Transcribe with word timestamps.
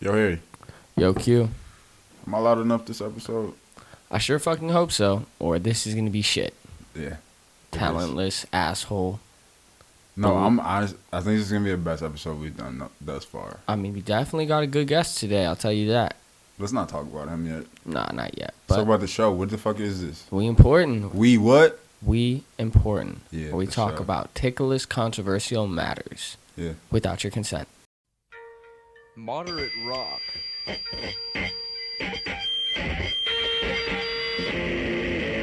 Yo, 0.00 0.12
Harry, 0.12 0.40
Yo, 0.96 1.14
Q. 1.14 1.48
am 2.26 2.34
I 2.34 2.38
loud 2.38 2.58
enough 2.60 2.84
this 2.86 3.00
episode? 3.00 3.54
I 4.10 4.18
sure 4.18 4.38
fucking 4.38 4.68
hope 4.68 4.92
so, 4.92 5.24
or 5.38 5.58
this 5.58 5.86
is 5.86 5.94
gonna 5.94 6.10
be 6.10 6.22
shit. 6.22 6.54
Yeah. 6.94 7.16
Talentless 7.72 8.46
asshole. 8.52 9.20
No. 10.16 10.34
I'm 10.36 10.60
honest. 10.60 10.96
I 11.12 11.20
think 11.20 11.36
this 11.38 11.46
is 11.46 11.52
gonna 11.52 11.64
be 11.64 11.70
the 11.72 11.76
best 11.76 12.02
episode 12.02 12.40
we've 12.40 12.56
done 12.56 12.82
thus 13.00 13.24
far. 13.24 13.58
I 13.68 13.76
mean, 13.76 13.92
we 13.94 14.00
definitely 14.00 14.46
got 14.46 14.62
a 14.62 14.66
good 14.66 14.86
guest 14.86 15.18
today. 15.18 15.44
I'll 15.46 15.56
tell 15.56 15.72
you 15.72 15.88
that. 15.90 16.16
Let's 16.58 16.72
not 16.72 16.88
talk 16.88 17.02
about 17.02 17.28
him 17.28 17.46
yet. 17.46 17.64
Nah, 17.84 18.10
not 18.12 18.36
yet. 18.38 18.54
Let's 18.68 18.78
talk 18.78 18.86
about 18.86 19.00
the 19.00 19.06
show. 19.06 19.30
What 19.32 19.50
the 19.50 19.58
fuck 19.58 19.78
is 19.78 20.00
this? 20.02 20.26
we 20.30 20.46
important. 20.46 21.14
We 21.14 21.36
what? 21.36 21.80
We 22.02 22.44
important. 22.58 23.20
Yeah. 23.30 23.52
we 23.52 23.66
the 23.66 23.72
talk 23.72 23.96
show. 23.96 24.02
about 24.02 24.34
ticklish, 24.34 24.86
controversial 24.86 25.66
matters 25.66 26.36
Yeah. 26.56 26.72
without 26.90 27.24
your 27.24 27.30
consent. 27.30 27.68
Moderate 29.16 29.72
rock. 29.82 30.20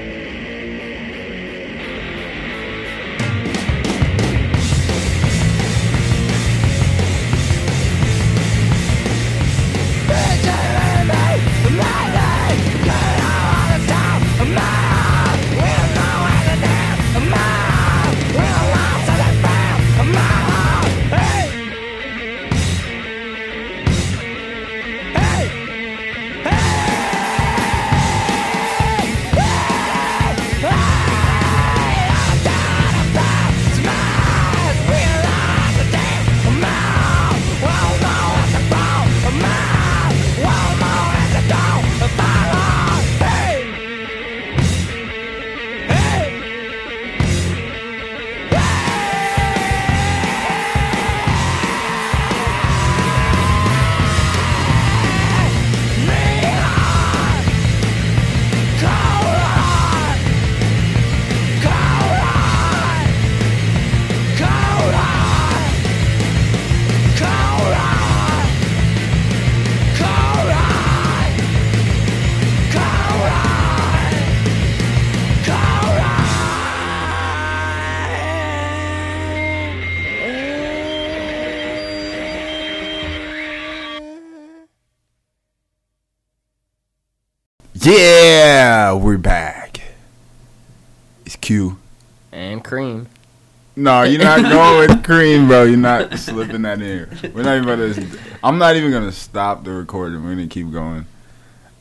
Yeah, 87.84 88.94
we're 88.94 89.18
back. 89.18 89.82
It's 91.26 91.36
Q. 91.36 91.78
And 92.32 92.64
cream. 92.64 93.08
No, 93.76 94.04
you're 94.04 94.24
not 94.24 94.42
going 94.50 94.88
with 94.90 95.04
cream, 95.04 95.48
bro. 95.48 95.64
You're 95.64 95.76
not 95.76 96.18
slipping 96.18 96.62
that 96.62 96.82
in. 96.82 97.10
We're 97.34 97.44
not 97.44 97.58
even 97.58 97.68
about 97.70 97.96
to. 97.96 98.20
I'm 98.42 98.58
not 98.58 98.78
even 98.78 98.92
gonna 98.92 99.12
stop 99.12 99.66
the 99.66 99.72
recording. 99.72 100.24
We're 100.24 100.30
gonna 100.36 100.48
keep 100.48 100.72
going. 100.72 101.06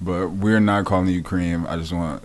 But 0.00 0.30
we're 0.30 0.58
not 0.58 0.86
calling 0.86 1.06
you 1.06 1.22
cream. 1.22 1.66
I 1.68 1.76
just 1.76 1.92
want 1.92 2.24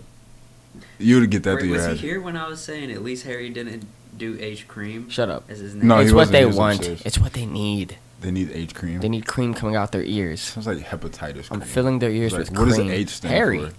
you 0.98 1.20
to 1.20 1.28
get 1.28 1.44
that 1.44 1.54
Wait, 1.54 1.60
through 1.60 1.68
your 1.68 1.76
was 1.78 1.86
head. 1.86 1.96
he 1.98 2.08
here 2.08 2.20
when 2.20 2.36
I 2.36 2.48
was 2.48 2.60
saying 2.60 2.90
at 2.90 3.02
least 3.04 3.24
Harry 3.26 3.48
didn't 3.48 3.86
do 4.16 4.36
H 4.40 4.66
cream 4.66 5.08
Shut 5.08 5.28
up. 5.28 5.44
as 5.48 5.60
his 5.60 5.76
name? 5.76 5.86
No, 5.86 5.98
it's 5.98 6.12
what 6.12 6.32
they 6.32 6.44
want. 6.46 6.78
upstairs. 6.78 7.02
It's 7.04 7.18
what 7.18 7.34
they 7.34 7.46
need. 7.46 7.96
They 8.20 8.30
need 8.32 8.50
H 8.52 8.74
cream. 8.74 9.00
They 9.00 9.08
need 9.08 9.26
cream 9.26 9.54
coming 9.54 9.76
out 9.76 9.92
their 9.92 10.02
ears. 10.02 10.40
Sounds 10.40 10.66
like 10.66 10.78
hepatitis. 10.78 11.48
I'm 11.52 11.60
cream. 11.60 11.70
filling 11.70 11.98
their 12.00 12.10
ears 12.10 12.32
Like, 12.32 12.40
with 12.50 12.58
what 12.58 12.64
does 12.66 12.74
cream. 12.76 12.90
H 12.90 13.08
stand 13.10 13.32
Harry. 13.34 13.66
for? 13.66 13.72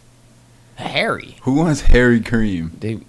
Harry. 0.81 1.35
Who 1.41 1.55
wants 1.55 1.81
Harry 1.81 2.21
cream? 2.21 2.71
They, 2.79 2.99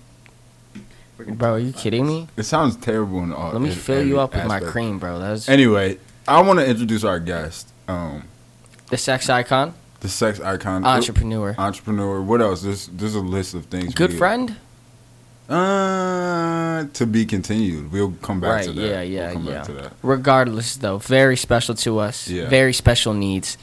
bro, 1.28 1.52
are 1.54 1.58
you 1.60 1.72
kidding 1.72 2.04
me? 2.06 2.26
It 2.36 2.42
sounds 2.42 2.74
terrible 2.76 3.22
in 3.22 3.32
all. 3.32 3.52
Let 3.52 3.60
me 3.60 3.68
in 3.70 3.74
fill 3.76 3.98
every 3.98 4.08
you 4.08 4.18
up 4.20 4.34
with 4.34 4.44
my 4.46 4.56
aspect. 4.56 4.72
cream, 4.72 4.98
bro. 4.98 5.20
That's 5.20 5.48
Anyway, 5.48 5.98
I 6.26 6.40
want 6.42 6.58
to 6.58 6.66
introduce 6.66 7.04
our 7.04 7.20
guest, 7.20 7.68
um, 7.86 8.24
the 8.88 8.96
sex 8.96 9.28
icon, 9.30 9.74
the 10.00 10.08
sex 10.08 10.40
icon, 10.40 10.84
entrepreneur, 10.84 11.54
entrepreneur. 11.58 12.20
What 12.22 12.40
else? 12.40 12.62
There's 12.62 12.88
there's 12.88 13.14
a 13.14 13.20
list 13.20 13.54
of 13.54 13.66
things. 13.66 13.94
good 13.94 14.10
we- 14.10 14.16
friend. 14.18 14.56
Uh, 15.48 15.54
to 16.88 17.06
be 17.06 17.24
continued. 17.24 17.92
We'll 17.92 18.12
come 18.22 18.40
back 18.40 18.50
Right, 18.50 18.64
to 18.64 18.72
that. 18.72 18.88
yeah, 18.88 19.02
yeah, 19.02 19.24
we'll 19.26 19.32
come 19.34 19.44
yeah. 19.46 19.52
Back 19.54 19.66
to 19.66 19.72
that. 19.74 19.92
Regardless, 20.02 20.76
though, 20.76 20.98
very 20.98 21.36
special 21.36 21.74
to 21.76 21.98
us. 21.98 22.28
Yeah. 22.28 22.48
Very 22.48 22.72
special 22.72 23.14
needs. 23.14 23.56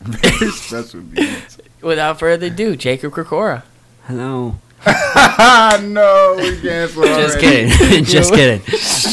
That's 0.00 0.94
what 0.94 1.04
means. 1.04 1.58
Without 1.82 2.18
further 2.18 2.46
ado, 2.46 2.76
Jacob 2.76 3.12
Krikora. 3.12 3.62
Hello. 4.06 4.56
no, 4.86 6.34
we 6.38 6.58
canceled. 6.60 7.04
Just 7.06 7.36
already. 7.38 7.70
kidding. 7.70 8.04
Just 8.04 8.32
kidding. 8.32 8.60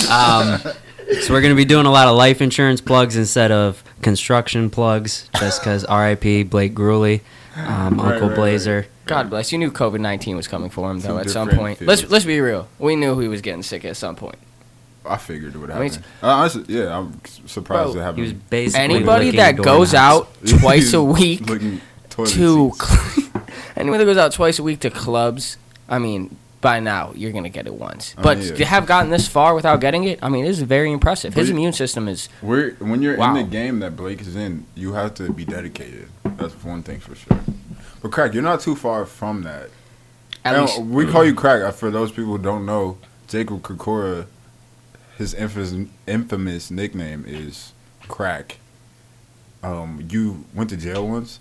Um, 0.09 0.59
so 1.22 1.34
we're 1.34 1.41
gonna 1.41 1.56
be 1.56 1.66
doing 1.66 1.85
a 1.85 1.91
lot 1.91 2.08
of 2.08 2.16
life 2.16 2.41
insurance 2.41 2.79
plugs 2.81 3.16
instead 3.18 3.52
of 3.52 3.84
construction 4.02 4.69
plugs, 4.69 5.29
just 5.40 5.62
because 5.62 5.84
R.I.P. 5.85 6.44
Blake 6.44 6.74
Grewley, 6.74 7.22
um, 7.57 8.00
Right, 8.00 8.13
Uncle 8.13 8.29
right, 8.29 8.35
Blazer. 8.35 8.88
God 9.06 9.29
bless. 9.29 9.51
You 9.51 9.57
knew 9.57 9.72
COVID 9.72 10.00
nineteen 10.00 10.35
was 10.35 10.47
coming 10.47 10.69
for 10.69 10.90
him, 10.91 11.00
though. 11.00 11.13
Two 11.16 11.19
At 11.19 11.29
some 11.29 11.50
point, 11.50 11.79
fields. 11.79 11.88
let's 12.01 12.12
let's 12.12 12.25
be 12.25 12.40
real. 12.40 12.68
We 12.79 12.95
knew 12.95 13.18
he 13.19 13.28
was 13.28 13.41
getting 13.41 13.63
sick 13.63 13.85
at 13.85 13.97
some 13.97 14.16
point. 14.16 14.38
I 15.06 15.18
figured 15.18 15.56
it 15.56 15.57
would 15.57 15.72
I 15.72 15.79
mean, 15.79 15.90
happen. 15.91 16.06
Uh, 16.22 16.28
honestly, 16.28 16.66
yeah, 16.67 16.97
I'm 16.97 17.22
surprised 17.46 17.94
Bro, 17.94 18.01
it 18.01 18.03
happened. 18.03 18.17
He 18.17 18.23
was 18.23 18.34
basically 18.34 18.84
Anybody 18.84 19.31
that 19.31 19.56
goes 19.56 19.94
out 19.94 20.28
twice 20.59 20.94
a 20.94 21.01
week 21.01 21.46
to 21.46 22.25
seats. 22.28 22.81
anyone 23.78 24.00
that 24.00 24.06
goes 24.06 24.17
out 24.17 24.34
twice 24.34 24.59
a 24.59 24.63
week 24.63 24.81
to 24.81 24.90
clubs, 24.90 25.57
I 25.88 26.00
mean, 26.00 26.35
by 26.62 26.79
now 26.79 27.12
you're 27.16 27.31
gonna 27.31 27.50
get 27.50 27.68
it 27.68 27.73
once. 27.73 28.16
I 28.18 28.22
But 28.22 28.38
mean, 28.40 28.47
yeah. 28.50 28.56
to 28.56 28.66
have 28.66 28.85
gotten 28.88 29.12
this 29.12 29.28
far 29.28 29.53
without 29.53 29.79
getting 29.79 30.03
it, 30.06 30.19
I 30.22 30.29
mean, 30.29 30.44
this 30.45 30.57
is 30.57 30.63
very 30.63 30.91
impressive. 30.91 31.34
His 31.34 31.50
immune 31.50 31.73
system 31.73 32.07
is 32.07 32.29
We're, 32.41 32.72
when 32.79 33.01
you're 33.01 33.18
Wow. 33.18 33.35
in 33.35 33.44
the 33.45 33.50
game 33.50 33.79
that 33.79 33.95
Blake 33.95 34.22
is 34.22 34.35
in, 34.35 34.66
you 34.75 34.94
have 34.94 35.13
to 35.16 35.31
be 35.31 35.46
dedicated. 35.46 36.09
That's 36.23 36.53
one 36.63 36.84
thing 36.84 37.00
for 37.00 37.16
sure. 37.16 37.40
But 38.01 38.12
crack, 38.12 38.34
you're 38.34 38.44
not 38.44 38.62
too 38.62 38.75
far 38.75 39.06
from 39.06 39.44
that. 39.44 39.69
at 40.46 40.59
least 40.59 40.79
we 40.81 41.06
call 41.06 41.25
you 41.25 41.34
crack. 41.35 41.62
Uh, 41.62 41.72
For 41.72 41.91
those 41.91 42.12
people 42.12 42.31
who 42.38 42.38
don't 42.38 42.66
know, 42.66 42.97
Jacob 43.28 43.62
Kokora, 43.62 44.25
his 45.17 45.34
infamous 45.34 45.73
infamous 46.07 46.72
nickname 46.72 47.25
is 47.28 47.73
Crack. 48.07 48.57
Um, 49.63 50.07
you 50.09 50.46
went 50.53 50.69
to 50.69 50.78
jail 50.78 51.07
once, 51.07 51.40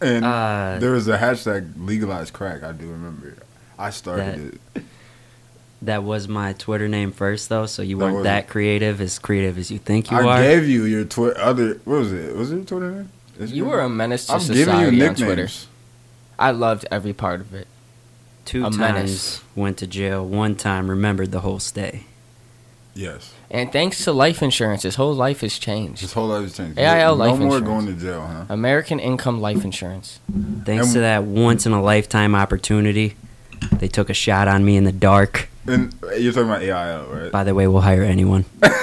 and 0.00 0.24
Uh, 0.24 0.76
there 0.78 0.92
was 0.92 1.08
a 1.08 1.18
hashtag 1.18 1.72
legalized 1.76 2.32
crack. 2.32 2.62
I 2.62 2.72
do 2.72 2.86
remember. 2.86 3.36
I 3.78 3.90
started 3.90 4.58
it. 4.74 4.82
that 5.82 6.02
was 6.02 6.28
my 6.28 6.52
Twitter 6.54 6.88
name 6.88 7.12
first, 7.12 7.48
though, 7.48 7.66
so 7.66 7.82
you 7.82 7.98
That 7.98 8.04
weren't 8.12 8.24
that 8.24 8.48
creative, 8.48 9.00
as 9.00 9.18
creative 9.18 9.58
as 9.58 9.70
you 9.70 9.78
think 9.78 10.10
you 10.10 10.16
I 10.18 10.22
are. 10.22 10.28
I 10.28 10.42
gave 10.42 10.68
you 10.68 10.84
your 10.84 11.04
Twitter. 11.04 11.38
Other 11.40 11.80
what 11.84 11.98
was 11.98 12.12
it? 12.12 12.34
Was 12.36 12.52
it 12.52 12.56
your 12.56 12.64
Twitter 12.64 12.90
name? 12.90 13.10
Is 13.38 13.50
it 13.50 13.54
you 13.54 13.64
your 13.64 13.72
were 13.72 13.80
a 13.80 13.88
name? 13.88 13.96
menace 13.96 14.26
to 14.26 14.34
I'm 14.34 14.38
giving 14.40 14.56
you 14.56 14.64
society 14.90 15.06
on 15.06 15.14
Twitter. 15.14 15.48
I 16.38 16.50
loved 16.52 16.86
every 16.90 17.12
part 17.12 17.40
of 17.40 17.54
it. 17.54 17.66
Two 18.44 18.60
a 18.60 18.64
times 18.64 18.78
menace. 18.78 19.40
went 19.54 19.78
to 19.78 19.86
jail. 19.86 20.24
One 20.26 20.54
time 20.54 20.88
remembered 20.90 21.32
the 21.32 21.40
whole 21.40 21.58
stay. 21.60 22.04
Yes, 22.96 23.32
And 23.50 23.72
thanks 23.72 24.04
to 24.04 24.12
life 24.12 24.40
insurance, 24.40 24.84
his 24.84 24.94
whole 24.94 25.14
life 25.14 25.40
has 25.40 25.58
changed. 25.58 26.00
his 26.02 26.12
whole 26.12 26.28
life 26.28 26.42
has 26.42 26.56
changed. 26.56 26.78
AIL 26.78 27.16
no 27.16 27.24
life 27.24 27.38
more 27.40 27.56
insurance. 27.56 27.66
going 27.66 27.86
to 27.86 27.92
jail, 27.94 28.20
huh? 28.24 28.44
American 28.48 29.00
Income 29.00 29.40
Life 29.40 29.64
Insurance. 29.64 30.20
Thanks 30.64 30.86
And- 30.86 30.94
to 30.94 31.00
that 31.00 31.24
once 31.24 31.66
in 31.66 31.72
a 31.72 31.82
lifetime 31.82 32.36
opportunity, 32.36 33.16
they 33.72 33.88
took 33.88 34.10
a 34.10 34.14
shot 34.14 34.48
on 34.48 34.64
me 34.64 34.76
in 34.76 34.84
the 34.84 34.92
dark. 34.92 35.48
And 35.66 35.94
you're 36.18 36.32
talking 36.32 36.48
about 36.50 36.62
AIL, 36.62 37.06
right? 37.06 37.32
By 37.32 37.44
the 37.44 37.54
way, 37.54 37.66
we'll 37.66 37.80
hire 37.82 38.02
anyone. 38.02 38.44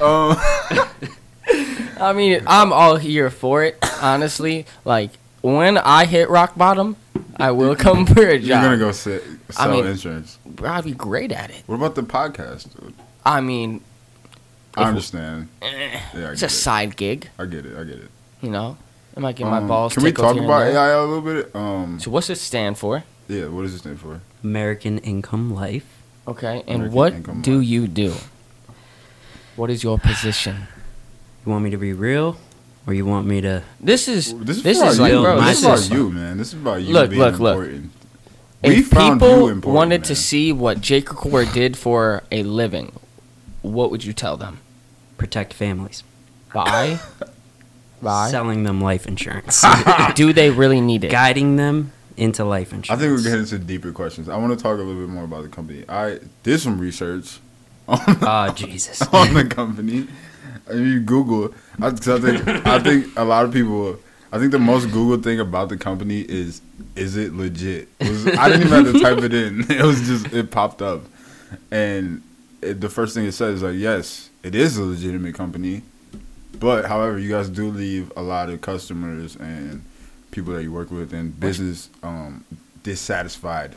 Um, 0.00 0.36
I 2.00 2.12
mean, 2.14 2.42
I'm 2.46 2.72
all 2.72 2.96
here 2.96 3.30
for 3.30 3.64
it, 3.64 3.76
honestly. 4.00 4.64
Like, 4.84 5.10
when 5.42 5.76
I 5.76 6.04
hit 6.04 6.30
rock 6.30 6.56
bottom, 6.56 6.94
I 7.36 7.50
will 7.50 7.74
come 7.74 8.06
for 8.06 8.24
a 8.24 8.38
job. 8.38 8.46
you're 8.46 8.62
gonna 8.62 8.78
go 8.78 8.92
sit, 8.92 9.24
sell 9.50 9.72
mean- 9.72 9.86
insurance. 9.86 10.38
I'd 10.62 10.84
be 10.84 10.92
great 10.92 11.32
at 11.32 11.50
it. 11.50 11.64
What 11.66 11.74
about 11.76 11.96
the 11.96 12.02
podcast? 12.04 12.68
dude? 12.80 12.94
I 13.26 13.40
mean, 13.40 13.80
I 14.76 14.82
If- 14.82 14.86
understand. 14.88 15.48
Yeah, 15.62 16.00
I 16.14 16.18
It's 16.30 16.42
a 16.42 16.46
it. 16.46 16.50
side 16.50 16.96
gig, 16.96 17.28
I 17.36 17.46
get 17.46 17.66
it. 17.66 17.76
I 17.76 17.82
get 17.82 17.96
it. 17.96 18.10
you 18.40 18.50
know. 18.50 18.76
I 19.18 19.20
might 19.20 19.34
get 19.36 19.46
my 19.48 19.58
Um, 19.58 19.66
balls. 19.66 19.94
Can 19.94 20.04
we 20.04 20.12
talk 20.12 20.34
here 20.36 20.44
about 20.44 20.60
there. 20.60 20.76
AI 20.78 20.90
a 20.90 21.00
little 21.04 21.20
bit? 21.20 21.50
Um, 21.54 21.98
So 21.98 22.08
what's 22.10 22.30
it 22.30 22.38
stand 22.38 22.78
for? 22.78 23.02
yeah. 23.26 23.48
What 23.48 23.62
does 23.62 23.74
it 23.74 23.78
stand 23.78 23.98
for? 24.00 24.20
American 24.44 24.98
Income 24.98 25.52
Life. 25.52 25.84
Okay, 26.28 26.62
and 26.68 26.76
American 26.86 26.92
what 26.94 27.12
Income 27.14 27.42
do 27.42 27.58
Life. 27.58 27.66
you 27.66 27.88
do? 27.88 28.14
What 29.56 29.70
is 29.70 29.82
your 29.82 29.98
position? 29.98 30.68
You 31.44 31.50
want 31.50 31.64
me 31.64 31.70
to 31.70 31.76
be 31.76 31.92
real, 31.92 32.36
or 32.86 32.94
you 32.94 33.04
want 33.04 33.26
me 33.26 33.40
to? 33.40 33.64
This 33.80 34.06
is 34.06 34.32
This 34.38 34.58
is, 34.58 34.62
this 34.62 34.78
about 34.78 34.92
is 34.92 35.00
like 35.00 35.12
you. 35.12 35.22
bro. 35.22 35.40
my 35.40 35.48
This 35.48 35.62
This 35.62 35.80
is 35.80 35.86
about 35.88 35.96
you, 35.98 36.10
man. 36.10 36.38
This 36.38 36.48
is 36.48 36.54
about 36.54 36.82
you 36.82 36.92
Look, 36.92 37.10
being 37.10 37.22
look, 37.22 37.38
look. 37.40 37.56
important. 37.56 37.90
We 38.62 38.76
if 38.76 38.90
people 38.90 39.28
you 39.28 39.48
important, 39.48 39.66
wanted 39.74 40.04
to 40.04 40.14
see 40.14 40.52
what 40.52 40.80
Jake 40.80 41.10
Record 41.12 41.52
did 41.52 41.76
for 41.76 42.22
a 42.30 42.42
living, 42.44 42.92
what 43.62 43.90
would 43.90 44.04
you 44.04 44.12
tell 44.12 44.36
them? 44.36 44.58
protect 45.16 45.52
families. 45.52 46.04
Buy, 46.54 47.00
buy. 48.02 48.30
Selling 48.30 48.64
them 48.64 48.80
life 48.80 49.06
insurance. 49.06 49.64
do 50.14 50.32
they 50.32 50.50
really 50.50 50.80
need 50.80 51.04
it? 51.04 51.10
Guiding 51.10 51.56
them 51.56 51.92
into 52.16 52.44
life 52.44 52.72
insurance. 52.72 52.90
I 52.90 53.02
think 53.02 53.16
we're 53.16 53.22
getting 53.22 53.40
into 53.40 53.58
deeper 53.58 53.92
questions. 53.92 54.28
I 54.28 54.36
want 54.36 54.56
to 54.56 54.62
talk 54.62 54.74
a 54.74 54.82
little 54.82 55.00
bit 55.00 55.08
more 55.08 55.24
about 55.24 55.42
the 55.42 55.48
company. 55.48 55.84
I 55.88 56.18
did 56.42 56.58
some 56.60 56.78
research 56.78 57.38
on 57.88 57.98
Oh 58.22 58.52
Jesus. 58.52 59.00
on 59.12 59.34
the 59.34 59.44
company. 59.44 60.06
If 60.68 60.76
you 60.80 61.00
Google, 61.00 61.54
I, 61.80 61.90
'cause 61.90 62.08
I 62.08 62.18
think 62.20 62.66
I 62.66 62.78
think 62.80 63.16
a 63.16 63.24
lot 63.24 63.44
of 63.44 63.52
people. 63.52 63.98
I 64.30 64.38
think 64.38 64.52
the 64.52 64.58
most 64.58 64.86
Google 64.92 65.16
thing 65.22 65.40
about 65.40 65.70
the 65.70 65.78
company 65.78 66.20
is 66.20 66.60
is 66.94 67.16
it 67.16 67.32
legit? 67.32 67.88
It 67.98 68.10
was, 68.10 68.26
I 68.26 68.48
didn't 68.50 68.66
even 68.66 68.84
have 68.84 68.92
to 68.94 69.00
type 69.00 69.18
it 69.24 69.32
in. 69.32 69.70
It 69.70 69.82
was 69.82 70.06
just 70.06 70.30
it 70.34 70.50
popped 70.50 70.82
up, 70.82 71.00
and 71.70 72.20
it, 72.60 72.80
the 72.82 72.90
first 72.90 73.14
thing 73.14 73.24
it 73.24 73.32
says 73.32 73.54
is 73.56 73.62
like, 73.62 73.76
yes, 73.76 74.28
it 74.42 74.54
is 74.54 74.76
a 74.76 74.82
legitimate 74.84 75.34
company, 75.34 75.82
but 76.60 76.86
however, 76.86 77.18
you 77.18 77.28
guys 77.30 77.48
do 77.48 77.68
leave 77.70 78.12
a 78.16 78.22
lot 78.22 78.50
of 78.50 78.60
customers 78.60 79.36
and 79.36 79.84
people 80.30 80.52
that 80.54 80.62
you 80.62 80.72
work 80.72 80.90
with 80.90 81.12
and 81.12 81.38
business 81.38 81.88
um, 82.02 82.44
dissatisfied 82.82 83.74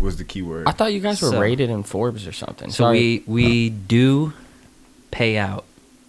was 0.00 0.16
the 0.16 0.24
key 0.24 0.42
word. 0.42 0.66
I 0.66 0.72
thought 0.72 0.92
you 0.92 1.00
guys 1.00 1.22
were 1.22 1.30
So- 1.30 1.40
rated 1.40 1.70
in 1.70 1.82
Forbes 1.82 2.26
or 2.26 2.32
something. 2.32 2.70
So 2.70 2.84
Sorry. 2.84 2.98
we 2.98 3.24
we 3.26 3.70
do 3.70 4.32
pay 5.10 5.36
out 5.38 5.64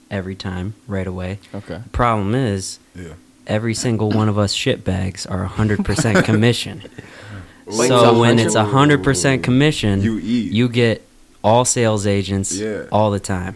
every 0.10 0.36
time 0.36 0.74
right 0.88 1.06
away. 1.08 1.40
okay. 1.54 1.82
Problem 1.92 2.34
is, 2.36 2.80
yeah. 2.96 3.14
every 3.48 3.74
single 3.74 4.10
one 4.12 4.30
of 4.30 4.38
us 4.38 4.56
shitbags 4.56 5.30
are 5.30 5.46
100% 5.48 6.24
commission. 6.30 6.82
Wait, 7.68 7.88
so 7.88 8.10
it's 8.12 8.20
when 8.20 8.40
it's 8.40 8.56
100 8.56 9.02
100% 9.02 9.44
commission, 9.44 10.02
You 10.02 10.20
eat. 10.20 10.52
you 10.52 10.70
get 10.70 11.02
all 11.44 11.66
sales 11.66 12.06
agents 12.08 12.56
Yeah. 12.56 12.84
all 12.92 13.12
the 13.12 13.20
time. 13.20 13.56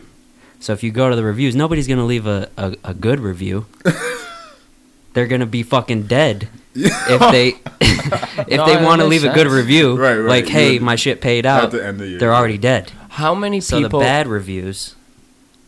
So 0.59 0.73
if 0.73 0.83
you 0.83 0.91
go 0.91 1.09
to 1.09 1.15
the 1.15 1.23
reviews, 1.23 1.55
nobody's 1.55 1.87
going 1.87 1.99
to 1.99 2.05
leave 2.05 2.27
a, 2.27 2.49
a, 2.57 2.75
a 2.83 2.93
good 2.93 3.19
review. 3.19 3.65
They're 5.13 5.27
going 5.27 5.41
to 5.41 5.47
be 5.47 5.63
fucking 5.63 6.03
dead 6.03 6.49
if 6.75 7.19
they 7.31 7.47
if 7.81 8.57
No, 8.57 8.65
they 8.65 8.83
want 8.83 9.01
to 9.01 9.07
makes 9.09 9.23
leave 9.23 9.31
a 9.31 9.33
good 9.33 9.47
review. 9.47 9.95
Right, 9.97 10.17
right. 10.17 10.27
Like, 10.29 10.47
hey, 10.47 10.73
You- 10.75 10.81
my 10.81 10.95
shit 10.95 11.21
paid 11.21 11.45
at 11.45 11.63
out. 11.65 11.71
the 11.71 11.85
end 11.85 12.01
of 12.01 12.09
your 12.09 12.19
They're 12.19 12.33
already 12.35 12.57
dead. 12.57 12.91
How 13.09 13.33
many 13.33 13.59
So 13.61 13.81
people? 13.81 13.99
the 13.99 14.05
bad 14.05 14.27
reviews. 14.27 14.95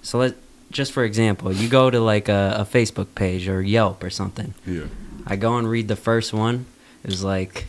So 0.04 0.20
let 0.20 0.36
just 0.72 0.92
for 0.94 1.04
example, 1.04 1.52
you 1.52 1.68
go 1.68 1.90
to 1.90 2.00
like 2.00 2.30
a, 2.30 2.58
a 2.60 2.66
Facebook 2.66 3.08
page 3.16 3.48
or 3.50 3.62
Yelp 3.62 4.04
or 4.04 4.10
something. 4.10 4.54
Yeah. 4.66 4.84
I 5.28 5.36
go 5.36 5.58
and 5.58 5.70
read 5.70 5.88
the 5.88 5.96
first 5.98 6.34
one. 6.34 6.66
It's 7.04 7.24
like, 7.24 7.68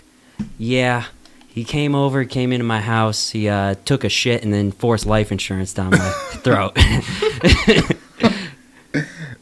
yeah, 0.59 1.07
he 1.53 1.65
came 1.65 1.95
over, 1.95 2.25
came 2.25 2.53
into 2.53 2.65
my 2.65 2.81
house, 2.81 3.31
he 3.31 3.49
uh, 3.49 3.75
took 3.85 4.05
a 4.05 4.09
shit, 4.09 4.43
and 4.43 4.53
then 4.53 4.73
forced 4.73 5.05
life 5.07 5.31
insurance 5.33 5.73
down 5.75 5.91
my 5.91 5.99
throat. 6.43 6.77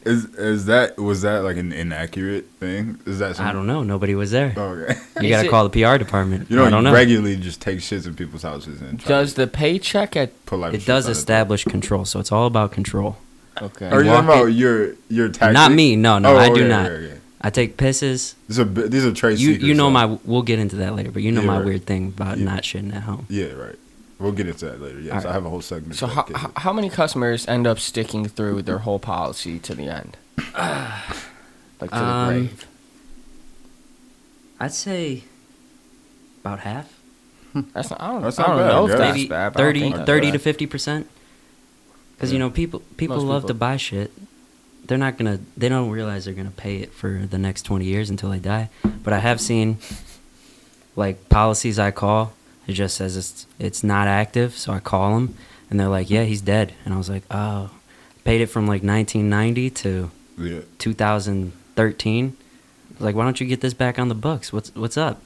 Is 0.03 0.25
is 0.33 0.65
that 0.65 0.97
was 0.97 1.21
that 1.21 1.43
like 1.43 1.57
an 1.57 1.71
inaccurate 1.71 2.45
thing? 2.59 2.99
Is 3.05 3.19
that 3.19 3.35
something? 3.35 3.45
I 3.45 3.51
don't 3.53 3.67
know. 3.67 3.83
Nobody 3.83 4.15
was 4.15 4.31
there. 4.31 4.51
Okay. 4.57 4.95
You 5.21 5.29
gotta 5.29 5.47
call 5.47 5.67
the 5.69 5.83
PR 5.83 5.97
department. 5.97 6.49
You 6.49 6.55
know, 6.55 6.65
I 6.65 6.69
don't 6.71 6.83
you 6.83 6.89
know. 6.89 6.93
regularly 6.95 7.35
just 7.37 7.61
take 7.61 7.79
shits 7.79 8.07
in 8.07 8.15
people's 8.15 8.41
houses 8.41 8.81
and 8.81 8.99
try 8.99 9.09
does 9.09 9.35
the 9.35 9.45
paycheck 9.45 10.15
at 10.15 10.45
put 10.47 10.57
life 10.57 10.73
It 10.73 10.85
does 10.87 11.07
establish 11.07 11.65
control, 11.65 12.05
so 12.05 12.19
it's 12.19 12.31
all 12.31 12.47
about 12.47 12.71
control. 12.71 13.17
okay? 13.61 13.89
Are 13.91 14.01
you 14.01 14.09
talking 14.09 14.25
about 14.27 14.45
your 14.45 14.95
your 15.09 15.29
tactic? 15.29 15.53
Not 15.53 15.71
me. 15.71 15.95
No, 15.95 16.17
no, 16.17 16.33
Oh, 16.33 16.37
I 16.37 16.47
do 16.47 16.53
okay, 16.61 16.67
not. 16.67 16.85
okay, 16.87 17.05
okay. 17.05 17.20
I 17.43 17.49
take 17.49 17.75
pisses. 17.75 18.35
These 18.47 18.59
are 18.59 18.65
bi- 18.65 18.83
these 18.87 19.03
are 19.05 19.11
trade 19.13 19.39
You 19.39 19.53
secrets. 19.53 19.63
you 19.65 19.73
know 19.73 19.87
so- 19.87 19.91
my. 19.91 20.05
We'll 20.25 20.43
get 20.43 20.59
into 20.59 20.75
that 20.77 20.95
later, 20.95 21.11
but 21.11 21.23
you 21.23 21.31
know 21.31 21.41
Yeah, 21.41 21.47
my 21.47 21.57
right. 21.57 21.65
weird 21.65 21.85
thing 21.85 22.09
about 22.09 22.37
Yeah. 22.37 22.45
not 22.45 22.63
shitting 22.63 22.95
at 22.95 23.03
home. 23.03 23.25
Yeah, 23.29 23.53
right. 23.53 23.75
We'll 24.19 24.31
get 24.33 24.47
into 24.47 24.65
that 24.65 24.79
later. 24.79 24.99
Yes, 24.99 25.13
Alright. 25.13 25.25
I 25.25 25.33
have 25.33 25.45
a 25.45 25.49
whole 25.49 25.61
segment. 25.61 25.95
So 25.95 26.05
how, 26.05 26.21
dedicated. 26.21 26.41
how 26.55 26.61
how 26.61 26.73
many 26.73 26.89
customers 26.91 27.47
end 27.47 27.65
up 27.65 27.79
sticking 27.79 28.25
through 28.27 28.61
their 28.61 28.77
whole 28.79 28.99
policy 28.99 29.57
to 29.59 29.73
the 29.73 29.87
end? 29.89 30.17
like 31.81 31.89
to 31.89 31.95
the 31.95 31.95
Um, 31.95 32.27
grave. 32.29 32.67
I'd 34.59 34.73
say 34.73 35.23
about 36.43 36.59
half. 36.59 36.87
That's 37.73 37.89
not. 37.89 37.99
I 38.01 38.11
don't, 38.11 38.21
That's 38.21 38.37
I 38.39 38.41
not 38.43 38.47
don't 38.49 38.57
bad, 38.57 38.67
know 38.73 38.85
if 38.87 38.97
that's 38.97 39.25
bad. 39.25 39.53
but 39.53 39.61
I 39.63 39.73
don't 39.73 39.91
30, 39.93 40.05
30 40.05 40.31
to 40.33 40.39
50 40.39 40.65
percent 40.67 41.07
because 42.15 42.31
you 42.31 42.39
know 42.39 42.49
people 42.49 42.81
people 42.97 43.17
Most 43.17 43.25
love 43.25 43.41
people. 43.41 43.47
to 43.49 43.53
buy 43.55 43.77
shit 43.77 44.11
they're 44.85 44.97
not 44.97 45.17
gonna 45.17 45.39
they 45.55 45.69
don't 45.69 45.89
realize 45.89 46.25
they're 46.25 46.33
gonna 46.33 46.51
pay 46.51 46.77
it 46.77 46.91
for 46.93 47.25
the 47.29 47.37
next 47.37 47.63
20 47.63 47.85
years 47.85 48.09
until 48.09 48.29
they 48.29 48.39
die 48.39 48.69
but 49.03 49.13
i 49.13 49.19
have 49.19 49.39
seen 49.39 49.77
like 50.95 51.29
policies 51.29 51.79
i 51.79 51.91
call 51.91 52.33
it 52.67 52.73
just 52.73 52.95
says 52.97 53.15
it's 53.15 53.45
it's 53.59 53.83
not 53.83 54.07
active 54.07 54.57
so 54.57 54.73
i 54.73 54.79
call 54.79 55.13
them 55.15 55.35
and 55.69 55.79
they're 55.79 55.87
like 55.87 56.09
yeah 56.09 56.23
he's 56.23 56.41
dead 56.41 56.73
and 56.85 56.93
i 56.93 56.97
was 56.97 57.09
like 57.09 57.23
oh 57.31 57.69
paid 58.23 58.41
it 58.41 58.47
from 58.47 58.65
like 58.67 58.83
1990 58.83 59.69
to 59.69 60.11
yeah. 60.37 60.59
2013 60.79 62.25
I 62.25 62.93
was 62.93 63.01
like 63.01 63.15
why 63.15 63.23
don't 63.23 63.39
you 63.39 63.47
get 63.47 63.61
this 63.61 63.73
back 63.73 63.97
on 63.99 64.09
the 64.09 64.15
books 64.15 64.51
what's 64.51 64.73
what's 64.75 64.97
up 64.97 65.21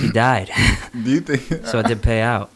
he 0.00 0.10
died 0.10 0.50
Do 0.92 1.10
you 1.10 1.20
think? 1.20 1.66
so 1.66 1.78
it 1.80 1.86
did 1.86 2.02
pay 2.02 2.20
out 2.20 2.50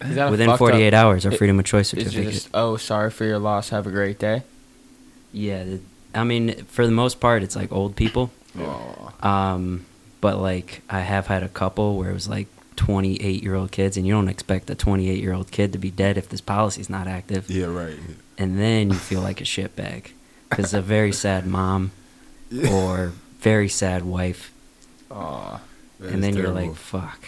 Is 0.00 0.14
that 0.16 0.28
a 0.28 0.30
within 0.30 0.56
48 0.56 0.94
up- 0.94 0.98
hours 1.04 1.26
our 1.26 1.32
it- 1.32 1.38
freedom 1.38 1.58
of 1.58 1.64
choice 1.64 1.88
certificate 1.88 2.32
just 2.32 2.48
oh 2.54 2.76
sorry 2.76 3.10
for 3.10 3.24
your 3.24 3.38
loss. 3.38 3.68
Have 3.70 3.86
a 3.86 3.90
great 3.90 4.18
day. 4.18 4.42
Yeah, 5.32 5.64
th- 5.64 5.80
I 6.14 6.24
mean, 6.24 6.64
for 6.64 6.84
the 6.86 6.92
most 6.92 7.20
part, 7.20 7.42
it's 7.42 7.56
like 7.56 7.72
old 7.72 7.96
people. 7.96 8.30
Aw. 8.60 9.52
Um, 9.54 9.86
but 10.20 10.38
like, 10.38 10.82
I 10.90 11.00
have 11.00 11.26
had 11.26 11.42
a 11.42 11.48
couple 11.48 11.96
where 11.96 12.10
it 12.10 12.14
was 12.14 12.28
like 12.28 12.48
28 12.76 13.42
year 13.42 13.54
old 13.54 13.72
kids, 13.72 13.96
and 13.96 14.06
you 14.06 14.12
don't 14.12 14.28
expect 14.28 14.68
a 14.70 14.74
28 14.74 15.18
year 15.18 15.32
old 15.32 15.50
kid 15.50 15.72
to 15.72 15.78
be 15.78 15.90
dead 15.90 16.18
if 16.18 16.28
this 16.28 16.40
policy's 16.40 16.90
not 16.90 17.06
active. 17.08 17.50
yeah, 17.50 17.66
right. 17.66 17.96
And 18.38 18.58
then 18.58 18.90
you 18.90 18.96
feel 18.96 19.20
like 19.20 19.40
a 19.40 19.44
shitbag 19.44 20.06
because 20.50 20.74
a 20.74 20.82
very 20.82 21.12
sad 21.12 21.46
mom 21.46 21.92
Yeah. 22.50 22.70
or 22.74 23.12
very 23.40 23.68
sad 23.68 24.04
wife, 24.04 24.52
Aw. 25.10 25.60
And 26.00 26.22
then 26.22 26.34
terrible. 26.34 26.60
you're 26.60 26.68
like, 26.70 26.76
fuck. 26.76 27.24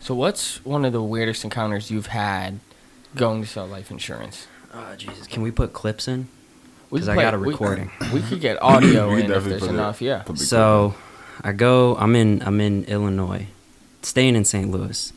So 0.00 0.14
what's 0.14 0.64
one 0.64 0.84
of 0.84 0.92
the 0.92 1.02
weirdest 1.02 1.44
encounters 1.44 1.90
you've 1.90 2.06
had 2.08 2.58
going 3.14 3.42
to 3.42 3.48
sell 3.48 3.66
life 3.66 3.90
insurance? 3.90 4.46
Oh 4.74 4.94
Jesus! 4.96 5.26
Can 5.26 5.42
we 5.42 5.50
put 5.50 5.72
clips 5.72 6.08
in? 6.08 6.28
We 6.90 7.00
'Cause 7.00 7.06
could 7.06 7.12
I 7.12 7.14
play- 7.16 7.24
got 7.24 7.34
a 7.34 7.38
recording. 7.38 7.90
We, 8.12 8.20
could 8.22 8.40
get 8.40 8.62
audio 8.62 9.10
in 9.12 9.20
if 9.20 9.28
definitely 9.28 9.50
there's 9.50 9.60
put 9.62 9.70
it- 9.70 9.74
enough. 9.74 10.00
Yeah. 10.02 10.24
So, 10.34 10.94
I 11.42 11.52
go. 11.52 11.96
I'm 11.96 12.16
in. 12.16 12.42
I'm 12.42 12.60
in 12.60 12.84
Illinois, 12.84 13.46
staying 14.02 14.34
in 14.36 14.44
St. 14.44 14.70
Louis. 14.70 15.12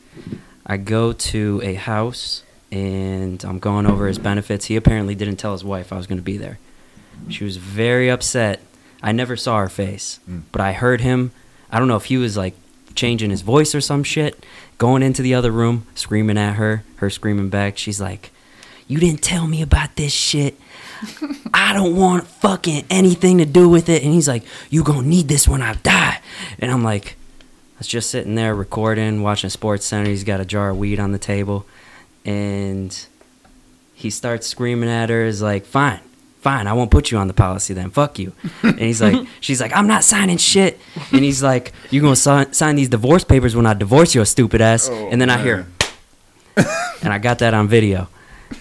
I 0.66 0.76
go 0.76 1.12
to 1.12 1.60
a 1.64 1.74
house 1.74 2.44
and 2.70 3.42
I'm 3.44 3.58
going 3.58 3.86
over 3.86 4.06
his 4.06 4.18
benefits. 4.18 4.66
He 4.66 4.76
apparently 4.76 5.14
didn't 5.14 5.36
tell 5.36 5.52
his 5.52 5.64
wife 5.64 5.92
I 5.92 5.96
was 5.96 6.06
going 6.06 6.18
to 6.18 6.22
be 6.24 6.36
there. 6.36 6.58
She 7.28 7.44
was 7.44 7.56
very 7.56 8.10
upset. 8.10 8.60
I 9.02 9.12
never 9.12 9.36
saw 9.36 9.58
her 9.58 9.68
face, 9.68 10.20
Mm. 10.30 10.42
but 10.52 10.60
I 10.60 10.72
heard 10.72 11.00
him. 11.00 11.32
I 11.70 11.78
don't 11.78 11.88
know 11.88 11.96
if 11.96 12.04
he 12.06 12.16
was 12.16 12.36
like 12.36 12.54
changing 12.94 13.30
his 13.30 13.40
voice 13.42 13.74
or 13.74 13.80
some 13.80 14.04
shit, 14.04 14.44
going 14.78 15.02
into 15.02 15.22
the 15.22 15.34
other 15.34 15.50
room, 15.50 15.86
screaming 15.94 16.38
at 16.38 16.54
her, 16.54 16.84
her 16.96 17.10
screaming 17.10 17.48
back. 17.48 17.76
She's 17.78 18.00
like, 18.00 18.30
You 18.86 18.98
didn't 18.98 19.22
tell 19.22 19.46
me 19.48 19.62
about 19.62 19.96
this 19.96 20.12
shit. 20.12 20.56
I 21.54 21.72
don't 21.72 21.96
want 21.96 22.26
fucking 22.26 22.84
anything 22.90 23.38
to 23.38 23.44
do 23.44 23.68
with 23.68 23.88
it. 23.88 24.02
And 24.02 24.12
he's 24.12 24.28
like, 24.28 24.42
You 24.70 24.82
gonna 24.84 25.06
need 25.06 25.28
this 25.28 25.48
when 25.48 25.62
I 25.62 25.74
die. 25.74 26.20
And 26.58 26.70
I'm 26.70 26.82
like, 26.84 27.16
I 27.76 27.78
was 27.78 27.86
just 27.88 28.10
sitting 28.10 28.34
there 28.34 28.54
recording, 28.54 29.22
watching 29.22 29.50
Sports 29.50 29.84
Center. 29.86 30.08
He's 30.08 30.24
got 30.24 30.40
a 30.40 30.44
jar 30.44 30.70
of 30.70 30.78
weed 30.78 31.00
on 31.00 31.12
the 31.12 31.18
table. 31.18 31.66
And 32.24 32.96
he 33.94 34.10
starts 34.10 34.46
screaming 34.46 34.88
at 34.90 35.10
her, 35.10 35.22
is 35.24 35.42
like, 35.42 35.64
Fine, 35.66 36.00
fine, 36.40 36.66
I 36.66 36.72
won't 36.72 36.90
put 36.90 37.10
you 37.10 37.18
on 37.18 37.26
the 37.28 37.34
policy 37.34 37.74
then. 37.74 37.90
Fuck 37.90 38.18
you. 38.18 38.32
And 38.62 38.78
he's 38.78 39.02
like, 39.02 39.26
She's 39.40 39.60
like, 39.60 39.74
I'm 39.74 39.86
not 39.86 40.04
signing 40.04 40.36
shit. 40.38 40.78
And 41.10 41.22
he's 41.24 41.42
like, 41.42 41.72
You 41.90 42.00
gonna 42.00 42.16
sign, 42.16 42.52
sign 42.52 42.76
these 42.76 42.88
divorce 42.88 43.24
papers 43.24 43.56
when 43.56 43.66
I 43.66 43.74
divorce 43.74 44.14
your 44.14 44.24
stupid 44.24 44.60
ass. 44.60 44.88
Oh, 44.90 45.08
and 45.10 45.20
then 45.20 45.30
I 45.30 45.42
hear, 45.42 45.66
man. 46.56 46.66
and 47.02 47.12
I 47.12 47.18
got 47.18 47.40
that 47.40 47.54
on 47.54 47.66
video. 47.68 48.08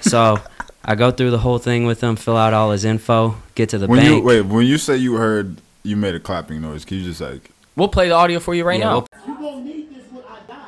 So 0.02 0.40
I 0.84 0.96
go 0.96 1.12
through 1.12 1.32
the 1.32 1.38
whole 1.40 1.60
thing 1.60 1.86
with 1.86 2.02
him, 2.02 2.16
fill 2.16 2.38
out 2.38 2.54
all 2.54 2.72
his 2.72 2.86
info, 2.86 3.36
get 3.56 3.70
to 3.70 3.78
the 3.78 3.88
when 3.88 4.04
you 4.04 4.12
bank. 4.14 4.26
wait, 4.26 4.42
when 4.42 4.66
you 4.66 4.78
say 4.78 4.98
you 4.98 5.14
heard, 5.16 5.58
you 5.84 5.96
made 5.96 6.16
a 6.16 6.20
clapping 6.20 6.62
noise. 6.62 6.86
Can 6.86 6.98
you 6.98 7.04
just 7.04 7.22
like? 7.22 7.52
We'll 7.76 7.88
play 7.88 8.10
the 8.10 8.16
audio 8.16 8.40
for 8.40 8.54
you 8.56 8.64
right 8.64 8.80
Yeah, 8.80 8.86
now. 8.86 8.94
we'll- 8.96 9.08
You 9.28 9.36
gonna 9.36 9.64
need 9.64 9.96
this 9.96 10.06
when 10.12 10.24
I 10.26 10.40
die. 10.48 10.66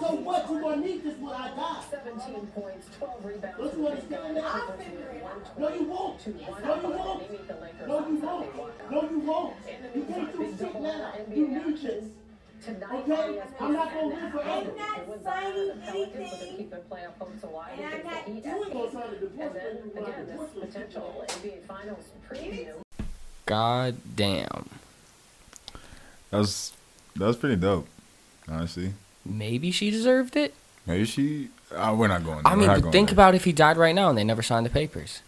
So 0.00 0.06
what? 0.22 0.48
You 0.50 0.60
gonna 0.60 0.76
need 0.76 1.02
this 1.04 1.18
when 1.18 1.32
I 1.34 1.48
die. 1.56 1.82
17 1.90 2.46
points, 2.54 2.86
12 2.98 3.24
rebounds. 3.24 3.58
Don't 3.58 3.78
you 3.78 3.88
understand 3.88 4.36
that? 4.36 4.78
No, 5.58 5.68
you 5.74 5.82
won't. 5.84 6.26
No, 6.26 6.32
you 6.34 6.44
spot 6.44 6.84
won't. 6.84 7.22
and 7.22 7.28
they 7.28 7.32
meet 7.32 7.48
the 7.48 7.54
Lakers 7.54 7.88
No, 7.88 7.98
you 7.98 8.20
Sunday 8.20 8.48
won't. 8.56 8.90
No, 8.90 9.02
you 9.10 9.18
won't. 9.20 9.54
You 9.96 10.02
can't 10.04 10.32
do 10.32 10.56
shit 10.58 10.80
now. 10.80 11.12
You 11.34 11.48
need 11.48 11.82
this. 11.82 12.04
Tonight, 12.68 13.04
Okay? 13.08 13.40
I'm 13.60 13.72
not 13.72 13.92
gonna 13.94 14.00
and 14.00 14.08
live 14.22 14.32
forever. 14.32 14.50
I'm 14.50 14.76
not 14.76 15.24
signing 15.24 15.68
the 15.68 15.74
Pelicans, 15.84 16.30
but 16.30 16.40
they 16.40 16.46
anything. 16.48 16.56
keep 16.58 16.70
their 16.70 16.80
playoff 16.90 17.18
hopes 17.18 17.42
alive 17.42 17.70
And 17.78 17.94
I'm 17.94 18.04
not 18.04 18.26
doing 18.26 18.42
Gonna 18.42 18.90
sign 18.92 19.02
a 19.02 19.06
And 19.06 19.38
then, 19.38 19.48
papers 19.54 19.94
when 19.94 20.04
I 20.04 20.08
again, 20.08 20.26
this 20.26 20.50
this 20.54 20.64
potential 20.64 21.24
NBA 21.28 21.66
Finals 21.66 22.04
preview. 22.30 22.74
God 23.46 23.96
damn. 24.14 24.68
That 26.30 26.38
was 26.38 26.72
that 27.16 27.26
was 27.26 27.36
pretty 27.36 27.56
dope. 27.56 27.86
Honestly, 28.48 28.92
Maybe 29.24 29.70
she 29.70 29.90
deserved 29.90 30.36
it. 30.36 30.52
maybe 30.86 31.04
she. 31.06 31.48
Uh, 31.74 31.94
we're 31.98 32.08
not 32.08 32.22
going. 32.24 32.42
There. 32.42 32.52
I 32.52 32.54
mean, 32.56 32.68
but 32.68 32.92
think 32.92 33.08
there. 33.08 33.14
about 33.14 33.34
if 33.34 33.44
he 33.44 33.52
died 33.52 33.76
right 33.78 33.94
now 33.94 34.08
and 34.10 34.16
they 34.18 34.24
never 34.24 34.42
signed 34.42 34.66
the 34.66 34.70
papers. 34.70 35.22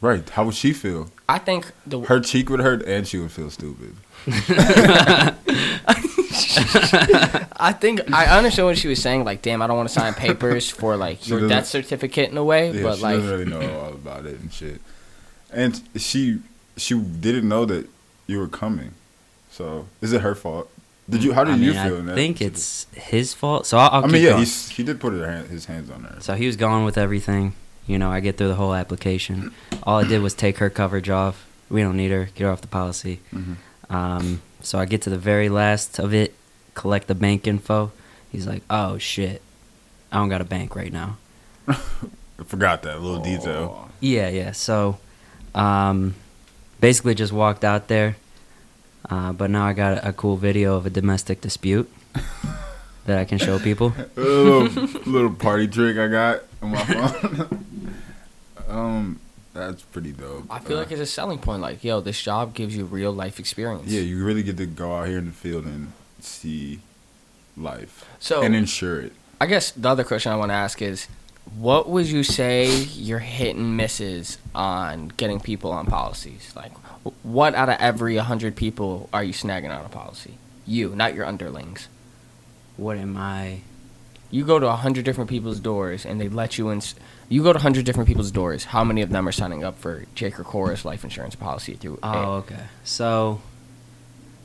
right. 0.00 0.28
How 0.30 0.44
would 0.44 0.54
she 0.54 0.72
feel? 0.72 1.10
I 1.28 1.38
think 1.38 1.70
the 1.86 2.00
Her 2.00 2.18
cheek 2.20 2.50
would 2.50 2.60
hurt, 2.60 2.82
and 2.86 3.06
she 3.06 3.18
would 3.18 3.30
feel 3.32 3.50
stupid. 3.50 3.94
I 7.56 7.72
think 7.72 8.12
I 8.12 8.36
understand 8.36 8.66
what 8.66 8.78
she 8.78 8.88
was 8.88 9.00
saying. 9.00 9.24
Like, 9.24 9.42
damn, 9.42 9.62
I 9.62 9.66
don't 9.66 9.76
want 9.76 9.88
to 9.88 9.94
sign 9.94 10.14
papers 10.14 10.68
for 10.80 10.96
like 10.96 11.28
your 11.28 11.48
death 11.48 11.66
certificate 11.66 12.30
in 12.30 12.36
a 12.36 12.44
way, 12.44 12.70
Yeah, 12.72 12.82
but 12.82 12.96
she 12.96 13.02
like, 13.02 13.16
doesn't 13.16 13.30
really 13.30 13.44
know 13.50 13.78
all 13.80 13.92
about 13.92 14.26
it 14.26 14.40
and 14.40 14.52
shit. 14.52 14.80
And 15.50 15.80
she 15.96 16.40
she 16.76 16.98
didn't 16.98 17.48
know 17.48 17.64
that 17.66 17.86
you 18.26 18.38
were 18.38 18.48
coming. 18.48 18.92
So 19.50 19.86
is 20.00 20.12
it 20.12 20.22
her 20.22 20.34
fault? 20.34 20.70
Did 21.08 21.24
you? 21.24 21.32
How 21.32 21.44
did 21.44 21.54
I 21.54 21.56
mean, 21.56 21.64
you 21.64 21.72
feel? 21.72 21.96
in 21.98 22.02
I 22.08 22.10
that 22.10 22.14
think 22.14 22.38
situation? 22.38 22.54
it's 22.54 22.86
his 22.94 23.34
fault. 23.34 23.66
So 23.66 23.76
I'll, 23.76 23.90
I'll 23.90 24.04
I 24.04 24.08
mean, 24.08 24.22
yeah, 24.22 24.38
he's, 24.38 24.68
he 24.70 24.82
did 24.82 25.00
put 25.00 25.12
hand, 25.12 25.48
his 25.48 25.66
hands 25.66 25.90
on 25.90 26.04
her. 26.04 26.20
So 26.20 26.34
he 26.34 26.46
was 26.46 26.56
going 26.56 26.84
with 26.84 26.96
everything. 26.96 27.54
You 27.86 27.98
know, 27.98 28.10
I 28.10 28.20
get 28.20 28.36
through 28.36 28.48
the 28.48 28.54
whole 28.54 28.74
application. 28.74 29.52
All 29.82 29.98
I 29.98 30.04
did 30.04 30.22
was 30.22 30.34
take 30.34 30.58
her 30.58 30.70
coverage 30.70 31.10
off. 31.10 31.44
We 31.68 31.82
don't 31.82 31.96
need 31.96 32.12
her. 32.12 32.26
Get 32.34 32.44
her 32.44 32.50
off 32.50 32.60
the 32.60 32.68
policy. 32.68 33.20
Mhm. 33.34 33.56
Um, 33.90 34.40
so 34.62 34.78
I 34.78 34.84
get 34.84 35.02
to 35.02 35.10
the 35.10 35.18
very 35.18 35.48
last 35.48 35.98
of 35.98 36.14
it, 36.14 36.34
collect 36.74 37.06
the 37.08 37.14
bank 37.14 37.46
info. 37.46 37.92
He's 38.30 38.46
like, 38.46 38.62
"Oh 38.70 38.98
shit, 38.98 39.42
I 40.10 40.16
don't 40.18 40.28
got 40.28 40.40
a 40.40 40.44
bank 40.44 40.74
right 40.76 40.92
now." 40.92 41.16
I 41.68 41.74
forgot 42.46 42.82
that 42.82 43.00
little 43.00 43.22
detail. 43.22 43.90
Yeah, 44.00 44.28
yeah. 44.28 44.52
So, 44.52 44.98
um, 45.54 46.14
basically 46.80 47.14
just 47.14 47.32
walked 47.32 47.64
out 47.64 47.88
there. 47.88 48.16
Uh, 49.08 49.32
but 49.32 49.50
now 49.50 49.66
I 49.66 49.72
got 49.72 50.06
a 50.06 50.12
cool 50.12 50.36
video 50.36 50.76
of 50.76 50.86
a 50.86 50.90
domestic 50.90 51.40
dispute 51.40 51.90
that 53.04 53.18
I 53.18 53.24
can 53.24 53.36
show 53.38 53.58
people. 53.58 53.92
A 54.16 54.20
little, 54.20 54.84
little 55.12 55.32
party 55.34 55.66
trick 55.66 55.96
I 55.98 56.06
got 56.08 56.42
on 56.62 56.70
my 56.70 56.84
phone. 56.84 57.94
um, 58.68 59.20
that's 59.52 59.82
pretty 59.82 60.12
dope. 60.12 60.46
I 60.50 60.60
feel 60.60 60.76
Uh, 60.76 60.80
like 60.80 60.92
it's 60.92 61.00
a 61.00 61.06
selling 61.06 61.38
point. 61.38 61.60
Like, 61.60 61.82
yo, 61.84 62.00
this 62.00 62.20
job 62.22 62.54
gives 62.54 62.76
you 62.76 62.84
real 62.84 63.12
life 63.12 63.38
experience. 63.40 63.88
yeah, 63.90 64.00
you 64.00 64.24
really 64.24 64.42
get 64.42 64.56
to 64.58 64.66
go 64.66 64.94
out 64.94 65.08
here 65.08 65.18
in 65.18 65.26
the 65.26 65.32
field 65.32 65.64
and 65.64 65.92
see 66.26 66.80
life 67.56 68.04
So 68.18 68.42
and 68.42 68.54
insure 68.54 69.00
it. 69.00 69.12
I 69.40 69.46
guess 69.46 69.72
the 69.72 69.88
other 69.88 70.04
question 70.04 70.32
I 70.32 70.36
want 70.36 70.50
to 70.50 70.54
ask 70.54 70.80
is, 70.80 71.08
what 71.56 71.88
would 71.88 72.06
you 72.06 72.22
say 72.22 72.72
your 72.84 73.18
hit 73.18 73.56
and 73.56 73.76
misses 73.76 74.38
on 74.54 75.08
getting 75.16 75.40
people 75.40 75.72
on 75.72 75.86
policies? 75.86 76.52
Like, 76.54 76.72
wh- 77.04 77.26
what 77.26 77.54
out 77.54 77.68
of 77.68 77.76
every 77.80 78.16
hundred 78.16 78.54
people 78.56 79.08
are 79.12 79.24
you 79.24 79.32
snagging 79.32 79.76
on 79.76 79.84
a 79.84 79.88
policy? 79.88 80.34
You, 80.64 80.94
not 80.94 81.14
your 81.14 81.26
underlings. 81.26 81.88
What 82.76 82.96
am 82.96 83.16
I? 83.16 83.62
You 84.30 84.44
go 84.44 84.58
to 84.58 84.66
a 84.68 84.76
hundred 84.76 85.04
different 85.04 85.28
people's 85.28 85.60
doors 85.60 86.06
and 86.06 86.20
they 86.20 86.28
let 86.28 86.56
you 86.56 86.70
in. 86.70 86.80
You 87.28 87.42
go 87.42 87.52
to 87.52 87.58
a 87.58 87.62
hundred 87.62 87.84
different 87.84 88.06
people's 88.06 88.30
doors. 88.30 88.64
How 88.66 88.84
many 88.84 89.02
of 89.02 89.10
them 89.10 89.26
are 89.28 89.32
signing 89.32 89.62
up 89.64 89.78
for 89.78 90.04
Jake 90.14 90.38
or 90.38 90.44
Chorus 90.44 90.84
life 90.84 91.04
insurance 91.04 91.34
policy 91.34 91.74
through? 91.74 91.98
Oh, 92.02 92.34
okay. 92.36 92.60
So, 92.84 93.42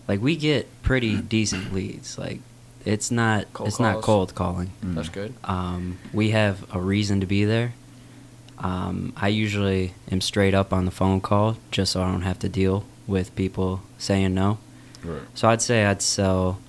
like, 0.07 0.21
we 0.21 0.35
get 0.35 0.67
pretty 0.83 1.17
decent 1.17 1.73
leads. 1.73 2.17
Like, 2.17 2.39
it's 2.85 3.11
not 3.11 3.51
Cold 3.53 3.67
it's 3.67 3.79
not 3.79 4.01
cold 4.01 4.33
calling. 4.35 4.71
Mm. 4.83 4.95
That's 4.95 5.09
good. 5.09 5.33
Um, 5.43 5.97
we 6.13 6.29
have 6.31 6.65
a 6.73 6.79
reason 6.79 7.19
to 7.19 7.25
be 7.25 7.43
there. 7.45 7.73
Um, 8.59 9.13
I 9.17 9.27
usually 9.27 9.93
am 10.09 10.21
straight 10.21 10.53
up 10.55 10.73
on 10.73 10.85
the 10.85 10.91
phone 10.91 11.21
call 11.21 11.57
just 11.69 11.91
so 11.91 12.01
I 12.01 12.11
don't 12.11 12.21
have 12.23 12.39
to 12.39 12.49
deal 12.49 12.85
with 13.05 13.35
people 13.35 13.81
saying 13.97 14.33
no. 14.33 14.57
Right. 15.03 15.21
So 15.35 15.47
I'd 15.49 15.61
say 15.61 15.85
I'd 15.85 16.01
sell 16.01 16.59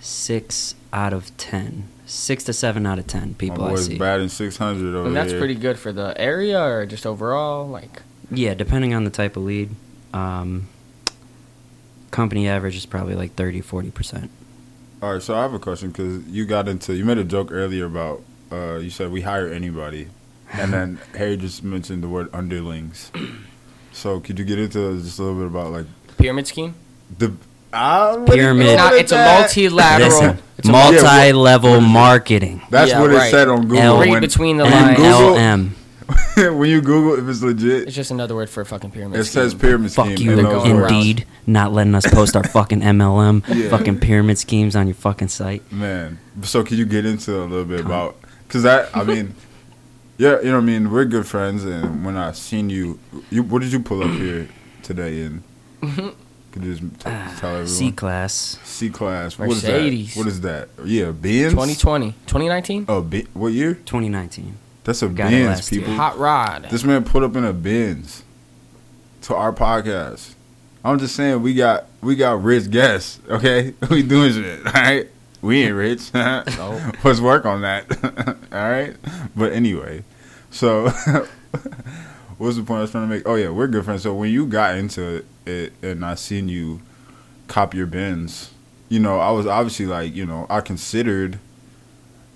six 0.00 0.74
out 0.92 1.12
of 1.12 1.36
ten, 1.36 1.88
six 2.06 2.44
to 2.44 2.52
seven 2.52 2.86
out 2.86 2.98
of 2.98 3.06
ten 3.06 3.34
people 3.34 3.58
My 3.58 3.66
I 3.66 3.70
boy's 3.70 3.86
see. 3.86 3.98
batting 3.98 4.28
600 4.28 4.94
over 4.96 5.06
And 5.06 5.14
that's 5.16 5.32
here. 5.32 5.38
pretty 5.40 5.54
good 5.56 5.78
for 5.78 5.92
the 5.92 6.18
area 6.18 6.60
or 6.62 6.86
just 6.86 7.04
overall. 7.06 7.66
Like, 7.68 8.02
Yeah, 8.30 8.54
depending 8.54 8.94
on 8.94 9.04
the 9.04 9.10
type 9.10 9.36
of 9.36 9.42
lead. 9.44 9.70
Um, 10.14 10.68
company 12.10 12.48
average 12.48 12.76
is 12.76 12.86
probably 12.86 13.14
like 13.14 13.34
30, 13.34 13.60
40 13.60 13.90
percent. 13.90 14.30
All 15.02 15.12
right, 15.14 15.22
so 15.22 15.34
I 15.36 15.42
have 15.42 15.54
a 15.54 15.58
question 15.58 15.90
because 15.90 16.26
you 16.26 16.44
got 16.44 16.66
into 16.68 16.94
you 16.94 17.04
made 17.04 17.18
a 17.18 17.24
joke 17.24 17.52
earlier 17.52 17.84
about 17.86 18.22
uh, 18.50 18.76
you 18.76 18.90
said 18.90 19.10
we 19.12 19.20
hire 19.22 19.46
anybody, 19.48 20.08
and 20.52 20.72
then 20.72 20.98
Harry 21.14 21.36
just 21.36 21.62
mentioned 21.62 22.02
the 22.02 22.08
word 22.08 22.28
underlings. 22.32 23.12
So 23.92 24.20
could 24.20 24.38
you 24.38 24.44
get 24.44 24.58
into 24.58 25.00
just 25.00 25.18
a 25.18 25.22
little 25.22 25.38
bit 25.38 25.46
about 25.46 25.70
like 25.72 25.86
pyramid 26.18 26.46
scheme. 26.46 26.74
the 27.18 27.32
I 27.72 28.12
wouldn't 28.12 28.28
Pyramid. 28.30 28.66
go 28.66 28.76
Now, 28.76 28.90
with 28.92 29.00
it's 29.02 29.12
a 29.12 29.16
multilateral. 29.24 30.08
Listen, 30.08 30.38
it's 30.56 30.68
a 30.68 30.72
multi-level 30.72 31.80
marketing. 31.82 32.62
That's 32.70 32.90
Yeah, 32.90 33.00
what 33.02 33.10
it 33.12 33.16
right. 33.16 33.30
said 33.30 33.46
on 33.48 33.62
Google. 33.68 33.78
L- 33.78 34.00
Read 34.00 34.20
between 34.22 34.56
the 34.56 34.64
lines. 34.64 34.98
you 34.98 35.04
Google- 35.04 35.34
MLM. 35.36 35.70
when 36.36 36.70
you 36.70 36.80
Google 36.80 37.18
if 37.18 37.28
it's 37.28 37.42
legit, 37.42 37.86
It's 37.88 37.94
just 37.96 38.10
another 38.10 38.34
word 38.34 38.48
for 38.48 38.60
a 38.62 38.66
fucking 38.66 38.90
pyramid. 38.92 39.20
it 39.20 39.24
scheme. 39.24 39.32
says 39.42 39.54
pyramid 39.54 39.90
scheme. 39.92 40.06
Fuck 40.10 40.18
you, 40.20 40.30
in 40.30 40.36
they're 40.36 40.44
those 40.46 40.62
going 40.64 40.76
words. 40.76 40.92
Indeed, 40.92 41.26
not 41.46 41.72
letting 41.72 41.94
us 41.94 42.06
post 42.06 42.34
our 42.36 42.44
fucking 42.44 42.80
MLM, 42.80 43.44
Yeah. 43.54 43.68
fucking 43.68 44.00
pyramid 44.00 44.38
schemes 44.38 44.74
on 44.74 44.86
your 44.86 44.94
fucking 44.94 45.28
site. 45.28 45.70
Man, 45.72 46.18
so 46.42 46.64
could 46.64 46.78
you 46.78 46.86
get 46.86 47.04
into 47.04 47.36
a 47.36 47.44
little 47.44 47.64
bit 47.64 47.80
about 47.80 48.16
because 48.46 48.62
that 48.62 48.88
I 48.96 49.04
mean, 49.04 49.34
yeah, 50.18 50.38
you 50.38 50.46
know 50.46 50.54
what 50.54 50.62
I 50.62 50.64
mean. 50.66 50.90
We're 50.90 51.04
good 51.04 51.26
friends, 51.26 51.64
and 51.64 52.04
when 52.04 52.16
I 52.16 52.32
seen 52.32 52.70
you, 52.70 52.98
you 53.30 53.42
what 53.42 53.60
did 53.62 53.72
you 53.72 53.80
pull 53.80 54.02
up 54.02 54.10
here 54.12 54.48
today? 54.82 55.22
And 55.22 55.42
could 55.82 56.64
you 56.64 56.74
just 56.74 56.80
t- 56.82 56.88
ah, 57.06 57.36
tell 57.38 57.50
everyone? 57.50 57.66
C 57.68 57.92
class. 57.92 58.58
C 58.64 58.88
class. 58.88 59.38
Mercedes. 59.38 60.16
What 60.16 60.26
is 60.26 60.40
that? 60.40 60.68
What 60.76 60.86
is 60.86 60.86
that? 60.86 60.88
Yeah, 60.88 61.10
Benz. 61.10 61.52
2020, 61.52 62.12
2019. 62.26 62.86
Oh, 62.88 63.02
B- 63.02 63.26
what 63.34 63.48
year? 63.52 63.74
2019. 63.74 64.56
That's 64.88 65.02
a 65.02 65.08
Got 65.08 65.32
Benz, 65.32 65.68
people. 65.68 65.92
Hot 65.92 66.16
rod. 66.16 66.68
This 66.70 66.82
man 66.82 67.04
put 67.04 67.22
up 67.22 67.36
in 67.36 67.44
a 67.44 67.52
Benz 67.52 68.22
to 69.20 69.34
our 69.34 69.52
podcast. 69.52 70.32
I'm 70.82 70.98
just 70.98 71.14
saying 71.14 71.42
we 71.42 71.52
got 71.52 71.84
we 72.00 72.16
got 72.16 72.42
rich 72.42 72.70
guests. 72.70 73.20
Okay, 73.28 73.74
we 73.90 74.02
doing 74.02 74.32
shit. 74.32 74.64
All 74.64 74.72
right, 74.72 75.06
we 75.42 75.62
ain't 75.64 75.74
rich. 75.74 76.10
Let's 76.14 77.20
work 77.20 77.44
on 77.44 77.60
that. 77.60 77.84
all 78.50 78.70
right. 78.70 78.96
But 79.36 79.52
anyway, 79.52 80.04
so 80.50 80.88
what's 82.38 82.56
the 82.56 82.62
point 82.62 82.78
I 82.78 82.80
was 82.80 82.90
trying 82.90 83.10
to 83.10 83.14
make? 83.14 83.28
Oh 83.28 83.34
yeah, 83.34 83.50
we're 83.50 83.66
good 83.66 83.84
friends. 83.84 84.04
So 84.04 84.14
when 84.14 84.30
you 84.30 84.46
got 84.46 84.78
into 84.78 85.22
it, 85.44 85.74
and 85.82 86.02
I 86.02 86.14
seen 86.14 86.48
you 86.48 86.80
cop 87.46 87.74
your 87.74 87.86
Benz, 87.86 88.52
you 88.88 89.00
know, 89.00 89.18
I 89.18 89.32
was 89.32 89.46
obviously 89.46 89.84
like, 89.84 90.14
you 90.14 90.24
know, 90.24 90.46
I 90.48 90.62
considered 90.62 91.38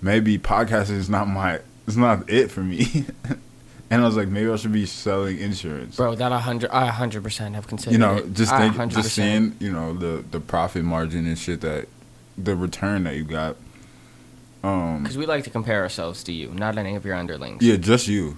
maybe 0.03 0.37
podcasting 0.37 0.97
is 0.97 1.09
not 1.09 1.27
my 1.27 1.59
it's 1.87 1.95
not 1.97 2.29
it 2.29 2.49
for 2.51 2.61
me. 2.61 3.05
and 3.89 4.01
I 4.01 4.05
was 4.05 4.15
like, 4.15 4.27
maybe 4.27 4.49
I 4.49 4.55
should 4.55 4.71
be 4.73 4.85
selling 4.85 5.37
insurance. 5.39 5.95
Bro, 5.97 6.15
that 6.15 6.31
a 6.31 6.39
hundred, 6.39 6.69
I 6.71 6.87
a 6.87 6.91
hundred 6.91 7.23
percent 7.23 7.55
have 7.55 7.67
considered. 7.67 7.93
you 7.93 7.97
know, 7.99 8.15
it. 8.17 8.33
just 8.33 8.55
think, 8.55 8.75
hundred 8.75 8.95
just 8.95 9.09
percent. 9.09 9.55
seeing, 9.59 9.67
you 9.69 9.75
know, 9.75 9.93
the 9.93 10.23
the 10.31 10.39
profit 10.39 10.83
margin 10.83 11.25
and 11.27 11.37
shit 11.37 11.61
that 11.61 11.87
the 12.37 12.55
return 12.55 13.03
that 13.03 13.15
you 13.15 13.23
got. 13.23 13.55
Um, 14.63 15.03
Because 15.03 15.17
we 15.17 15.25
like 15.25 15.43
to 15.43 15.49
compare 15.49 15.81
ourselves 15.81 16.23
to 16.23 16.31
you, 16.31 16.49
not 16.53 16.77
any 16.77 16.95
of 16.95 17.05
your 17.05 17.15
underlings. 17.15 17.61
yeah, 17.61 17.75
just 17.75 18.07
you. 18.07 18.37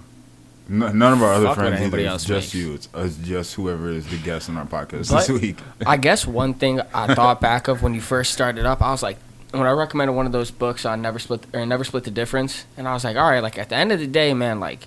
None 0.68 1.00
of 1.00 1.22
our 1.22 1.32
other 1.34 1.46
Fuck 1.46 1.58
friends 1.58 1.74
either. 1.74 1.82
anybody 1.82 2.06
else 2.06 2.24
just 2.24 2.52
makes. 2.52 2.54
you. 2.56 2.74
It's, 2.74 2.88
it's 2.92 3.16
just 3.18 3.54
whoever 3.54 3.88
is 3.88 4.04
the 4.08 4.18
guest 4.18 4.48
on 4.50 4.56
our 4.56 4.66
podcast 4.66 5.12
But- 5.12 5.28
this 5.28 5.30
week. 5.40 5.58
I 5.86 5.96
guess 5.96 6.26
one 6.26 6.54
thing 6.54 6.80
I 6.92 7.14
thought 7.14 7.40
back 7.40 7.68
of 7.68 7.84
when 7.84 7.94
you 7.94 8.00
first 8.00 8.32
started 8.32 8.66
up, 8.66 8.82
I 8.82 8.90
was 8.90 9.00
like, 9.04 9.18
when 9.52 9.62
I 9.62 9.70
recommended 9.70 10.12
one 10.14 10.26
of 10.26 10.32
those 10.32 10.50
books 10.50 10.84
on 10.84 11.00
never 11.02 11.18
split 11.18 11.44
or 11.52 11.64
never 11.66 11.84
split 11.84 12.04
the 12.04 12.10
difference, 12.10 12.64
and 12.76 12.86
I 12.88 12.92
was 12.94 13.04
like, 13.04 13.16
all 13.16 13.28
right, 13.30 13.42
like 13.42 13.58
at 13.58 13.68
the 13.68 13.76
end 13.76 13.92
of 13.92 14.00
the 14.00 14.06
day, 14.06 14.34
man, 14.34 14.60
like 14.60 14.86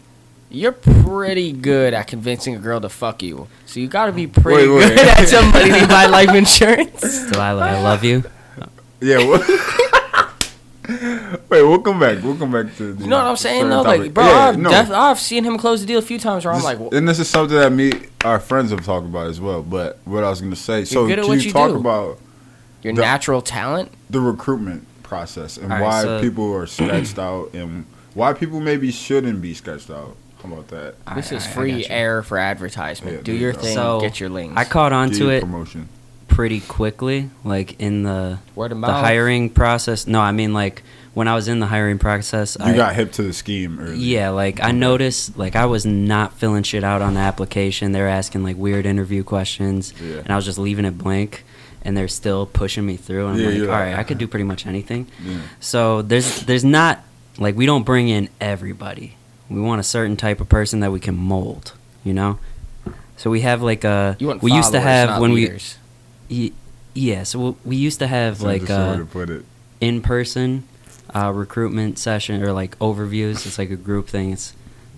you're 0.51 0.71
pretty 0.71 1.51
good 1.51 1.93
at 1.93 2.07
convincing 2.07 2.55
a 2.55 2.59
girl 2.59 2.81
to 2.81 2.89
fuck 2.89 3.21
you, 3.21 3.47
so 3.65 3.79
you 3.79 3.87
got 3.87 4.07
to 4.07 4.11
be 4.11 4.25
pretty 4.27 4.67
Wait, 4.67 4.77
wait. 4.79 4.95
good 4.97 5.07
at 5.07 5.27
somebody 5.27 5.71
to 5.79 5.87
buy 5.87 6.05
life 6.07 6.29
insurance. 6.33 7.01
Delilah, 7.29 7.61
I 7.69 7.81
love 7.81 8.03
you. 8.03 8.23
yeah. 9.01 9.25
What? 9.27 9.47
Wait, 10.89 11.61
we'll 11.61 11.81
come 11.81 11.99
back. 11.99 12.23
We'll 12.23 12.35
come 12.35 12.51
back 12.51 12.75
to. 12.77 12.95
You 12.99 13.05
know 13.07 13.17
what 13.17 13.27
I'm 13.27 13.35
saying 13.37 13.69
though, 13.69 13.83
topic. 13.83 13.99
like 14.01 14.13
bro, 14.13 14.25
Yeah, 14.25 14.47
I've, 14.49 14.57
no. 14.57 14.69
def- 14.71 14.89
I've 14.91 15.19
seen 15.19 15.43
him 15.43 15.57
close 15.59 15.81
the 15.81 15.85
deal 15.87 15.99
a 15.99 16.01
few 16.01 16.17
times 16.17 16.45
where 16.45 16.53
I'm 16.53 16.63
like, 16.63 16.79
"Wh- 16.79 16.95
and 16.95 17.07
this 17.07 17.19
is 17.19 17.29
something 17.29 17.55
that 17.57 17.71
me, 17.71 17.91
our 18.25 18.39
friends 18.39 18.71
have 18.71 18.83
talked 18.83 19.05
about 19.05 19.27
as 19.27 19.39
well. 19.39 19.61
But 19.61 19.99
what 20.05 20.23
I 20.23 20.29
was 20.31 20.39
going 20.41 20.51
to 20.51 20.57
say, 20.59 20.85
so 20.85 21.05
good 21.05 21.19
at 21.19 21.23
can 21.23 21.29
what 21.29 21.37
you, 21.39 21.45
you 21.47 21.51
talk 21.53 21.69
do. 21.71 21.77
about 21.77 22.17
your 22.83 22.93
the- 22.93 23.01
natural 23.01 23.41
talent. 23.41 23.91
the 24.09 24.21
recruitment 24.21 24.85
process 25.03 25.57
and 25.57 25.71
All 25.71 25.79
right, 25.79 25.85
why 25.85 26.01
so- 26.03 26.21
people 26.21 26.53
are 26.53 26.67
sketched 26.77 27.17
out 27.19 27.53
and 27.53 27.85
why 28.13 28.33
people 28.33 28.59
maybe 28.59 28.91
shouldn't 28.91 29.41
be 29.41 29.53
sketched 29.53 29.89
out? 29.89 30.15
How 30.43 30.51
about 30.53 30.67
that? 30.69 30.95
This 31.15 31.31
I- 31.31 31.35
is 31.35 31.45
I- 31.45 31.49
I 31.49 31.53
free 31.53 31.71
got 31.71 31.79
you. 31.79 31.85
air 31.89 32.23
for 32.23 32.37
advertisement. 32.37 33.17
Yeah, 33.17 33.21
Do 33.23 33.33
your 33.33 33.51
you 33.51 33.57
thing. 33.59 33.75
So, 33.75 33.99
get 34.01 34.19
your 34.19 34.29
links. 34.29 34.53
I 34.57 34.63
caught 34.65 34.93
on 34.93 35.09
Get 35.09 35.17
to 35.17 35.29
it 35.29 35.41
promotion. 35.41 35.89
pretty 36.27 36.61
quickly, 36.61 37.29
like 37.43 37.79
in 37.81 38.03
the 38.03 38.39
Word 38.55 38.71
of 38.71 38.77
the 38.77 38.87
mouth. 38.87 39.03
hiring 39.03 39.49
process. 39.49 40.07
No, 40.07 40.21
I 40.21 40.31
mean 40.31 40.53
like 40.53 40.83
when 41.13 41.27
I 41.27 41.33
was 41.35 41.47
in 41.49 41.59
the 41.59 41.65
hiring 41.65 41.97
process. 41.97 42.55
You 42.59 42.65
I, 42.67 42.75
got 42.75 42.95
hip 42.95 43.11
to 43.13 43.23
the 43.23 43.33
scheme 43.33 43.79
early. 43.79 43.97
Yeah, 43.97 44.29
like 44.29 44.63
I 44.63 44.71
noticed, 44.71 45.37
like 45.37 45.55
I 45.57 45.65
was 45.65 45.85
not 45.85 46.33
filling 46.33 46.63
shit 46.63 46.83
out 46.83 47.01
on 47.01 47.15
the 47.15 47.19
application. 47.19 47.91
They 47.91 47.99
were 47.99 48.07
asking 48.07 48.43
like 48.43 48.55
weird 48.57 48.85
interview 48.85 49.23
questions, 49.23 49.93
Yeah. 50.01 50.17
and 50.19 50.29
I 50.31 50.35
was 50.37 50.45
just 50.45 50.57
leaving 50.59 50.85
it 50.85 50.97
blank. 50.97 51.43
And 51.83 51.95
they're 51.95 52.07
still 52.09 52.45
pushing 52.45 52.85
me 52.85 52.97
through. 52.97 53.27
And 53.27 53.35
I'm 53.35 53.39
Yeah, 53.39 53.45
like, 53.45 53.53
all 53.53 53.57
you're 53.59 53.67
like- 53.67 53.79
right, 53.79 53.95
I 53.99 54.03
could 54.03 54.17
do 54.17 54.27
pretty 54.27 54.43
much 54.43 54.65
anything. 54.67 55.07
Yeah. 55.23 55.37
So 55.59 56.01
there's 56.01 56.41
there's 56.41 56.65
not 56.65 57.03
like 57.37 57.55
we 57.55 57.65
don't 57.65 57.83
bring 57.83 58.09
in 58.09 58.29
everybody. 58.41 59.15
We 59.49 59.61
want 59.61 59.79
a 59.79 59.83
certain 59.83 60.17
type 60.17 60.41
of 60.41 60.49
person 60.49 60.81
that 60.81 60.91
we 60.91 60.99
can 60.99 61.15
mold. 61.15 61.73
You 62.03 62.13
know. 62.13 62.39
So 63.17 63.29
we 63.29 63.41
have 63.41 63.61
like 63.61 63.83
a 63.83 64.15
You 64.19 64.27
want 64.27 64.41
we 64.41 64.51
used 64.53 64.71
to 64.73 64.79
have 64.79 65.21
when 65.21 65.33
leaders. 65.33 65.77
we 66.29 66.49
y- 66.49 66.51
yeah 66.93 67.23
so 67.23 67.39
we- 67.39 67.55
we 67.71 67.75
used 67.75 67.99
to 67.99 68.07
have 68.07 68.39
That's 68.39 68.43
like 68.43 68.69
a 68.69 68.73
way 68.73 68.89
uh, 68.93 68.97
to 68.97 69.05
put 69.05 69.29
it. 69.29 69.45
in 69.81 70.01
person 70.01 70.63
uh, 71.15 71.31
recruitment 71.33 71.97
session 71.97 72.43
or 72.43 72.51
like 72.53 72.77
overviews. 72.79 73.45
It's 73.45 73.57
like 73.57 73.71
a 73.71 73.75
group 73.75 74.07
thing. 74.09 74.31
It's 74.31 74.53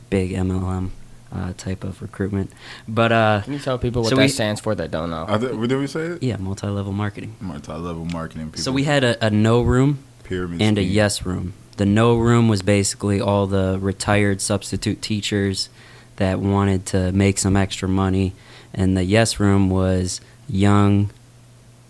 big 0.09 0.31
MLM 0.31 0.89
uh, 1.31 1.53
type 1.57 1.83
of 1.83 2.01
recruitment. 2.01 2.51
But 2.87 3.11
uh, 3.11 3.41
Can 3.43 3.53
you 3.53 3.59
tell 3.59 3.77
people 3.77 4.01
what 4.03 4.09
So 4.09 4.15
that 4.15 4.21
we- 4.23 4.27
stands 4.27 4.59
for 4.61 4.75
that 4.75 4.91
don't 4.91 5.09
know? 5.09 5.25
I 5.27 5.37
th- 5.37 5.51
did 5.67 5.77
we 5.79 5.87
say? 5.87 6.01
it? 6.01 6.23
yeah, 6.23 6.37
multi-level 6.37 6.91
marketing. 6.93 7.35
Multi-level 7.39 8.05
marketing. 8.05 8.47
People. 8.47 8.61
So 8.61 8.71
we 8.71 8.83
had 8.83 9.03
a, 9.03 9.25
a 9.25 9.29
no 9.29 9.61
room 9.61 9.99
pyramid 10.23 10.61
and 10.61 10.77
a 10.77 10.83
yes 10.83 11.25
room. 11.25 11.53
The 11.77 11.85
no 11.85 12.15
room 12.15 12.47
was 12.47 12.61
basically 12.61 13.19
all 13.21 13.47
the 13.47 13.77
retired 13.81 14.41
substitute 14.41 15.01
teachers 15.01 15.69
that 16.17 16.39
wanted 16.39 16.85
to 16.87 17.11
make 17.13 17.37
some 17.39 17.55
extra 17.55 17.87
money, 17.89 18.33
and 18.73 18.95
the 18.97 19.03
yes 19.03 19.39
room 19.39 19.69
was 19.69 20.21
young 20.49 21.09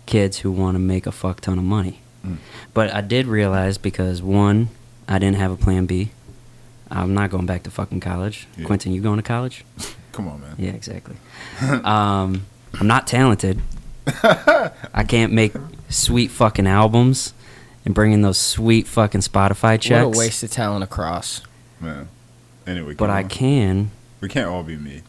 kids 0.06 0.38
who 0.38 0.50
want 0.52 0.74
to 0.76 0.78
make 0.78 1.06
a 1.06 1.12
fuck 1.12 1.40
ton 1.40 1.58
of 1.58 1.64
money. 1.64 2.00
Mm. 2.24 2.36
But 2.72 2.94
I 2.94 3.00
did 3.00 3.26
realize 3.26 3.76
because 3.78 4.22
one, 4.22 4.68
I 5.08 5.18
didn't 5.18 5.36
have 5.36 5.50
a 5.50 5.56
plan 5.56 5.86
B. 5.86 6.10
I'm 6.92 7.14
not 7.14 7.30
going 7.30 7.46
back 7.46 7.62
to 7.64 7.70
fucking 7.70 8.00
college. 8.00 8.46
Yeah. 8.56 8.66
Quentin, 8.66 8.92
you 8.92 9.00
going 9.00 9.16
to 9.16 9.22
college? 9.22 9.64
Come 10.12 10.28
on, 10.28 10.40
man. 10.42 10.54
Yeah, 10.58 10.72
exactly. 10.72 11.16
um, 11.62 12.44
I'm 12.78 12.86
not 12.86 13.06
talented. 13.06 13.60
I 14.06 15.04
can't 15.06 15.32
make 15.32 15.52
sweet 15.88 16.30
fucking 16.30 16.66
albums 16.66 17.32
and 17.84 17.94
bring 17.94 18.12
in 18.12 18.22
those 18.22 18.38
sweet 18.38 18.86
fucking 18.86 19.22
Spotify 19.22 19.80
checks. 19.80 20.04
What 20.06 20.16
a 20.16 20.18
waste 20.18 20.42
of 20.42 20.50
talent 20.50 20.84
across. 20.84 21.42
Man. 21.80 22.08
Anyway, 22.66 22.94
But 22.94 23.06
come 23.06 23.16
I 23.16 23.22
can 23.24 23.90
We 24.20 24.28
can't 24.28 24.48
all 24.48 24.62
be 24.62 24.76
me. 24.76 25.02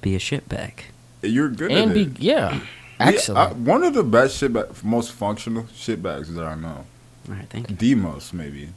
be 0.00 0.14
a 0.14 0.18
shitbag. 0.18 0.74
You're 1.22 1.48
good 1.48 1.70
And 1.72 1.90
at 1.90 1.94
be 1.94 2.02
it. 2.02 2.20
yeah. 2.20 2.54
Yeah, 2.54 2.60
Excellent. 3.08 3.50
I- 3.50 3.54
one 3.54 3.82
of 3.82 3.94
the 3.94 4.04
best 4.04 4.36
shit 4.38 4.52
bag, 4.52 4.66
most 4.84 5.12
functional 5.12 5.66
shit 5.74 6.02
bags 6.02 6.32
that 6.34 6.44
I 6.44 6.54
know. 6.54 6.84
All 7.28 7.34
right, 7.34 7.46
thank 7.48 7.70
you. 7.70 7.76
The 7.76 7.94
most 7.94 8.32
maybe. 8.34 8.68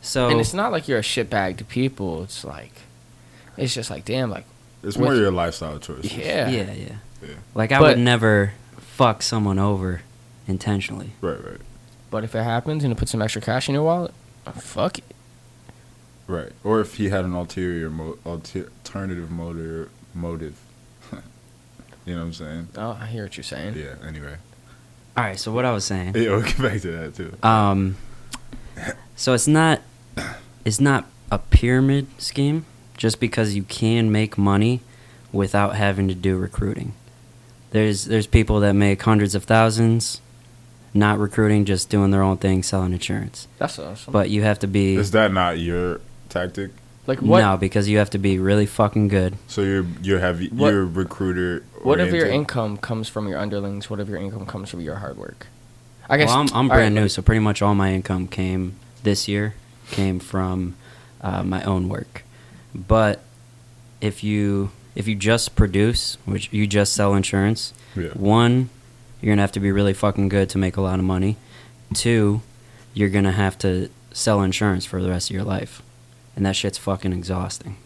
So 0.00 0.28
and 0.28 0.40
it's 0.40 0.54
not 0.54 0.72
like 0.72 0.88
you're 0.88 0.98
a 0.98 1.02
shitbag 1.02 1.56
to 1.58 1.64
people. 1.64 2.22
It's 2.22 2.44
like, 2.44 2.72
it's 3.56 3.74
just 3.74 3.90
like, 3.90 4.04
damn, 4.04 4.30
like, 4.30 4.44
It's 4.82 4.96
With- 4.96 5.06
more 5.08 5.14
your 5.16 5.32
lifestyle 5.32 5.78
choices. 5.80 6.16
yeah. 6.16 6.48
yeah, 6.48 6.72
yeah, 6.72 6.94
Yeah. 7.20 7.28
Like 7.54 7.72
I 7.72 7.80
But- 7.80 7.96
would 7.96 7.98
never 7.98 8.52
fuck 8.78 9.22
someone 9.22 9.58
over 9.58 10.02
intentionally. 10.46 11.10
Right, 11.20 11.42
right, 11.44 11.60
But 12.10 12.22
if 12.24 12.34
it 12.36 12.42
happens 12.44 12.84
and 12.84 12.92
it 12.92 12.96
puts 12.96 13.10
some 13.10 13.20
extra 13.20 13.42
cash 13.42 13.68
in 13.68 13.74
your 13.74 13.82
wallet, 13.82 14.12
uh, 14.46 14.52
fuck 14.52 14.98
it. 14.98 15.04
right. 16.28 16.52
Or 16.62 16.80
if 16.80 16.94
he 16.94 17.08
had 17.10 17.24
an 17.24 17.34
ulterior, 17.34 17.90
mo- 17.90 18.18
alter- 18.24 18.70
alternative 18.84 19.30
motive, 19.32 19.88
motive. 20.14 20.56
you 21.12 22.14
know 22.14 22.20
what 22.20 22.26
I'm 22.26 22.32
saying? 22.32 22.68
Oh, 22.76 22.96
I 23.00 23.06
hear 23.06 23.24
what 23.24 23.36
you're 23.36 23.44
saying. 23.44 23.74
Yeah. 23.76 23.94
Anyway, 24.06 24.36
All 25.16 25.24
right, 25.24 25.38
so 25.38 25.50
what 25.52 25.64
I 25.64 25.72
was 25.72 25.84
saying. 25.84 26.14
yeah, 26.14 26.30
we'll 26.30 26.42
get 26.42 26.58
back 26.62 26.80
to 26.82 26.90
that 26.92 27.14
too. 27.16 27.36
Um, 27.42 27.96
so 29.18 29.34
it's 29.34 29.48
not 29.48 29.82
it's 30.64 30.80
not 30.80 31.06
a 31.30 31.38
pyramid 31.38 32.06
scheme 32.18 32.64
just 32.96 33.20
because 33.20 33.54
you 33.54 33.64
can 33.64 34.10
make 34.10 34.38
money 34.38 34.80
without 35.32 35.74
having 35.76 36.08
to 36.08 36.14
do 36.14 36.38
recruiting. 36.38 36.94
There's 37.72 38.06
there's 38.06 38.28
people 38.28 38.60
that 38.60 38.72
make 38.72 39.02
hundreds 39.02 39.34
of 39.34 39.44
thousands 39.44 40.20
not 40.94 41.18
recruiting, 41.18 41.64
just 41.64 41.90
doing 41.90 42.12
their 42.12 42.22
own 42.22 42.38
thing, 42.38 42.62
selling 42.62 42.92
insurance. 42.92 43.46
That's 43.58 43.78
awesome. 43.78 44.12
But 44.12 44.30
you 44.30 44.42
have 44.42 44.60
to 44.60 44.66
be 44.66 44.94
Is 44.94 45.10
that 45.10 45.32
not 45.32 45.58
your 45.58 46.00
tactic? 46.28 46.70
like, 47.06 47.20
what? 47.20 47.40
no 47.40 47.56
because 47.56 47.88
you 47.88 47.98
have 47.98 48.10
to 48.10 48.18
be 48.18 48.38
really 48.38 48.66
fucking 48.66 49.08
good. 49.08 49.36
So 49.48 49.62
you're 49.62 49.86
you're 50.00 50.20
heavy. 50.20 50.48
What- 50.48 50.70
you're 50.70 50.86
recruiter. 50.86 51.64
What 51.82 52.00
if 52.00 52.12
your 52.12 52.26
income 52.26 52.76
comes 52.76 53.08
from 53.08 53.26
your 53.28 53.38
underlings? 53.38 53.90
What 53.90 53.98
if 53.98 54.08
your 54.08 54.18
income 54.18 54.46
comes 54.46 54.70
from 54.70 54.80
your 54.80 54.96
hard 54.96 55.16
work? 55.16 55.48
I 56.08 56.16
guess 56.16 56.28
well, 56.28 56.38
I'm, 56.38 56.48
I'm 56.54 56.68
brand 56.68 56.94
right, 56.94 57.02
new, 57.02 57.08
so 57.08 57.20
pretty 57.20 57.40
much 57.40 57.60
all 57.60 57.74
my 57.74 57.92
income 57.92 58.28
came 58.28 58.76
this 59.02 59.28
year 59.28 59.54
came 59.90 60.18
from 60.20 60.76
uh, 61.20 61.42
my 61.42 61.62
own 61.64 61.88
work. 61.88 62.22
But 62.74 63.20
if 64.00 64.22
you 64.22 64.70
if 64.94 65.06
you 65.06 65.14
just 65.14 65.54
produce, 65.54 66.16
which 66.24 66.52
you 66.52 66.66
just 66.66 66.92
sell 66.92 67.14
insurance, 67.14 67.72
Yeah. 67.96 68.08
one, 68.14 68.68
you're 69.20 69.32
gonna 69.32 69.42
have 69.42 69.52
to 69.52 69.60
be 69.60 69.70
really 69.72 69.94
fucking 69.94 70.28
good 70.28 70.48
to 70.50 70.58
make 70.58 70.76
a 70.76 70.80
lot 70.80 70.98
of 70.98 71.04
money. 71.04 71.36
Two, 71.94 72.42
you're 72.94 73.08
gonna 73.08 73.32
have 73.32 73.56
to 73.58 73.90
sell 74.12 74.42
insurance 74.42 74.84
for 74.84 75.00
the 75.02 75.08
rest 75.08 75.30
of 75.30 75.34
your 75.36 75.44
life, 75.44 75.82
and 76.34 76.44
that 76.44 76.56
shit's 76.56 76.78
fucking 76.78 77.12
exhausting. 77.12 77.76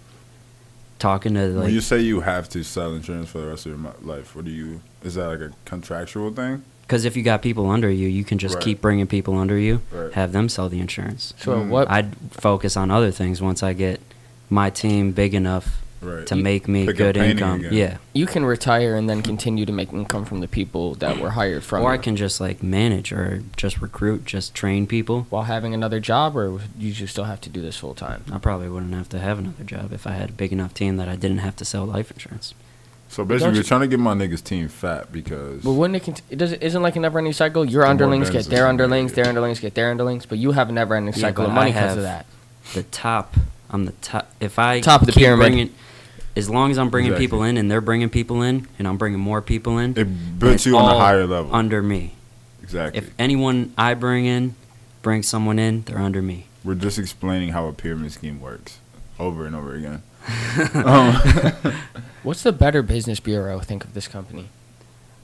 Talking 0.98 1.34
to 1.34 1.48
like 1.48 1.64
when 1.64 1.74
you 1.74 1.80
say 1.80 1.98
you 2.00 2.20
have 2.20 2.48
to 2.50 2.62
sell 2.62 2.94
insurance 2.94 3.28
for 3.30 3.38
the 3.38 3.48
rest 3.48 3.66
of 3.66 3.72
your 3.72 3.92
life, 4.02 4.36
what 4.36 4.44
do 4.44 4.50
you? 4.52 4.80
Is 5.02 5.14
that 5.16 5.26
like 5.26 5.40
a 5.40 5.52
contractual 5.64 6.32
thing? 6.32 6.62
Because 6.82 7.04
if 7.04 7.16
you 7.16 7.22
got 7.22 7.40
people 7.42 7.70
under 7.70 7.90
you, 7.90 8.06
you 8.08 8.24
can 8.24 8.38
just 8.38 8.56
Right. 8.56 8.64
keep 8.64 8.80
bringing 8.80 9.06
people 9.06 9.38
under 9.38 9.58
you, 9.58 9.80
Right. 9.90 10.12
have 10.12 10.32
them 10.32 10.48
sell 10.48 10.68
the 10.68 10.80
insurance. 10.80 11.32
So 11.38 11.52
Mm. 11.56 11.68
what? 11.68 11.90
I'd 11.90 12.14
focus 12.30 12.76
on 12.76 12.90
other 12.90 13.10
things 13.10 13.40
once 13.40 13.62
I 13.62 13.72
get 13.72 14.00
my 14.50 14.68
team 14.68 15.12
big 15.12 15.32
enough 15.34 15.78
Right. 16.02 16.26
to 16.26 16.34
make 16.34 16.66
me 16.66 16.84
Pick 16.86 16.96
good 16.96 17.16
income. 17.16 17.60
again. 17.60 17.72
Yeah. 17.72 17.96
you 18.12 18.26
can 18.26 18.44
retire 18.44 18.96
and 18.96 19.08
then 19.08 19.22
continue 19.22 19.64
to 19.64 19.72
make 19.72 19.92
income 19.92 20.24
from 20.24 20.40
the 20.40 20.48
people 20.48 20.94
that 20.96 21.18
were 21.20 21.30
hired 21.30 21.62
from. 21.62 21.82
Or 21.84 21.92
I 21.92 21.96
can 21.96 22.16
just 22.16 22.40
like 22.40 22.60
manage 22.62 23.12
or 23.12 23.42
just 23.56 23.80
recruit, 23.80 24.24
just 24.26 24.52
train 24.52 24.86
people. 24.88 25.26
while 25.30 25.44
having 25.44 25.72
another 25.72 26.00
job, 26.00 26.36
or 26.36 26.60
you 26.76 26.92
just 26.92 27.12
still 27.12 27.24
have 27.24 27.40
to 27.42 27.48
do 27.48 27.62
this 27.62 27.76
full 27.76 27.94
time. 27.94 28.24
I 28.32 28.38
probably 28.38 28.68
wouldn't 28.68 28.92
have 28.94 29.08
to 29.10 29.20
have 29.20 29.38
another 29.38 29.62
job 29.64 29.92
if 29.92 30.04
I 30.06 30.12
had 30.12 30.30
a 30.30 30.32
big 30.32 30.52
enough 30.52 30.74
team 30.74 30.96
that 30.96 31.08
I 31.08 31.14
didn't 31.16 31.38
have 31.38 31.54
to 31.56 31.64
sell 31.64 31.86
life 31.86 32.10
insurance. 32.10 32.52
So 33.12 33.26
basically, 33.26 33.52
you- 33.52 33.58
we're 33.60 33.64
trying 33.64 33.82
to 33.82 33.88
get 33.88 34.00
my 34.00 34.14
niggas 34.14 34.42
team 34.42 34.68
fat 34.68 35.12
because 35.12 35.62
But 35.62 35.72
wouldn't 35.72 35.96
it? 35.96 36.04
Cont- 36.04 36.22
it 36.30 36.36
doesn't. 36.36 36.62
Isn't 36.62 36.82
like 36.82 36.96
a 36.96 37.00
never-ending 37.00 37.34
cycle. 37.34 37.62
Your 37.62 37.84
underlings 37.84 38.30
get 38.30 38.46
their 38.46 38.66
underlings, 38.66 39.10
make, 39.10 39.16
their 39.16 39.26
underlings 39.28 39.60
get 39.60 39.74
their 39.74 39.90
underlings, 39.90 40.24
but 40.24 40.38
you 40.38 40.52
have 40.52 40.70
a 40.70 40.72
never-ending 40.72 41.12
Yeah, 41.14 41.20
cycle 41.20 41.44
of 41.44 41.50
but 41.50 41.54
money 41.54 41.72
I 41.72 41.74
because 41.74 41.98
of 41.98 42.04
have- 42.04 42.24
that. 42.24 42.26
The 42.72 42.84
top, 42.84 43.34
I'm 43.70 43.84
the 43.84 43.92
top. 44.00 44.32
If 44.40 44.58
I 44.58 44.80
Top 44.80 45.02
of 45.02 45.06
the 45.08 45.12
keep 45.12 45.24
pyramid. 45.24 45.44
bringing- 45.46 45.70
as 46.36 46.48
long 46.48 46.70
as 46.70 46.78
I'm 46.78 46.88
bringing 46.88 47.10
Exactly. 47.12 47.26
people 47.26 47.42
in 47.42 47.58
and 47.58 47.70
they're 47.70 47.82
bringing 47.82 48.08
people 48.08 48.40
in 48.40 48.66
and 48.78 48.88
I'm 48.88 48.96
bringing 48.96 49.20
more 49.20 49.42
people 49.42 49.76
in, 49.76 49.90
it 49.90 49.94
then 49.96 50.36
puts 50.40 50.54
it's 50.54 50.66
you 50.66 50.78
on 50.78 50.84
a 50.84 50.94
all 50.94 50.98
higher 51.00 51.26
level. 51.26 51.54
under 51.54 51.82
me. 51.82 52.14
exactly. 52.62 52.96
If 52.98 53.10
anyone 53.18 53.72
I 53.76 53.92
bring 53.92 54.24
in 54.24 54.54
brings 55.02 55.28
someone 55.28 55.58
in, 55.58 55.82
they're 55.84 55.98
under 55.98 56.22
me. 56.22 56.46
we're 56.64 56.76
just 56.76 56.98
explaining 56.98 57.50
how 57.50 57.66
a 57.66 57.72
pyramid 57.74 58.12
scheme 58.12 58.40
works 58.40 58.78
over 59.18 59.44
and 59.44 59.54
over 59.54 59.74
again. 59.74 60.00
um, 60.74 61.14
What's 62.22 62.42
the 62.42 62.52
Better 62.52 62.82
Business 62.82 63.20
Bureau 63.20 63.58
think 63.60 63.84
of 63.84 63.94
this 63.94 64.06
company? 64.08 64.48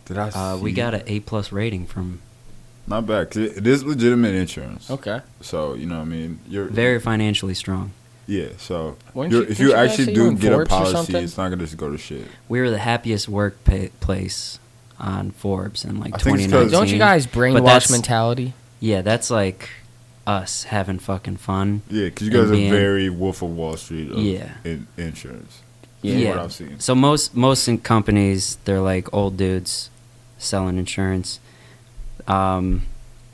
did 0.07 0.17
I? 0.19 0.29
Uh, 0.31 0.57
we 0.57 0.73
got 0.73 0.95
an 0.95 1.03
A 1.07 1.21
plus 1.21 1.53
rating 1.53 1.87
from 1.87 2.21
not 2.87 3.07
bad. 3.07 3.31
'cause 3.31 3.43
it, 3.43 3.59
it 3.59 3.67
is 3.67 3.85
legitimate 3.85 4.35
insurance. 4.35 4.91
Okay. 4.91 5.21
So 5.43 5.75
you 5.75 5.87
know, 5.87 5.97
what 5.97 6.03
I 6.03 6.07
mean, 6.07 6.41
you're 6.49 6.65
very 6.65 6.99
financially 6.99 7.55
strong. 7.55 7.93
yeah. 8.27 8.49
So 8.57 8.97
you're, 9.15 9.45
if 9.45 9.61
you 9.61 9.69
you 9.69 9.75
actually 9.75 10.05
say 10.07 10.13
you 10.15 10.25
were 10.25 10.31
do 10.31 10.37
get 10.39 10.53
a 10.53 10.57
Forbes 10.57 10.71
or 10.73 10.93
policy, 10.93 11.17
it's 11.19 11.37
not 11.37 11.51
gonna 11.51 11.63
just 11.63 11.77
go 11.77 11.91
to 11.91 11.99
shit. 11.99 12.27
We 12.49 12.61
were 12.61 12.71
the 12.71 12.79
happiest 12.79 13.29
workplace 13.29 14.59
on 14.99 15.31
Forbes 15.31 15.85
in 15.85 16.01
like 16.01 16.15
I 16.15 16.19
think 16.19 16.39
it's 16.41 16.45
'cause- 16.53 16.71
2019. 16.71 16.73
Don't 16.73 16.89
you 16.89 16.99
guys 16.99 17.27
But 17.27 17.35
brainwash 17.39 17.65
that's- 17.65 17.91
mentality? 17.91 18.55
Yeah, 18.81 19.03
that's 19.03 19.31
like 19.31 19.69
us 20.29 20.65
having 20.65 20.99
fucking 20.99 21.39
fun. 21.39 21.81
Yeah, 21.91 22.05
because 22.05 22.27
you 22.29 22.33
guys 22.33 22.51
being- 22.51 22.71
are 22.71 22.77
very 22.77 23.09
Wolf 23.09 23.41
of 23.43 23.51
Wall 23.57 23.77
Street. 23.77 24.11
Of 24.11 24.19
Yeah. 24.19 24.51
in, 24.63 24.87
insurance. 24.99 25.61
Yeah. 26.03 26.15
Yeah. 26.17 26.29
what 26.31 26.39
I've 26.41 26.53
seen. 26.53 26.79
So 26.79 26.95
most 26.95 27.35
most 27.35 27.67
in 27.67 27.79
companies, 27.79 28.59
they're 28.65 28.81
like 28.81 29.13
old 29.13 29.37
dudes 29.37 29.91
selling 30.37 30.79
insurance. 30.79 31.41
Um, 32.29 32.83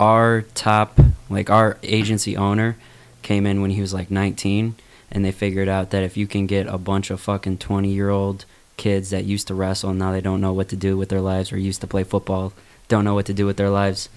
our 0.00 0.42
top, 0.54 0.98
like 1.28 1.50
our 1.50 1.76
agency 1.82 2.36
owner, 2.36 2.76
came 3.22 3.44
in 3.44 3.60
when 3.60 3.70
he 3.72 3.80
was 3.80 3.92
like 3.92 4.10
19, 4.10 4.76
and 5.10 5.24
they 5.24 5.32
figured 5.32 5.68
out 5.68 5.90
that 5.90 6.02
if 6.02 6.16
you 6.16 6.26
can 6.26 6.46
get 6.46 6.66
a 6.66 6.78
bunch 6.78 7.10
of 7.10 7.20
fucking 7.20 7.58
20 7.58 7.88
year 7.92 8.08
old 8.10 8.44
kids 8.76 9.10
that 9.10 9.24
used 9.24 9.46
to 9.48 9.54
wrestle 9.54 9.90
and 9.90 9.98
now 9.98 10.10
they 10.12 10.20
don't 10.20 10.40
know 10.40 10.52
what 10.52 10.68
to 10.68 10.76
do 10.76 10.96
with 10.96 11.08
their 11.08 11.20
lives, 11.20 11.52
or 11.52 11.58
used 11.58 11.80
to 11.80 11.86
play 11.86 12.04
football, 12.04 12.52
don't 12.88 13.04
know 13.04 13.14
what 13.14 13.26
to 13.26 13.34
do 13.34 13.46
with 13.46 13.56
their 13.56 13.70
lives, 13.70 14.08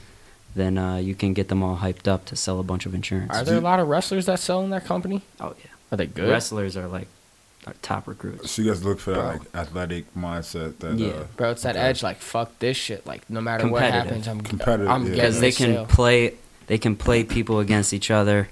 then 0.57 0.77
uh, 0.77 0.97
you 0.97 1.15
can 1.15 1.33
get 1.33 1.47
them 1.47 1.63
all 1.63 1.77
hyped 1.77 2.07
up 2.07 2.25
to 2.25 2.35
sell 2.35 2.59
a 2.59 2.63
bunch 2.63 2.85
of 2.85 2.93
insurance. 2.93 3.31
Are 3.33 3.43
there 3.43 3.57
a 3.57 3.61
lot 3.61 3.79
of 3.79 3.87
wrestlers 3.87 4.25
that 4.25 4.39
sell 4.39 4.61
in 4.63 4.69
that 4.71 4.85
company? 4.85 5.21
oh 5.39 5.53
yeah. 5.59 5.71
Are 5.91 5.95
they 5.97 6.07
good? 6.07 6.29
Wrestlers 6.29 6.75
are 6.75 6.87
like 6.87 7.07
top 7.81 8.07
recruits. 8.07 8.51
So 8.51 8.61
you 8.61 8.69
guys 8.69 8.83
look 8.83 8.99
for 8.99 9.11
that 9.11 9.19
Bro. 9.21 9.27
like 9.31 9.41
athletic 9.55 10.13
mindset 10.15 10.79
that 10.79 10.97
Yeah. 10.97 11.09
uh, 11.09 11.23
Bro, 11.35 11.51
it's 11.51 11.63
that 11.63 11.75
Okay. 11.75 11.85
edge. 11.85 12.01
Like 12.03 12.17
fuck 12.17 12.57
this 12.59 12.75
shit. 12.77 13.05
Like 13.05 13.29
no 13.29 13.41
matter 13.41 13.67
what 13.67 13.83
happens, 13.83 14.27
I'm 14.27 14.41
Competitive, 14.41 14.89
I'm 14.89 15.05
yeah. 15.05 15.11
because 15.11 15.39
they 15.39 15.51
can 15.51 15.73
sale. 15.73 15.85
play 15.85 16.33
they 16.67 16.77
can 16.77 16.95
play 16.95 17.23
people 17.23 17.59
against 17.59 17.93
each 17.93 18.09
other 18.11 18.49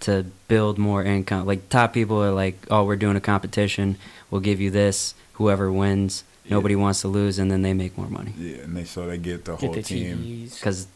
to 0.00 0.24
build 0.48 0.76
more 0.76 1.02
income 1.04 1.46
like 1.46 1.68
top 1.70 1.94
people 1.94 2.22
are 2.22 2.32
like 2.32 2.58
oh 2.70 2.84
we're 2.84 2.96
doing 2.96 3.16
a 3.16 3.20
competition 3.20 3.96
we'll 4.30 4.40
give 4.40 4.60
you 4.60 4.70
this 4.70 5.14
whoever 5.34 5.72
wins 5.72 6.24
Yeah. 6.44 6.50
nobody 6.56 6.76
wants 6.76 7.00
to 7.02 7.08
lose 7.08 7.38
and 7.38 7.50
then 7.50 7.62
they 7.62 7.72
make 7.72 7.96
more 7.96 8.08
money 8.08 8.34
yeah, 8.36 8.56
and 8.64 8.76
they 8.76 8.84
so 8.84 9.06
they 9.06 9.16
get 9.18 9.44
the 9.46 9.52
Get 9.52 9.60
whole 9.66 9.72
the 9.74 9.82
team 9.82 10.48
because 10.52 10.88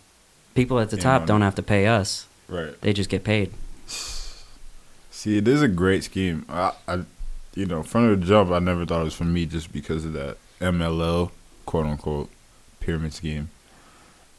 people 0.58 0.78
at 0.80 0.90
the 0.90 0.96
top 0.96 1.26
don't 1.26 1.42
have 1.42 1.54
to 1.54 1.62
pay 1.62 1.86
us 1.86 2.26
right. 2.48 2.80
they 2.80 2.92
just 2.92 3.10
get 3.10 3.22
paid 3.24 3.52
See, 5.18 5.36
it 5.36 5.48
is 5.48 5.62
a 5.62 5.66
great 5.66 6.04
scheme. 6.04 6.46
I, 6.48 6.74
I, 6.86 7.02
you 7.56 7.66
know, 7.66 7.82
from 7.82 8.08
the 8.08 8.24
jump, 8.24 8.52
I 8.52 8.60
never 8.60 8.86
thought 8.86 9.00
it 9.00 9.04
was 9.04 9.14
for 9.14 9.24
me 9.24 9.46
just 9.46 9.72
because 9.72 10.04
of 10.04 10.12
that 10.12 10.36
MLM, 10.60 11.32
quote 11.66 11.86
unquote, 11.86 12.30
pyramid 12.78 13.12
scheme 13.12 13.50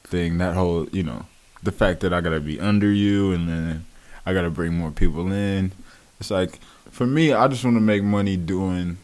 thing. 0.06 0.38
That 0.38 0.56
whole, 0.56 0.88
you 0.94 1.04
know, 1.04 1.26
the 1.62 1.74
fact 1.74 2.00
that 2.00 2.14
I 2.14 2.22
gotta 2.22 2.40
be 2.40 2.62
under 2.62 2.90
you 2.90 3.34
and 3.34 3.50
then 3.50 3.88
I 4.26 4.34
gotta 4.34 4.50
bring 4.50 4.74
more 4.74 4.92
people 4.92 5.30
in. 5.34 5.74
It's 6.18 6.32
like 6.32 6.62
for 6.90 7.06
me, 7.06 7.34
I 7.34 7.50
just 7.50 7.66
want 7.66 7.76
to 7.76 7.82
make 7.82 8.02
money 8.02 8.38
doing, 8.38 9.00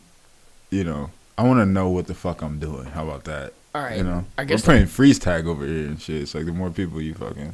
you 0.70 0.86
know, 0.86 1.12
I 1.38 1.44
want 1.44 1.60
to 1.60 1.66
know 1.66 1.90
what 1.90 2.08
the 2.08 2.16
fuck 2.16 2.42
I'm 2.42 2.58
doing. 2.58 2.86
How 2.86 3.04
about 3.04 3.26
that? 3.26 3.52
All 3.76 3.82
right. 3.82 3.98
You 3.98 4.04
know, 4.04 4.24
I 4.38 4.46
guess 4.46 4.62
we're 4.64 4.74
playing 4.74 4.86
freeze 4.88 5.20
tag 5.20 5.48
over 5.48 5.66
here 5.66 5.88
and 5.88 6.02
shit. 6.02 6.22
It's 6.22 6.34
like 6.34 6.46
the 6.46 6.54
more 6.54 6.70
people 6.70 7.02
you 7.02 7.14
fucking, 7.14 7.54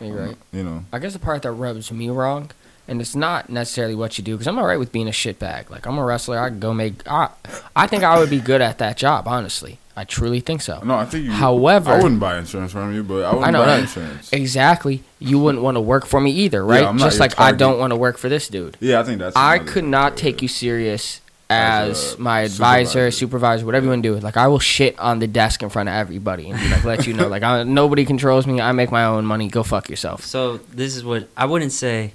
You're 0.00 0.28
right. 0.28 0.36
you 0.54 0.64
know, 0.64 0.86
I 0.90 0.98
guess 0.98 1.12
the 1.12 1.18
part 1.18 1.42
that 1.42 1.50
rubs 1.52 1.92
me 1.92 2.08
wrong, 2.08 2.50
and 2.88 2.98
it's 2.98 3.14
not 3.14 3.50
necessarily 3.50 3.94
what 3.94 4.16
you 4.16 4.24
do, 4.24 4.32
because 4.32 4.46
I'm 4.46 4.56
alright 4.58 4.78
with 4.78 4.90
being 4.90 5.06
a 5.06 5.10
shitbag. 5.10 5.68
Like 5.68 5.86
I'm 5.86 5.98
a 5.98 6.04
wrestler, 6.04 6.38
I 6.38 6.48
can 6.48 6.60
go 6.60 6.72
make. 6.72 6.94
I, 7.06 7.28
I 7.76 7.86
think 7.86 8.04
I 8.04 8.18
would 8.18 8.30
be 8.30 8.40
good 8.40 8.62
at 8.62 8.78
that 8.78 8.96
job. 8.96 9.28
Honestly, 9.28 9.76
I 9.94 10.04
truly 10.04 10.40
think 10.40 10.62
so. 10.62 10.80
no, 10.82 10.94
I 10.94 11.04
think 11.04 11.26
you. 11.26 11.32
However- 11.32 11.90
I 11.92 12.02
wouldn't 12.02 12.20
buy 12.20 12.38
insurance 12.38 12.72
from 12.72 12.94
you, 12.94 13.02
but 13.02 13.24
I 13.24 13.34
wouldn't 13.34 13.46
I 13.46 13.50
know, 13.50 13.66
buy 13.66 13.80
insurance. 13.80 14.32
Exactly. 14.32 15.02
You 15.18 15.38
wouldn't 15.38 15.62
want 15.62 15.76
to 15.76 15.82
work 15.82 16.06
for 16.06 16.22
me 16.22 16.30
either, 16.30 16.64
right? 16.64 16.82
I'm 16.84 16.96
not 16.96 17.04
Just 17.04 17.20
like 17.20 17.38
I 17.38 17.52
don't 17.52 17.78
want 17.78 17.90
to 17.90 17.96
work 17.96 18.16
for 18.16 18.30
this 18.30 18.48
dude. 18.48 18.78
Yeah, 18.80 18.98
I 18.98 19.02
think 19.02 19.18
that's. 19.18 19.36
I 19.36 19.58
could 19.58 19.84
not 19.84 20.16
take 20.16 20.40
you 20.40 20.48
serious 20.48 21.20
As 21.54 21.98
as, 22.12 22.14
a 22.14 22.20
my 22.20 22.40
advisor, 22.40 23.10
supervisor. 23.10 23.10
supervisor, 23.10 23.66
whatever 23.66 23.84
you 23.84 23.90
want 23.90 24.02
to 24.02 24.14
do. 24.14 24.20
Like 24.20 24.36
I 24.36 24.48
will 24.48 24.58
shit 24.58 24.98
on 24.98 25.18
the 25.20 25.26
desk 25.26 25.62
in 25.62 25.68
front 25.70 25.88
of 25.88 25.94
everybody 25.94 26.50
and 26.50 26.58
be 26.60 26.68
like, 26.68 26.84
let 26.84 27.06
you 27.06 27.14
know, 27.14 27.28
like 27.28 27.42
I, 27.42 27.62
nobody 27.62 28.04
controls 28.04 28.46
me. 28.46 28.60
I 28.60 28.72
make 28.72 28.90
my 28.90 29.04
own 29.04 29.24
money. 29.26 29.48
Go 29.48 29.62
fuck 29.62 29.88
yourself. 29.88 30.24
so 30.24 30.58
this 30.72 30.96
is 30.96 31.04
what 31.04 31.28
i 31.36 31.44
wouldn't 31.46 31.72
say 31.72 32.12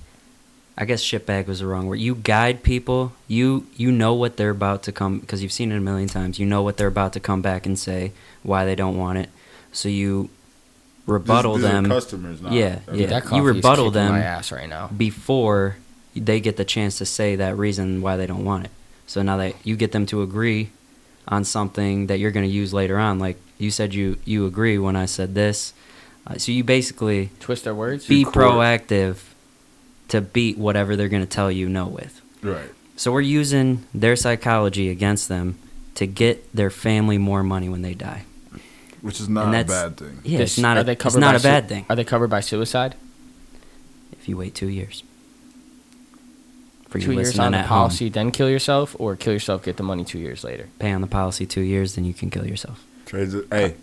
i 0.78 0.86
guess 0.86 1.04
shitbag 1.04 1.48
was 1.48 1.60
the 1.60 1.66
wrong 1.68 1.88
word 1.88 1.96
you 2.00 2.16
guide 2.16 2.64
people 2.64 3.12
you 3.28 3.66
you 3.76 3.92
know 3.92 4.14
what 4.14 4.38
they're 4.38 4.50
about 4.50 4.84
to 4.84 4.92
come 4.92 5.20
because 5.20 5.42
you've 5.44 5.52
seen 5.52 5.72
it 5.72 5.78
a 5.78 5.80
million 5.82 6.08
times 6.08 6.40
you 6.40 6.46
know 6.46 6.62
what 6.62 6.78
they're 6.78 6.88
about 6.88 7.14
to 7.14 7.20
come 7.20 7.42
back 7.42 7.66
and 7.66 7.78
say 7.78 8.12
why 8.44 8.64
they 8.66 8.76
don't 8.76 8.98
want 8.98 9.18
it 9.18 9.30
so 9.72 9.88
you 9.90 10.24
These- 10.24 10.30
rebuttal 11.08 11.56
these 11.56 11.66
are 11.66 11.68
them 11.72 11.86
customers, 11.88 12.42
not- 12.42 12.52
Yeah, 12.54 12.70
that's- 12.76 12.98
yeah. 12.98 13.08
that 13.08 13.24
you 13.26 13.30
coffee 13.30 13.42
rebuttal 13.42 13.92
them. 13.92 14.12
my 14.12 14.20
ass 14.22 14.52
right 14.52 14.70
now. 14.70 14.88
before 14.96 15.78
they 16.16 16.40
get 16.40 16.58
the 16.58 16.66
chance 16.66 16.98
to 17.00 17.06
say 17.06 17.36
that 17.36 17.58
reason 17.58 18.02
why 18.02 18.16
they 18.18 18.26
don't 18.28 18.44
want 18.46 18.66
it. 18.66 18.72
So 19.10 19.24
now 19.24 19.38
that 19.38 19.56
you 19.66 19.76
get 19.76 19.92
them 19.92 20.06
to 20.08 20.22
agree 20.22 20.70
on 21.28 21.44
something 21.44 22.06
that 22.08 22.20
you're 22.20 22.30
going 22.30 22.46
to 22.46 22.52
use 22.52 22.76
later 22.76 23.00
on, 23.00 23.18
like 23.18 23.38
you 23.58 23.72
said, 23.72 23.92
you 23.96 24.18
you 24.24 24.46
agree 24.46 24.78
when 24.78 24.96
I 24.96 25.06
said 25.08 25.34
this. 25.34 25.74
Uh, 26.28 26.38
so 26.38 26.52
you 26.52 26.64
basically 26.64 27.32
Twist 27.40 27.64
their 27.64 27.74
words. 27.74 28.06
be 28.06 28.24
proactive 28.24 29.16
to 30.10 30.22
beat 30.22 30.60
whatever 30.60 30.96
they're 30.96 31.10
going 31.10 31.24
to 31.26 31.36
tell 31.40 31.52
you 31.52 31.68
no 31.68 31.88
with. 31.88 32.22
Right. 32.44 32.70
So 32.98 33.12
we're 33.12 33.22
using 33.22 33.84
their 33.96 34.16
psychology 34.16 34.90
against 34.90 35.28
them 35.28 35.58
to 35.96 36.06
get 36.06 36.36
their 36.56 36.70
family 36.70 37.18
more 37.18 37.42
money 37.42 37.68
when 37.68 37.82
they 37.82 37.96
die. 37.96 38.26
Which 39.02 39.20
is 39.20 39.28
not 39.28 39.48
a 39.56 39.64
bad 39.66 39.98
thing. 39.98 40.20
Yeah, 40.24 40.38
This- 40.40 40.52
it's 40.52 40.60
not 40.60 40.78
are 40.78 40.82
a, 40.82 40.84
they 40.84 40.92
it's 40.94 41.16
not 41.16 41.34
by 41.34 41.40
a 41.40 41.42
bad 41.42 41.64
su- 41.64 41.70
thing 41.70 41.86
Are 41.90 41.96
they 41.96 42.04
covered 42.04 42.30
by 42.30 42.42
suicide? 42.42 42.94
if 44.12 44.30
you 44.30 44.38
wait 44.38 44.54
two 44.54 44.68
years. 44.70 45.02
For 46.90 46.98
you 46.98 47.06
two 47.06 47.14
years 47.14 47.38
on 47.38 47.52
the 47.52 47.60
at 47.60 47.66
home. 47.66 47.78
policy, 47.78 48.10
then 48.10 48.32
kill 48.32 48.50
yourself, 48.50 48.96
or 49.00 49.16
kill 49.16 49.34
yourself, 49.34 49.64
get 49.64 49.78
the 49.78 49.84
money 49.84 50.04
two 50.04 50.18
years 50.20 50.44
later. 50.44 50.68
pay 50.80 50.92
on 50.92 51.02
the 51.02 51.08
policy 51.08 51.46
two 51.46 51.62
years, 51.62 51.96
then 51.96 52.04
you 52.04 52.14
can 52.14 52.30
kill 52.32 52.48
yourself. 52.48 52.84
Trades. 53.06 53.36
Are, 53.36 53.46
hey, 53.52 53.76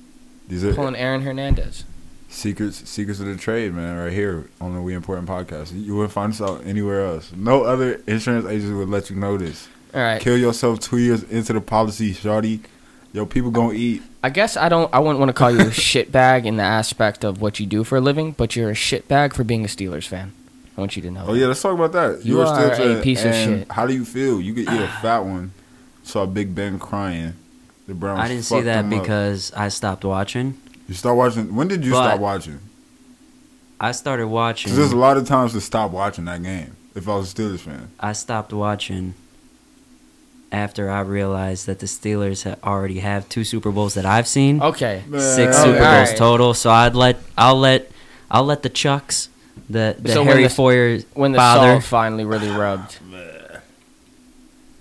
these 0.49 0.65
are 0.65 0.75
Pulling 0.75 0.97
Aaron 0.97 1.23
Hernandez. 1.23 1.85
secrets. 2.29 2.89
Secrets 2.89 3.21
of 3.21 3.27
the 3.27 3.37
trade, 3.37 3.73
man. 3.75 3.97
Right 3.97 4.13
here 4.13 4.49
on 4.61 4.75
the 4.75 4.83
We 4.83 4.95
Important 4.95 5.29
podcast. 5.29 5.73
You 5.73 5.95
wouldn't 5.95 6.13
find 6.13 6.33
this 6.33 6.41
out 6.41 6.67
anywhere 6.67 7.07
else. 7.07 7.33
No 7.35 7.63
other 7.65 8.01
insurance 8.07 8.47
agent 8.47 8.77
would 8.77 8.89
let 8.89 9.09
you 9.11 9.17
know 9.17 9.37
this. 9.37 9.69
All 9.95 10.01
right. 10.01 10.21
Kill 10.21 10.37
yourself 10.37 10.81
two 10.81 10.99
years 10.99 11.23
into 11.25 11.53
the 11.53 11.61
policy, 11.61 12.13
shawty. 12.13 12.61
Yo, 13.13 13.25
people 13.25 13.51
gonna 13.51 13.73
eat. 13.73 14.03
I 14.23 14.31
guess 14.31 14.57
I 14.57 14.69
don't. 14.69 14.93
I 14.93 14.99
wouldn't 14.99 15.21
want 15.21 15.29
to 15.31 15.33
call 15.33 15.51
you 15.51 15.61
a 15.61 15.65
shitbag 15.71 16.45
in 16.45 16.57
the 16.57 16.65
aspect 16.65 17.25
of 17.25 17.41
what 17.41 17.59
you 17.61 17.67
do 17.67 17.83
for 17.85 17.97
a 17.97 18.01
living, 18.01 18.33
but 18.33 18.57
you're 18.57 18.71
a 18.71 18.75
shitbag 18.75 19.33
for 19.33 19.45
being 19.45 19.65
a 19.65 19.69
Steelers 19.69 20.07
fan. 20.07 20.33
I 20.77 20.81
want 20.81 20.95
you 20.97 21.03
to 21.03 21.11
know. 21.11 21.25
Oh 21.27 21.33
that. 21.35 21.41
yeah, 21.41 21.47
let's 21.47 21.63
talk 21.63 21.73
about 21.75 21.93
that. 21.93 22.25
You 22.25 22.37
were 22.37 22.45
are 22.45 22.73
a 22.73 22.77
fan, 22.77 23.03
piece 23.03 23.25
of 23.25 23.35
shit. 23.35 23.71
How 23.73 23.87
do 23.87 23.95
you 23.95 24.05
feel? 24.05 24.41
You 24.41 24.53
could 24.55 24.65
eat 24.65 24.81
a 24.81 24.89
fat 25.01 25.21
one. 25.21 25.53
Saw 26.03 26.27
Big 26.27 26.55
Ben 26.55 26.79
crying. 26.79 27.33
The 27.89 27.95
Browns. 27.95 28.21
I 28.21 28.29
didn't 28.29 28.45
see 28.45 28.61
that 28.63 28.85
him 28.85 28.93
up. 28.93 29.01
because 29.03 29.53
I 29.57 29.69
stopped 29.69 30.05
watching. 30.05 30.61
you 30.89 30.95
start 30.95 31.17
watching. 31.17 31.55
When 31.55 31.69
did 31.69 31.85
you 31.85 31.93
But- 31.93 32.09
stop 32.11 32.21
watching? 32.21 32.59
I 33.81 33.93
started 33.93 34.29
watching. 34.29 34.71
Because 34.71 34.79
there's 34.79 34.93
a 34.93 34.97
lot 34.97 35.17
of 35.19 35.27
times 35.27 35.53
to 35.53 35.61
stop 35.61 35.91
watching 35.91 36.25
that 36.27 36.43
game. 36.43 36.77
If 36.95 37.09
I 37.09 37.17
was 37.17 37.31
a 37.33 37.35
Steelers 37.37 37.61
fan, 37.61 37.91
I 38.01 38.13
stopped 38.15 38.53
watching 38.53 39.13
after 40.53 40.91
I 40.91 41.01
realized 41.01 41.67
that 41.67 41.81
the 41.81 41.87
Steelers 41.87 42.45
had 42.45 42.59
already 42.65 43.01
have 43.01 43.29
two 43.29 43.45
Super 43.45 43.71
Bowls 43.71 43.95
that 43.95 44.07
I've 44.07 44.27
seen, 44.29 44.63
Okay. 44.63 45.03
six 45.05 45.11
Man, 45.11 45.53
Super. 45.53 45.73
Bowls 45.79 45.83
Alright. 45.85 46.17
total. 46.17 46.55
So 46.55 46.71
I'd 46.71 46.95
let 46.95 47.19
I'll 47.37 47.59
let 47.59 47.91
I'll 48.31 48.45
let 48.45 48.63
the 48.63 48.69
Chucks, 48.71 49.29
the 49.69 49.97
the 49.99 50.13
So 50.13 50.21
when 50.21 50.29
Harry 50.29 50.43
the- 50.45 50.49
Foyer 50.51 50.99
When 51.15 51.33
the 51.33 51.39
father. 51.39 51.73
salt 51.75 51.85
finally 51.85 52.25
really 52.25 52.49
rubbed. 52.51 52.99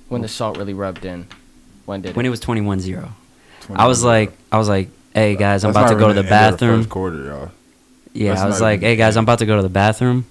When 0.10 0.22
the 0.22 0.28
salt 0.28 0.58
really 0.58 0.74
rubbed 0.74 1.06
in. 1.06 1.28
When 1.86 2.02
did 2.02 2.16
when 2.16 2.26
it? 2.26 2.28
it 2.28 2.32
was 2.32 2.40
21-0. 2.42 3.10
I 3.76 3.88
was 3.88 4.04
like 4.04 4.32
I 4.52 4.58
was 4.58 4.70
like, 4.70 4.90
hey 5.14 5.36
guys, 5.36 5.64
I'm 5.64 5.74
That's 5.74 5.78
about 5.84 5.88
to 5.90 5.94
not 5.96 6.00
go 6.00 6.06
to 6.08 6.12
even 6.14 6.26
the 6.26 6.30
bathroom. 6.30 6.80
first 6.82 6.90
quarter, 6.90 7.24
y'all. 7.26 7.52
Yeah, 8.14 8.30
That's 8.32 8.42
I 8.44 8.46
was 8.48 8.62
like, 8.62 8.80
"Hey 8.80 8.96
guys, 8.96 9.18
I'm 9.18 9.24
about 9.26 9.40
to 9.40 9.46
go 9.46 9.58
to 9.58 9.62
the 9.62 9.68
bathroom. 9.70 10.26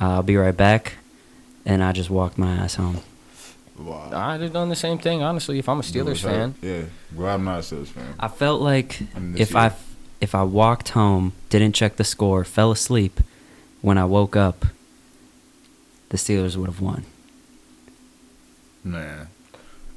Uh, 0.00 0.04
I'll 0.10 0.22
be 0.22 0.36
right 0.36 0.56
back, 0.56 0.92
and 1.66 1.82
I 1.82 1.90
just 1.92 2.10
walked 2.10 2.38
my 2.38 2.52
ass 2.52 2.76
home. 2.76 3.00
Wow. 3.76 4.10
I'd 4.12 4.40
have 4.40 4.52
done 4.52 4.68
the 4.68 4.76
same 4.76 4.98
thing, 4.98 5.22
honestly, 5.22 5.58
if 5.58 5.68
I'm 5.68 5.78
a 5.80 5.82
Steelers 5.82 6.22
fan. 6.22 6.54
Yeah. 6.62 6.82
Well, 7.14 7.34
I'm 7.34 7.44
not 7.44 7.58
a 7.58 7.62
Steelers 7.62 7.88
fan. 7.88 8.14
I 8.20 8.28
felt 8.28 8.60
like 8.60 9.00
And 9.16 9.34
this 9.34 9.40
if 9.48 9.50
year. 9.52 9.58
I 9.62 9.72
if 10.20 10.34
I 10.34 10.42
walked 10.44 10.90
home, 10.90 11.32
didn't 11.48 11.72
check 11.74 11.96
the 11.96 12.04
score, 12.04 12.44
fell 12.44 12.70
asleep, 12.70 13.20
when 13.80 13.98
I 13.98 14.04
woke 14.04 14.36
up, 14.36 14.66
the 16.08 16.16
Steelers 16.16 16.56
would 16.56 16.66
have 16.66 16.80
won. 16.80 17.04
Man, 18.84 19.28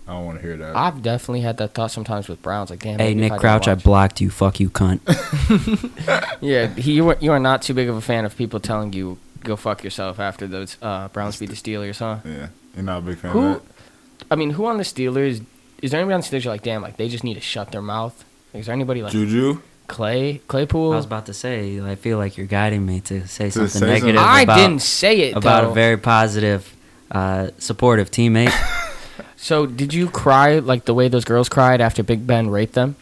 I 0.08 0.12
don't 0.12 0.26
want 0.26 0.40
to 0.40 0.46
hear 0.46 0.58
that. 0.58 0.76
I've 0.76 1.02
definitely 1.02 1.42
had 1.42 1.58
that 1.58 1.74
thought 1.74 1.92
sometimes 1.92 2.28
with 2.28 2.42
Browns. 2.42 2.70
Like, 2.70 2.80
damn. 2.80 3.00
Hey 3.00 3.14
Nick 3.14 3.32
didn't 3.32 3.40
Crouch, 3.40 3.68
I 3.68 3.76
blocked 3.76 4.20
you. 4.20 4.30
Fuck 4.30 4.60
you, 4.60 4.70
cunt. 4.70 5.00
Yeah, 6.42 6.68
he, 6.68 6.94
you, 6.94 7.08
are, 7.10 7.18
you 7.20 7.32
are 7.32 7.40
not 7.40 7.62
too 7.62 7.76
big 7.76 7.88
of 7.88 7.96
a 7.96 8.02
fan 8.02 8.26
of 8.26 8.36
people 8.36 8.60
telling 8.60 8.94
you 8.94 9.20
go 9.44 9.56
fuck 9.56 9.84
yourself 9.84 10.20
after 10.20 10.48
those 10.48 10.76
uh, 10.82 11.08
Browns 11.10 11.38
beat 11.38 11.50
the 11.50 11.56
Steelers, 11.56 12.00
huh? 12.00 12.20
yeah, 12.26 12.48
you're 12.76 12.84
not 12.84 13.00
a 13.00 13.02
big 13.02 13.18
fan 13.18 13.32
Who? 13.32 13.40
of 13.40 13.54
that. 13.54 14.26
I 14.32 14.36
mean, 14.36 14.52
who 14.52 14.66
on 14.66 14.78
the 14.78 14.84
Steelers? 14.84 15.44
Is 15.82 15.92
there 15.92 16.00
anybody 16.00 16.16
on 16.16 16.22
the 16.22 16.28
Steelers 16.28 16.44
you're 16.44 16.54
like, 16.54 16.64
damn, 16.64 16.82
like 16.82 16.98
they 16.98 17.08
just 17.10 17.24
need 17.24 17.36
to 17.36 17.42
shut 17.42 17.72
their 17.72 17.82
mouth? 17.82 18.24
Like, 18.54 18.62
is 18.62 18.66
there 18.68 18.74
anybody 18.74 19.02
like 19.04 19.12
Juju. 19.12 19.62
Clay 19.92 20.42
Claypool? 20.48 20.94
I 20.94 20.96
was 20.96 21.06
about 21.06 21.26
to 21.26 21.34
say, 21.34 21.80
I 21.82 21.96
feel 21.96 22.18
like 22.18 22.38
you're 22.38 22.48
guiding 22.48 22.86
me 22.86 23.02
to 23.02 23.28
say 23.28 23.46
To 23.46 23.52
something 23.52 23.70
say 23.70 23.86
negative 23.88 24.16
something. 24.16 24.18
I 24.18 24.42
about, 24.44 24.56
didn't 24.58 24.82
say 24.82 25.20
it 25.30 25.36
about 25.36 25.64
though. 25.66 25.72
a 25.72 25.74
very 25.74 25.98
positive, 25.98 26.74
uh, 27.12 27.50
supportive 27.58 28.10
teammate. 28.10 28.52
so 29.36 29.66
did 29.66 29.94
you 29.94 30.10
cry 30.10 30.60
like 30.60 30.86
the 30.86 30.94
way 30.94 31.10
those 31.10 31.26
girls 31.26 31.50
cried 31.50 31.82
after 31.82 32.04
Big 32.04 32.26
Ben 32.26 32.50
raped 32.50 32.74
them? 32.74 32.96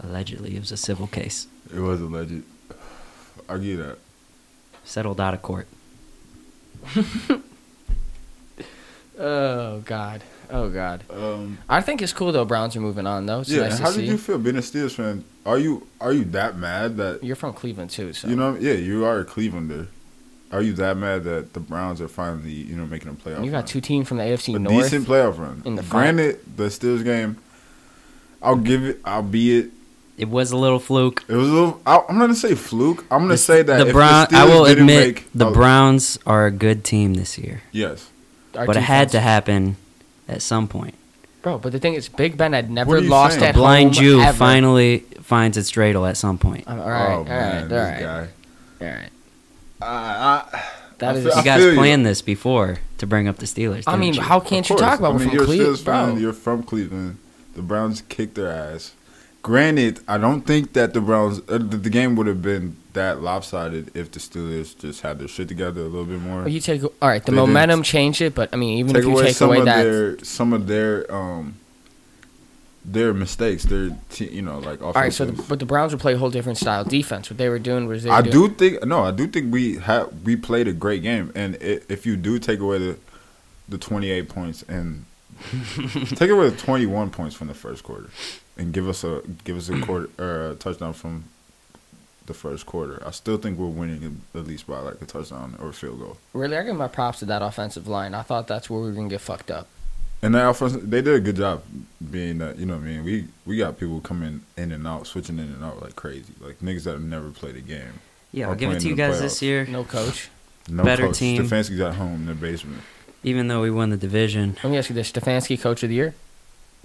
Allegedly, 0.00 0.54
it 0.54 0.60
was 0.60 0.70
a 0.70 0.76
civil 0.76 1.06
case 1.06 1.46
It 1.74 1.80
was 1.80 2.00
alleged. 2.02 2.42
I 3.48 3.56
get 3.58 3.76
that. 3.78 3.96
settled 4.84 5.18
out 5.20 5.32
of 5.34 5.40
court. 5.42 5.66
Oh 9.16 9.78
God. 9.80 10.22
Oh 10.56 10.68
God. 10.70 11.02
Um, 11.10 11.58
I 11.68 11.80
think 11.80 12.00
it's 12.00 12.12
cool 12.12 12.30
though. 12.30 12.44
Browns 12.44 12.76
are 12.76 12.80
moving 12.80 13.06
on 13.08 13.26
though. 13.26 13.40
It's 13.40 13.50
yeah. 13.50 13.62
nice 13.62 13.70
and 13.72 13.78
to 13.78 13.82
how 13.84 13.90
see. 13.90 14.00
did 14.02 14.10
you 14.10 14.18
feel 14.18 14.38
being 14.38 14.56
a 14.56 14.60
Steelers 14.60 14.92
fan? 14.94 15.24
Are 15.44 15.58
you 15.58 15.86
are 16.00 16.12
you 16.12 16.24
that 16.26 16.56
mad 16.56 16.96
that 16.98 17.24
You're 17.24 17.34
from 17.36 17.52
Cleveland 17.54 17.90
too, 17.90 18.12
so 18.12 18.28
you 18.28 18.36
know? 18.36 18.54
Yeah, 18.56 18.74
you 18.74 19.04
are 19.04 19.18
a 19.18 19.24
Clevelander. 19.24 19.88
Are 20.52 20.62
you 20.62 20.72
that 20.74 20.96
mad 20.96 21.24
that 21.24 21.52
the 21.54 21.60
Browns 21.60 22.00
are 22.00 22.06
finally 22.06 22.52
you 22.52 22.76
know 22.76 22.86
making 22.86 23.08
a 23.08 23.14
playoff? 23.14 23.44
you 23.44 23.50
got 23.50 23.56
run? 23.58 23.66
two 23.66 23.80
teams 23.80 24.06
from 24.06 24.18
the 24.18 24.22
AFC 24.22 24.54
a 24.54 24.58
North. 24.60 24.84
decent 24.84 25.08
playoff 25.08 25.38
run. 25.38 25.62
in 25.64 25.74
the 25.74 25.82
fin- 25.82 25.90
Granted, 25.90 26.56
the 26.56 26.64
Steelers 26.68 27.02
game, 27.02 27.38
I'll 28.40 28.54
give 28.56 28.84
it. 28.84 29.00
I'll 29.04 29.22
be 29.24 29.58
it. 29.58 29.70
It 30.16 30.28
was 30.28 30.52
a 30.52 30.56
little 30.56 30.78
fluke. 30.78 31.24
It 31.26 31.34
was 31.34 31.48
a 31.48 31.52
little. 31.52 31.80
I, 31.84 31.96
I'm 32.08 32.14
not 32.18 32.26
gonna 32.26 32.34
say 32.36 32.54
fluke. 32.54 33.00
I'm 33.10 33.22
gonna 33.22 33.30
The- 33.34 33.38
say 33.38 33.62
that 33.62 33.78
the 33.78 33.88
if 33.88 33.92
Brown. 33.92 34.28
The 34.30 34.36
I 34.36 34.44
will 34.44 34.66
admit 34.66 34.86
make 34.86 35.32
the 35.34 35.48
a- 35.48 35.52
Browns 35.52 36.16
are 36.24 36.46
a 36.46 36.52
good 36.52 36.84
team 36.84 37.14
this 37.14 37.36
year. 37.36 37.62
Yes, 37.72 38.08
our 38.56 38.66
but 38.66 38.76
it 38.76 38.82
had 38.84 39.08
to 39.10 39.20
happen 39.20 39.76
at 40.28 40.42
some 40.42 40.68
point. 40.68 40.94
Bro, 41.42 41.58
but 41.58 41.72
the 41.72 41.78
thing 41.78 41.94
is, 41.94 42.08
Big 42.08 42.36
Ben 42.38 42.52
had 42.54 42.70
never 42.70 43.00
lost 43.02 43.34
saying? 43.38 43.46
at 43.50 43.54
Blind 43.54 43.94
home 43.96 44.02
Jew 44.04 44.20
ever. 44.20 44.36
finally 44.36 45.00
finds 45.20 45.56
its 45.58 45.70
dreidel 45.70 46.08
at 46.08 46.16
some 46.16 46.38
point. 46.38 46.64
Um, 46.66 46.80
all 46.80 46.88
right, 46.90 47.12
oh 47.12 47.16
all 47.18 47.24
man, 47.24 47.52
right, 47.54 47.62
all 47.62 47.68
this 47.68 47.78
right, 47.78 48.00
guy. 48.00 48.86
all 48.86 48.92
right. 48.94 49.10
I, 49.82 49.86
I, 49.86 50.62
That 50.98 51.14
I 51.14 51.18
is- 51.18 51.24
feel- 51.26 51.36
You 51.36 51.42
guys 51.44 51.62
feel 51.62 51.74
planned 51.74 52.06
this 52.06 52.22
before 52.22 52.78
to 52.98 53.06
bring 53.06 53.28
up 53.28 53.36
the 53.36 53.46
Steelers. 53.46 53.84
I 53.86 53.96
mean, 53.96 54.14
you? 54.14 54.22
how 54.22 54.40
can't 54.40 54.68
you 54.70 54.76
talk 54.76 54.98
about 54.98 55.14
I 55.14 55.18
mean, 55.18 55.28
from 55.28 55.36
you're 55.36 55.44
Cleveland, 55.44 55.76
Steelers 55.76 55.84
fan, 55.84 56.10
bro? 56.12 56.18
You're 56.20 56.32
from 56.32 56.62
Cleveland. 56.62 57.18
The 57.54 57.62
Browns 57.62 58.02
kicked 58.08 58.36
their 58.36 58.50
ass. 58.50 58.94
Granted, 59.44 60.00
I 60.08 60.16
don't 60.16 60.40
think 60.40 60.72
that 60.72 60.94
the 60.94 61.02
Browns 61.02 61.38
uh, 61.50 61.58
the, 61.58 61.76
the 61.76 61.90
game 61.90 62.16
would 62.16 62.26
have 62.26 62.40
been 62.40 62.78
that 62.94 63.20
lopsided 63.20 63.94
if 63.94 64.10
the 64.10 64.18
Steelers 64.18 64.74
just 64.78 65.02
had 65.02 65.18
their 65.18 65.28
shit 65.28 65.48
together 65.48 65.82
a 65.82 65.84
little 65.84 66.06
bit 66.06 66.18
more. 66.18 66.38
Well, 66.38 66.48
you 66.48 66.60
take 66.60 66.82
all 66.82 66.90
right. 67.02 67.22
The 67.22 67.30
They 67.30 67.36
momentum 67.36 67.82
changed 67.82 68.22
it, 68.22 68.34
but 68.34 68.48
I 68.54 68.56
mean, 68.56 68.78
even 68.78 68.96
if 68.96 69.04
you 69.04 69.12
away 69.12 69.26
take 69.26 69.36
some 69.36 69.50
away 69.50 69.58
of 69.58 69.64
that, 69.66 69.82
their 69.82 70.24
some 70.24 70.54
of 70.54 70.66
their 70.66 71.14
um 71.14 71.56
their 72.86 73.12
mistakes, 73.12 73.64
their 73.64 73.94
te- 74.08 74.30
you 74.30 74.40
know 74.40 74.60
like 74.60 74.80
all 74.80 74.94
right. 74.94 75.12
So, 75.12 75.26
the, 75.26 75.42
but 75.42 75.58
the 75.58 75.66
Browns 75.66 75.92
would 75.92 76.00
play 76.00 76.14
a 76.14 76.16
whole 76.16 76.30
different 76.30 76.56
style 76.56 76.82
defense. 76.82 77.28
What 77.28 77.36
they 77.36 77.50
were 77.50 77.58
doing 77.58 77.86
was 77.86 78.04
they 78.04 78.10
I 78.10 78.22
doing, 78.22 78.32
do 78.32 78.54
think 78.54 78.86
no, 78.86 79.04
I 79.04 79.10
do 79.10 79.26
think 79.26 79.52
we 79.52 79.76
have 79.76 80.10
we 80.22 80.36
played 80.36 80.68
a 80.68 80.72
great 80.72 81.02
game, 81.02 81.32
and 81.34 81.56
i 81.56 81.80
if 81.90 82.06
you 82.06 82.16
do 82.16 82.38
take 82.38 82.60
away 82.60 82.78
the 82.78 82.98
the 83.68 83.76
twenty 83.76 84.10
eight 84.10 84.30
points 84.30 84.62
and 84.62 85.04
take 86.16 86.30
away 86.30 86.48
the 86.48 86.56
twenty 86.56 86.86
one 86.86 87.10
points 87.10 87.36
from 87.36 87.48
the 87.48 87.54
first 87.54 87.84
quarter, 87.84 88.08
and 88.56 88.72
give 88.72 88.88
us 88.88 89.04
a 89.04 89.22
give 89.44 89.56
us 89.56 89.68
a 89.68 89.80
quarter 89.80 90.08
or 90.18 90.50
a 90.50 90.54
touchdown 90.54 90.92
from 90.92 91.24
the 92.26 92.34
first 92.34 92.64
quarter, 92.64 93.02
I 93.06 93.10
still 93.10 93.36
think 93.36 93.58
we're 93.58 93.66
winning 93.66 94.22
at 94.34 94.46
least 94.46 94.66
by 94.66 94.78
like 94.78 95.00
a 95.02 95.04
touchdown 95.04 95.56
or 95.58 95.68
a 95.68 95.72
field 95.72 96.00
goal. 96.00 96.16
Really, 96.32 96.56
I 96.56 96.62
give 96.62 96.76
my 96.76 96.88
props 96.88 97.18
to 97.18 97.26
that 97.26 97.42
offensive 97.42 97.86
line. 97.86 98.14
I 98.14 98.22
thought 98.22 98.46
that's 98.46 98.70
where 98.70 98.80
we 98.80 98.86
were 98.88 98.92
gonna 98.94 99.08
get 99.08 99.20
fucked 99.20 99.50
up. 99.50 99.68
And 100.22 100.34
that 100.34 100.48
offense, 100.48 100.72
they 100.76 101.02
did 101.02 101.14
a 101.16 101.20
good 101.20 101.36
job 101.36 101.62
being 102.10 102.38
that 102.38 102.56
you 102.58 102.64
know 102.64 102.76
what 102.76 102.84
I 102.84 102.86
mean. 102.86 103.04
We 103.04 103.26
we 103.44 103.58
got 103.58 103.78
people 103.78 104.00
coming 104.00 104.40
in 104.56 104.72
and 104.72 104.86
out, 104.86 105.06
switching 105.06 105.38
in 105.38 105.44
and 105.46 105.62
out 105.62 105.82
like 105.82 105.96
crazy, 105.96 106.32
like 106.40 106.60
niggas 106.60 106.84
that 106.84 106.92
have 106.92 107.02
never 107.02 107.28
played 107.30 107.56
a 107.56 107.60
game. 107.60 108.00
yeah, 108.32 108.46
are 108.46 108.50
I'll 108.50 108.54
give 108.54 108.70
it 108.72 108.80
to 108.80 108.86
you 108.86 108.92
in 108.92 108.96
the 108.96 109.02
guys 109.02 109.20
this 109.20 109.42
year. 109.42 109.66
No 109.66 109.84
coach. 109.84 110.30
No 110.66 110.82
Better 110.82 111.08
coach. 111.08 111.18
team. 111.18 111.42
Stefanski's 111.42 111.80
at 111.80 111.94
home 111.96 112.14
in 112.14 112.26
the 112.26 112.34
basement. 112.34 112.80
Even 113.22 113.48
though 113.48 113.60
we 113.60 113.70
won 113.70 113.90
the 113.90 113.98
division, 113.98 114.56
Let 114.64 114.70
me 114.70 114.78
ask 114.78 114.88
you 114.88 114.94
this: 114.94 115.12
Stefanski, 115.12 115.60
coach 115.60 115.82
of 115.82 115.90
the 115.90 115.94
year, 115.94 116.14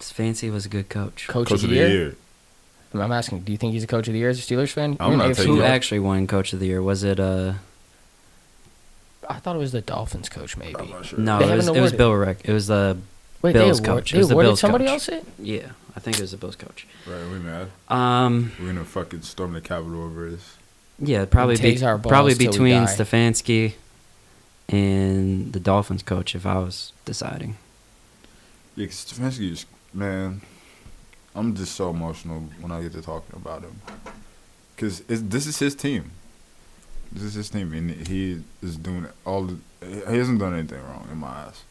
Fancy 0.04 0.50
was 0.50 0.66
a 0.66 0.70
good 0.70 0.90
coach. 0.90 1.28
coach, 1.28 1.48
Coach 1.50 1.64
of 1.64 1.70
the, 1.70 1.76
year? 1.76 2.16
I'm 2.94 3.12
asking, 3.12 3.42
do 3.42 3.52
you 3.52 3.58
think 3.58 3.74
he's 3.74 3.84
a 3.84 3.88
coach 3.88 4.08
of 4.08 4.14
the 4.14 4.20
year 4.20 4.30
as 4.30 4.40
a 4.40 4.42
Steelers 4.42 4.72
fan? 4.72 4.98
I'm 5.00 5.10
You're 5.12 5.18
not 5.18 5.26
an 5.28 5.32
AFC 5.34 5.38
taking 5.38 5.54
Who 5.56 5.60
Yeah. 5.62 5.68
actually 5.68 6.00
won 6.00 6.26
coach 6.28 6.54
of 6.54 6.60
the 6.60 6.66
year? 6.68 6.82
Was 6.82 7.04
it 7.04 7.20
uh 7.20 7.54
I 9.30 9.36
thought 9.36 9.56
it 9.56 9.60
was 9.60 9.72
the 9.72 9.82
Dolphins 9.82 10.28
coach, 10.28 10.58
maybe. 10.58 10.76
I'm 10.80 10.90
not 10.90 11.06
sure. 11.06 11.20
no, 11.20 11.38
They 11.38 11.46
it 11.52 11.56
was 11.56 11.66
haven't 11.66 11.78
it 11.78 11.82
was 11.82 11.92
awarded- 11.92 11.98
Bill 11.98 12.14
Rick. 12.14 12.40
It 12.46 12.52
was 12.54 12.68
the 12.68 12.98
Wait, 13.44 13.54
Bills 13.54 13.80
they 13.80 13.88
award, 13.88 14.00
coach. 14.04 14.12
It 14.12 14.14
They 14.14 14.18
was 14.20 14.28
the 14.30 14.34
awarded 14.34 14.50
Bills 14.50 14.60
somebody 14.60 14.86
coach. 14.86 14.92
else 14.94 15.10
it? 15.10 15.26
yeah, 15.38 15.68
I 15.96 16.00
think 16.00 16.18
it 16.18 16.22
was 16.22 16.32
the 16.32 16.38
Bills 16.38 16.56
coach. 16.56 16.88
Right, 17.06 17.24
we 17.32 17.38
mad. 17.40 17.68
Um 17.90 18.52
We're 18.60 18.68
gonna 18.68 18.86
fucking 18.86 19.22
storm 19.22 19.54
the 19.54 19.62
Capitol 19.62 20.04
over 20.04 20.30
this. 20.32 20.56
yeah, 21.00 21.26
probably 21.26 21.58
be, 21.58 21.76
tase 21.76 21.86
our 21.86 21.98
balls 22.00 22.12
probably 22.12 22.34
till 22.34 22.46
we 22.48 22.52
between 22.52 22.84
die. 22.86 22.96
Stefanski 22.96 23.74
and 24.68 25.54
the 25.54 25.60
Dolphins 25.60 26.02
coach 26.04 26.34
if 26.36 26.46
I 26.46 26.58
was 26.58 26.92
deciding. 27.06 27.58
Yeah, 28.76 28.88
'cause 28.88 29.06
Stefanski 29.06 29.52
is 29.52 29.66
man. 29.94 30.42
I'm 31.36 31.56
just 31.56 31.76
so 31.76 31.90
emotional 31.92 32.42
when 32.60 32.72
I 32.72 32.82
get 32.82 32.92
to 32.94 33.02
talking 33.02 33.36
about 33.36 33.62
him, 33.62 33.80
cause 34.78 35.02
this 35.08 35.46
is 35.46 35.60
his 35.60 35.76
team. 35.76 36.12
This 37.12 37.24
is 37.24 37.34
his 37.36 37.50
team, 37.50 37.74
and 37.74 38.08
he 38.08 38.42
is 38.62 38.78
doing 38.78 39.08
all. 39.26 39.44
The, 39.46 39.58
he 40.10 40.18
hasn't 40.18 40.40
done 40.40 40.54
anything 40.54 40.82
wrong 40.84 41.08
in 41.12 41.18
my 41.18 41.28
eyes. 41.28 41.64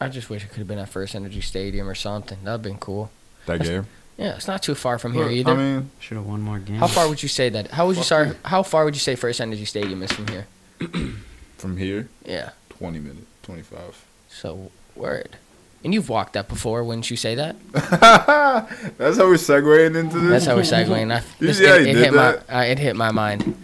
I 0.00 0.08
just 0.08 0.30
wish 0.30 0.44
it 0.44 0.48
could 0.48 0.58
have 0.58 0.66
been 0.68 0.78
at 0.78 0.88
First 0.88 1.14
Energy 1.14 1.40
Stadium 1.42 1.88
or 1.88 1.94
something. 1.94 2.38
That'd 2.42 2.62
been 2.62 2.78
cool. 2.78 3.10
That 3.46 3.58
That's- 3.58 3.68
game. 3.68 3.86
Yeah, 4.18 4.34
it's 4.36 4.46
not 4.48 4.62
too 4.62 4.74
far 4.74 4.98
from 4.98 5.14
here 5.14 5.22
Look, 5.24 5.32
either. 5.32 5.52
I 5.52 5.56
mean, 5.56 5.90
Should 5.98 6.18
have 6.18 6.26
won 6.26 6.42
more 6.42 6.58
games. 6.58 6.78
how 6.80 6.88
far 6.88 7.08
would 7.08 7.22
you 7.22 7.28
say 7.28 7.48
that? 7.48 7.70
How 7.70 7.86
would 7.86 7.96
you 7.96 8.02
Fuck 8.02 8.06
sorry? 8.08 8.32
How 8.44 8.62
far 8.62 8.84
would 8.84 8.94
you 8.94 9.00
say 9.00 9.14
First 9.14 9.40
Energy 9.40 9.64
Stadium 9.64 10.02
is 10.02 10.12
from 10.12 10.26
here? 10.28 10.46
from 11.56 11.78
here, 11.78 12.08
Yeah. 12.26 12.50
twenty 12.68 12.98
minutes, 12.98 13.24
twenty 13.42 13.62
five. 13.62 14.04
So 14.28 14.70
word. 14.94 15.36
And 15.82 15.94
you've 15.94 16.08
walked 16.10 16.34
that 16.34 16.48
before, 16.48 16.84
wouldn't 16.84 17.10
you 17.10 17.16
say 17.16 17.34
that? 17.36 17.56
That's 17.72 19.16
how 19.16 19.26
we're 19.26 19.34
segueing 19.36 19.96
into 19.96 20.18
this. 20.18 20.30
That's 20.30 20.44
how 20.46 20.56
we're 20.56 20.62
segueing. 20.62 21.14
I, 21.14 21.22
this, 21.38 21.58
how 21.58 21.74
it, 21.76 21.86
it 21.86 21.96
hit 21.96 22.12
that? 22.12 22.48
my 22.48 22.54
uh, 22.58 22.62
it 22.64 22.78
hit 22.78 22.96
my 22.96 23.10
mind. 23.10 23.56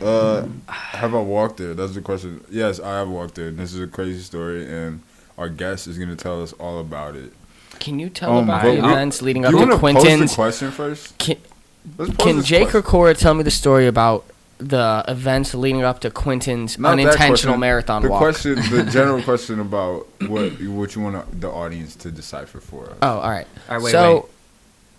Uh, 0.00 0.46
have 0.68 1.14
I 1.14 1.20
walked 1.20 1.56
there? 1.56 1.74
That's 1.74 1.94
the 1.94 2.00
question. 2.00 2.44
Yes, 2.48 2.78
I 2.78 2.98
have 2.98 3.08
walked 3.08 3.34
there. 3.34 3.50
This 3.50 3.74
is 3.74 3.80
a 3.80 3.86
crazy 3.88 4.20
story, 4.20 4.66
and 4.70 5.02
our 5.36 5.48
guest 5.48 5.88
is 5.88 5.98
gonna 5.98 6.14
tell 6.14 6.42
us 6.42 6.52
all 6.54 6.78
about 6.78 7.16
it. 7.16 7.32
Can 7.80 7.98
you 7.98 8.08
tell 8.08 8.38
Um, 8.38 8.44
about 8.44 8.62
the 8.62 8.78
events 8.78 9.20
leading 9.20 9.44
up 9.44 9.52
you 9.52 9.58
to 9.58 9.64
to 9.66 9.70
the 9.72 10.32
question 10.34 10.70
first? 10.70 11.18
Can, 11.18 11.36
can 12.18 12.42
Jake 12.42 12.70
question. 12.70 12.82
Cora 12.82 13.14
tell 13.14 13.34
me 13.34 13.42
the 13.42 13.50
story 13.50 13.86
about 13.88 14.24
the 14.68 15.04
events 15.08 15.54
leading 15.54 15.82
up 15.82 16.00
to 16.00 16.10
Quinton's 16.10 16.78
Not 16.78 16.92
unintentional 16.92 17.30
question. 17.54 17.60
marathon 17.60 18.02
the 18.02 18.08
walk? 18.08 18.18
question, 18.20 18.54
the 18.56 18.88
general 18.92 19.22
question 19.22 19.60
about 19.60 20.06
what 20.28 20.52
what 20.62 20.94
you 20.94 21.02
want 21.02 21.40
the 21.40 21.50
audience 21.50 21.94
to 21.96 22.10
decipher 22.10 22.60
for 22.60 22.90
us. 22.90 22.96
Oh, 23.02 23.18
all 23.18 23.30
right. 23.30 23.46
All 23.68 23.76
right, 23.76 23.84
wait, 23.84 23.90
so 23.92 24.14
wait. 24.14 24.24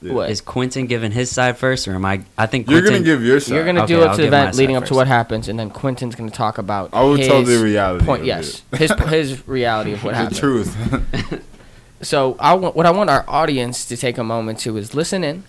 Yeah. 0.01 0.13
what? 0.13 0.30
Is 0.30 0.41
Quentin 0.41 0.86
giving 0.88 1.12
his 1.12 1.32
side 1.32 1.58
first, 1.58 1.88
or 1.88 1.95
am 1.95 2.06
I? 2.06 2.21
I 2.38 2.45
think 2.45 2.69
You're 2.69 2.82
gonna 2.82 2.99
give 2.99 3.23
your 3.23 3.39
side. 3.39 3.56
You're 3.56 3.65
gonna 3.65 3.88
do 3.88 3.95
Okay, 3.97 4.04
up 4.04 4.10
I'll 4.12 4.15
to 4.17 4.21
the 4.21 4.28
event 4.28 4.56
leading 4.56 4.75
side 4.75 4.84
up 4.84 4.88
to 4.89 4.93
what 4.93 5.08
happens, 5.08 5.47
and 5.47 5.58
then 5.58 5.69
Quinton's 5.71 6.15
gonna 6.15 6.30
talk 6.30 6.58
about. 6.58 6.89
I 6.93 7.01
will 7.04 7.17
tell 7.17 7.41
the 7.43 7.51
his 7.54 7.62
reality. 7.62 8.06
Point. 8.06 8.21
of 8.21 8.28
Yes, 8.28 8.62
it. 8.71 8.78
his 8.78 8.91
his 9.10 9.47
reality 9.47 9.93
of 9.93 10.04
what 10.04 10.12
the 10.12 10.17
happened. 10.17 10.38
truth. 10.38 11.41
So 12.01 12.36
I 12.39 12.54
want 12.54 12.75
what 12.75 12.86
I 12.86 12.91
want 12.91 13.10
our 13.10 13.23
audience 13.28 13.86
to 13.86 13.97
take 13.97 14.17
a 14.17 14.23
moment 14.23 14.60
to 14.60 14.78
is 14.78 14.93
listen 14.93 15.23
in 15.23 15.43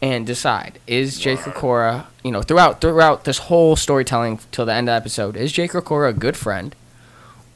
and 0.00 0.26
decide: 0.26 0.78
is 0.86 1.18
Jake 1.18 1.40
Cora, 1.40 2.06
you 2.22 2.30
know, 2.30 2.42
throughout 2.42 2.80
throughout 2.80 3.24
this 3.24 3.38
whole 3.38 3.76
storytelling 3.76 4.38
till 4.52 4.66
the 4.66 4.72
end 4.72 4.88
of 4.88 4.92
the 4.92 4.96
episode, 4.96 5.36
is 5.36 5.52
Jake 5.52 5.72
Cora 5.72 6.10
a 6.10 6.12
good 6.12 6.36
friend, 6.36 6.74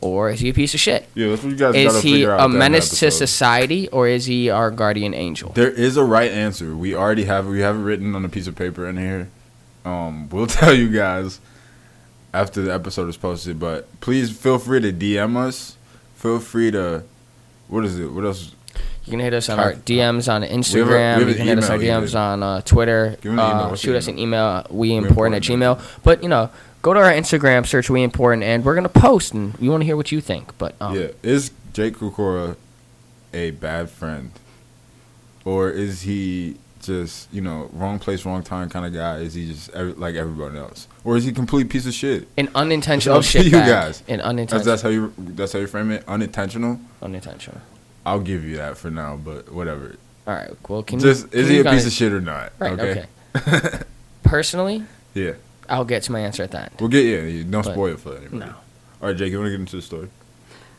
or 0.01 0.31
is 0.31 0.41
he 0.41 0.49
a 0.49 0.55
piece 0.55 0.75
of 0.75 0.81
shit? 0.81 1.09
yeah, 1.15 1.29
that's 1.29 1.43
what 1.43 1.51
you 1.51 1.57
guys 1.57 1.75
gotta 1.75 1.79
Is 1.97 2.03
he 2.03 2.13
figure 2.15 2.33
out. 2.33 2.33
a 2.33 2.35
at 2.35 2.39
the 2.39 2.45
end 2.45 2.55
of 2.55 2.59
menace 2.59 2.99
to 2.99 3.11
society, 3.11 3.89
or 3.89 4.09
is 4.09 4.27
he 4.27 4.51
our 4.51 4.71
guardian 4.71 5.15
angel? 5.15 5.53
There 5.53 5.71
is 5.71 5.97
a 5.97 6.05
right 6.05 6.31
answer. 6.31 6.75
We 6.77 6.95
already 6.95 7.25
have 7.25 7.47
we 7.47 7.61
have 7.61 7.77
it 7.77 7.81
written 7.81 8.15
on 8.15 8.25
a 8.25 8.29
piece 8.29 8.47
of 8.47 8.57
paper 8.57 8.89
in 8.89 8.97
here. 8.97 9.29
Um, 9.85 10.29
we'll 10.31 10.47
tell 10.47 10.75
you 10.75 10.89
guys 10.91 11.41
after 12.35 12.63
the 12.63 12.73
episode 12.73 13.09
is 13.09 13.17
posted. 13.17 13.61
But 13.61 13.89
please 14.01 14.37
feel 14.37 14.59
free 14.59 14.81
to 14.81 14.93
DM 14.93 15.37
us. 15.37 15.77
Feel 16.17 16.39
free 16.41 16.71
to 16.73 17.05
what 17.69 17.85
is 17.85 17.99
it? 17.99 18.07
What 18.13 18.25
else? 18.25 18.55
You 19.05 19.11
can 19.11 19.21
hit 19.21 19.35
us 19.35 19.49
on 19.49 19.59
our 19.59 19.73
DMs 19.73 20.33
on 20.33 20.43
we 20.43 20.49
have 20.49 20.59
Instagram. 20.61 21.23
an 21.23 21.29
you 21.29 21.35
can 21.35 21.47
hit 21.47 21.59
us 21.59 21.71
on 21.71 21.83
email 21.83 22.01
DMs 22.03 22.19
on 22.19 22.43
uh, 22.43 22.61
Twitter. 22.61 23.17
Give 23.21 23.33
me 23.33 23.43
email. 23.43 23.45
Uh, 23.73 23.77
shoot 23.77 23.97
us 23.97 24.07
an 24.07 24.19
email? 24.19 24.65
We 24.71 24.91
We 24.91 24.97
important 24.97 25.35
at 25.37 25.43
Gmail. 25.43 25.83
But 26.05 26.23
you 26.23 26.29
know, 26.29 26.51
go 26.83 26.95
to 26.95 27.01
our 27.01 27.11
Instagram, 27.13 27.67
search 27.67 27.91
We 27.91 28.03
Important, 28.03 28.45
and 28.45 28.65
we're 28.65 28.75
gonna 28.77 28.89
post, 28.89 29.35
and 29.35 29.55
we 29.59 29.69
want 29.69 29.81
to 29.81 29.87
hear 29.87 29.97
what 29.97 30.13
you 30.13 30.21
think. 30.21 30.57
But 30.59 30.77
um, 30.81 30.95
yeah, 30.95 31.09
is 31.23 31.51
Jake 31.73 31.97
Kukora 31.97 32.57
a 33.33 33.51
bad 33.53 33.91
friend, 33.91 34.31
or 35.45 35.69
is 35.71 36.03
he 36.03 36.57
just 36.81 37.33
you 37.33 37.41
know 37.41 37.71
wrong 37.73 37.99
place, 37.99 38.25
wrong 38.25 38.43
time 38.45 38.69
kind 38.69 38.87
of 38.87 38.93
guy? 38.93 39.19
Is 39.19 39.35
he 39.35 39.49
just 39.49 39.71
every, 39.71 39.95
like 39.95 40.15
everybody 40.15 40.59
else, 40.59 40.87
or 41.03 41.17
is 41.17 41.25
he 41.25 41.31
a 41.31 41.35
complete 41.35 41.71
piece 41.71 41.87
of 41.87 41.95
shit? 41.95 42.29
an 42.37 42.49
unintentional 42.55 43.19
It's 43.19 43.29
up 43.29 43.33
to 43.33 43.39
shit 43.39 43.47
you 43.47 43.59
guys. 43.59 44.01
An 44.07 44.19
That's, 44.19 44.29
unintentional. 44.29 44.65
that's 44.65 44.83
how 44.83 44.89
you 44.91 45.13
that's 45.19 45.53
how 45.53 45.59
you 45.59 45.67
frame 45.67 45.91
it. 45.91 46.05
Unintentional. 46.07 46.79
unintentional. 47.03 47.61
I'll 48.05 48.21
give 48.21 48.45
you 48.45 48.57
that 48.57 48.77
for 48.77 48.91
now, 48.91 49.17
but 49.17 49.53
whatever. 49.53 49.97
All 50.27 50.35
right. 50.35 50.51
Well, 50.69 50.83
can 50.83 50.99
Just 50.99 51.25
you, 51.25 51.29
can 51.31 51.41
is 51.41 51.49
he 51.49 51.55
you 51.57 51.61
a 51.63 51.71
piece 51.71 51.87
of 51.87 51.93
shit 51.93 52.13
or 52.13 52.21
not? 52.21 52.53
Right. 52.59 52.73
Okay. 52.79 53.07
Okay. 53.37 53.79
Personally, 54.25 54.85
yeah. 55.15 55.33
I'll 55.69 55.85
get 55.85 56.03
to 56.05 56.13
my 56.13 56.21
answer 56.21 56.43
at 56.43 56.51
that. 56.53 56.73
We'll 56.81 56.89
get 56.89 57.05
yeah. 57.05 57.23
you- 57.23 57.45
Don't 57.45 57.65
But- 57.65 57.73
spoil 57.73 57.95
it 57.95 58.01
for 58.01 58.17
anybody. 58.17 58.39
No. 58.39 58.47
All 59.01 59.09
right, 59.09 59.17
Jake. 59.17 59.33
You 59.33 59.39
want 59.39 59.47
to 59.47 59.51
get 59.51 59.61
into 59.61 59.77
the 59.77 59.83
story? 59.83 60.09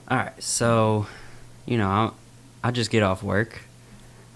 All 0.10 0.18
right, 0.18 0.44
so, 0.44 1.08
you 1.66 1.78
know, 1.78 1.90
I 1.90 2.12
I 2.66 2.72
just 2.72 2.92
get 2.92 3.04
off 3.04 3.24
work. 3.24 3.62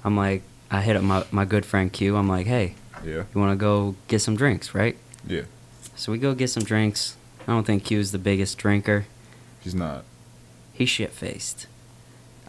I'm 0.04 0.16
like, 0.18 0.42
I 0.72 0.82
hit 0.82 0.96
up 0.96 1.04
my 1.04 1.24
my 1.32 1.46
good 1.46 1.66
friend 1.66 1.92
Q. 1.92 2.16
I'm 2.18 2.28
like, 2.28 2.48
hey, 2.48 2.76
Yeah. 3.06 3.24
you 3.34 3.42
want 3.42 3.52
to 3.52 3.56
go 3.58 3.96
get 4.08 4.20
some 4.20 4.36
drinks, 4.36 4.74
right? 4.74 4.98
Yeah. 5.26 5.44
So 5.96 6.12
we 6.12 6.18
go 6.18 6.34
get 6.34 6.50
some 6.50 6.64
drinks. 6.64 7.16
I 7.48 7.52
don't 7.52 7.66
think 7.66 7.84
Q's 7.86 8.12
the 8.12 8.18
biggest 8.18 8.58
drinker. 8.58 9.06
He's 9.62 9.76
not. 9.76 10.04
He's 10.74 10.90
shit 10.90 11.12
faced. 11.12 11.68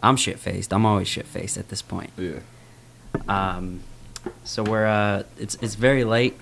I'm 0.01 0.15
shit 0.15 0.39
faced. 0.39 0.73
I'm 0.73 0.85
always 0.85 1.07
shit 1.07 1.27
faced 1.27 1.57
at 1.57 1.69
this 1.69 1.81
point. 1.81 2.11
Yeah. 2.17 2.39
Um, 3.27 3.81
so 4.43 4.63
we're 4.63 4.85
uh, 4.85 5.23
it's 5.37 5.55
it's 5.55 5.75
very 5.75 6.03
late, 6.03 6.39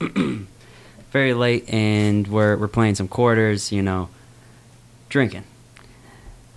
very 1.10 1.34
late, 1.34 1.68
and 1.72 2.26
we're 2.28 2.56
we're 2.56 2.68
playing 2.68 2.94
some 2.94 3.08
quarters, 3.08 3.72
you 3.72 3.82
know, 3.82 4.08
drinking, 5.08 5.44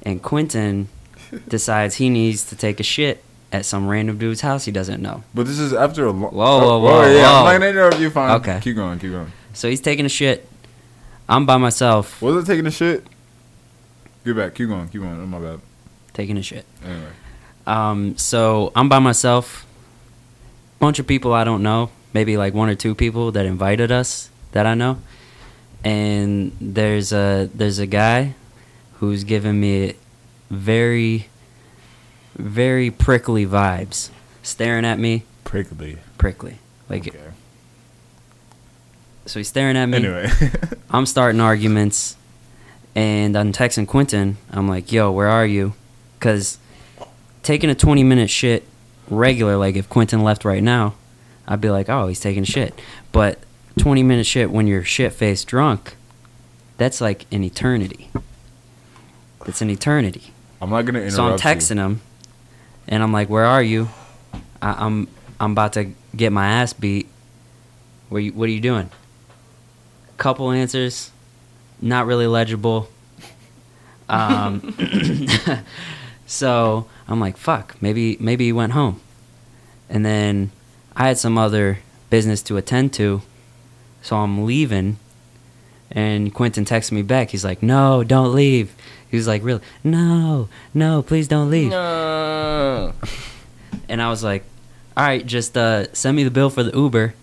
and 0.04 0.22
Quentin 0.22 0.90
decides 1.48 1.96
he 1.96 2.10
needs 2.10 2.46
to 2.46 2.56
take 2.56 2.80
a 2.80 2.84
shit 2.84 3.24
at 3.52 3.66
some 3.66 3.88
random 3.88 4.18
dude's 4.18 4.42
house 4.42 4.66
he 4.66 4.72
doesn't 4.72 5.02
know. 5.02 5.24
But 5.34 5.46
this 5.46 5.60
is 5.60 5.74
after 5.74 6.06
a 6.06 6.12
long. 6.12 6.34
Whoa, 6.34 6.60
whoa, 6.60 6.80
whoa, 6.80 7.14
yeah. 7.14 7.42
whoa. 7.42 7.48
I'm 7.48 7.62
not 7.62 7.70
interrupt 7.70 8.00
you. 8.00 8.10
Fine. 8.10 8.32
Okay. 8.42 8.60
Keep 8.62 8.76
going. 8.76 9.00
Keep 9.00 9.12
going. 9.12 9.32
So 9.54 9.70
he's 9.70 9.82
taking 9.82 10.06
a 10.06 10.10
shit. 10.10 10.50
I'm 11.30 11.46
by 11.46 11.58
myself. 11.58 12.22
Was 12.22 12.44
it 12.44 12.52
taking 12.52 12.66
a 12.66 12.72
shit? 12.72 13.06
Get 14.26 14.36
back. 14.36 14.56
Keep 14.56 14.70
going. 14.70 14.90
Keep 14.90 15.02
going. 15.02 15.22
Oh, 15.22 15.26
my 15.26 15.40
bad. 15.40 15.62
Taking 16.14 16.38
a 16.38 16.44
shit. 16.44 16.66
Anyway. 16.86 17.10
Um, 17.66 18.18
so 18.18 18.72
I'm 18.76 18.90
by 18.90 19.00
myself. 19.00 19.66
Bunch 20.80 21.00
of 21.00 21.08
people 21.08 21.34
I 21.34 21.44
don't 21.46 21.64
know, 21.64 21.92
maybe 22.14 22.36
like 22.38 22.54
one 22.54 22.68
or 22.70 22.76
two 22.76 22.94
people 22.94 23.32
that 23.32 23.46
invited 23.46 23.92
us 23.92 24.30
that 24.52 24.66
I 24.66 24.74
know. 24.74 24.98
And 25.84 26.56
there's 26.60 27.12
a 27.14 27.50
there's 27.54 27.80
a 27.80 27.86
guy 27.88 28.36
who's 29.00 29.24
giving 29.24 29.60
me 29.60 29.96
very 30.50 31.28
very 32.36 32.90
prickly 32.92 33.46
vibes. 33.46 34.10
Staring 34.42 34.84
at 34.86 35.00
me, 35.00 35.24
Prickly. 35.46 35.98
prickly. 36.18 36.58
Like 36.90 37.08
Okay. 37.08 37.18
so 39.26 39.40
he's 39.40 39.48
staring 39.48 39.78
at 39.78 39.86
me. 39.88 39.98
Anyway. 39.98 40.30
I'm 40.90 41.06
starting 41.06 41.40
arguments, 41.40 42.16
and 42.94 43.38
I'm 43.38 43.54
texting 43.54 43.88
Quentin. 43.88 44.38
I'm 44.52 44.68
like, 44.68 44.92
"Yo, 44.92 45.12
where 45.12 45.30
are 45.30 45.46
you?" 45.46 45.74
Because 46.24 46.58
taking 47.42 47.70
a 47.70 47.76
20 47.76 48.02
minute 48.02 48.30
shit 48.30 48.64
regular, 49.10 49.58
like 49.58 49.76
if 49.76 49.90
Quentin 49.90 50.24
left 50.24 50.46
right 50.46 50.64
now, 50.64 50.94
I'd 51.46 51.60
be 51.60 51.70
like, 51.70 51.90
"Oh, 51.90 52.08
he's 52.08 52.22
taking 52.22 52.44
a 52.44 52.46
shit." 52.46 52.80
But 53.12 53.40
20 53.78 54.04
minute 54.04 54.26
shit 54.26 54.50
when 54.50 54.66
you're 54.66 54.86
shit 54.86 55.12
faced 55.12 55.50
drunk, 55.50 55.98
that's 56.78 57.02
like 57.02 57.26
an 57.34 57.44
eternity. 57.44 58.10
It's 59.46 59.62
an 59.62 59.70
eternity. 59.70 60.32
I'm 60.62 60.70
not 60.70 60.86
gonna 60.86 61.00
interrupt. 61.00 61.16
So 61.16 61.26
I'm 61.26 61.32
you. 61.34 61.38
texting 61.40 61.76
him, 61.76 62.00
and 62.88 63.04
I'm 63.04 63.12
like, 63.12 63.30
"Where 63.30 63.44
are 63.44 63.62
you?" 63.62 63.90
I, 64.62 64.86
I'm 64.86 65.10
I'm 65.42 65.52
about 65.52 65.74
to 65.74 65.92
get 66.16 66.32
my 66.32 66.48
ass 66.48 66.72
beat. 66.72 67.10
Where 68.08 68.22
you, 68.22 68.32
what 68.32 68.48
are 68.48 68.54
you 68.54 68.62
doing? 68.62 68.90
Couple 70.16 70.52
answers, 70.52 71.12
not 71.82 72.06
really 72.06 72.28
legible. 72.28 72.88
Um, 74.08 74.74
so 76.34 76.88
I'm 77.08 77.20
like, 77.20 77.38
"Fuck, 77.38 77.76
maybe 77.80 78.18
maybe 78.20 78.46
he 78.46 78.52
went 78.52 78.74
home." 78.74 79.00
And 79.90 80.04
then 80.06 80.52
I 80.96 81.08
had 81.08 81.18
some 81.18 81.38
other 81.38 81.80
business 82.10 82.42
to 82.44 82.58
attend 82.58 82.94
to, 82.94 83.22
so 84.02 84.18
I'm 84.18 84.46
leaving. 84.46 84.98
And 85.92 86.34
Quentin 86.34 86.66
texts 86.66 86.92
me 86.92 87.04
back. 87.04 87.30
He's 87.30 87.46
like, 87.46 87.62
"No, 87.62 88.04
don't 88.04 88.34
leave." 88.34 88.74
He 89.10 89.18
was 89.18 89.28
like, 89.28 89.44
"Really? 89.44 89.62
No, 89.84 90.50
no, 90.74 91.04
please 91.04 91.28
don't 91.28 91.52
leave." 91.52 91.70
No. 91.70 92.94
And 93.88 94.02
I 94.02 94.10
was 94.10 94.24
like, 94.24 94.44
"All 94.98 95.06
right, 95.06 95.24
just 95.24 95.56
uh, 95.56 95.94
send 95.94 96.16
me 96.16 96.24
the 96.24 96.32
bill 96.32 96.50
for 96.50 96.64
the 96.64 96.76
Uber. 96.76 97.14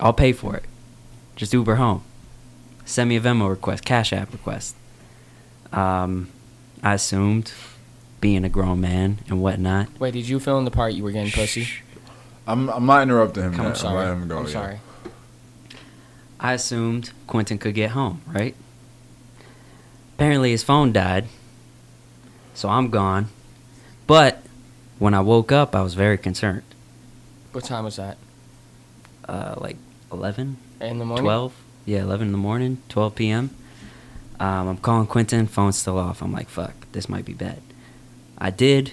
I'll 0.00 0.14
pay 0.14 0.32
for 0.32 0.56
it. 0.56 0.64
Just 1.36 1.52
Uber 1.52 1.74
home. 1.74 2.02
Send 2.86 3.10
me 3.10 3.16
a 3.16 3.20
Venmo 3.20 3.50
request, 3.50 3.84
Cash 3.84 4.14
App 4.14 4.32
request." 4.32 4.74
Um, 5.72 6.28
I 6.82 6.94
assumed, 6.94 7.52
being 8.26 8.44
a 8.44 8.48
grown 8.48 8.80
man 8.80 9.20
and 9.28 9.40
whatnot. 9.40 9.86
Wait, 10.00 10.12
did 10.12 10.28
you 10.28 10.40
fill 10.40 10.58
in 10.58 10.64
the 10.64 10.70
part 10.72 10.92
you 10.94 11.04
were 11.04 11.12
getting 11.12 11.30
pussy? 11.30 11.68
I'm 12.44 12.68
I'm 12.68 12.84
not 12.84 13.04
interrupting 13.04 13.44
him. 13.44 13.54
I'm 13.54 13.66
yet. 13.68 13.76
sorry. 13.76 13.98
letting 13.98 14.22
him 14.22 14.28
go, 14.28 14.38
I'm 14.38 14.46
yeah. 14.46 14.50
sorry. 14.50 14.80
I 16.40 16.54
assumed 16.54 17.12
Quentin 17.28 17.56
could 17.58 17.76
get 17.76 17.90
home, 17.92 18.22
right? 18.26 18.56
Apparently 20.16 20.50
his 20.50 20.64
phone 20.64 20.92
died, 20.92 21.26
so 22.52 22.68
I'm 22.68 22.90
gone. 22.90 23.28
But 24.08 24.42
when 24.98 25.14
I 25.14 25.20
woke 25.20 25.52
up, 25.52 25.76
I 25.76 25.82
was 25.82 25.94
very 25.94 26.18
concerned. 26.18 26.64
What 27.52 27.62
time 27.62 27.84
was 27.84 27.94
that? 27.94 28.16
Uh, 29.28 29.54
like 29.58 29.76
11, 30.10 30.56
In 30.80 30.98
the 30.98 31.04
morning. 31.04 31.22
12? 31.24 31.54
Yeah, 31.84 32.02
11 32.02 32.26
in 32.26 32.32
the 32.32 32.38
morning, 32.38 32.82
12 32.88 33.14
p.m. 33.14 33.50
Um, 34.40 34.66
I'm 34.66 34.78
calling 34.78 35.06
Quentin, 35.06 35.46
phone's 35.46 35.78
still 35.78 35.96
off. 35.96 36.22
I'm 36.22 36.32
like, 36.32 36.48
fuck, 36.48 36.74
this 36.90 37.08
might 37.08 37.24
be 37.24 37.32
bad. 37.32 37.62
I 38.38 38.50
did, 38.50 38.92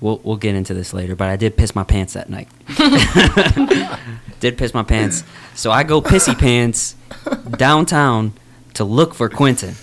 we'll, 0.00 0.20
we'll 0.24 0.36
get 0.36 0.54
into 0.54 0.74
this 0.74 0.92
later, 0.92 1.14
but 1.16 1.28
I 1.28 1.36
did 1.36 1.56
piss 1.56 1.74
my 1.74 1.84
pants 1.84 2.14
that 2.14 2.28
night. 2.28 2.48
did 4.40 4.58
piss 4.58 4.74
my 4.74 4.82
pants. 4.82 5.24
So 5.54 5.70
I 5.70 5.82
go 5.82 6.00
pissy 6.00 6.38
pants 6.38 6.96
downtown 7.56 8.32
to 8.74 8.84
look 8.84 9.14
for 9.14 9.28
Quentin. 9.28 9.74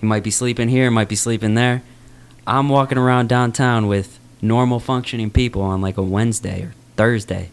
He 0.00 0.06
might 0.06 0.22
be 0.22 0.30
sleeping 0.30 0.68
here, 0.68 0.90
might 0.90 1.08
be 1.08 1.16
sleeping 1.16 1.54
there. 1.54 1.82
I'm 2.46 2.68
walking 2.68 2.98
around 2.98 3.28
downtown 3.28 3.86
with 3.86 4.18
normal 4.42 4.78
functioning 4.78 5.30
people 5.30 5.62
on 5.62 5.80
like 5.80 5.96
a 5.96 6.02
Wednesday 6.02 6.62
or 6.62 6.74
Thursday 6.96 7.50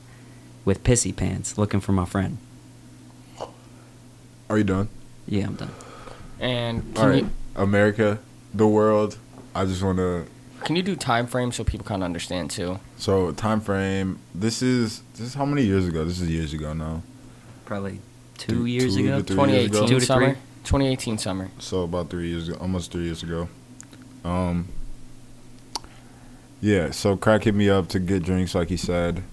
with 0.66 0.84
pissy 0.84 1.16
pants 1.16 1.58
looking 1.58 1.80
for 1.80 1.94
my 1.94 2.06
friend. 2.06 2.38
Are 4.50 4.58
you 4.58 4.66
done? 4.66 4.90
Yeah, 5.28 5.46
I'm 5.46 5.56
done. 5.56 5.72
And 6.40 6.84
All 6.98 7.04
can 7.04 7.10
right. 7.10 7.24
you 7.24 7.30
America, 7.56 8.20
the 8.54 8.68
world. 8.68 9.18
I 9.56 9.66
just 9.66 9.82
want 9.82 9.98
to. 9.98 10.26
Can 10.64 10.76
you 10.76 10.82
do 10.84 10.96
time 10.96 11.28
frame 11.28 11.52
so 11.52 11.64
people 11.64 11.86
kind 11.86 12.02
of 12.04 12.06
understand 12.06 12.52
too? 12.52 12.80
So 12.98 13.32
time 13.32 13.62
frame. 13.62 14.20
This 14.36 14.62
is 14.62 15.02
this 15.14 15.22
is 15.28 15.34
how 15.34 15.46
many 15.46 15.64
years 15.64 15.88
ago? 15.88 16.06
This 16.06 16.20
is 16.22 16.30
years 16.30 16.54
ago 16.54 16.74
now. 16.74 17.04
Probably 17.66 18.00
two 18.38 18.52
Two- 18.60 18.66
years 18.66 18.96
two 18.96 19.04
to 19.08 19.14
ago. 19.18 19.22
three 19.24 19.36
2018 19.68 20.00
summer. 20.02 20.34
2018 20.64 21.18
summer. 21.18 21.50
So 21.60 21.84
about 21.84 22.10
three 22.10 22.30
years 22.30 22.48
ago, 22.50 22.58
almost 22.62 22.92
three 22.92 23.06
years 23.06 23.24
ago. 23.24 23.50
Um. 24.24 24.68
Yeah, 26.64 26.92
so 26.92 27.18
crack 27.18 27.44
hit 27.46 27.56
me 27.56 27.70
up 27.70 27.88
to 27.90 28.00
get 28.00 28.22
drinks, 28.22 28.54
like 28.54 28.70
he 28.70 28.78
said, 28.78 29.24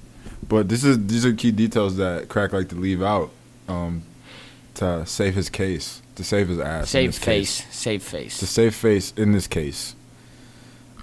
but 0.49 0.71
this 0.71 0.83
is 0.83 1.07
these 1.09 1.27
are 1.27 1.35
key 1.35 1.51
details 1.53 1.97
that 1.99 2.29
crack 2.31 2.55
like 2.55 2.71
to 2.71 2.75
leave 2.75 3.03
out, 3.03 3.31
um, 3.69 4.03
to 4.75 5.05
save 5.05 5.35
his 5.35 5.51
case, 5.51 6.01
to 6.14 6.25
save 6.25 6.49
his 6.49 6.59
ass, 6.59 6.85
in 6.85 6.87
Save 6.87 7.09
this 7.11 7.19
case. 7.19 7.61
face. 7.61 7.75
Save 7.77 8.03
face. 8.03 8.38
to 8.38 8.47
save 8.47 8.75
face 8.75 9.12
in 9.14 9.33
this 9.33 9.47
case 9.47 9.95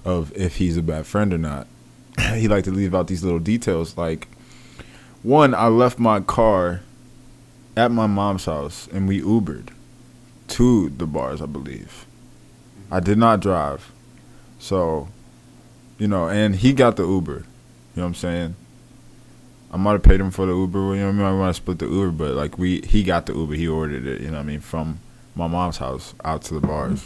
of 0.06 0.32
if 0.36 0.56
he's 0.56 0.76
a 0.76 0.82
bad 0.82 1.06
friend 1.06 1.34
or 1.34 1.38
not. 1.38 1.66
he 2.34 2.48
like 2.48 2.64
to 2.64 2.70
leave 2.70 2.94
out 2.94 3.08
these 3.08 3.24
little 3.24 3.40
details 3.40 3.98
like 3.98 4.28
one, 5.22 5.54
I 5.54 5.66
left 5.66 5.98
my 5.98 6.20
car 6.20 6.82
at 7.76 7.90
my 7.90 8.06
mom's 8.06 8.44
house 8.44 8.88
and 8.92 9.08
we 9.08 9.20
Ubered 9.20 9.70
to 10.48 10.88
the 10.90 11.06
bars, 11.06 11.42
I 11.42 11.46
believe. 11.46 12.06
I 12.90 13.00
did 13.00 13.18
not 13.18 13.40
drive. 13.40 13.90
So, 14.60 15.08
you 15.98 16.06
know, 16.06 16.28
and 16.28 16.54
he 16.54 16.72
got 16.72 16.96
the 16.96 17.04
Uber. 17.04 17.32
You 17.32 17.38
know 17.96 18.02
what 18.02 18.04
I'm 18.04 18.14
saying? 18.14 18.54
I 19.72 19.76
might 19.76 19.92
have 19.92 20.04
paid 20.04 20.20
him 20.20 20.30
for 20.30 20.46
the 20.46 20.54
Uber, 20.54 20.94
you 20.94 21.00
know 21.00 21.06
what 21.06 21.08
I 21.08 21.12
mean? 21.12 21.26
I 21.26 21.32
might 21.32 21.46
have 21.46 21.56
split 21.56 21.80
the 21.80 21.88
Uber, 21.88 22.12
but 22.12 22.34
like 22.34 22.56
we 22.56 22.80
he 22.82 23.02
got 23.02 23.26
the 23.26 23.34
Uber, 23.34 23.54
he 23.54 23.66
ordered 23.66 24.06
it, 24.06 24.20
you 24.20 24.28
know 24.28 24.34
what 24.34 24.40
I 24.40 24.44
mean, 24.44 24.60
from 24.60 25.00
my 25.34 25.48
mom's 25.48 25.78
house 25.78 26.14
out 26.24 26.42
to 26.42 26.54
the 26.54 26.64
bars. 26.64 27.04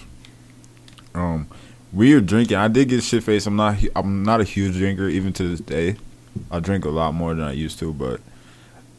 Um, 1.15 1.49
we 1.93 2.15
were 2.15 2.21
drinking. 2.21 2.57
I 2.57 2.69
did 2.69 2.89
get 2.89 3.03
shit 3.03 3.25
faced. 3.25 3.47
I'm 3.47 3.57
not. 3.57 3.79
I'm 3.97 4.23
not 4.23 4.41
a 4.41 4.45
huge 4.45 4.77
drinker 4.77 5.09
even 5.09 5.33
to 5.35 5.49
this 5.49 5.61
day. 5.61 5.97
I 6.51 6.61
drink 6.61 6.85
a 6.85 6.91
lot 6.91 7.15
more 7.15 7.35
than 7.35 7.45
I 7.45 7.53
used 7.53 7.79
to, 7.81 7.93
but 7.93 8.21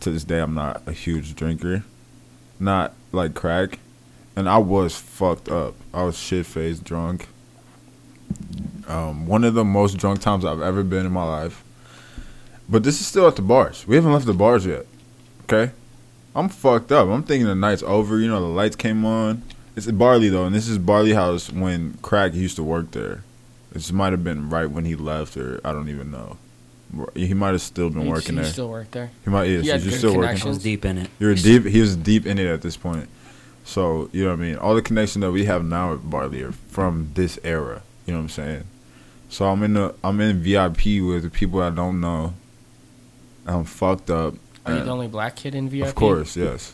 to 0.01 0.11
this 0.11 0.23
day 0.23 0.39
I'm 0.39 0.53
not 0.53 0.81
a 0.85 0.91
huge 0.91 1.35
drinker. 1.35 1.83
Not 2.59 2.93
like 3.11 3.33
crack, 3.33 3.79
and 4.35 4.47
I 4.47 4.57
was 4.57 4.95
fucked 4.95 5.49
up. 5.49 5.75
I 5.93 6.03
was 6.03 6.17
shit 6.17 6.45
faced, 6.45 6.83
drunk. 6.83 7.27
Um, 8.87 9.25
one 9.27 9.43
of 9.43 9.53
the 9.53 9.63
most 9.65 9.97
drunk 9.97 10.19
times 10.19 10.45
I've 10.45 10.61
ever 10.61 10.83
been 10.83 11.05
in 11.05 11.11
my 11.11 11.23
life. 11.23 11.63
But 12.69 12.83
this 12.83 13.01
is 13.01 13.07
still 13.07 13.27
at 13.27 13.35
the 13.35 13.41
bars. 13.41 13.87
We 13.87 13.95
haven't 13.95 14.13
left 14.13 14.25
the 14.25 14.33
bars 14.33 14.65
yet. 14.65 14.85
Okay, 15.43 15.71
I'm 16.35 16.49
fucked 16.49 16.91
up. 16.91 17.09
I'm 17.09 17.23
thinking 17.23 17.47
the 17.47 17.55
night's 17.55 17.83
over. 17.83 18.19
You 18.19 18.27
know, 18.27 18.39
the 18.39 18.47
lights 18.47 18.75
came 18.75 19.05
on. 19.05 19.43
It's 19.75 19.89
Barley 19.89 20.29
though, 20.29 20.45
and 20.45 20.53
this 20.55 20.67
is 20.67 20.77
Barley 20.77 21.13
House 21.13 21.51
when 21.51 21.97
Crack 22.01 22.33
used 22.33 22.55
to 22.57 22.63
work 22.63 22.91
there. 22.91 23.23
This 23.71 23.91
might 23.91 24.11
have 24.11 24.23
been 24.23 24.49
right 24.49 24.69
when 24.69 24.83
he 24.85 24.95
left, 24.95 25.37
or 25.37 25.61
I 25.63 25.71
don't 25.71 25.87
even 25.89 26.11
know. 26.11 26.37
He 27.15 27.33
might 27.33 27.51
have 27.53 27.61
still 27.61 27.89
been 27.89 28.03
You- 28.03 28.09
working 28.11 28.35
you 28.35 28.41
there. 28.41 28.51
still 28.51 28.69
work 28.69 28.91
there. 28.91 29.11
He 29.23 29.29
might. 29.29 29.45
Yes, 29.45 29.63
He 29.63 29.69
had 29.69 29.81
he's 29.81 29.91
good 29.91 29.97
still 29.99 30.09
working. 30.15 30.23
I 30.29 30.31
was 30.33 30.41
connections. 30.41 30.63
deep 30.63 30.83
in 30.85 30.97
it. 30.97 31.09
You're 31.19 31.35
deep. 31.35 31.65
He 31.65 31.79
was 31.79 31.95
deep 31.95 32.25
in 32.25 32.37
it 32.37 32.47
at 32.47 32.61
this 32.61 32.75
point. 32.75 33.07
So 33.63 34.09
you 34.11 34.23
know 34.23 34.31
what 34.31 34.39
I 34.39 34.41
mean. 34.41 34.55
All 34.57 34.75
the 34.75 34.81
connections 34.81 35.21
that 35.21 35.31
we 35.31 35.45
have 35.45 35.63
now 35.63 35.93
at 35.93 36.09
Barley 36.09 36.41
are 36.43 36.51
from 36.51 37.11
this 37.13 37.39
era. 37.43 37.81
You 38.05 38.13
know 38.13 38.19
what 38.19 38.23
I'm 38.23 38.29
saying. 38.29 38.63
So 39.29 39.45
I'm 39.45 39.63
in 39.63 39.75
the 39.75 39.95
I'm 40.03 40.19
in 40.19 40.41
VIP 40.43 40.99
with 40.99 41.23
the 41.23 41.29
people 41.29 41.61
I 41.61 41.69
don't 41.69 42.01
know. 42.01 42.33
I'm 43.47 43.63
fucked 43.63 44.09
up. 44.09 44.35
Are 44.65 44.73
you 44.75 44.83
the 44.83 44.91
only 44.91 45.07
black 45.07 45.37
kid 45.37 45.55
in 45.55 45.69
VIP? 45.69 45.87
of 45.87 45.95
course, 45.95 46.35
yes. 46.35 46.73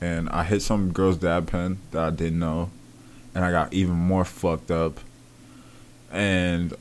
And 0.00 0.28
I 0.28 0.44
hit 0.44 0.62
some 0.62 0.92
girl's 0.92 1.16
dab 1.16 1.50
pen 1.50 1.78
that 1.90 2.02
I 2.02 2.10
didn't 2.10 2.38
know, 2.38 2.70
and 3.34 3.44
I 3.44 3.50
got 3.50 3.72
even 3.72 3.94
more 3.94 4.24
fucked 4.24 4.70
up. 4.70 5.00
And 6.12 6.74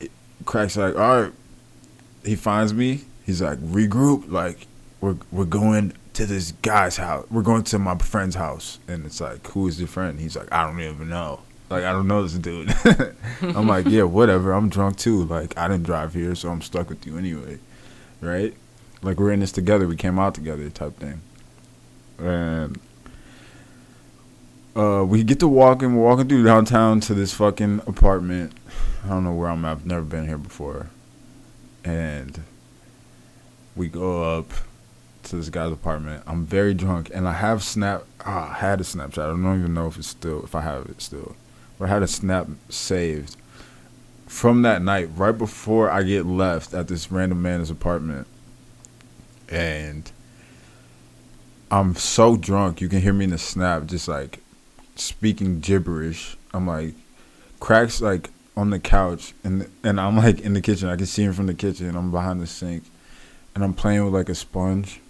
it, 0.00 0.10
Crack's 0.44 0.76
like, 0.76 0.96
all 0.96 1.22
right. 1.22 1.32
He 2.24 2.36
finds 2.36 2.72
me. 2.72 3.02
He's 3.26 3.42
like, 3.42 3.58
regroup. 3.58 4.30
Like, 4.30 4.66
we're 5.00 5.16
we're 5.32 5.44
going 5.44 5.92
to 6.14 6.26
this 6.26 6.52
guy's 6.62 6.96
house. 6.96 7.26
We're 7.30 7.42
going 7.42 7.64
to 7.64 7.78
my 7.78 7.96
friend's 7.98 8.36
house. 8.36 8.78
And 8.86 9.04
it's 9.06 9.20
like, 9.20 9.46
who 9.48 9.66
is 9.66 9.78
your 9.78 9.88
friend? 9.88 10.20
He's 10.20 10.36
like, 10.36 10.52
I 10.52 10.66
don't 10.66 10.80
even 10.80 11.08
know. 11.08 11.40
Like, 11.70 11.84
I 11.84 11.92
don't 11.92 12.06
know 12.06 12.22
this 12.22 12.34
dude. 12.34 12.74
I'm 13.56 13.66
like, 13.66 13.86
yeah, 13.86 14.02
whatever. 14.02 14.52
I'm 14.52 14.68
drunk 14.68 14.98
too. 14.98 15.24
Like, 15.24 15.56
I 15.56 15.68
didn't 15.68 15.84
drive 15.84 16.12
here, 16.12 16.34
so 16.34 16.50
I'm 16.50 16.60
stuck 16.60 16.90
with 16.90 17.06
you 17.06 17.16
anyway. 17.16 17.58
Right? 18.20 18.54
Like, 19.00 19.18
we're 19.18 19.32
in 19.32 19.40
this 19.40 19.52
together. 19.52 19.86
We 19.88 19.96
came 19.96 20.18
out 20.18 20.34
together 20.34 20.68
type 20.68 20.98
thing. 20.98 21.22
And 22.22 22.78
uh, 24.76 25.04
we 25.06 25.24
get 25.24 25.40
to 25.40 25.48
walking. 25.48 25.96
We're 25.96 26.04
walking 26.04 26.28
through 26.28 26.44
downtown 26.44 27.00
to 27.00 27.14
this 27.14 27.34
fucking 27.34 27.82
apartment. 27.86 28.52
I 29.04 29.08
don't 29.08 29.24
know 29.24 29.34
where 29.34 29.48
I'm 29.48 29.64
at. 29.64 29.72
I've 29.72 29.86
never 29.86 30.02
been 30.02 30.26
here 30.26 30.38
before. 30.38 30.88
And 31.84 32.42
we 33.74 33.88
go 33.88 34.38
up 34.38 34.50
to 35.24 35.36
this 35.36 35.48
guy's 35.48 35.72
apartment. 35.72 36.22
I'm 36.26 36.44
very 36.44 36.74
drunk, 36.74 37.10
and 37.12 37.26
I 37.28 37.32
have 37.32 37.62
snap. 37.62 38.04
ah, 38.24 38.50
I 38.50 38.54
had 38.54 38.80
a 38.80 38.84
Snapchat. 38.84 39.18
I 39.18 39.26
don't 39.28 39.58
even 39.58 39.74
know 39.74 39.86
if 39.86 39.98
it's 39.98 40.08
still 40.08 40.42
if 40.44 40.54
I 40.54 40.60
have 40.62 40.86
it 40.86 41.02
still, 41.02 41.34
but 41.78 41.86
I 41.86 41.88
had 41.88 42.02
a 42.02 42.08
snap 42.08 42.48
saved 42.68 43.36
from 44.26 44.62
that 44.62 44.82
night 44.82 45.10
right 45.16 45.36
before 45.36 45.90
I 45.90 46.02
get 46.02 46.26
left 46.26 46.72
at 46.72 46.88
this 46.88 47.10
random 47.10 47.42
man's 47.42 47.70
apartment, 47.70 48.26
and 49.48 50.10
I'm 51.72 51.94
so 51.94 52.36
drunk. 52.36 52.82
You 52.82 52.88
can 52.90 53.00
hear 53.00 53.14
me 53.14 53.24
in 53.24 53.30
the 53.30 53.38
snap, 53.38 53.86
just 53.86 54.06
like 54.06 54.40
speaking 54.94 55.60
gibberish. 55.60 56.36
I'm 56.52 56.66
like, 56.66 56.92
cracks 57.60 58.02
like 58.02 58.28
on 58.54 58.68
the 58.68 58.78
couch, 58.78 59.32
and 59.42 59.66
and 59.82 59.98
I'm 59.98 60.18
like 60.18 60.40
in 60.40 60.52
the 60.52 60.60
kitchen. 60.60 60.90
I 60.90 60.96
can 60.96 61.06
see 61.06 61.22
him 61.22 61.32
from 61.32 61.46
the 61.46 61.54
kitchen. 61.54 61.96
I'm 61.96 62.10
behind 62.10 62.42
the 62.42 62.46
sink, 62.46 62.84
and 63.54 63.64
I'm 63.64 63.72
playing 63.72 64.04
with 64.04 64.12
like 64.12 64.28
a 64.28 64.34
sponge, 64.34 65.00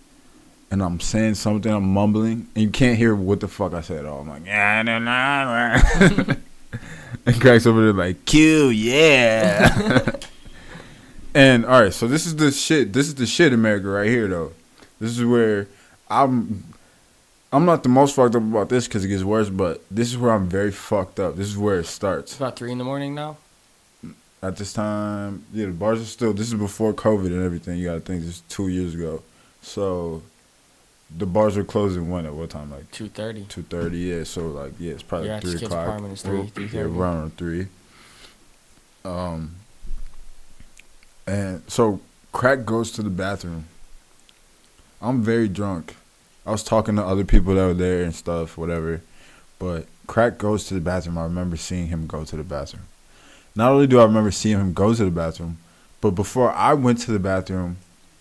and 0.70 0.84
I'm 0.84 1.00
saying 1.00 1.34
something. 1.34 1.72
I'm 1.72 1.92
mumbling, 1.92 2.46
and 2.54 2.62
you 2.62 2.70
can't 2.70 2.96
hear 2.96 3.16
what 3.16 3.40
the 3.40 3.48
fuck 3.48 3.74
I 3.74 3.80
said 3.80 3.98
at 3.98 4.06
all. 4.06 4.20
I'm 4.20 4.28
like, 4.28 4.46
yeah, 4.46 4.82
no, 4.82 5.00
no, 5.00 6.16
no. 6.16 6.36
and 7.26 7.40
cracks 7.40 7.66
over 7.66 7.82
there 7.82 7.92
like, 7.92 8.24
Q, 8.24 8.68
yeah. 8.68 10.12
and 11.34 11.66
all 11.66 11.82
right, 11.82 11.92
so 11.92 12.06
this 12.06 12.24
is 12.24 12.36
the 12.36 12.52
shit. 12.52 12.92
This 12.92 13.08
is 13.08 13.16
the 13.16 13.26
shit, 13.26 13.52
America, 13.52 13.88
right 13.88 14.08
here, 14.08 14.28
though. 14.28 14.52
This 15.00 15.18
is 15.18 15.24
where 15.24 15.66
I'm. 16.12 16.64
I'm 17.54 17.66
not 17.66 17.82
the 17.82 17.90
most 17.90 18.16
fucked 18.16 18.34
up 18.34 18.42
about 18.42 18.70
this 18.70 18.86
because 18.88 19.04
it 19.04 19.08
gets 19.08 19.22
worse, 19.24 19.50
but 19.50 19.82
this 19.90 20.08
is 20.10 20.16
where 20.16 20.32
I'm 20.32 20.48
very 20.48 20.70
fucked 20.72 21.20
up. 21.20 21.36
This 21.36 21.48
is 21.48 21.58
where 21.58 21.80
it 21.80 21.86
starts. 21.86 22.32
It's 22.32 22.40
about 22.40 22.56
three 22.56 22.72
in 22.72 22.78
the 22.78 22.84
morning 22.84 23.14
now. 23.14 23.36
At 24.42 24.56
this 24.56 24.72
time, 24.72 25.44
yeah, 25.52 25.66
the 25.66 25.72
bars 25.72 26.00
are 26.00 26.06
still. 26.06 26.32
This 26.32 26.46
is 26.48 26.54
before 26.54 26.94
COVID 26.94 27.26
and 27.26 27.44
everything. 27.44 27.78
You 27.78 27.84
gotta 27.88 28.00
think 28.00 28.20
this 28.22 28.36
is 28.36 28.42
two 28.48 28.68
years 28.68 28.94
ago, 28.94 29.22
so 29.60 30.22
the 31.16 31.26
bars 31.26 31.58
are 31.58 31.62
closing 31.64 32.08
when 32.10 32.24
at 32.24 32.32
what 32.32 32.48
time? 32.48 32.70
Like 32.70 32.90
Two 32.90 33.08
thirty. 33.08 33.44
two 33.44 33.62
thirty. 33.64 33.98
Yeah, 33.98 34.24
so 34.24 34.48
like 34.48 34.72
yeah, 34.78 34.92
it's 34.92 35.02
probably 35.02 35.38
three 35.40 35.56
o'clock. 35.56 35.86
apartment 35.86 36.14
is 36.14 36.22
three- 36.22 36.48
3:30. 36.54 36.72
Yeah, 36.72 36.80
around 36.82 37.36
three. 37.36 37.66
Um, 39.04 39.56
and 41.26 41.62
so 41.68 42.00
crack 42.32 42.64
goes 42.64 42.90
to 42.92 43.02
the 43.02 43.10
bathroom. 43.10 43.66
I'm 45.02 45.22
very 45.22 45.48
drunk. 45.48 45.96
I 46.44 46.50
was 46.50 46.62
talking 46.62 46.96
to 46.96 47.04
other 47.04 47.24
people 47.24 47.54
that 47.54 47.66
were 47.66 47.74
there 47.74 48.02
and 48.02 48.14
stuff, 48.14 48.58
whatever. 48.58 49.00
But 49.58 49.86
crack 50.06 50.38
goes 50.38 50.64
to 50.66 50.74
the 50.74 50.80
bathroom. 50.80 51.18
I 51.18 51.24
remember 51.24 51.56
seeing 51.56 51.86
him 51.86 52.06
go 52.06 52.24
to 52.24 52.36
the 52.36 52.42
bathroom. 52.42 52.84
Not 53.54 53.72
only 53.72 53.86
do 53.86 54.00
I 54.00 54.04
remember 54.04 54.30
seeing 54.30 54.58
him 54.58 54.72
go 54.72 54.94
to 54.94 55.04
the 55.04 55.10
bathroom, 55.10 55.58
but 56.00 56.12
before 56.12 56.50
I 56.52 56.74
went 56.74 56.98
to 57.00 57.12
the 57.12 57.18
bathroom, 57.18 57.76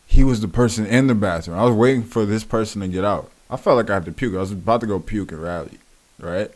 he 0.05 0.24
was 0.24 0.41
the 0.41 0.47
person 0.47 0.86
in 0.86 1.07
the 1.07 1.15
bathroom. 1.15 1.57
I 1.57 1.63
was 1.63 1.74
waiting 1.74 2.03
for 2.03 2.26
this 2.26 2.43
person 2.43 2.82
to 2.82 2.88
get 2.88 3.05
out. 3.05 3.32
I 3.49 3.57
felt 3.57 3.78
like 3.78 3.89
I 3.89 3.95
had 3.95 4.05
to 4.05 4.11
puke. 4.11 4.36
I 4.36 4.39
was 4.39 4.51
about 4.51 4.82
to 4.82 4.88
go 4.88 4.99
puke 4.99 5.32
and 5.32 5.41
rally, 5.41 5.80
right? 6.19 6.51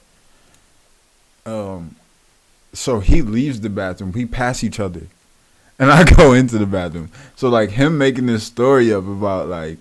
Um, 1.45 1.95
so 2.74 2.99
he 2.99 3.22
leaves 3.22 3.61
the 3.61 3.70
bathroom. 3.70 4.11
We 4.11 4.26
pass 4.26 4.63
each 4.63 4.80
other, 4.80 5.07
and 5.80 5.91
I 5.91 6.03
go 6.16 6.34
into 6.34 6.57
the 6.57 6.66
bathroom. 6.66 7.09
So 7.36 7.49
like 7.49 7.72
him 7.72 7.97
making 7.97 8.28
this 8.28 8.43
story 8.43 8.93
up 8.93 9.07
about 9.07 9.47
like 9.47 9.78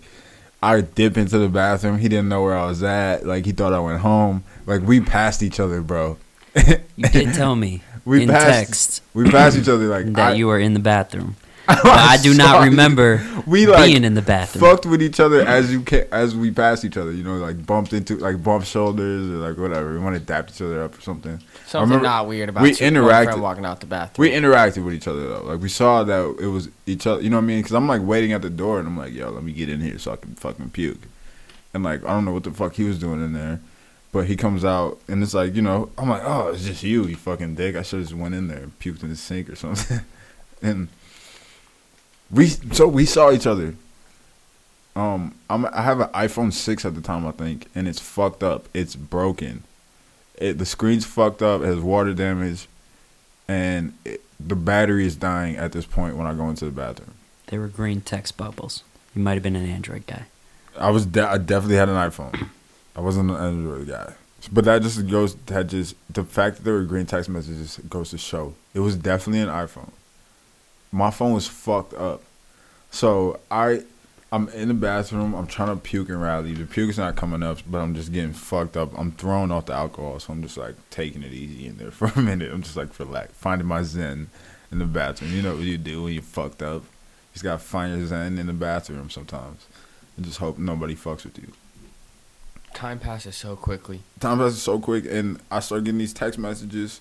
I 0.64 0.80
dip 0.80 1.16
into 1.16 1.38
the 1.38 1.48
bathroom. 1.48 1.98
He 1.98 2.08
didn't 2.08 2.28
know 2.28 2.42
where 2.42 2.56
I 2.56 2.66
was 2.66 2.82
at. 2.82 3.26
Like 3.26 3.44
he 3.44 3.52
thought 3.52 3.72
I 3.72 3.80
went 3.80 4.00
home. 4.00 4.44
Like 4.66 4.82
we 4.82 5.00
passed 5.00 5.42
each 5.42 5.60
other, 5.60 5.80
bro. 5.82 6.16
You 6.56 7.08
didn't 7.10 7.34
tell 7.34 7.56
me 7.56 7.82
We 8.04 8.22
in 8.22 8.28
passed- 8.28 8.46
text 8.46 9.02
We 9.14 9.30
passed 9.30 9.56
each 9.56 9.68
other 9.68 9.86
like 9.86 10.06
that 10.14 10.32
I, 10.32 10.34
you 10.34 10.46
were 10.46 10.58
in 10.58 10.74
the 10.74 10.80
bathroom. 10.80 11.36
But 11.66 11.86
I 11.86 12.16
do 12.22 12.34
not 12.34 12.64
remember 12.64 13.24
We 13.46 13.66
like 13.66 13.86
being 13.86 14.04
in 14.04 14.14
the 14.14 14.22
bathroom. 14.22 14.60
fucked 14.62 14.86
with 14.86 15.02
each 15.02 15.18
other 15.20 15.40
as 15.40 15.72
you 15.72 15.82
ca- 15.82 16.06
as 16.12 16.34
we 16.36 16.50
passed 16.50 16.84
each 16.84 16.96
other. 16.96 17.10
You 17.12 17.24
know, 17.24 17.36
like 17.36 17.64
bumped 17.64 17.92
into 17.92 18.16
like 18.18 18.42
bumped 18.42 18.66
shoulders 18.66 19.30
or 19.30 19.34
like 19.48 19.56
whatever. 19.56 19.92
We 19.92 19.98
want 19.98 20.14
to 20.16 20.20
dap 20.20 20.50
each 20.50 20.60
other 20.60 20.82
up 20.82 20.98
or 20.98 21.00
something. 21.00 21.40
Something 21.66 21.88
remember- 21.90 22.04
not 22.08 22.26
weird 22.28 22.48
about 22.50 22.62
we 22.62 22.70
you- 22.70 22.76
interacted- 22.76 23.40
walking 23.40 23.64
out 23.64 23.80
the 23.80 23.86
bathroom. 23.86 24.28
We 24.28 24.34
interacted 24.34 24.84
with 24.84 24.94
each 24.94 25.08
other 25.08 25.26
though. 25.26 25.42
Like 25.44 25.60
we 25.60 25.68
saw 25.68 26.04
that 26.04 26.36
it 26.40 26.48
was 26.48 26.68
each 26.86 27.06
other. 27.06 27.22
You 27.22 27.30
know 27.30 27.36
what 27.38 27.44
I 27.44 27.46
mean? 27.46 27.58
Because 27.60 27.74
I'm 27.74 27.88
like 27.88 28.02
waiting 28.02 28.32
at 28.32 28.42
the 28.42 28.50
door 28.50 28.78
and 28.78 28.86
I'm 28.86 28.96
like, 28.98 29.12
yo, 29.14 29.30
let 29.30 29.42
me 29.42 29.52
get 29.52 29.68
in 29.68 29.80
here 29.80 29.98
so 29.98 30.12
I 30.12 30.16
can 30.16 30.34
fucking 30.34 30.70
puke. 30.70 30.98
And 31.72 31.82
like 31.82 32.04
I 32.04 32.08
don't 32.08 32.24
know 32.24 32.32
what 32.32 32.44
the 32.44 32.50
fuck 32.52 32.74
he 32.74 32.84
was 32.84 32.98
doing 32.98 33.24
in 33.24 33.32
there, 33.32 33.60
but 34.12 34.26
he 34.26 34.36
comes 34.36 34.64
out 34.64 35.00
and 35.08 35.22
it's 35.22 35.34
like 35.34 35.54
you 35.56 35.62
know 35.62 35.88
I'm 35.98 36.08
like, 36.10 36.22
oh, 36.24 36.48
it's 36.50 36.64
just 36.66 36.82
you, 36.82 37.04
you 37.06 37.16
fucking 37.16 37.54
dick. 37.56 37.74
I 37.74 37.82
should 37.82 38.00
have 38.00 38.08
just 38.10 38.20
went 38.20 38.34
in 38.34 38.48
there 38.48 38.58
and 38.64 38.78
puked 38.78 39.02
in 39.02 39.08
the 39.08 39.16
sink 39.16 39.48
or 39.48 39.56
something. 39.56 40.00
and 40.62 40.88
we 42.30 42.48
so 42.48 42.88
we 42.88 43.04
saw 43.04 43.30
each 43.30 43.46
other. 43.46 43.74
Um, 44.96 45.34
I'm 45.50 45.66
I 45.66 45.82
have 45.82 46.00
an 46.00 46.08
iPhone 46.08 46.52
six 46.52 46.84
at 46.84 46.94
the 46.94 47.00
time 47.00 47.26
I 47.26 47.32
think, 47.32 47.68
and 47.74 47.88
it's 47.88 48.00
fucked 48.00 48.42
up. 48.42 48.68
It's 48.74 48.96
broken. 48.96 49.64
It 50.36 50.58
the 50.58 50.66
screen's 50.66 51.04
fucked 51.04 51.42
up. 51.42 51.62
It 51.62 51.66
has 51.66 51.80
water 51.80 52.14
damage, 52.14 52.68
and 53.48 53.92
it, 54.04 54.22
the 54.38 54.56
battery 54.56 55.06
is 55.06 55.16
dying 55.16 55.56
at 55.56 55.72
this 55.72 55.86
point 55.86 56.16
when 56.16 56.26
I 56.26 56.34
go 56.34 56.48
into 56.48 56.64
the 56.64 56.70
bathroom. 56.70 57.14
They 57.48 57.58
were 57.58 57.68
green 57.68 58.00
text 58.00 58.36
bubbles. 58.36 58.82
You 59.14 59.22
might 59.22 59.34
have 59.34 59.42
been 59.42 59.56
an 59.56 59.68
Android 59.68 60.06
guy. 60.06 60.24
I 60.76 60.90
was 60.90 61.06
de- 61.06 61.28
I 61.28 61.38
definitely 61.38 61.76
had 61.76 61.88
an 61.88 61.96
iPhone. 61.96 62.48
I 62.96 63.00
wasn't 63.00 63.30
an 63.30 63.36
Android 63.36 63.88
guy, 63.88 64.14
but 64.50 64.64
that 64.64 64.82
just 64.82 65.06
goes 65.08 65.34
that 65.46 65.68
just 65.68 65.94
the 66.12 66.24
fact 66.24 66.56
that 66.56 66.64
there 66.64 66.74
were 66.74 66.84
green 66.84 67.06
text 67.06 67.28
messages 67.28 67.78
goes 67.88 68.10
to 68.10 68.18
show 68.18 68.54
it 68.74 68.80
was 68.80 68.96
definitely 68.96 69.40
an 69.40 69.48
iPhone. 69.48 69.90
My 70.94 71.10
phone 71.10 71.32
was 71.32 71.48
fucked 71.48 71.92
up, 71.94 72.22
so 72.90 73.40
I 73.50 73.82
I'm 74.30 74.48
in 74.48 74.68
the 74.68 74.74
bathroom. 74.74 75.34
I'm 75.34 75.46
trying 75.46 75.68
to 75.68 75.76
puke 75.76 76.08
and 76.08 76.20
rally. 76.20 76.54
The 76.54 76.66
puke's 76.66 76.98
not 76.98 77.16
coming 77.16 77.42
up, 77.42 77.58
but 77.68 77.78
I'm 77.78 77.94
just 77.94 78.12
getting 78.12 78.32
fucked 78.32 78.76
up. 78.76 78.96
I'm 78.98 79.12
thrown 79.12 79.50
off 79.50 79.66
the 79.66 79.74
alcohol, 79.74 80.18
so 80.20 80.32
I'm 80.32 80.42
just 80.42 80.56
like 80.56 80.76
taking 80.90 81.22
it 81.22 81.32
easy 81.32 81.66
in 81.66 81.78
there 81.78 81.90
for 81.92 82.06
a 82.06 82.20
minute. 82.20 82.52
I'm 82.52 82.62
just 82.62 82.76
like 82.76 82.96
relax, 82.98 83.32
finding 83.32 83.66
my 83.66 83.82
zen 83.82 84.28
in 84.70 84.78
the 84.78 84.84
bathroom. 84.84 85.32
You 85.32 85.42
know 85.42 85.54
what 85.54 85.64
you 85.64 85.78
do 85.78 86.04
when 86.04 86.12
you're 86.14 86.22
fucked 86.22 86.62
up. 86.62 86.82
You 86.82 87.32
just 87.32 87.44
gotta 87.44 87.58
find 87.58 87.96
your 87.96 88.06
zen 88.06 88.38
in 88.38 88.46
the 88.46 88.52
bathroom 88.52 89.10
sometimes, 89.10 89.66
and 90.16 90.24
just 90.24 90.38
hope 90.38 90.58
nobody 90.58 90.94
fucks 90.94 91.24
with 91.24 91.38
you. 91.38 91.52
Time 92.72 92.98
passes 93.00 93.36
so 93.36 93.56
quickly. 93.56 94.00
Time 94.20 94.38
passes 94.38 94.62
so 94.62 94.78
quick, 94.78 95.06
and 95.08 95.40
I 95.50 95.58
start 95.60 95.84
getting 95.84 95.98
these 95.98 96.12
text 96.12 96.38
messages. 96.38 97.00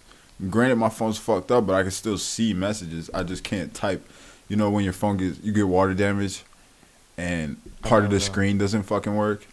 Granted, 0.50 0.76
my 0.76 0.90
phone's 0.90 1.18
fucked 1.18 1.52
up, 1.52 1.68
but 1.68 1.74
I 1.74 1.84
can 1.84 1.92
still 1.92 2.18
see 2.18 2.54
messages. 2.54 3.10
I 3.14 3.24
just 3.24 3.44
can't 3.44 3.74
type. 3.74 4.08
You 4.50 4.58
know, 4.58 4.70
when 4.70 4.84
your 4.84 4.94
phone 4.94 5.18
gets 5.18 5.40
you 5.42 5.54
get 5.54 5.68
water 5.68 5.94
damage, 5.94 6.44
and 7.18 7.58
part 7.82 8.04
of 8.04 8.10
the 8.10 8.18
no. 8.18 8.20
screen 8.20 8.58
doesn't 8.58 8.84
fucking 8.84 9.16
work. 9.16 9.48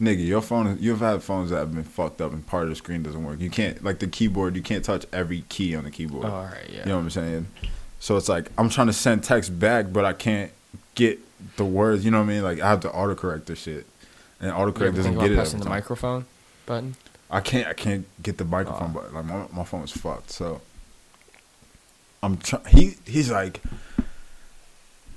Nigga, 0.00 0.24
your 0.24 0.40
phone. 0.40 0.78
You've 0.80 1.00
had 1.00 1.22
phones 1.22 1.50
that 1.50 1.58
have 1.58 1.74
been 1.74 1.84
fucked 1.84 2.20
up, 2.20 2.32
and 2.32 2.46
part 2.46 2.64
of 2.64 2.68
the 2.70 2.76
screen 2.76 3.02
doesn't 3.02 3.24
work. 3.24 3.40
You 3.40 3.50
can't 3.50 3.82
like 3.82 3.98
the 3.98 4.06
keyboard. 4.06 4.54
You 4.54 4.62
can't 4.62 4.84
touch 4.84 5.04
every 5.12 5.42
key 5.48 5.74
on 5.74 5.84
the 5.84 5.90
keyboard. 5.90 6.24
Oh, 6.26 6.30
all 6.30 6.44
right, 6.44 6.68
yeah. 6.68 6.80
You 6.80 6.86
know 6.86 6.96
what 6.96 7.02
I'm 7.02 7.10
saying? 7.10 7.46
So 7.98 8.16
it's 8.16 8.28
like 8.28 8.50
I'm 8.56 8.68
trying 8.68 8.86
to 8.86 8.92
send 8.92 9.24
text 9.24 9.58
back, 9.58 9.92
but 9.92 10.04
I 10.04 10.12
can't 10.12 10.52
get 10.94 11.18
the 11.56 11.64
words. 11.64 12.04
You 12.04 12.12
know 12.12 12.18
what 12.18 12.30
I 12.30 12.32
mean? 12.34 12.42
Like 12.42 12.60
I 12.60 12.68
have 12.70 12.80
to 12.80 12.88
autocorrect 12.90 13.46
this 13.46 13.58
shit, 13.58 13.86
and 14.40 14.52
autocorrect 14.52 14.94
doesn't 14.94 15.18
get 15.18 15.32
it. 15.32 15.34
pressing 15.34 15.60
the 15.60 15.68
microphone 15.68 16.26
button? 16.64 16.94
I 17.30 17.40
can't. 17.40 17.66
I 17.66 17.74
can't 17.74 18.06
get 18.22 18.38
the 18.38 18.44
microphone, 18.44 18.92
Oh. 18.96 19.00
but 19.00 19.12
like 19.14 19.24
my 19.24 19.44
my 19.52 19.64
phone 19.64 19.84
is 19.84 19.92
fucked. 19.92 20.30
So 20.30 20.60
I'm 22.22 22.36
trying. 22.38 22.64
He 22.66 22.96
he's 23.06 23.30
like. 23.30 23.60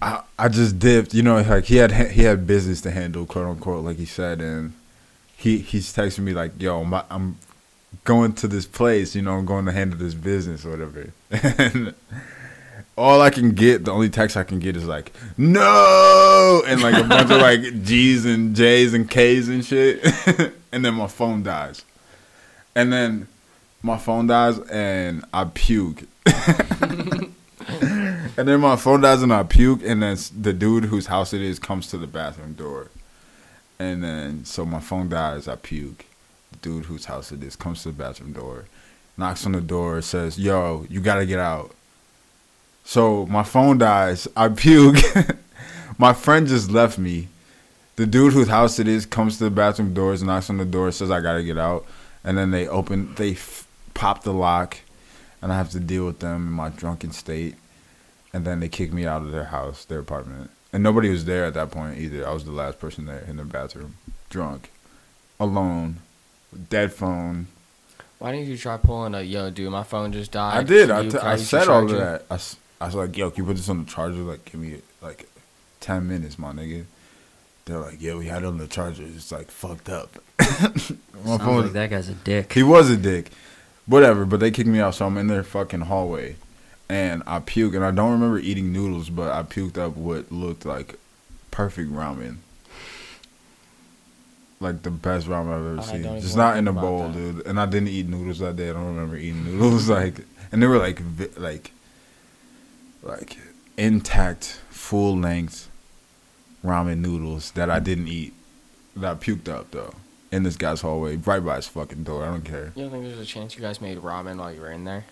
I 0.02 0.22
I 0.40 0.48
just 0.50 0.80
dipped. 0.80 1.14
You 1.14 1.22
know, 1.24 1.40
like 1.42 1.66
he 1.66 1.76
had 1.78 1.92
he 1.92 2.24
had 2.24 2.48
business 2.48 2.82
to 2.82 2.92
handle, 2.92 3.26
quote 3.26 3.46
unquote, 3.48 3.86
like 3.86 3.98
he 3.98 4.06
said, 4.06 4.42
and 4.42 4.74
he 5.38 5.60
he's 5.60 5.94
texting 5.94 6.20
me 6.24 6.34
like, 6.34 6.60
"Yo, 6.60 6.84
my, 6.84 7.04
I'm 7.12 7.38
going 8.04 8.34
to 8.34 8.48
this 8.48 8.66
place. 8.66 9.16
You 9.16 9.22
know, 9.22 9.36
I'm 9.38 9.46
going 9.46 9.66
to 9.66 9.72
handle 9.72 10.00
this 10.00 10.16
business 10.16 10.66
or 10.66 10.72
whatever." 10.72 11.12
And 11.60 11.94
all 12.98 13.22
I 13.22 13.30
can 13.30 13.52
get, 13.52 13.86
the 13.86 13.92
only 13.92 14.10
text 14.10 14.36
I 14.36 14.44
can 14.44 14.58
get 14.60 14.76
is 14.76 14.86
like, 14.86 15.14
"No," 15.38 16.64
and 16.66 16.82
like 16.82 16.96
a 16.96 17.08
bunch 17.08 17.30
of 17.32 17.40
like 17.40 17.62
G's 17.84 18.26
and 18.26 18.56
J's 18.56 18.96
and 18.96 19.08
K's 19.10 19.50
and 19.50 19.64
shit, 19.64 20.04
and 20.72 20.84
then 20.84 20.96
my 20.96 21.08
phone 21.08 21.44
dies, 21.44 21.86
and 22.76 22.92
then 22.92 23.28
my 23.82 23.98
phone 23.98 24.28
dies 24.28 24.60
and 24.70 25.26
I 25.34 25.46
puke. 25.46 26.04
and 28.38 28.48
then 28.48 28.60
my 28.60 28.76
phone 28.76 29.02
dies 29.02 29.22
and 29.22 29.34
I 29.34 29.44
puke, 29.44 29.82
and 29.84 30.04
then 30.04 30.18
the 30.40 30.54
dude 30.54 30.86
whose 30.86 31.08
house 31.08 31.34
it 31.34 31.42
is 31.42 31.60
comes 31.60 31.88
to 31.88 31.98
the 31.98 32.08
bathroom 32.08 32.54
door. 32.54 32.90
And 33.80 34.04
then, 34.04 34.46
so 34.46 34.66
my 34.66 34.80
phone 34.80 35.10
dies, 35.10 35.48
I 35.48 35.56
puke. 35.56 36.06
The 36.52 36.58
dude 36.58 36.86
whose 36.86 37.06
house 37.06 37.32
it 37.32 37.44
is 37.44 37.56
comes 37.56 37.82
to 37.84 37.90
the 37.90 37.98
bathroom 37.98 38.34
door, 38.34 38.66
knocks 39.18 39.46
on 39.46 39.54
the 39.54 39.62
door, 39.62 40.02
says, 40.02 40.38
Yo, 40.38 40.86
you 40.90 41.02
gotta 41.02 41.26
get 41.26 41.40
out. 41.40 41.72
So 42.84 43.26
my 43.26 43.44
phone 43.44 43.78
dies, 43.78 44.28
I 44.36 44.50
puke. 44.50 44.98
my 45.98 46.14
friend 46.14 46.48
just 46.48 46.70
left 46.70 47.00
me. 47.00 47.28
The 47.96 48.06
dude 48.06 48.34
whose 48.34 48.48
house 48.48 48.80
it 48.80 48.88
is 48.88 49.06
comes 49.06 49.38
to 49.38 49.46
the 49.46 49.50
bathroom 49.50 49.94
doors, 49.94 50.24
knocks 50.24 50.50
on 50.50 50.58
the 50.58 50.66
door, 50.66 50.92
says, 50.92 51.12
I 51.12 51.20
gotta 51.20 51.44
get 51.44 51.58
out. 51.58 51.86
And 52.24 52.38
then 52.38 52.52
they 52.52 52.68
open, 52.68 53.16
they 53.16 53.32
f- 53.32 53.68
pop 53.94 54.24
the 54.24 54.34
lock, 54.34 54.78
and 55.42 55.52
I 55.52 55.58
have 55.58 55.70
to 55.72 55.80
deal 55.80 56.06
with 56.06 56.20
them 56.20 56.48
in 56.48 56.54
my 56.54 56.70
drunken 56.70 57.12
state, 57.12 57.56
and 58.34 58.46
then 58.46 58.60
they 58.60 58.70
kick 58.70 58.94
me 58.94 59.06
out 59.06 59.22
of 59.22 59.32
their 59.32 59.46
house, 59.46 59.86
their 59.86 60.00
apartment, 60.00 60.52
and 60.72 60.84
nobody 60.84 61.10
was 61.10 61.26
there 61.26 61.46
at 61.46 61.54
that 61.56 61.72
point 61.72 61.98
either. 62.00 62.28
I 62.28 62.34
was 62.34 62.46
the 62.46 62.52
last 62.52 62.80
person 62.80 63.06
there 63.06 63.26
in 63.28 63.38
the 63.38 63.44
bathroom, 63.44 63.96
drunk, 64.30 64.70
alone, 65.40 65.98
dead 66.70 66.94
phone. 66.94 67.48
Why 68.20 68.32
didn't 68.34 68.48
you 68.48 68.58
try 68.58 68.78
pulling 68.78 69.16
a 69.16 69.22
yo, 69.22 69.50
dude? 69.50 69.72
My 69.72 69.84
phone 69.84 70.12
just 70.12 70.32
died. 70.32 70.58
I 70.58 70.64
did. 70.64 70.92
I, 70.92 71.10
t- 71.10 71.18
I 71.18 71.36
said 71.38 71.68
all 71.68 71.84
of 71.84 71.90
charger?" 71.90 72.20
that. 72.30 72.56
I 72.80 72.86
was 72.86 72.96
like, 72.96 73.18
yo, 73.18 73.32
can 73.32 73.44
you 73.44 73.48
put 73.48 73.58
this 73.58 73.70
on 73.70 73.84
the 73.84 73.92
charger? 73.92 74.18
Like, 74.22 74.46
give 74.46 74.62
me 74.62 74.78
like 75.02 75.28
ten 75.80 76.08
minutes, 76.08 76.38
my 76.38 76.52
nigga. 76.52 76.86
They're 77.72 77.80
like, 77.80 78.02
yeah, 78.02 78.16
we 78.16 78.26
had 78.26 78.44
it 78.44 78.48
on 78.48 78.58
the 78.58 78.68
charger. 78.68 79.04
It's 79.04 79.32
like 79.32 79.50
fucked 79.50 79.88
up. 79.88 80.18
my 80.38 80.46
Sounds 80.78 80.98
phone. 81.24 81.62
like 81.64 81.72
that 81.72 81.90
guy's 81.90 82.10
a 82.10 82.14
dick. 82.14 82.52
he 82.52 82.64
was 82.64 82.90
a 82.90 82.98
dick. 82.98 83.32
Whatever, 83.86 84.26
but 84.26 84.42
they 84.42 84.52
kicked 84.52 84.68
me 84.68 84.82
out, 84.82 84.96
so 84.96 85.06
I'm 85.06 85.18
in 85.18 85.28
their 85.28 85.42
fucking 85.42 85.82
hallway, 85.82 86.36
and 86.90 87.24
I 87.26 87.40
puke, 87.40 87.74
and 87.74 87.84
I 87.84 87.92
don't 87.92 88.12
remember 88.12 88.40
eating 88.40 88.74
noodles, 88.74 89.10
but 89.10 89.32
I 89.32 89.44
puked 89.44 89.78
up 89.78 89.96
what 89.96 90.32
looked 90.34 90.66
like 90.66 90.96
perfect 91.50 91.92
ramen. 91.92 92.38
Like 94.60 94.84
the 94.84 94.92
best 94.92 95.28
ramen 95.28 95.54
I've 95.54 95.66
ever 95.66 95.80
I 95.80 95.84
seen. 95.84 96.22
Just 96.22 96.36
not 96.36 96.58
in 96.58 96.68
a 96.68 96.74
bowl, 96.74 97.08
that. 97.08 97.14
dude. 97.14 97.48
And 97.48 97.58
I 97.58 97.66
didn't 97.66 97.88
eat 97.88 98.08
noodles 98.08 98.40
that 98.40 98.58
day. 98.58 98.70
I 98.70 98.74
don't 98.74 98.86
remember 98.86 99.16
eating 99.16 99.46
noodles. 99.46 99.90
like, 99.98 100.16
and 100.52 100.62
they 100.62 100.68
were 100.68 100.78
like, 100.78 101.02
like, 101.38 101.72
like 103.02 103.38
intact, 103.78 104.60
full 104.70 105.18
length 105.18 105.70
ramen 106.64 107.00
noodles 107.00 107.52
that 107.52 107.70
I 107.70 107.80
didn't 107.80 108.08
eat. 108.08 108.34
That 108.96 109.12
I 109.12 109.16
puked 109.16 109.48
up 109.48 109.72
though 109.72 109.96
in 110.32 110.44
this 110.44 110.56
guy's 110.56 110.82
hallway, 110.82 111.18
right 111.18 111.44
by 111.44 111.58
his 111.58 111.68
fucking 111.68 112.04
door. 112.04 112.24
I 112.24 112.28
don't 112.28 112.46
care. 112.46 112.72
You 112.76 112.84
don't 112.84 112.92
think 112.92 113.04
there's 113.04 113.20
a 113.20 113.26
chance 113.26 113.56
you 113.56 113.62
guys 113.62 113.82
made 113.82 113.98
ramen 113.98 114.38
while 114.38 114.54
you 114.54 114.62
were 114.62 114.72
in 114.72 114.86
there? 114.86 115.06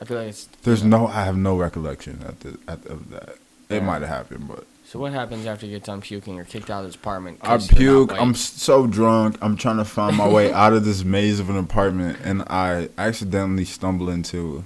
I 0.00 0.04
feel 0.04 0.18
like 0.18 0.28
it's. 0.28 0.46
There's 0.62 0.82
no, 0.82 1.08
I 1.08 1.24
have 1.24 1.36
no 1.36 1.56
recollection 1.56 2.22
at 2.26 2.40
the 2.40 2.58
at 2.66 2.82
the, 2.84 2.92
of 2.92 3.10
that. 3.10 3.36
It 3.68 3.84
might 3.84 4.02
have 4.02 4.08
happened, 4.08 4.48
but 4.48 4.66
So 4.84 4.98
what 4.98 5.12
happens 5.12 5.46
after 5.46 5.64
you 5.64 5.72
get 5.76 5.84
done 5.84 6.00
puking 6.00 6.40
or 6.40 6.44
kicked 6.44 6.70
out 6.70 6.80
of 6.80 6.86
this 6.86 6.96
apartment? 6.96 7.38
I 7.42 7.58
puke. 7.58 8.12
I'm 8.12 8.34
so 8.34 8.88
drunk. 8.88 9.38
I'm 9.40 9.56
trying 9.56 9.76
to 9.76 9.84
find 9.84 10.16
my 10.16 10.26
way 10.26 10.52
out 10.52 10.72
of 10.72 10.84
this 10.84 11.04
maze 11.04 11.38
of 11.38 11.48
an 11.50 11.56
apartment, 11.56 12.18
and 12.24 12.42
I 12.48 12.88
accidentally 12.98 13.64
stumble 13.64 14.10
into 14.10 14.64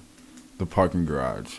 the 0.57 0.64
parking 0.64 1.05
garage, 1.05 1.59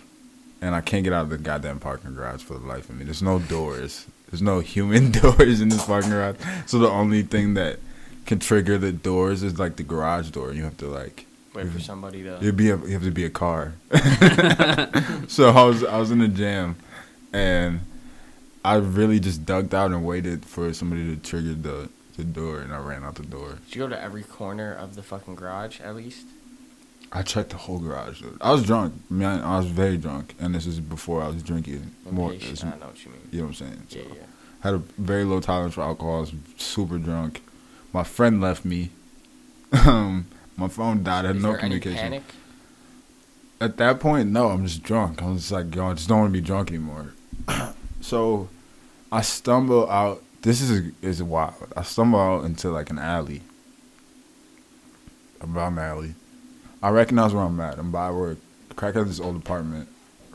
and 0.59 0.73
I 0.73 0.81
can't 0.81 1.03
get 1.03 1.13
out 1.13 1.21
of 1.21 1.29
the 1.29 1.37
goddamn 1.37 1.79
parking 1.79 2.15
garage 2.15 2.41
for 2.41 2.57
the 2.57 2.65
life 2.65 2.89
of 2.89 2.95
me. 2.95 3.05
There's 3.05 3.21
no 3.21 3.37
doors. 3.37 4.07
There's 4.29 4.41
no 4.41 4.59
human 4.59 5.11
doors 5.23 5.61
in 5.61 5.69
this 5.69 5.85
parking 5.85 6.11
garage. 6.11 6.37
So 6.65 6.79
the 6.79 6.89
only 6.89 7.23
thing 7.23 7.53
that 7.55 7.79
can 8.25 8.39
trigger 8.39 8.77
the 8.77 8.91
doors 8.91 9.43
is 9.43 9.59
like 9.59 9.75
the 9.75 9.83
garage 9.83 10.29
door. 10.29 10.53
You 10.53 10.63
have 10.63 10.77
to 10.77 10.87
like 10.87 11.25
Wait 11.55 11.69
for 11.69 11.79
somebody 11.79 12.21
to. 12.23 12.37
You'd 12.41 12.57
be 12.57 12.69
a, 12.69 12.77
you 12.77 12.91
have 12.91 13.03
to 13.03 13.11
be 13.11 13.23
a 13.23 13.29
car. 13.29 13.75
so 15.27 15.49
I 15.49 15.63
was 15.63 15.83
I 15.85 15.97
was 15.97 16.11
in 16.11 16.21
a 16.21 16.27
jam, 16.27 16.75
and 17.31 17.79
I 18.63 18.75
really 18.75 19.21
just 19.21 19.45
ducked 19.45 19.73
out 19.73 19.91
and 19.91 20.05
waited 20.05 20.45
for 20.45 20.73
somebody 20.73 21.15
to 21.15 21.21
trigger 21.21 21.53
the 21.53 21.89
the 22.17 22.25
door, 22.25 22.59
and 22.59 22.73
I 22.73 22.79
ran 22.79 23.05
out 23.05 23.15
the 23.15 23.23
door. 23.23 23.59
Did 23.67 23.75
you 23.75 23.81
go 23.83 23.87
to 23.87 24.01
every 24.01 24.23
corner 24.23 24.73
of 24.73 24.95
the 24.95 25.03
fucking 25.03 25.35
garage 25.35 25.79
at 25.79 25.95
least? 25.95 26.27
I 27.15 27.21
checked 27.23 27.51
the 27.51 27.57
whole 27.57 27.79
garage. 27.79 28.21
dude. 28.21 28.37
I 28.41 28.51
was 28.51 28.63
drunk. 28.65 28.93
Man, 29.09 29.41
I 29.41 29.57
was 29.57 29.67
very 29.67 29.97
drunk, 29.97 30.35
and 30.39 30.53
this 30.53 30.65
is 30.67 30.79
before 30.81 31.21
I 31.23 31.27
was 31.29 31.41
drinking 31.41 31.91
more. 32.11 32.31
I 32.31 32.33
know 32.33 32.87
what 32.87 33.03
you 33.05 33.11
mean. 33.11 33.21
You 33.31 33.37
know 33.39 33.43
what 33.45 33.49
I'm 33.49 33.53
saying? 33.53 33.81
So 33.87 33.99
Yeah, 33.99 34.05
yeah. 34.15 34.21
had 34.59 34.73
a 34.73 34.77
very 34.97 35.23
low 35.23 35.39
tolerance 35.39 35.75
for 35.75 35.81
alcohol. 35.81 36.17
I 36.17 36.19
was 36.21 36.33
super 36.57 36.97
drunk. 36.97 37.41
My 37.93 38.03
friend 38.03 38.41
left 38.41 38.65
me. 38.65 38.89
Um, 39.85 40.27
my 40.57 40.67
phone 40.69 41.03
died. 41.03 41.25
I 41.25 41.27
had 41.29 41.35
Is 41.37 41.43
no 41.43 41.55
communication. 41.55 41.97
panic? 41.97 42.23
At 43.59 43.77
that 43.77 43.99
point, 43.99 44.29
no, 44.31 44.49
I'm 44.49 44.65
just 44.65 44.83
drunk. 44.83 45.21
I'm 45.21 45.37
just 45.37 45.51
like, 45.51 45.73
yo, 45.75 45.87
I 45.91 45.93
just 45.95 46.07
don't 46.07 46.19
want 46.19 46.33
to 46.33 46.39
be 46.41 46.45
drunk 46.45 46.69
anymore. 46.69 47.13
so 48.01 48.47
I 49.11 49.21
stumble 49.21 49.89
out. 49.89 50.21
This 50.43 50.61
is 50.61 50.91
is 51.01 51.21
wild. 51.23 51.73
I 51.75 51.83
stumble 51.83 52.19
out 52.19 52.45
into 52.45 52.69
like 52.69 52.89
an 52.89 52.99
alley. 52.99 53.41
About 55.41 55.71
an 55.73 55.79
alley. 55.79 56.15
I 56.85 56.89
recognize 56.89 57.33
where 57.33 57.43
I'm 57.43 57.59
at. 57.61 57.79
I'm 57.79 57.89
by 57.89 58.11
where 58.11 58.37
Crack 58.75 58.93
had 58.93 59.07
this 59.07 59.19
old 59.19 59.37
apartment. 59.37 59.89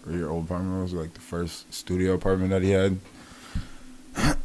Or 0.05 0.12
your 0.12 0.30
old 0.30 0.46
apartment 0.46 0.82
was 0.82 0.92
like 0.92 1.14
the 1.14 1.20
first 1.20 1.72
studio 1.72 2.14
apartment 2.14 2.51
that 2.51 2.62
he 2.62 2.70
had. 2.70 2.98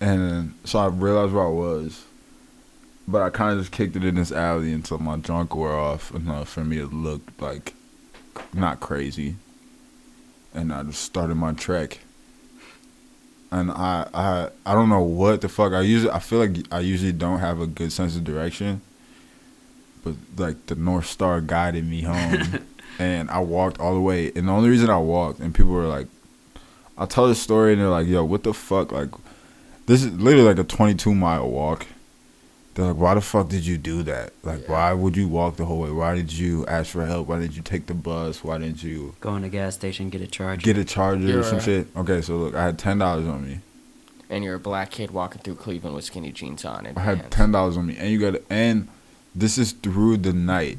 and 0.00 0.54
so 0.64 0.80
I 0.80 0.88
realized 0.88 1.32
where 1.32 1.46
I 1.46 1.48
was. 1.48 2.04
But 3.06 3.22
I 3.22 3.30
kind 3.30 3.52
of 3.52 3.60
just 3.60 3.70
kicked 3.70 3.94
it 3.94 4.02
in 4.02 4.16
this 4.16 4.32
alley 4.32 4.72
until 4.72 4.98
my 4.98 5.14
drunk 5.14 5.54
wore 5.54 5.76
off 5.76 6.12
enough 6.12 6.48
for 6.48 6.64
me 6.64 6.78
to 6.78 6.86
look 6.86 7.22
like 7.38 7.74
not 8.52 8.80
crazy. 8.80 9.36
And 10.54 10.72
I 10.72 10.82
just 10.82 11.02
started 11.02 11.36
my 11.36 11.52
trek. 11.52 12.00
And 13.52 13.70
I 13.70 14.08
I 14.12 14.48
I 14.66 14.74
don't 14.74 14.88
know 14.88 15.02
what 15.02 15.40
the 15.40 15.48
fuck 15.48 15.72
I 15.72 15.82
usually 15.82 16.10
I 16.10 16.18
feel 16.18 16.40
like 16.40 16.56
I 16.72 16.80
usually 16.80 17.12
don't 17.12 17.38
have 17.38 17.60
a 17.60 17.68
good 17.68 17.92
sense 17.92 18.16
of 18.16 18.24
direction. 18.24 18.80
But 20.06 20.14
like 20.36 20.66
the 20.66 20.76
North 20.76 21.06
Star 21.06 21.40
guided 21.40 21.84
me 21.84 22.02
home. 22.02 22.64
and 23.00 23.28
I 23.28 23.40
walked 23.40 23.80
all 23.80 23.92
the 23.92 24.00
way. 24.00 24.30
And 24.36 24.46
the 24.46 24.52
only 24.52 24.68
reason 24.70 24.88
I 24.88 24.98
walked 24.98 25.40
and 25.40 25.52
people 25.52 25.72
were 25.72 25.86
like 25.86 26.06
I'll 26.96 27.08
tell 27.08 27.26
this 27.26 27.42
story 27.42 27.72
and 27.72 27.82
they're 27.82 27.88
like, 27.88 28.06
"Yo, 28.06 28.24
what 28.24 28.44
the 28.44 28.54
fuck 28.54 28.92
like 28.92 29.10
this 29.86 30.04
is 30.04 30.12
literally 30.12 30.46
like 30.46 30.58
a 30.58 30.64
22 30.64 31.12
mile 31.12 31.50
walk." 31.50 31.86
They're 32.74 32.84
like, 32.84 32.96
why 32.96 33.14
the 33.14 33.22
fuck 33.22 33.48
did 33.48 33.64
you 33.64 33.78
do 33.78 34.02
that? 34.02 34.34
Like, 34.42 34.68
why 34.68 34.92
would 34.92 35.16
you 35.16 35.28
walk 35.28 35.56
the 35.56 35.64
whole 35.64 35.80
way? 35.80 35.90
Why 35.90 36.14
did 36.14 36.30
you 36.30 36.66
ask 36.66 36.90
for 36.90 37.06
help? 37.06 37.26
Why 37.26 37.40
didn't 37.40 37.56
you 37.56 37.62
take 37.62 37.86
the 37.86 37.94
bus? 37.94 38.44
Why 38.44 38.58
didn't 38.58 38.82
you 38.82 39.14
Go 39.20 39.34
in 39.34 39.44
a 39.44 39.48
gas 39.48 39.74
station, 39.74 40.10
get 40.10 40.20
a 40.20 40.26
charger. 40.26 40.60
get 40.60 40.76
a 40.76 40.84
charger 40.84 41.26
You're 41.26 41.40
or 41.40 41.42
some 41.42 41.54
right. 41.54 41.64
shit? 41.64 41.86
Okay, 41.96 42.20
so 42.20 42.36
look, 42.36 42.54
I 42.54 42.64
had 42.64 42.78
ten 42.78 42.98
dollars 42.98 43.26
on 43.26 43.48
me. 43.48 43.60
And 44.28 44.44
you're 44.44 44.56
a 44.56 44.60
black 44.60 44.90
kid 44.90 45.10
walking 45.10 45.40
through 45.40 45.54
Cleveland 45.54 45.96
with 45.96 46.04
skinny 46.04 46.32
jeans 46.32 46.66
on 46.66 46.84
and 46.84 46.98
I 46.98 47.00
had 47.00 47.30
ten 47.30 47.50
dollars 47.50 47.78
on 47.78 47.86
me, 47.86 47.96
and 47.96 48.10
you 48.10 48.18
got 48.20 48.32
to 48.32 48.42
and 48.50 48.88
this 49.36 49.58
is 49.58 49.72
through 49.72 50.16
the 50.16 50.32
night. 50.32 50.78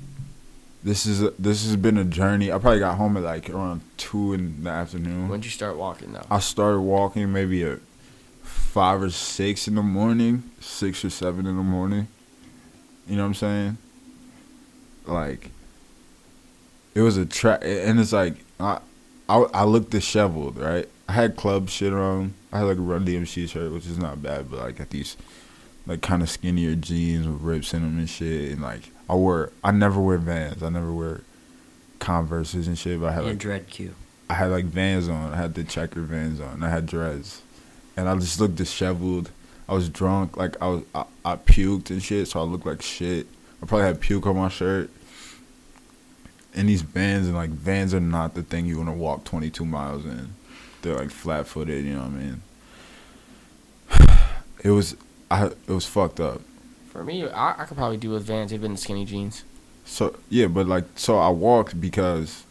This 0.84 1.06
is 1.06 1.22
a, 1.22 1.32
this 1.38 1.64
has 1.66 1.76
been 1.76 1.98
a 1.98 2.04
journey. 2.04 2.52
I 2.52 2.58
probably 2.58 2.80
got 2.80 2.98
home 2.98 3.16
at 3.18 3.24
like 3.24 3.50
around 3.50 3.82
two 3.98 4.34
in 4.34 4.64
the 4.64 4.70
afternoon. 4.70 5.30
When'd 5.30 5.46
you 5.46 5.52
start 5.52 5.78
walking 5.78 6.14
though? 6.14 6.26
I 6.30 6.40
started 6.40 6.80
walking 6.80 7.32
maybe 7.32 7.64
at 7.64 7.80
five 8.42 9.02
or 9.02 9.12
six 9.12 9.68
in 9.68 9.76
the 9.76 9.84
morning, 9.84 10.44
six 10.60 11.06
or 11.06 11.10
seven 11.10 11.46
in 11.46 11.56
the 11.56 11.64
morning. 11.64 12.08
You 13.08 13.16
know 13.16 13.24
what 13.24 13.28
I'm 13.28 13.34
saying? 13.36 13.78
Like, 15.06 15.52
it 16.96 17.02
was 17.02 17.16
a 17.18 17.26
track, 17.26 17.62
and 17.64 18.00
it's 18.00 18.12
like 18.12 18.36
I, 18.60 18.80
I, 19.30 19.38
I 19.54 19.64
looked 19.66 19.92
disheveled, 19.92 20.58
right? 20.58 20.90
I 21.08 21.14
had 21.14 21.36
club 21.36 21.70
shit 21.70 21.94
on. 21.94 22.34
I 22.52 22.60
had 22.60 22.66
like 22.66 22.78
a 22.78 22.82
Run 22.82 23.06
DMC 23.06 23.50
shirt, 23.50 23.72
which 23.72 23.86
is 23.86 23.98
not 23.98 24.22
bad, 24.22 24.50
but 24.50 24.60
like 24.60 24.78
got 24.78 24.90
these 24.90 25.16
like 25.88 26.02
kind 26.02 26.22
of 26.22 26.30
skinnier 26.30 26.76
jeans 26.76 27.28
with 27.28 27.42
rips 27.42 27.74
in 27.74 27.82
them 27.82 27.98
and 27.98 28.10
shit, 28.10 28.52
and 28.52 28.62
like 28.62 28.92
I 29.10 29.16
wear, 29.16 29.52
I 29.64 29.72
never 29.72 30.00
wear 30.02 30.18
Vans. 30.18 30.62
I 30.62 30.70
never 30.70 30.92
wear 30.92 31.22
Converses 32.00 32.68
and 32.68 32.78
shit, 32.78 33.00
but 33.00 33.08
I 33.08 33.12
had 33.14 33.20
and 33.22 33.30
like 33.30 33.38
Dread 33.40 33.68
Q. 33.68 33.96
I 34.30 34.34
had 34.36 34.52
like 34.52 34.66
Vans 34.66 35.08
on. 35.08 35.34
I 35.34 35.38
had 35.38 35.54
the 35.54 35.64
checker 35.64 36.02
Vans 36.02 36.40
on. 36.40 36.62
I 36.62 36.70
had 36.70 36.86
dreads, 36.86 37.42
and 37.96 38.08
I 38.10 38.16
just 38.16 38.40
looked 38.40 38.56
disheveled. 38.56 39.32
I 39.70 39.74
was 39.74 39.90
drunk. 39.90 40.38
Like 40.38 40.62
I 40.62 40.68
was, 40.68 40.84
I, 40.94 41.06
I 41.26 41.36
puked 41.38 41.90
and 41.90 42.04
shit, 42.04 42.28
so 42.28 42.40
I 42.40 42.44
looked 42.44 42.66
like 42.66 42.82
shit. 42.82 43.28
I 43.62 43.66
probably 43.66 43.88
had 43.88 44.00
puke 44.00 44.28
on 44.28 44.36
my 44.36 44.50
shirt. 44.50 44.90
And 46.54 46.70
these 46.70 46.82
Vans 46.82 47.28
and 47.28 47.36
like 47.36 47.50
Vans 47.50 47.94
are 47.94 48.00
not 48.00 48.34
the 48.34 48.44
thing 48.44 48.66
you 48.66 48.78
want 48.78 48.90
to 48.90 48.94
walk 48.94 49.24
22 49.24 49.66
miles 49.66 50.06
in. 50.06 50.30
They're 50.82 50.96
like 50.96 51.12
flat 51.12 51.48
footed. 51.48 51.86
You 51.86 51.96
know 51.96 52.02
what 52.02 52.08
I 52.08 52.10
mean? 52.10 52.42
It 54.64 54.72
was, 54.72 54.98
I 55.30 55.46
it 55.46 55.68
was 55.68 55.86
fucked 55.86 56.20
up. 56.20 56.42
For 56.90 57.04
me, 57.04 57.28
I, 57.28 57.62
I 57.62 57.66
could 57.66 57.78
probably 57.78 57.98
do 57.98 58.12
with 58.12 58.24
Vans. 58.24 58.52
They've 58.52 58.62
been 58.62 58.78
skinny 58.78 59.06
jeans. 59.06 59.44
So 59.86 60.18
yeah, 60.30 60.48
but 60.48 60.68
like 60.68 60.86
so 60.96 61.18
I 61.18 61.30
walked 61.30 61.80
because 61.80 62.44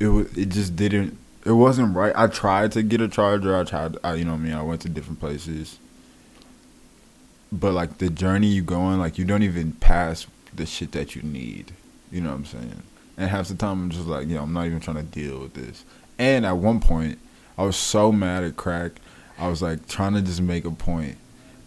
it 0.00 0.08
was 0.08 0.36
it 0.36 0.48
just 0.48 0.76
didn't 0.76 1.18
it 1.44 1.52
wasn't 1.52 1.94
right. 1.94 2.12
I 2.16 2.26
tried 2.26 2.72
to 2.72 2.82
get 2.82 3.00
a 3.00 3.08
charger. 3.08 3.56
I 3.58 3.64
tried 3.64 3.96
I, 4.02 4.14
you 4.14 4.24
know 4.24 4.32
what 4.32 4.40
I 4.40 4.44
mean. 4.44 4.54
I 4.54 4.62
went 4.62 4.80
to 4.82 4.88
different 4.88 5.20
places. 5.20 5.78
But 7.52 7.72
like 7.72 7.98
the 7.98 8.10
journey 8.10 8.48
you 8.48 8.62
go 8.62 8.80
on, 8.80 8.98
like 8.98 9.18
you 9.18 9.24
don't 9.24 9.42
even 9.42 9.72
pass 9.72 10.26
the 10.52 10.66
shit 10.66 10.92
that 10.92 11.14
you 11.14 11.22
need. 11.22 11.72
You 12.10 12.20
know 12.20 12.30
what 12.30 12.36
I'm 12.36 12.44
saying? 12.46 12.82
And 13.16 13.30
half 13.30 13.48
the 13.48 13.54
time 13.54 13.84
I'm 13.84 13.90
just 13.90 14.06
like, 14.06 14.28
yo, 14.28 14.42
I'm 14.42 14.52
not 14.52 14.66
even 14.66 14.80
trying 14.80 14.96
to 14.96 15.02
deal 15.02 15.40
with 15.40 15.54
this. 15.54 15.84
And 16.18 16.44
at 16.44 16.56
one 16.56 16.80
point, 16.80 17.18
I 17.56 17.64
was 17.64 17.76
so 17.76 18.10
mad 18.10 18.42
at 18.42 18.56
crack. 18.56 18.92
I 19.38 19.48
was 19.48 19.62
like 19.62 19.86
trying 19.88 20.14
to 20.14 20.22
just 20.22 20.40
make 20.40 20.64
a 20.64 20.70
point. 20.70 21.16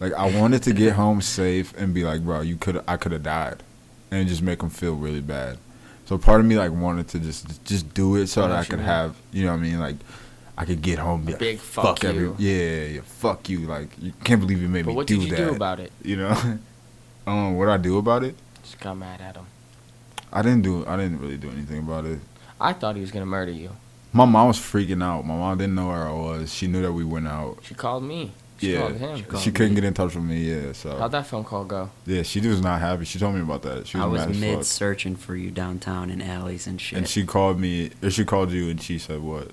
Like 0.00 0.12
I 0.14 0.30
wanted 0.38 0.62
to 0.64 0.72
get 0.72 0.92
home 0.94 1.20
safe 1.20 1.74
and 1.76 1.92
be 1.92 2.04
like, 2.04 2.22
bro, 2.22 2.40
you 2.40 2.56
could 2.56 2.82
I 2.86 2.96
could 2.96 3.12
have 3.12 3.22
died, 3.22 3.62
and 4.10 4.28
just 4.28 4.42
make 4.42 4.60
them 4.60 4.70
feel 4.70 4.94
really 4.94 5.20
bad. 5.20 5.58
So 6.06 6.16
part 6.18 6.40
of 6.40 6.46
me 6.46 6.56
like 6.56 6.72
wanted 6.72 7.08
to 7.08 7.18
just 7.18 7.64
just 7.64 7.92
do 7.94 8.16
it 8.16 8.28
so 8.28 8.42
that 8.42 8.52
I 8.52 8.64
could 8.64 8.78
mean. 8.78 8.86
have 8.86 9.16
you 9.32 9.44
know 9.44 9.52
what 9.52 9.58
I 9.58 9.62
mean 9.62 9.78
like 9.80 9.96
I 10.56 10.64
could 10.64 10.80
get 10.82 10.98
home 10.98 11.22
be 11.24 11.32
like, 11.32 11.40
Big 11.40 11.58
fuck 11.58 12.02
you. 12.02 12.08
every 12.08 12.30
yeah, 12.38 12.84
yeah 12.94 13.00
fuck 13.04 13.48
you 13.48 13.60
like 13.66 13.88
you 14.00 14.12
can't 14.24 14.40
believe 14.40 14.60
you 14.62 14.68
made 14.68 14.86
me. 14.86 14.92
But 14.92 14.92
me 14.92 14.96
what 14.96 15.06
do 15.06 15.16
did 15.18 15.24
you 15.24 15.30
that 15.30 15.36
do 15.36 15.50
about 15.54 15.80
it? 15.80 15.92
you 16.02 16.16
know 16.16 16.34
Um, 17.26 17.56
what 17.56 17.68
I 17.68 17.76
do 17.76 17.98
about 17.98 18.24
it? 18.24 18.34
Just 18.62 18.80
got 18.80 18.94
mad 18.96 19.20
at 19.20 19.36
him. 19.36 19.44
I 20.32 20.40
didn't 20.42 20.62
do. 20.62 20.86
I 20.86 20.96
didn't 20.96 21.20
really 21.20 21.36
do 21.36 21.50
anything 21.50 21.80
about 21.80 22.06
it. 22.06 22.20
I 22.60 22.72
thought 22.72 22.94
he 22.94 23.02
was 23.02 23.10
gonna 23.10 23.26
murder 23.26 23.52
you. 23.52 23.70
My 24.14 24.24
mom 24.24 24.48
was 24.48 24.58
freaking 24.58 25.02
out. 25.04 25.26
My 25.26 25.36
mom 25.36 25.58
didn't 25.58 25.74
know 25.74 25.88
where 25.88 26.08
I 26.08 26.12
was. 26.12 26.52
She 26.54 26.66
knew 26.66 26.80
that 26.80 26.92
we 26.92 27.04
went 27.04 27.28
out. 27.28 27.58
She 27.62 27.74
called 27.74 28.02
me. 28.02 28.32
She 28.58 28.72
Yeah. 28.72 28.80
called 28.80 28.92
him. 28.96 29.16
She 29.16 29.22
called 29.22 29.42
she 29.44 29.52
couldn't 29.52 29.70
me. 29.70 29.74
get 29.76 29.84
in 29.84 29.94
touch 29.94 30.14
with 30.14 30.24
me. 30.24 30.42
Yeah, 30.42 30.72
so 30.72 30.96
How'd 30.98 31.12
that 31.12 31.26
phone 31.26 31.44
call 31.44 31.64
go? 31.64 31.90
yeah, 32.06 32.22
she 32.22 32.40
was 32.40 32.60
not 32.60 32.80
happy. 32.80 33.04
She 33.04 33.18
told 33.18 33.34
me 33.34 33.40
about 33.40 33.62
that. 33.62 33.86
She 33.86 33.96
was, 33.96 34.04
I 34.04 34.06
was 34.06 34.26
mad 34.26 34.36
mid 34.36 34.56
fuck. 34.58 34.64
searching 34.64 35.14
for 35.16 35.36
you 35.36 35.50
downtown 35.50 36.10
in 36.10 36.20
alleys 36.20 36.66
and 36.66 36.80
shit. 36.80 36.98
And 36.98 37.08
she 37.08 37.24
called 37.24 37.60
me. 37.60 37.90
Or 38.02 38.10
she 38.10 38.24
called 38.24 38.50
you, 38.50 38.68
and 38.68 38.80
she 38.82 38.98
said 38.98 39.20
what? 39.20 39.50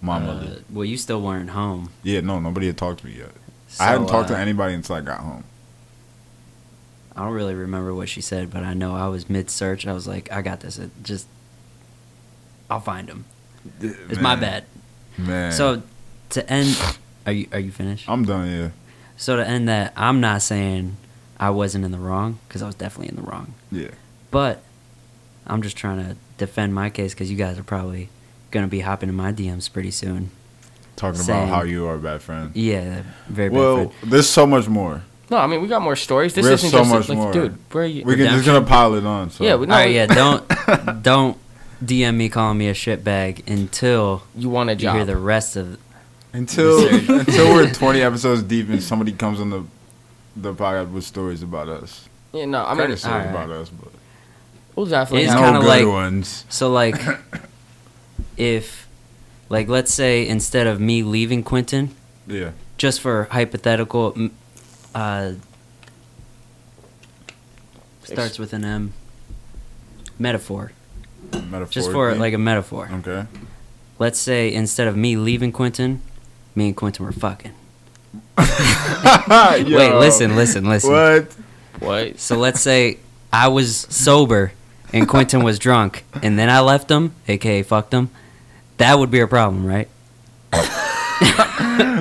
My 0.00 0.16
Uh, 0.16 0.20
mother. 0.20 0.56
well, 0.70 0.84
you 0.84 0.96
still 0.96 1.20
weren't 1.20 1.50
home. 1.50 1.90
Yeah, 2.02 2.20
no, 2.22 2.40
nobody 2.40 2.66
had 2.66 2.76
talked 2.78 3.00
to 3.00 3.06
me 3.06 3.12
yet. 3.18 3.30
So, 3.68 3.84
I 3.84 3.88
hadn't 3.88 4.06
talked 4.08 4.30
uh, 4.30 4.34
to 4.34 4.40
anybody 4.40 4.74
until 4.74 4.96
I 4.96 5.00
got 5.02 5.20
home. 5.20 5.44
I 7.14 7.24
don't 7.24 7.32
really 7.34 7.54
remember 7.54 7.94
what 7.94 8.08
she 8.08 8.20
said, 8.22 8.50
but 8.50 8.62
I 8.64 8.72
know 8.74 8.94
I 8.96 9.08
was 9.08 9.28
mid 9.28 9.50
search. 9.50 9.86
I 9.86 9.92
was 9.92 10.08
like, 10.08 10.32
I 10.32 10.40
got 10.40 10.60
this. 10.60 10.78
It 10.78 10.90
just, 11.02 11.26
I'll 12.70 12.80
find 12.80 13.08
him. 13.08 13.26
It's 13.80 14.16
my 14.20 14.34
Man, 14.34 14.40
bad. 14.40 14.64
man. 15.18 15.52
So, 15.52 15.82
to 16.30 16.50
end, 16.50 16.76
are 17.26 17.32
you 17.32 17.46
are 17.52 17.58
you 17.58 17.70
finished? 17.70 18.08
I'm 18.08 18.24
done. 18.24 18.50
Yeah. 18.50 18.68
So 19.16 19.36
to 19.36 19.46
end 19.46 19.68
that, 19.68 19.92
I'm 19.96 20.20
not 20.20 20.42
saying 20.42 20.96
I 21.38 21.50
wasn't 21.50 21.84
in 21.84 21.92
the 21.92 21.98
wrong 21.98 22.38
because 22.48 22.62
I 22.62 22.66
was 22.66 22.74
definitely 22.74 23.08
in 23.08 23.16
the 23.16 23.22
wrong. 23.30 23.54
Yeah. 23.70 23.88
But 24.30 24.62
I'm 25.46 25.62
just 25.62 25.76
trying 25.76 25.98
to 25.98 26.16
defend 26.38 26.74
my 26.74 26.90
case 26.90 27.14
because 27.14 27.30
you 27.30 27.36
guys 27.36 27.58
are 27.58 27.62
probably 27.64 28.08
gonna 28.50 28.68
be 28.68 28.80
hopping 28.80 29.08
in 29.08 29.14
my 29.14 29.32
DMs 29.32 29.72
pretty 29.72 29.90
soon. 29.90 30.30
Talking 30.96 31.20
Same. 31.20 31.36
about 31.36 31.48
how 31.48 31.62
you 31.62 31.86
are 31.86 31.94
a 31.94 31.98
bad 31.98 32.22
friend. 32.22 32.50
Yeah, 32.54 33.02
very 33.28 33.48
bad 33.48 33.56
Well, 33.58 33.76
friend. 33.88 33.92
there's 34.12 34.28
so 34.28 34.46
much 34.46 34.68
more. 34.68 35.02
No, 35.30 35.38
I 35.38 35.46
mean 35.46 35.62
we 35.62 35.68
got 35.68 35.80
more 35.82 35.96
stories. 35.96 36.34
This 36.34 36.44
We 36.46 36.52
isn't 36.52 36.70
so 36.70 36.78
just 36.78 36.90
much 36.90 37.08
like, 37.08 37.18
more. 37.18 37.32
dude. 37.32 37.56
Where 37.72 37.84
are 37.84 37.86
you? 37.86 38.04
We 38.04 38.16
can 38.16 38.26
just 38.26 38.44
gonna 38.44 38.66
pile 38.66 38.94
it 38.94 39.04
on. 39.06 39.30
So. 39.30 39.44
Yeah, 39.44 39.54
we- 39.56 39.66
All 39.66 39.72
right, 39.72 39.90
yeah, 39.90 40.06
don't 40.06 40.46
don't 41.02 41.38
DM 41.84 42.14
me 42.16 42.28
calling 42.28 42.58
me 42.58 42.68
a 42.68 42.74
shitbag 42.74 43.48
until 43.50 44.22
you 44.36 44.48
want 44.50 44.70
a 44.70 44.74
you 44.74 44.78
job? 44.80 44.96
hear 44.96 45.04
the 45.04 45.16
rest 45.16 45.56
of. 45.56 45.78
Until 46.32 46.86
until 47.20 47.52
we're 47.54 47.70
20 47.72 48.02
episodes 48.02 48.42
deep 48.42 48.68
and 48.68 48.82
somebody 48.82 49.12
comes 49.12 49.40
on 49.40 49.50
the 49.50 49.64
the 50.36 50.54
podcast 50.54 50.90
with 50.92 51.04
stories 51.04 51.42
about 51.42 51.68
us. 51.68 52.08
yeah, 52.32 52.46
no, 52.46 52.62
I 52.62 52.72
I 52.72 52.74
mean 52.74 52.88
mean, 52.88 52.96
stories 52.96 53.26
alright. 53.26 53.30
about 53.30 53.50
us, 53.50 53.68
but 53.68 53.92
we'll 54.74 54.86
definitely. 54.86 55.24
It's 55.24 55.32
have- 55.32 55.40
no 55.42 55.46
kinda 55.46 55.60
good 55.60 55.66
like- 55.68 55.86
ones. 55.86 56.44
So 56.48 56.70
like, 56.72 56.96
if, 58.38 58.88
like, 59.50 59.68
let's 59.68 59.92
say 59.92 60.26
instead 60.26 60.66
of 60.66 60.80
me 60.80 61.02
leaving 61.02 61.42
Quentin, 61.42 61.94
Yeah. 62.26 62.52
just 62.78 63.00
for 63.02 63.24
hypothetical, 63.30 64.14
m- 64.16 64.32
uh, 64.94 65.32
starts 68.04 68.38
with 68.38 68.52
an 68.52 68.64
M. 68.64 68.92
Metaphor, 70.18 70.72
Metaphorically. 71.32 71.72
just 71.72 71.90
for 71.90 72.14
like 72.14 72.34
a 72.34 72.38
metaphor. 72.38 72.88
Okay. 72.92 73.26
Let's 73.98 74.18
say 74.18 74.52
instead 74.52 74.86
of 74.88 74.96
me 74.96 75.16
leaving 75.16 75.52
Quentin, 75.52 76.00
me 76.54 76.68
and 76.68 76.76
Quentin 76.76 77.04
were 77.04 77.12
fucking. 77.12 77.52
Wait, 78.38 79.94
listen, 79.94 80.36
listen, 80.36 80.68
listen. 80.68 80.90
What? 80.92 81.32
what? 81.80 82.18
So 82.18 82.36
let's 82.36 82.60
say 82.60 82.98
I 83.32 83.48
was 83.48 83.76
sober 83.90 84.52
and 84.92 85.08
Quentin 85.08 85.42
was 85.42 85.58
drunk, 85.58 86.04
and 86.22 86.38
then 86.38 86.50
I 86.50 86.60
left 86.60 86.90
him, 86.90 87.14
aka 87.28 87.62
fucked 87.62 87.94
him. 87.94 88.10
That 88.76 88.98
would 88.98 89.10
be 89.10 89.20
a 89.20 89.26
problem, 89.26 89.64
right? 89.66 89.88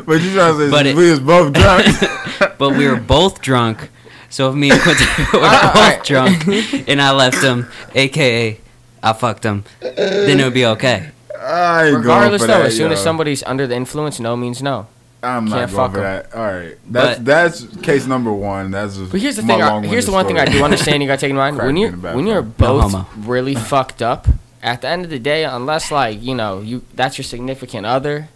But 0.05 0.19
you 0.21 0.33
trying 0.33 0.57
to 0.57 0.65
say 0.65 0.71
But 0.71 0.85
it- 0.87 0.95
we 0.95 1.09
was 1.11 1.19
both 1.19 1.53
drunk? 1.53 1.85
But 2.57 2.75
we 2.75 2.87
were 2.87 2.95
both 2.99 3.41
drunk. 3.41 3.89
So 4.29 4.49
if 4.49 4.55
me 4.55 4.71
and 4.71 4.79
Quentin 4.81 5.07
were 5.33 5.39
ah, 5.43 5.71
both 5.73 6.05
drunk 6.05 6.47
and 6.87 7.01
I 7.01 7.11
left 7.11 7.41
him, 7.43 7.67
aka 7.95 8.59
I 9.03 9.13
fucked 9.13 9.43
him, 9.43 9.63
then 9.79 10.39
it 10.39 10.43
would 10.43 10.53
be 10.53 10.65
okay. 10.65 11.11
I 11.41 11.87
ain't 11.87 11.97
Regardless, 11.97 12.29
going 12.29 12.39
for 12.41 12.47
though, 12.47 12.59
that, 12.59 12.65
as 12.67 12.77
soon 12.77 12.91
as 12.91 13.01
somebody's 13.01 13.43
under 13.43 13.65
the 13.67 13.75
influence, 13.75 14.19
no 14.19 14.35
means 14.35 14.61
no. 14.61 14.87
I'm 15.23 15.45
not 15.45 15.59
can't 15.69 15.71
going 15.71 15.83
fuck 15.85 15.91
for 15.91 15.97
'em. 16.03 16.03
that. 16.03 16.35
All 16.35 16.45
right, 16.45 16.77
that's 16.89 17.17
But- 17.19 17.25
that's 17.25 17.65
case 17.83 18.07
number 18.07 18.31
one. 18.33 18.71
That's 18.71 18.97
But 18.97 19.19
here's 19.21 19.35
the 19.35 19.43
my 19.43 19.53
thing. 19.53 19.61
I, 19.61 19.81
here's 19.85 20.05
the 20.07 20.11
one 20.11 20.25
thing 20.25 20.39
I 20.39 20.45
do 20.45 20.63
understand. 20.63 21.01
You 21.03 21.07
got 21.07 21.15
to 21.19 21.21
take 21.21 21.29
in 21.29 21.35
mind 21.35 21.57
when 21.57 21.77
you're 21.77 21.89
in 21.89 21.95
the 21.95 22.01
back, 22.01 22.15
when 22.15 22.25
you're 22.27 22.41
bro. 22.41 22.79
No 22.81 22.89
both 22.89 23.05
really 23.17 23.53
fucked 23.55 24.01
up. 24.01 24.27
At 24.63 24.81
the 24.81 24.87
end 24.89 25.05
of 25.05 25.11
the 25.11 25.19
day, 25.19 25.43
unless 25.43 25.91
like 25.91 26.21
you 26.23 26.33
know 26.35 26.61
you 26.61 26.83
that's 26.95 27.17
your 27.17 27.23
significant 27.25 27.85
other, 27.85 28.29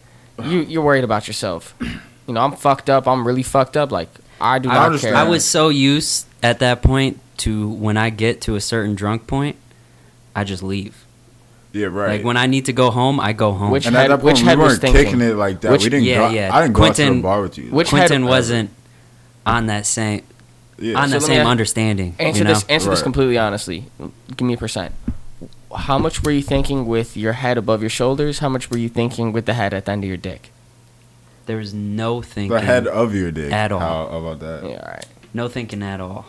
you 0.43 0.59
you're 0.61 0.83
worried 0.83 1.03
about 1.03 1.27
yourself. 1.27 1.73
You 2.27 2.33
know, 2.33 2.41
I'm 2.41 2.53
fucked 2.53 2.89
up. 2.89 3.07
I'm 3.07 3.25
really 3.25 3.43
fucked 3.43 3.77
up. 3.77 3.91
Like 3.91 4.09
I 4.41 4.59
do 4.59 4.69
I 4.69 4.73
not 4.75 4.85
understand. 4.87 5.15
care. 5.15 5.23
I 5.23 5.27
was 5.27 5.43
so 5.45 5.69
used 5.69 6.25
at 6.43 6.59
that 6.59 6.81
point 6.83 7.19
to 7.37 7.67
when 7.67 7.97
I 7.97 8.09
get 8.11 8.41
to 8.41 8.55
a 8.55 8.61
certain 8.61 8.95
drunk 8.95 9.25
point, 9.27 9.55
I 10.35 10.43
just 10.43 10.61
leave. 10.63 11.04
Yeah, 11.75 11.87
right. 11.87 12.11
Like 12.17 12.23
when 12.23 12.37
I 12.37 12.45
need 12.47 12.65
to 12.65 12.73
go 12.73 12.89
home, 12.89 13.19
I 13.19 13.33
go 13.33 13.51
home. 13.51 13.69
Which 13.69 13.85
and 13.85 13.93
head- 13.95 14.09
at 14.09 14.19
that 14.19 14.23
which 14.25 14.39
we 14.39 14.45
head 14.47 14.57
weren't 14.57 14.79
thinking? 14.79 15.03
kicking 15.03 15.21
it 15.21 15.35
like 15.35 15.59
that. 15.61 15.71
Which- 15.73 15.83
we 15.83 15.89
didn't. 15.89 16.05
yeah, 16.05 16.29
go, 16.29 16.33
yeah. 16.33 16.55
I 16.55 16.61
didn't 16.61 16.73
go 16.73 16.83
out 16.83 16.95
to 16.95 17.01
Quentin- 17.01 17.17
the 17.17 17.23
bar 17.23 17.41
with 17.41 17.57
you. 17.57 17.65
Which 17.69 17.89
head- 17.91 18.23
wasn't 18.23 18.69
on 19.45 19.65
that 19.65 19.85
same 19.85 20.21
yeah. 20.79 20.97
on 20.97 21.09
So 21.09 21.15
that 21.19 21.21
same 21.25 21.41
ask- 21.41 21.49
understanding. 21.49 22.15
answer 22.17 22.37
you 22.39 22.43
know? 22.45 22.53
this. 22.53 22.63
Answer 22.69 22.89
this 22.91 23.01
completely 23.01 23.37
honestly. 23.37 23.85
Give 24.37 24.47
me 24.47 24.53
a 24.53 24.57
percent. 24.57 24.93
How 25.75 25.97
much 25.97 26.23
were 26.23 26.31
you 26.31 26.41
thinking 26.41 26.85
with 26.85 27.17
your 27.17 27.33
head 27.33 27.57
above 27.57 27.81
your 27.81 27.89
shoulders? 27.89 28.39
How 28.39 28.47
much 28.47 28.71
were 28.71 28.77
you 28.77 28.87
thinking 28.87 29.33
with 29.33 29.45
the 29.45 29.53
head 29.53 29.73
at 29.73 29.83
the 29.83 29.91
end 29.91 30.05
of 30.05 30.07
your 30.07 30.15
dick? 30.17 30.51
There 31.45 31.57
was 31.57 31.73
no 31.73 32.21
thinking. 32.21 32.51
the 32.53 32.61
head 32.61 32.87
of 32.87 33.13
your 33.13 33.31
dick. 33.31 33.51
At 33.51 33.73
all. 33.73 33.79
How, 33.81 34.07
how 34.09 34.17
about 34.19 34.39
that? 34.39 34.63
Yeah, 34.63 34.77
all 34.81 34.91
right. 34.93 35.05
No 35.33 35.49
thinking 35.49 35.83
at 35.83 35.99
all. 35.99 36.27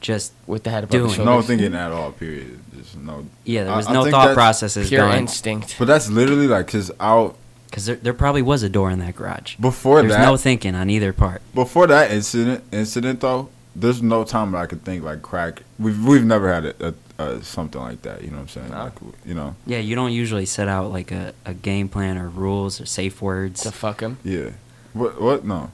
Just 0.00 0.32
With 0.46 0.62
the 0.64 0.70
head 0.70 0.84
above 0.84 0.90
Doing. 0.92 1.14
your 1.16 1.24
No 1.26 1.42
thinking 1.42 1.74
at 1.74 1.90
all. 1.92 2.12
Period. 2.12 2.58
Just 2.76 2.96
no. 2.96 3.26
yeah, 3.44 3.64
there 3.64 3.74
was 3.76 3.86
I 3.88 3.92
no 3.92 4.02
think 4.04 4.12
thought 4.14 4.34
processes 4.34 4.88
Pure 4.88 5.06
going. 5.06 5.18
instinct. 5.18 5.76
But 5.78 5.86
that's 5.86 6.08
literally 6.08 6.46
like, 6.46 6.68
cause 6.68 6.90
out 7.00 7.36
Because 7.66 7.86
there, 7.86 7.96
there 7.96 8.14
probably 8.14 8.42
was 8.42 8.62
a 8.62 8.68
door 8.68 8.90
in 8.90 9.00
that 9.00 9.16
garage. 9.16 9.56
before 9.56 10.00
There's 10.02 10.12
that, 10.14 10.24
no 10.24 10.36
thinking 10.36 10.74
on 10.76 10.88
either 10.88 11.12
part. 11.12 11.42
before 11.54 11.86
that 11.88 12.10
incident, 12.12 12.62
incident 12.72 13.20
though, 13.20 13.48
there's 13.74 14.00
no 14.02 14.22
time 14.24 14.52
that 14.52 14.58
I 14.58 14.66
could 14.66 14.84
think 14.84 15.02
like 15.04 15.22
crack. 15.22 15.62
We've 15.78 16.04
we've 16.04 16.24
never 16.24 16.52
had 16.52 16.64
a, 16.66 16.94
a, 17.18 17.24
a 17.24 17.42
something 17.42 17.80
like 17.80 18.02
that. 18.02 18.22
You 18.22 18.28
know 18.30 18.36
what 18.36 18.42
I'm 18.42 18.48
saying? 18.48 18.70
No. 18.70 18.84
Like 18.84 18.92
you 19.26 19.34
know, 19.34 19.54
Yeah, 19.66 19.78
you 19.78 19.94
don't 19.96 20.12
usually 20.12 20.46
set 20.46 20.68
out 20.68 20.92
like 20.92 21.10
a, 21.12 21.32
a 21.44 21.54
game 21.54 21.88
plan 21.88 22.18
or 22.18 22.28
rules 22.28 22.80
or 22.80 22.86
safe 22.86 23.20
words. 23.20 23.62
To 23.62 23.72
fuck 23.72 24.00
him. 24.00 24.18
yeah. 24.24 24.50
What 24.94 25.20
what 25.20 25.44
no. 25.44 25.70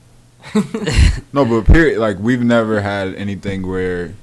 No, 1.33 1.45
but 1.45 1.65
period. 1.67 1.99
Like 1.99 2.19
we've 2.19 2.43
never 2.43 2.81
had 2.81 3.15
anything 3.15 3.67
where, 3.67 4.15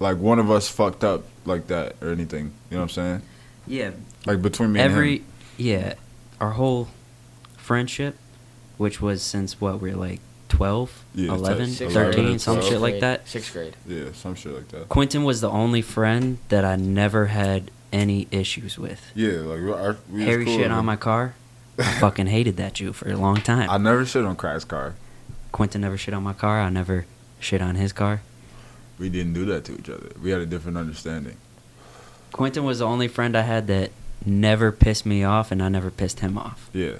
like 0.00 0.16
one 0.18 0.38
of 0.38 0.50
us 0.50 0.68
fucked 0.68 1.04
up 1.04 1.24
like 1.44 1.68
that 1.68 1.96
or 2.00 2.10
anything. 2.10 2.52
You 2.70 2.76
know 2.76 2.78
what 2.78 2.82
I'm 2.84 2.88
saying? 2.90 3.22
yeah, 3.66 3.90
Like 4.26 4.42
between 4.42 4.72
me 4.72 4.80
and 4.80 4.92
every 4.92 5.22
yeah, 5.56 5.94
our 6.40 6.50
whole 6.52 6.88
friendship, 7.56 8.16
which 8.78 9.00
was 9.00 9.22
since 9.22 9.60
what 9.60 9.80
we're 9.80 9.96
like 9.96 10.20
12, 10.48 11.04
Yeah, 11.14 11.32
11, 11.32 11.70
13, 11.70 11.90
11, 11.96 12.38
some 12.38 12.56
12. 12.56 12.68
shit 12.70 12.80
like 12.80 12.92
grade. 12.94 13.02
that. 13.02 13.28
Sixth 13.28 13.52
grade. 13.52 13.76
Yeah, 13.86 14.12
some 14.12 14.34
shit 14.34 14.52
like 14.54 14.68
that. 14.68 14.88
Quentin 14.88 15.24
was 15.24 15.40
the 15.40 15.50
only 15.50 15.82
friend 15.82 16.38
that 16.48 16.64
I 16.64 16.76
never 16.76 17.26
had 17.26 17.70
any 17.92 18.28
issues 18.30 18.78
with. 18.78 19.00
Yeah, 19.14 19.30
like 19.40 19.60
we, 19.60 19.72
our, 19.72 19.96
we 20.10 20.18
was 20.20 20.24
Harry 20.28 20.44
cool, 20.44 20.56
shit 20.56 20.68
man. 20.68 20.78
on 20.78 20.84
my 20.84 20.96
car. 20.96 21.34
I 21.78 21.82
fucking 22.00 22.26
hated 22.28 22.56
that 22.58 22.74
Jew 22.74 22.92
for 22.92 23.08
a 23.10 23.16
long 23.16 23.36
time. 23.36 23.68
I 23.70 23.78
never 23.78 24.04
shit 24.06 24.24
on 24.24 24.36
Crack's 24.36 24.64
car. 24.64 24.94
Quentin 25.56 25.80
never 25.80 25.96
shit 25.96 26.12
on 26.12 26.22
my 26.22 26.34
car. 26.34 26.60
I 26.60 26.68
never 26.68 27.06
shit 27.40 27.62
on 27.62 27.76
his 27.76 27.90
car. 27.90 28.20
We 28.98 29.08
didn't 29.08 29.32
do 29.32 29.46
that 29.46 29.64
to 29.64 29.78
each 29.78 29.88
other. 29.88 30.10
We 30.22 30.28
had 30.28 30.42
a 30.42 30.44
different 30.44 30.76
understanding. 30.76 31.38
Quentin 32.30 32.62
was 32.62 32.80
the 32.80 32.84
only 32.84 33.08
friend 33.08 33.34
I 33.34 33.40
had 33.40 33.66
that 33.68 33.90
never 34.26 34.70
pissed 34.70 35.06
me 35.06 35.24
off, 35.24 35.50
and 35.50 35.62
I 35.62 35.70
never 35.70 35.90
pissed 35.90 36.20
him 36.20 36.36
off. 36.36 36.68
Yeah. 36.74 36.96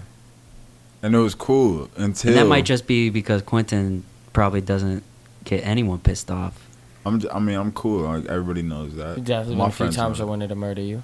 And 1.03 1.15
it 1.15 1.19
was 1.19 1.35
cool 1.35 1.91
until 1.99 2.31
And 2.31 2.39
that 2.39 2.47
might 2.47 2.65
just 2.65 2.87
be 2.87 3.11
because 3.11 3.43
Quentin 3.43 4.05
probably 4.33 4.63
doesn't 4.63 5.03
get 5.45 5.63
anyone 5.63 5.99
pissed 5.99 6.31
off. 6.31 6.67
I'm. 7.05 7.21
j- 7.21 7.29
I 7.31 7.39
mean, 7.39 7.59
I'm 7.59 7.73
cool. 7.73 8.05
Like 8.05 8.25
everybody 8.25 8.63
knows 8.63 8.95
that. 8.95 9.23
Definitely 9.23 9.57
My 9.57 9.65
been 9.65 9.69
a 9.69 9.73
few 9.73 9.77
friends 9.77 9.97
times 9.97 10.21
I 10.23 10.25
wanted 10.25 10.49
to 10.49 10.55
murder 10.55 10.81
you. 10.81 11.03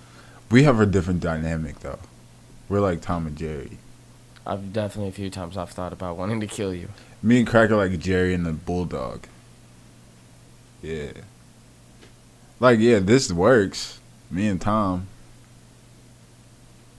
We 0.50 0.62
have 0.62 0.80
a 0.80 0.86
different 0.86 1.20
dynamic 1.20 1.80
though. 1.80 1.98
We're 2.70 2.80
like 2.80 3.02
Tom 3.02 3.26
and 3.26 3.36
Jerry. 3.36 3.76
I've 4.46 4.72
definitely 4.72 5.10
a 5.10 5.12
few 5.12 5.28
times 5.28 5.58
I've 5.58 5.68
thought 5.68 5.92
about 5.92 6.16
wanting 6.16 6.40
to 6.40 6.46
kill 6.46 6.72
you. 6.72 6.88
Me 7.22 7.38
and 7.38 7.46
Crack 7.46 7.70
are 7.70 7.76
like 7.76 7.98
Jerry 7.98 8.34
and 8.34 8.44
the 8.44 8.52
Bulldog. 8.52 9.26
Yeah. 10.82 11.12
Like 12.58 12.78
yeah, 12.80 12.98
this 12.98 13.32
works. 13.32 14.00
Me 14.30 14.48
and 14.48 14.60
Tom. 14.60 15.06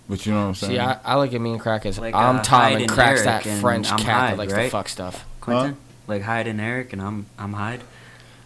But 0.08 0.26
you 0.26 0.34
know 0.34 0.42
what 0.42 0.48
I'm 0.50 0.56
saying? 0.56 0.74
See, 0.74 0.80
I, 0.80 1.00
I 1.04 1.18
look 1.18 1.34
at 1.34 1.40
me 1.42 1.52
and 1.52 1.60
Crack 1.60 1.86
as 1.86 1.98
Like, 1.98 2.14
I'm 2.14 2.38
uh, 2.38 2.44
Tom 2.44 2.62
Hyde 2.62 2.74
and 2.74 2.82
and 2.84 2.92
Crack's 2.92 3.22
Eric 3.26 3.44
that 3.44 3.46
and 3.48 3.62
French 3.62 3.92
I'm 3.92 3.98
cat 3.98 4.06
Hyde, 4.08 4.32
that 4.34 4.38
likes 4.38 4.54
right? 4.54 4.64
to 4.66 4.70
fuck 4.70 4.90
stuff. 4.90 5.26
Quentin, 5.42 5.78
like 6.08 6.22
Hyde 6.22 6.48
and 6.48 6.60
Eric, 6.62 6.94
and 6.94 7.02
I'm 7.02 7.26
I'm 7.40 7.54
Hyde. 7.54 7.82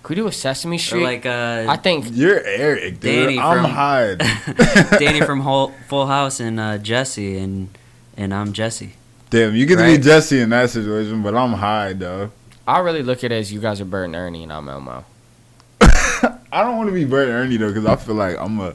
Could 0.04 0.18
we 0.18 0.22
do 0.24 0.28
a 0.28 0.32
Sesame 0.32 0.78
Or 0.78 0.80
Street? 0.80 1.04
like 1.04 1.26
uh, 1.26 1.66
I 1.68 1.76
think 1.78 2.06
You're 2.12 2.42
Eric, 2.44 3.00
dude. 3.00 3.02
Danny 3.02 3.40
I'm 3.40 3.64
from- 3.64 3.72
Hyde. 3.72 4.20
Danny 5.00 5.22
from 5.22 5.40
Whole, 5.42 5.74
Full 5.90 6.08
House 6.08 6.40
and 6.40 6.60
uh, 6.60 6.78
Jesse, 6.78 7.38
and 7.38 7.70
and 8.16 8.34
I'm 8.34 8.54
Jesse. 8.54 8.94
Damn, 9.30 9.56
you 9.56 9.66
get 9.66 9.78
to 9.78 9.84
be 9.84 9.98
Jesse 9.98 10.40
in 10.40 10.50
that 10.50 10.70
situation, 10.70 11.22
but 11.22 11.36
I'm 11.36 11.52
high, 11.54 11.94
though. 11.94 12.32
I 12.68 12.80
really 12.80 13.04
look 13.04 13.24
at 13.24 13.32
it 13.32 13.36
as 13.36 13.52
you 13.52 13.60
guys 13.60 13.80
are 13.82 13.86
Bert 13.86 14.06
and 14.06 14.16
Ernie 14.16 14.44
and 14.44 14.52
I'm 14.54 14.68
Elmo. 14.70 15.06
I 15.82 16.64
don't 16.64 16.78
want 16.78 16.90
to 16.90 16.94
be 16.94 17.06
Bert 17.06 17.28
and 17.30 17.38
Ernie 17.38 17.58
though, 17.58 17.70
because 17.70 17.86
I 17.86 17.96
feel 17.96 18.16
like 18.16 18.38
I'm 18.40 18.60
a, 18.60 18.74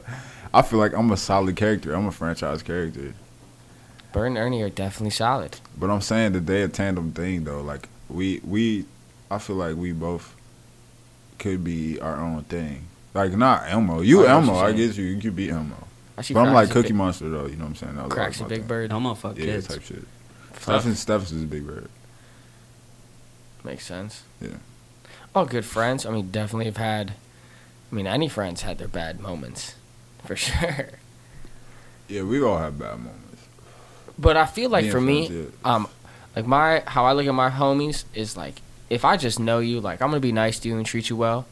I 0.53 0.61
feel 0.63 0.79
like 0.79 0.93
I'm 0.93 1.11
a 1.11 1.17
solid 1.17 1.55
character. 1.55 1.93
I'm 1.93 2.07
a 2.07 2.11
franchise 2.11 2.63
character. 2.63 3.13
Bert 4.11 4.27
and 4.27 4.37
Ernie 4.37 4.61
are 4.61 4.69
definitely 4.69 5.11
solid. 5.11 5.57
But 5.77 5.89
I'm 5.89 6.01
saying 6.01 6.33
that 6.33 6.45
they 6.47 6.63
a 6.63 6.67
tandem 6.67 7.11
thing 7.11 7.43
though. 7.43 7.61
Like 7.61 7.87
we 8.09 8.41
we, 8.43 8.85
I 9.29 9.37
feel 9.39 9.55
like 9.57 9.75
we 9.75 9.91
both 9.91 10.35
could 11.39 11.63
be 11.63 11.99
our 11.99 12.19
own 12.19 12.43
thing. 12.45 12.85
Like 13.13 13.33
not 13.33 13.63
Elmo. 13.67 14.01
You 14.01 14.25
I 14.25 14.31
Elmo. 14.31 14.55
I 14.55 14.71
saying. 14.71 14.77
guess 14.87 14.97
you. 14.97 15.05
You 15.05 15.21
could 15.21 15.35
be 15.35 15.49
Elmo. 15.51 15.75
I 16.17 16.21
see 16.23 16.33
But 16.33 16.47
I'm 16.47 16.53
like 16.53 16.69
Cookie 16.69 16.89
Big- 16.89 16.95
Monster 16.95 17.29
though. 17.29 17.45
You 17.47 17.55
know 17.57 17.65
what 17.65 17.69
I'm 17.69 17.75
saying? 17.75 17.95
That 17.95 18.05
was 18.05 18.13
Cracks 18.13 18.39
always 18.39 18.41
and 18.41 18.45
my 18.49 18.49
Big 18.49 18.59
thing. 18.61 18.67
Bird. 18.67 18.91
Elmo 18.91 19.13
fuck 19.15 19.37
Yeah, 19.37 19.45
kids. 19.45 19.67
type 19.67 19.83
shit. 19.83 20.03
Fuck. 20.63 20.75
Steffens 20.81 20.99
Steffens 20.99 21.31
is 21.33 21.43
a 21.43 21.45
big 21.45 21.67
bird. 21.67 21.89
Makes 23.65 23.85
sense. 23.85 24.23
Yeah. 24.41 24.57
All 25.35 25.45
good 25.45 25.65
friends. 25.65 26.05
I 26.05 26.11
mean, 26.11 26.31
definitely 26.31 26.65
have 26.65 26.77
had. 26.77 27.11
I 27.91 27.95
mean, 27.95 28.07
any 28.07 28.27
friends 28.29 28.61
had 28.61 28.77
their 28.77 28.87
bad 28.87 29.19
moments, 29.19 29.75
for 30.23 30.35
sure. 30.37 30.89
Yeah, 32.07 32.23
we 32.23 32.41
all 32.41 32.57
have 32.57 32.79
bad 32.79 32.97
moments. 32.99 33.47
But 34.17 34.37
I 34.37 34.45
feel 34.45 34.69
like 34.69 34.83
Being 34.83 34.91
for 34.91 35.01
me, 35.01 35.27
yeah. 35.27 35.45
um, 35.65 35.87
like 36.35 36.45
my 36.45 36.83
how 36.87 37.05
I 37.05 37.13
look 37.13 37.25
at 37.27 37.33
my 37.33 37.49
homies 37.49 38.05
is 38.13 38.37
like 38.37 38.61
if 38.89 39.03
I 39.03 39.17
just 39.17 39.39
know 39.39 39.59
you, 39.59 39.81
like 39.81 40.01
I'm 40.01 40.09
gonna 40.09 40.19
be 40.19 40.31
nice 40.31 40.59
to 40.59 40.69
you 40.69 40.77
and 40.77 40.85
treat 40.85 41.09
you 41.09 41.15
well, 41.17 41.45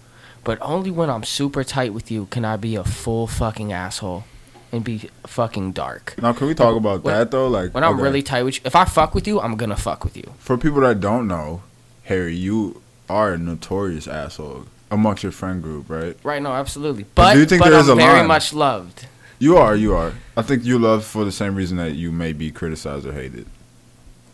but 0.43 0.57
only 0.61 0.89
when 0.91 1.09
I'm 1.09 1.23
super 1.23 1.63
tight 1.63 1.93
with 1.93 2.11
you 2.11 2.27
can 2.27 2.45
I 2.45 2.55
be 2.57 2.75
a 2.75 2.83
full 2.83 3.27
fucking 3.27 3.73
asshole 3.73 4.23
and 4.71 4.83
be 4.83 5.09
fucking 5.27 5.71
dark. 5.73 6.15
Now, 6.21 6.33
can 6.33 6.47
we 6.47 6.53
talk 6.55 6.75
about 6.75 7.03
When- 7.03 7.13
that 7.13 7.31
though? 7.31 7.47
Like 7.47 7.73
When 7.73 7.83
I'm 7.83 7.95
okay. 7.95 8.03
really 8.03 8.21
tight 8.23 8.43
with 8.43 8.55
you, 8.55 8.61
if 8.65 8.75
I 8.75 8.85
fuck 8.85 9.13
with 9.13 9.27
you, 9.27 9.39
I'm 9.41 9.55
gonna 9.55 9.75
fuck 9.77 10.03
with 10.03 10.15
you. 10.17 10.23
for 10.39 10.57
people 10.57 10.81
that 10.81 10.99
don't 10.99 11.27
know, 11.27 11.61
Harry, 12.03 12.35
you 12.35 12.81
are 13.09 13.33
a 13.33 13.37
notorious 13.37 14.07
asshole 14.07 14.65
amongst 14.89 15.23
your 15.23 15.31
friend 15.31 15.61
group, 15.61 15.89
right? 15.89 16.17
Right? 16.23 16.41
No, 16.41 16.51
absolutely. 16.53 17.05
But 17.15 17.33
do 17.33 17.39
you 17.39 17.45
think 17.45 17.61
but 17.63 17.69
there 17.69 17.79
is 17.79 17.89
I'm 17.89 17.97
a 17.97 18.01
very 18.01 18.19
line? 18.19 18.27
much 18.27 18.53
loved. 18.53 19.07
You 19.39 19.57
are, 19.57 19.75
you 19.75 19.93
are. 19.95 20.13
I 20.37 20.41
think 20.43 20.63
you 20.63 20.77
love 20.77 21.03
for 21.03 21.25
the 21.25 21.31
same 21.31 21.55
reason 21.55 21.77
that 21.77 21.93
you 21.93 22.11
may 22.11 22.31
be 22.31 22.51
criticized 22.51 23.05
or 23.05 23.13
hated. 23.13 23.47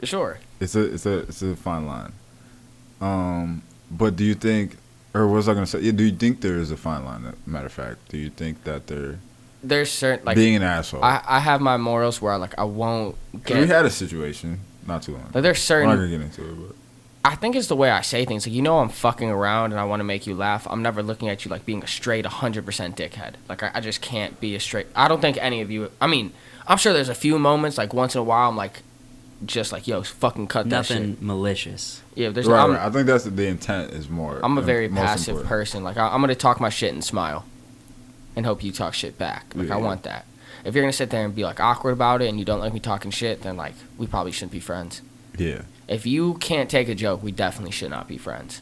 Sure. 0.04 0.40
It's 0.60 0.76
a, 0.76 0.82
it's 0.94 1.06
a, 1.06 1.18
it's 1.20 1.42
a 1.42 1.56
fine 1.56 1.86
line. 1.88 2.12
Um, 3.00 3.62
but 3.90 4.16
do 4.16 4.24
you 4.24 4.36
think, 4.36 4.76
or 5.14 5.28
what 5.28 5.36
was 5.36 5.50
I 5.50 5.54
gonna 5.54 5.66
say? 5.66 5.80
Yeah, 5.80 5.92
do 5.94 6.04
you 6.04 6.12
think 6.16 6.42
there 6.42 6.58
is 6.58 6.72
a 6.72 6.78
fine 6.78 7.06
line? 7.06 7.34
Matter 7.46 7.68
of 7.68 7.72
fact, 7.72 8.10
do 8.10 8.18
you 8.18 8.30
think 8.30 8.64
that 8.66 8.88
they're 8.88 9.20
There's 9.64 9.92
certain 9.92 10.26
like 10.26 10.36
being 10.36 10.56
an 10.56 10.64
asshole? 10.64 11.04
I, 11.04 11.22
I 11.28 11.40
have 11.40 11.62
my 11.62 11.78
morals 11.78 12.22
where 12.22 12.34
I 12.34 12.36
like 12.36 12.58
I 12.58 12.64
won't 12.64 13.16
get 13.46 13.60
we 13.60 13.68
had 13.68 13.86
a 13.86 13.90
situation 13.90 14.60
not 14.86 15.04
too 15.04 15.14
long. 15.14 15.24
like 15.34 15.44
there's 15.44 15.58
I'm 15.58 15.62
certain 15.62 15.90
not 15.90 15.96
gonna 15.96 16.10
get 16.10 16.22
into 16.22 16.50
it, 16.50 16.54
but 16.56 16.76
I 17.26 17.36
think 17.36 17.58
it's 17.58 17.68
the 17.68 17.76
way 17.76 17.90
I 17.90 18.02
say 18.02 18.24
things. 18.24 18.48
Like 18.48 18.56
you 18.56 18.62
know, 18.62 18.80
I'm 18.80 18.88
fucking 18.90 19.30
around 19.30 19.74
and 19.74 19.82
I 19.82 19.84
want 19.84 20.00
to 20.00 20.06
make 20.06 20.28
you 20.28 20.36
laugh. 20.36 20.66
I'm 20.70 20.82
never 20.82 21.04
looking 21.04 21.28
at 21.28 21.44
you 21.44 21.52
like 21.52 21.66
being 21.66 21.84
a 21.84 21.88
straight 21.88 22.24
100% 22.24 22.64
dickhead. 22.96 23.34
Like 23.50 23.64
I, 23.64 23.72
I 23.74 23.82
just 23.82 24.02
can't 24.02 24.40
be 24.40 24.56
a 24.56 24.60
straight. 24.62 24.88
I 24.96 25.10
don't 25.10 25.20
think 25.20 25.38
any 25.38 25.60
of 25.62 25.70
you. 25.70 25.92
I 26.00 26.08
mean, 26.08 26.32
I'm 26.68 26.78
sure 26.78 26.94
there's 26.94 27.10
a 27.10 27.16
few 27.16 27.38
moments 27.38 27.78
like 27.78 27.94
once 27.94 28.16
in 28.16 28.20
a 28.20 28.24
while 28.24 28.50
I'm 28.50 28.56
like, 28.56 28.82
just 29.46 29.74
like 29.74 29.88
yo, 29.88 30.04
fucking 30.04 30.48
cut 30.48 30.70
that 30.70 30.90
Nothing 30.90 31.18
malicious. 31.20 32.02
Yeah, 32.16 32.30
there's. 32.30 32.48
right, 32.48 32.64
I'm, 32.64 32.72
right. 32.72 32.82
I 32.82 32.90
think 32.90 33.08
that's 33.08 33.26
the, 33.26 33.30
the 33.30 33.48
intent 33.48 33.92
is 33.92 34.10
more. 34.10 34.40
I'm 34.42 34.58
a 34.58 34.62
very 34.62 34.88
passive 34.88 35.30
important. 35.30 35.50
person. 35.50 35.84
Like 35.84 35.98
I, 35.98 36.08
I'm 36.08 36.22
gonna 36.22 36.34
talk 36.34 36.62
my 36.62 36.70
shit 36.70 36.94
and 36.94 37.04
smile, 37.04 37.46
and 38.38 38.46
hope 38.46 38.64
you 38.64 38.72
talk 38.72 38.94
shit 38.94 39.18
back. 39.18 39.52
Like 39.54 39.68
Yeah, 39.68 39.74
I 39.74 39.78
want 39.78 40.04
that. 40.04 40.26
If 40.64 40.74
you're 40.76 40.84
gonna 40.84 40.94
sit 40.94 41.10
there 41.10 41.26
and 41.26 41.36
be 41.36 41.44
like 41.44 41.60
awkward 41.60 41.92
about 41.92 42.22
it 42.22 42.28
and 42.30 42.40
you 42.40 42.46
don't 42.46 42.60
like 42.62 42.74
me 42.74 42.80
talking 42.80 43.12
shit, 43.12 43.42
then 43.42 43.58
like 43.58 43.74
we 43.98 44.08
probably 44.08 44.32
shouldn't 44.32 44.52
be 44.54 44.60
friends. 44.62 45.02
Yeah, 45.38 45.64
If 45.88 46.06
you 46.06 46.36
can't 46.36 46.70
take 46.70 46.88
a 46.90 46.96
joke, 46.96 47.22
we 47.22 47.32
definitely 47.32 47.72
should 47.72 47.90
not 47.92 48.08
be 48.08 48.18
friends. 48.18 48.62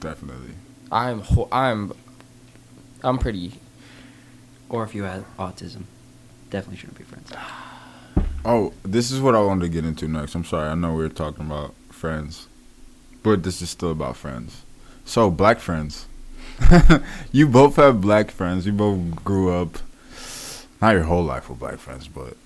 definitely. 0.00 0.54
I'm 0.90 1.20
ho- 1.20 1.48
I'm 1.52 1.92
I'm 3.04 3.18
pretty 3.18 3.52
Or 4.68 4.82
if 4.84 4.94
you 4.94 5.04
have 5.04 5.24
autism, 5.38 5.84
definitely 6.50 6.76
shouldn't 6.78 6.98
be 6.98 7.04
friends. 7.04 7.30
Oh, 8.44 8.72
this 8.82 9.10
is 9.10 9.20
what 9.20 9.34
I 9.34 9.42
wanted 9.42 9.62
to 9.62 9.68
get 9.68 9.84
into 9.84 10.08
next. 10.08 10.34
I'm 10.34 10.44
sorry. 10.44 10.68
I 10.70 10.74
know 10.74 10.92
we 10.94 11.02
were 11.02 11.08
talking 11.10 11.44
about 11.44 11.74
friends, 11.90 12.46
but 13.22 13.42
this 13.42 13.60
is 13.60 13.68
still 13.68 13.90
about 13.90 14.16
friends. 14.16 14.62
So, 15.04 15.28
black 15.30 15.58
friends. 15.58 16.06
you 17.32 17.46
both 17.46 17.76
have 17.76 18.00
black 18.00 18.30
friends. 18.30 18.66
You 18.66 18.72
both 18.72 19.24
grew 19.24 19.52
up, 19.52 19.78
not 20.80 20.90
your 20.94 21.04
whole 21.04 21.24
life 21.24 21.48
with 21.48 21.58
black 21.58 21.78
friends, 21.78 22.08
but 22.08 22.36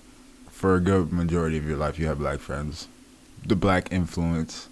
for 0.49 0.75
a 0.75 0.79
good 0.79 1.11
majority 1.11 1.57
of 1.57 1.65
your 1.67 1.77
life, 1.77 1.99
you 1.99 2.07
have 2.07 2.19
black 2.19 2.39
friends. 2.39 2.87
The 3.45 3.55
black 3.55 3.91
influence. 3.91 4.69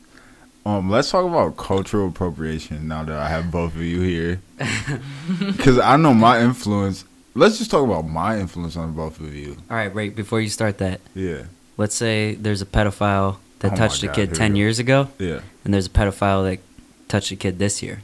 Um, 0.65 0.89
let's 0.89 1.09
talk 1.09 1.25
about 1.25 1.57
cultural 1.57 2.07
appropriation 2.09 2.87
now 2.87 3.03
that 3.03 3.17
I 3.17 3.27
have 3.29 3.51
both 3.51 3.75
of 3.75 3.81
you 3.81 4.01
here. 4.01 4.41
Because 5.39 5.79
I 5.79 5.97
know 5.97 6.13
my 6.13 6.39
influence. 6.41 7.03
Let's 7.33 7.57
just 7.57 7.71
talk 7.71 7.83
about 7.85 8.07
my 8.07 8.39
influence 8.39 8.75
on 8.77 8.93
both 8.93 9.19
of 9.19 9.33
you. 9.33 9.57
All 9.69 9.77
right, 9.77 9.93
wait, 9.93 10.15
before 10.15 10.39
you 10.41 10.49
start 10.49 10.77
that, 10.79 10.99
Yeah. 11.15 11.43
let's 11.77 11.95
say 11.95 12.35
there's 12.35 12.61
a 12.61 12.65
pedophile 12.65 13.37
that 13.59 13.73
Oh 13.73 13.75
touched 13.75 14.03
a 14.03 14.07
kid 14.09 14.33
10 14.35 14.55
years 14.55 14.79
ago, 14.79 15.07
Yeah. 15.17 15.39
and 15.65 15.73
there's 15.73 15.85
a 15.87 15.89
pedophile 15.89 16.43
that 16.49 16.59
touched 17.07 17.31
a 17.31 17.35
kid 17.35 17.57
this 17.57 17.81
year. 17.81 18.01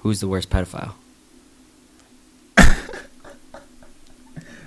Who's 0.00 0.20
the 0.20 0.28
worst 0.28 0.48
pedophile? 0.50 0.92
I'm 2.58 2.64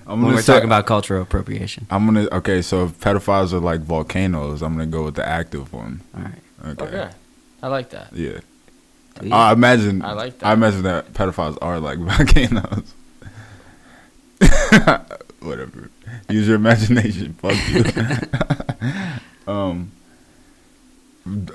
When 0.06 0.22
gonna 0.22 0.36
we're 0.36 0.42
say- 0.42 0.54
talking 0.54 0.68
about 0.68 0.86
cultural 0.86 1.22
appropriation. 1.22 1.86
I'm 1.90 2.06
gonna 2.06 2.28
okay. 2.32 2.62
So 2.62 2.86
if 2.86 3.00
pedophiles 3.00 3.54
are 3.54 3.60
like 3.60 3.82
volcanoes, 3.82 4.62
I'm 4.62 4.74
gonna 4.74 4.88
go 4.88 5.04
with 5.06 5.16
the 5.16 5.26
active 5.28 5.72
one. 5.74 6.02
All 6.16 6.24
right. 6.24 6.40
Okay. 6.82 6.86
okay. 6.86 7.10
I 7.64 7.68
like 7.68 7.90
that. 7.92 8.12
Yeah. 8.14 8.40
Do? 9.20 9.32
I 9.32 9.52
imagine. 9.54 10.02
I 10.02 10.14
like 10.14 10.40
that. 10.40 10.48
I 10.48 10.54
imagine 10.54 10.84
that 10.84 11.14
pedophiles 11.14 11.58
are 11.62 11.80
like 11.80 12.00
volcanoes. 12.18 12.94
Whatever. 15.40 15.90
Use 16.30 16.48
your 16.48 16.56
imagination. 16.56 17.34
Fuck 17.34 17.58
you. 17.70 17.84
um. 19.54 19.92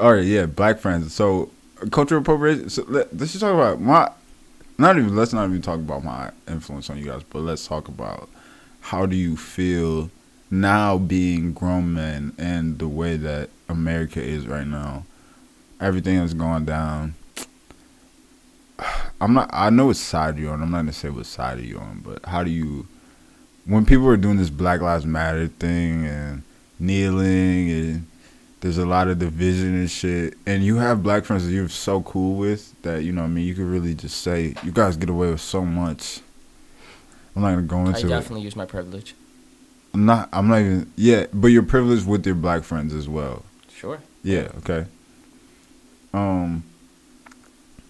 All 0.00 0.14
right. 0.14 0.24
Yeah. 0.24 0.46
Black 0.46 0.78
friends. 0.78 1.12
So 1.12 1.50
cultural 1.90 2.20
appropriation. 2.20 2.70
So 2.70 2.84
let, 2.88 3.16
let's 3.16 3.32
just 3.32 3.42
talk 3.42 3.54
about 3.54 3.80
my. 3.80 4.10
Not 4.78 4.98
even. 4.98 5.16
Let's 5.16 5.32
not 5.32 5.48
even 5.48 5.62
talk 5.62 5.76
about 5.76 6.04
my 6.04 6.30
influence 6.48 6.90
on 6.90 6.98
you 6.98 7.06
guys. 7.06 7.22
But 7.22 7.40
let's 7.40 7.66
talk 7.66 7.88
about 7.88 8.28
how 8.80 9.06
do 9.06 9.16
you 9.16 9.36
feel 9.36 10.10
now 10.50 10.98
being 10.98 11.52
grown 11.52 11.94
men 11.94 12.32
and 12.38 12.78
the 12.78 12.88
way 12.88 13.16
that 13.16 13.50
America 13.68 14.22
is 14.22 14.46
right 14.46 14.66
now. 14.66 15.04
Everything 15.80 16.18
that's 16.18 16.34
going 16.34 16.64
down. 16.64 17.14
I'm 19.20 19.34
not. 19.34 19.50
I 19.52 19.70
know 19.70 19.86
what 19.86 19.96
side 19.96 20.38
you're 20.38 20.52
on. 20.52 20.62
I'm 20.62 20.70
not 20.70 20.78
gonna 20.78 20.92
say 20.92 21.08
what 21.10 21.26
side 21.26 21.58
you're 21.58 21.66
you 21.66 21.78
on, 21.78 22.00
but 22.04 22.24
how 22.24 22.44
do 22.44 22.50
you? 22.50 22.86
When 23.64 23.84
people 23.84 24.06
are 24.08 24.16
doing 24.16 24.36
this 24.36 24.50
Black 24.50 24.80
Lives 24.80 25.06
Matter 25.06 25.48
thing 25.48 26.06
and 26.06 26.42
kneeling 26.78 27.70
and 27.70 28.06
there's 28.60 28.78
a 28.78 28.86
lot 28.86 29.08
of 29.08 29.18
division 29.18 29.74
and 29.74 29.90
shit, 29.90 30.34
and 30.46 30.64
you 30.64 30.76
have 30.76 31.02
black 31.02 31.24
friends 31.24 31.46
that 31.46 31.52
you're 31.52 31.68
so 31.68 32.02
cool 32.02 32.36
with 32.36 32.80
that 32.82 33.04
you 33.04 33.12
know 33.12 33.22
what 33.22 33.28
I 33.28 33.30
mean 33.30 33.46
you 33.46 33.54
could 33.54 33.66
really 33.66 33.94
just 33.94 34.22
say 34.22 34.54
you 34.62 34.72
guys 34.72 34.96
get 34.96 35.10
away 35.10 35.30
with 35.30 35.40
so 35.40 35.64
much. 35.64 36.20
I'm 37.34 37.42
not 37.42 37.50
gonna 37.50 37.62
go 37.62 37.80
into 37.80 37.98
it. 37.98 38.04
I 38.06 38.08
definitely 38.08 38.42
use 38.42 38.56
my 38.56 38.64
privilege. 38.64 39.14
I'm 39.92 40.04
not. 40.04 40.28
I'm 40.32 40.48
not 40.48 40.60
even. 40.60 40.92
Yeah, 40.96 41.26
but 41.32 41.48
you're 41.48 41.62
privileged 41.62 42.06
with 42.06 42.26
your 42.26 42.34
black 42.34 42.64
friends 42.64 42.92
as 42.94 43.08
well. 43.08 43.44
Sure. 43.74 44.00
Yeah. 44.22 44.48
Okay. 44.58 44.86
Um. 46.12 46.64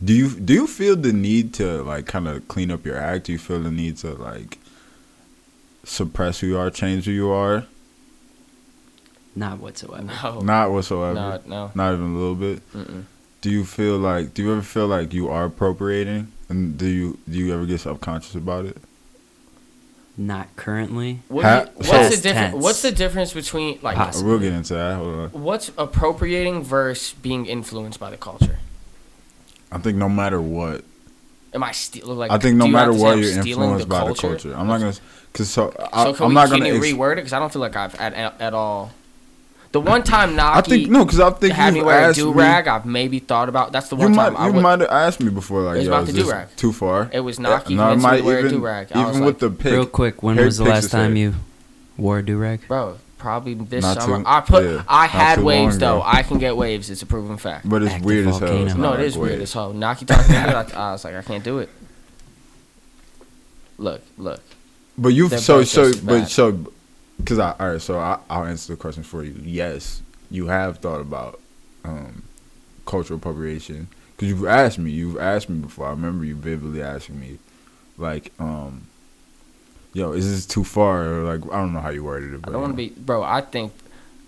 Do 0.05 0.13
you 0.13 0.31
do 0.31 0.53
you 0.53 0.67
feel 0.67 0.95
the 0.95 1.13
need 1.13 1.55
to 1.55 1.83
like 1.83 2.07
kind 2.07 2.29
of 2.29 2.47
clean 2.49 2.71
up 2.71 2.85
your 2.85 2.97
act? 2.97 3.27
Do 3.27 3.33
you 3.33 3.39
feel 3.39 3.61
the 3.61 3.71
need 3.71 3.97
to 3.99 4.13
like 4.15 4.59
suppress 5.85 6.41
who 6.41 6.49
you 6.49 6.59
are, 6.59 6.71
change 6.71 7.07
who 7.07 7.13
you 7.13 7.31
are? 7.31 7.65
Not 9.37 9.59
whatsoever. 9.61 10.03
No. 10.23 10.41
Not 10.41 10.71
whatsoever. 10.73 11.15
No. 11.15 11.41
No. 11.47 11.71
Not 11.75 11.93
even 11.95 12.15
a 12.15 12.19
little 12.19 12.35
bit. 12.35 12.73
Mm-mm. 12.73 13.05
Do 13.43 13.51
you 13.51 13.65
feel 13.65 13.99
like? 13.99 14.33
Do 14.35 14.43
you 14.43 14.51
ever 14.53 14.63
feel 14.63 14.87
like 14.89 15.13
you 15.13 15.29
are 15.29 15.45
appropriating? 15.45 16.33
And 16.49 16.77
do 16.79 16.87
you 16.87 17.19
do 17.29 17.37
you 17.39 17.53
ever 17.55 17.67
get 17.67 17.81
self 17.81 18.01
conscious 18.01 18.35
about 18.35 18.65
it? 18.65 18.79
Not 20.19 20.55
currently. 20.57 21.21
What 21.29 21.45
Ha- 21.45 21.61
you- 21.67 21.71
what's 21.77 21.91
Past 21.91 22.11
the 22.11 22.17
difference? 22.23 22.53
tense. 22.53 22.63
What's 22.65 22.83
the 22.83 22.93
difference 22.93 23.33
between 23.35 23.79
like 23.83 23.97
Past- 23.97 24.25
We'll 24.25 24.39
get 24.39 24.55
into 24.55 24.73
that. 24.75 24.97
Hold 24.97 25.15
on. 25.15 25.29
what's 25.43 25.71
appropriating 25.77 26.65
versus 26.65 27.13
being 27.21 27.45
influenced 27.47 28.01
by 28.01 28.11
the 28.11 28.17
culture? 28.17 28.59
I 29.71 29.79
think 29.79 29.99
no 29.99 30.09
matter 30.09 30.41
what, 30.41 30.85
Am 31.53 31.63
I 31.63 31.73
steal 31.73 32.07
like? 32.09 32.31
I 32.31 32.39
think 32.39 32.57
no 32.57 32.65
do 32.65 32.71
you 32.71 32.77
matter 32.77 32.93
what, 32.95 33.19
you're 33.19 33.31
stealing 33.31 33.71
influenced 33.71 33.89
by 33.89 34.09
the 34.09 34.15
culture. 34.15 34.55
I'm 34.55 34.67
not 34.67 34.79
gonna, 34.81 34.95
cause 35.35 35.49
so, 35.51 35.75
I, 35.93 36.05
So 36.05 36.15
can 36.15 36.23
I'm 36.25 36.29
we? 36.31 36.35
not 36.35 36.51
gonna. 36.51 36.67
you 36.69 36.77
ex- 36.77 36.87
reword 36.87 37.13
it? 37.13 37.17
Because 37.17 37.33
I 37.35 37.39
don't 37.39 37.53
feel 37.53 37.61
like 37.63 37.77
I've 37.77 37.95
at 37.97 38.15
at, 38.15 38.41
at 38.41 38.55
all. 38.55 38.93
The 39.77 39.81
one 39.91 40.03
time 40.03 40.31
I 40.31 40.37
Naki 40.37 40.71
think 40.71 40.91
no, 40.91 41.05
cause 41.05 41.21
I 41.21 41.29
think 41.33 41.53
had 41.53 41.75
me 41.75 41.81
you've 41.81 41.87
wear 41.87 42.09
a 42.11 42.15
do 42.15 42.33
me- 42.33 42.39
rag, 42.41 42.67
I've 42.67 42.87
maybe 42.87 43.19
thought 43.19 43.51
about. 43.51 43.73
That's 43.73 43.89
the 43.91 43.97
one 43.97 44.13
You 44.13 44.17
one 44.17 44.17
might, 44.17 44.25
time 44.31 44.37
I 44.39 44.47
you 44.47 44.53
would. 44.55 44.63
might 44.63 44.81
have 44.81 44.89
asked 44.89 45.21
me 45.21 45.29
before, 45.29 45.61
like, 45.65 45.75
It 45.77 45.79
was 45.81 45.87
yo, 45.89 45.93
about 45.93 46.03
is 46.05 46.15
the 46.15 46.21
this 46.21 46.25
do-rag. 46.25 46.49
too 46.57 46.73
far? 46.73 47.11
It 47.13 47.21
was 47.21 47.39
Naki 47.39 47.75
no, 47.75 47.83
it 47.83 47.91
convinced 47.91 48.05
me 48.07 48.11
might 48.11 48.17
to 48.17 48.25
wear 48.25 48.37
a 48.37 48.39
even, 48.41 48.51
do-rag. 48.53 48.89
Even 48.93 49.07
with 49.21 49.21
like, 49.21 49.39
the 49.39 49.51
pic. 49.51 49.73
Real 49.73 49.85
quick, 49.85 50.23
when 50.23 50.37
was 50.37 50.57
the 50.57 50.65
last 50.65 50.91
time 50.91 51.11
hair. 51.15 51.25
you 51.25 51.35
wore 51.99 52.21
a 52.21 52.25
do 52.25 52.39
rag? 52.39 52.67
bro, 52.67 52.97
probably 53.19 53.53
this 53.53 53.83
Not 53.85 54.01
summer. 54.01 54.21
too- 54.21 54.25
I 54.27 54.41
put. 54.41 54.65
yeah, 54.65 54.83
I 54.89 55.07
had 55.09 55.43
waves 55.43 55.75
long 55.75 55.79
though. 55.81 55.97
ago. 55.99 56.09
I 56.11 56.23
can 56.23 56.39
get 56.39 56.57
waves. 56.57 56.89
It's 56.89 57.03
a 57.03 57.07
proven 57.07 57.37
fact. 57.37 57.69
But 57.69 57.83
it's 57.83 57.91
Active 57.93 58.07
weird 58.07 58.29
as 58.29 58.39
hell. 58.39 58.49
It's 58.49 58.73
volcano. 58.73 58.81
not 58.89 58.97
no, 58.97 59.03
it 59.03 59.07
is 59.07 59.19
weird 59.19 59.43
as 59.43 59.53
hell. 59.53 59.75
Naki 59.75 60.07
talking 60.07 60.25
to 60.25 60.33
me. 60.33 60.39
I, 60.39 60.63
I 60.89 60.93
was 60.93 61.05
like, 61.05 61.15
I 61.17 61.21
can't 61.23 61.45
do 61.45 61.59
it. 61.59 61.69
Look, 63.79 64.01
look. 64.17 64.41
But 64.97 65.09
you 65.11 65.29
They're 65.29 65.39
so 65.39 65.63
so 65.65 65.93
but 66.03 66.29
so 66.31 66.73
because 67.19 67.39
I 67.39 67.55
all 67.59 67.73
right. 67.73 67.81
So 67.81 67.99
I, 67.99 68.19
I'll 68.29 68.45
answer 68.45 68.75
the 68.75 68.81
question 68.81 69.03
for 69.03 69.25
you. 69.25 69.35
Yes, 69.43 70.03
you 70.31 70.47
have 70.47 70.79
thought 70.79 71.01
about 71.01 71.41
um, 71.85 72.23
cultural 72.85 73.19
appropriation 73.19 73.89
because 74.17 74.29
you've 74.29 74.47
asked 74.47 74.79
me. 74.79 74.91
You've 74.91 75.19
asked 75.19 75.49
me 75.49 75.59
before. 75.59 75.87
I 75.87 75.91
remember 75.91 76.25
you 76.25 76.35
vividly 76.35 76.83
asking 76.83 77.21
me, 77.21 77.39
like, 77.99 78.33
um, 78.39 78.87
yo, 79.93 80.13
is 80.13 80.31
this 80.31 80.47
too 80.47 80.65
far? 80.65 81.07
Or 81.07 81.23
like, 81.23 81.53
I 81.53 81.59
don't 81.59 81.73
know 81.73 81.81
how 81.81 81.91
you 81.91 82.05
worded 82.05 82.35
it. 82.35 82.41
I 82.45 82.51
don't 82.51 82.61
want 82.61 82.73
to 82.73 82.77
be, 82.77 82.89
bro. 82.91 83.23
I 83.23 83.41
think 83.41 83.73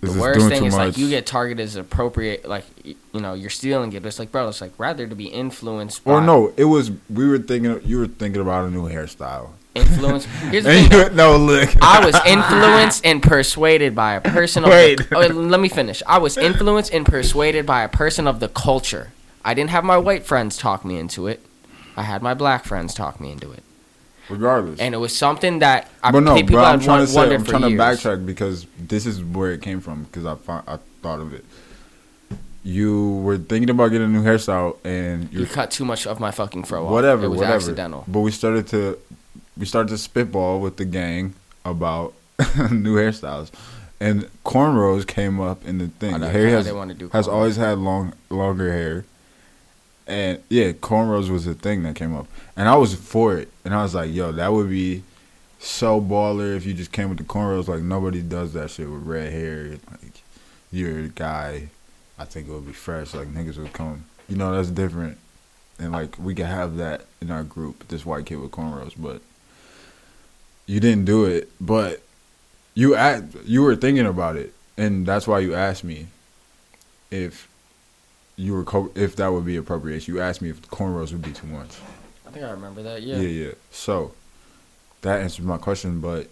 the 0.01 0.13
worst 0.19 0.47
thing 0.49 0.65
is 0.65 0.75
like 0.75 0.97
you 0.97 1.09
get 1.09 1.27
targeted 1.27 1.65
as 1.65 1.77
appropriate, 1.77 2.49
like 2.49 2.65
you 2.85 3.21
know, 3.21 3.35
you're 3.35 3.51
stealing 3.51 3.93
it. 3.93 4.03
But 4.03 4.09
it's 4.09 4.19
like, 4.19 4.31
bro, 4.31 4.49
it's 4.49 4.61
like 4.61 4.73
rather 4.79 5.07
to 5.07 5.15
be 5.15 5.27
influenced. 5.27 6.05
By 6.05 6.13
Or 6.13 6.21
no, 6.21 6.53
it 6.57 6.65
was 6.65 6.93
we 7.11 7.27
were 7.27 7.39
thinking. 7.39 7.81
You 7.85 7.99
were 7.99 8.07
thinking 8.07 8.41
about 8.41 8.67
a 8.67 8.71
new 8.71 8.89
hairstyle. 8.89 9.51
Influence. 9.79 10.25
Here's 10.25 10.65
the 10.65 10.71
thing. 10.71 10.93
you, 10.93 11.11
no, 11.15 11.37
look. 11.37 11.71
I 11.83 12.05
was 12.05 12.15
influenced 12.27 13.05
and 13.07 13.23
persuaded 13.23 13.95
by 13.95 14.15
a 14.15 14.21
person 14.21 14.65
of 14.65 14.71
Wait. 14.71 15.09
the. 15.09 15.17
Oh, 15.17 15.27
let 15.27 15.61
me 15.61 15.69
finish. 15.69 16.03
I 16.07 16.19
was 16.19 16.37
influenced 16.37 16.93
and 16.93 17.07
persuaded 17.07 17.67
by 17.67 17.83
a 17.83 17.89
person 17.89 18.27
of 18.27 18.41
the 18.41 18.49
culture. 18.49 19.13
I 19.45 19.55
didn't 19.55 19.71
have 19.71 19.85
my 19.85 19.97
white 19.97 20.25
friends 20.27 20.57
talk 20.57 20.85
me 20.85 20.99
into 20.99 21.27
it. 21.27 21.41
I 21.97 22.03
had 22.03 22.23
my 22.23 22.35
black 22.35 22.65
friends 22.65 22.95
talk 22.95 23.21
me 23.21 23.33
into 23.33 23.51
it, 23.51 23.63
regardless. 24.29 24.79
and 24.79 24.95
it 24.95 24.99
was 24.99 25.17
something 25.17 25.59
that 25.61 25.89
I 26.03 26.13
but 26.13 26.21
no, 26.21 26.35
people 26.35 26.57
but 26.57 26.65
I'm 26.65 26.79
had 26.79 26.85
trying 26.85 27.01
to 27.07 27.11
say, 27.11 27.35
I'm 27.35 27.45
for 27.45 27.51
trying 27.51 27.63
to 27.63 27.69
backtrack 27.71 28.25
because 28.25 28.67
this 28.79 29.05
is 29.07 29.23
where 29.25 29.51
it 29.53 29.63
came 29.63 29.81
from 29.81 30.05
because 30.05 30.25
I 30.27 30.35
found, 30.37 30.65
I 30.69 30.79
thought 31.03 31.19
of 31.21 31.33
it. 31.35 31.45
You 32.65 33.17
were 33.25 33.39
thinking 33.39 33.71
about 33.71 33.89
getting 33.89 34.09
a 34.09 34.11
new 34.11 34.23
hairstyle 34.23 34.77
and 34.85 35.33
You 35.33 35.47
cut 35.47 35.71
too 35.71 35.85
much 35.85 36.07
of 36.07 36.21
my 36.21 36.31
fucking 36.31 36.65
fro 36.65 36.85
off. 36.85 36.91
whatever, 36.93 37.25
It 37.25 37.29
was 37.29 37.39
whatever. 37.39 37.57
accidental. 37.57 38.05
But 38.07 38.21
we 38.21 38.31
started 38.31 38.67
to 38.69 38.99
we 39.59 39.67
started 39.67 39.89
to 39.91 39.99
spitball 39.99 40.61
with 40.61 40.77
the 40.77 40.85
gang 40.85 41.35
about 41.65 42.15
new 42.71 42.97
hairstyles, 42.97 43.51
and 44.01 44.29
cornrows 44.45 45.07
came 45.07 45.41
up 45.41 45.65
in 45.65 45.79
the 45.79 45.89
thing. 45.89 46.15
Oh, 46.15 46.19
know, 46.19 46.29
Harry 46.29 46.51
has 46.53 46.67
they 46.67 46.73
wanna 46.73 46.95
do 46.95 47.09
has 47.11 47.27
always 47.27 47.57
had 47.57 47.79
long 47.79 48.15
longer 48.31 48.73
hair, 48.73 49.05
and 50.07 50.43
yeah, 50.49 50.73
cornrows 50.73 51.29
was 51.29 51.47
a 51.47 51.55
thing 51.55 51.83
that 51.83 51.97
came 51.97 52.15
up, 52.15 52.27
and 52.57 52.69
I 52.69 52.77
was 52.77 52.95
for 52.95 53.37
it, 53.37 53.51
and 53.65 53.75
I 53.75 53.83
was 53.83 53.95
like, 53.95 54.13
yo, 54.13 54.33
that 54.33 54.53
would 54.53 54.71
be 54.71 55.03
so 55.59 56.01
baller 56.01 56.57
if 56.57 56.65
you 56.65 56.75
just 56.75 56.93
came 56.93 57.09
with 57.09 57.19
the 57.19 57.25
cornrows. 57.25 57.69
Like 57.69 57.83
nobody 57.83 58.23
does 58.23 58.53
that 58.53 58.71
shit 58.71 58.89
with 58.89 59.03
red 59.03 59.33
hair. 59.33 59.71
Like 59.91 60.23
you're 60.71 61.01
a 61.01 61.09
guy. 61.09 61.69
I 62.19 62.25
think 62.25 62.49
it 62.49 62.53
would 62.53 62.67
be 62.67 62.73
fresh. 62.73 63.15
Like 63.15 63.29
niggas 63.29 63.59
would 63.59 63.73
come. 63.73 64.05
You 64.29 64.37
know, 64.37 64.55
that's 64.55 64.71
different. 64.71 65.19
And 65.79 65.93
like 65.93 66.19
we 66.19 66.35
could 66.35 66.47
have 66.47 66.77
that 66.77 67.07
in 67.21 67.31
our 67.31 67.45
group, 67.45 67.89
this 67.89 68.05
white 68.05 68.27
kid 68.27 68.37
with 68.37 68.51
cornrows, 68.51 68.95
but 68.97 69.23
you 70.69 70.79
didn't 70.79 71.07
do 71.07 71.25
it. 71.25 71.51
But 71.61 72.01
you 72.75 72.95
act, 72.95 73.35
you 73.45 73.63
were 73.63 73.75
thinking 73.75 74.07
about 74.07 74.37
it, 74.37 74.55
and 74.77 75.05
that's 75.05 75.27
why 75.27 75.41
you 75.41 75.55
asked 75.57 75.83
me 75.83 76.07
if 77.11 77.49
you 78.37 78.53
were 78.53 78.63
co- 78.63 78.93
if 78.95 79.17
that 79.17 79.33
would 79.33 79.45
be 79.45 79.57
appropriate. 79.57 80.07
You 80.07 80.21
asked 80.21 80.41
me 80.43 80.51
if 80.51 80.63
cornrows 80.71 81.11
would 81.11 81.23
be 81.23 81.33
too 81.33 81.49
much. 81.49 81.71
I 82.27 82.31
think 82.31 82.45
I 82.45 82.51
remember 82.51 82.83
that. 82.85 83.03
Yeah, 83.03 83.17
Yeah. 83.17 83.47
yeah. 83.47 83.53
So 83.73 84.13
that 85.01 85.21
answers 85.21 85.45
my 85.45 85.57
question. 85.59 86.01
But 86.01 86.29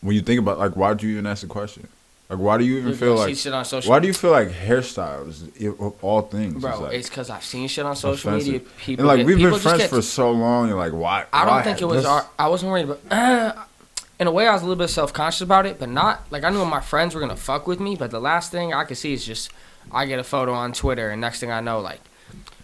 when 0.00 0.16
you 0.16 0.22
think 0.22 0.40
about 0.40 0.58
like, 0.58 0.74
why 0.74 0.94
do 0.94 1.06
you 1.06 1.12
even 1.12 1.26
ask 1.26 1.42
the 1.42 1.46
question? 1.48 1.86
Like, 2.32 2.40
why 2.40 2.56
do 2.56 2.64
you 2.64 2.78
even 2.78 2.94
feel 2.94 3.16
like? 3.16 3.36
shit 3.36 3.52
on 3.52 3.62
social 3.62 3.90
Why 3.90 3.98
do 3.98 4.06
you 4.06 4.14
feel 4.14 4.30
like 4.30 4.48
hairstyles 4.48 5.42
of 5.78 6.02
all 6.02 6.22
things? 6.22 6.62
Bro, 6.62 6.80
like, 6.80 6.94
it's 6.94 7.10
because 7.10 7.28
I've 7.28 7.44
seen 7.44 7.68
shit 7.68 7.84
on 7.84 7.94
social 7.94 8.30
offensive? 8.30 8.52
media. 8.54 8.68
People 8.78 9.10
and 9.10 9.18
like 9.18 9.26
we've 9.26 9.36
been 9.36 9.60
friends 9.60 9.84
for 9.84 10.00
so 10.00 10.30
long, 10.30 10.70
and 10.70 10.78
like 10.78 10.94
why? 10.94 11.26
I 11.30 11.44
don't 11.44 11.56
why 11.56 11.62
think 11.62 11.82
it 11.82 11.84
was. 11.84 12.06
Our, 12.06 12.26
I 12.38 12.48
wasn't 12.48 12.72
worried 12.72 12.86
about. 12.86 13.00
Uh, 13.10 13.52
in 14.18 14.28
a 14.28 14.32
way, 14.32 14.46
I 14.48 14.54
was 14.54 14.62
a 14.62 14.64
little 14.64 14.82
bit 14.82 14.88
self 14.88 15.12
conscious 15.12 15.42
about 15.42 15.66
it, 15.66 15.78
but 15.78 15.90
not 15.90 16.22
like 16.30 16.42
I 16.42 16.48
knew 16.48 16.64
my 16.64 16.80
friends 16.80 17.14
were 17.14 17.20
gonna 17.20 17.36
fuck 17.36 17.66
with 17.66 17.80
me. 17.80 17.96
But 17.96 18.10
the 18.10 18.20
last 18.20 18.50
thing 18.50 18.72
I 18.72 18.84
could 18.84 18.96
see 18.96 19.12
is 19.12 19.26
just 19.26 19.50
I 19.90 20.06
get 20.06 20.18
a 20.18 20.24
photo 20.24 20.54
on 20.54 20.72
Twitter, 20.72 21.10
and 21.10 21.20
next 21.20 21.38
thing 21.38 21.50
I 21.50 21.60
know, 21.60 21.80
like, 21.80 22.00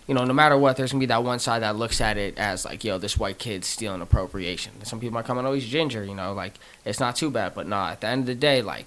you 0.07 0.15
know, 0.15 0.25
no 0.25 0.33
matter 0.33 0.57
what, 0.57 0.79
there's 0.79 0.93
gonna 0.93 1.01
be 1.01 1.07
that 1.07 1.25
one 1.25 1.41
side 1.41 1.61
that 1.61 1.77
looks 1.77 2.01
at 2.01 2.17
it 2.17 2.39
as 2.39 2.65
like, 2.65 2.85
yo, 2.85 2.97
this 2.97 3.19
white 3.19 3.39
kid's 3.39 3.67
stealing 3.67 4.01
appropriation. 4.01 4.83
Some 4.87 4.99
people 4.99 5.13
might 5.13 5.27
come 5.27 5.37
and 5.37 5.47
oh, 5.47 5.53
he's 5.53 5.67
ginger, 5.67 6.03
you 6.03 6.15
know, 6.15 6.33
like 6.33 6.55
it's 6.87 7.01
not 7.01 7.17
too 7.17 7.31
bad. 7.31 7.53
But 7.55 7.67
nah, 7.67 7.91
at 7.91 8.01
the 8.01 8.07
end 8.07 8.23
of 8.23 8.27
the 8.29 8.35
day, 8.35 8.63
like. 8.63 8.87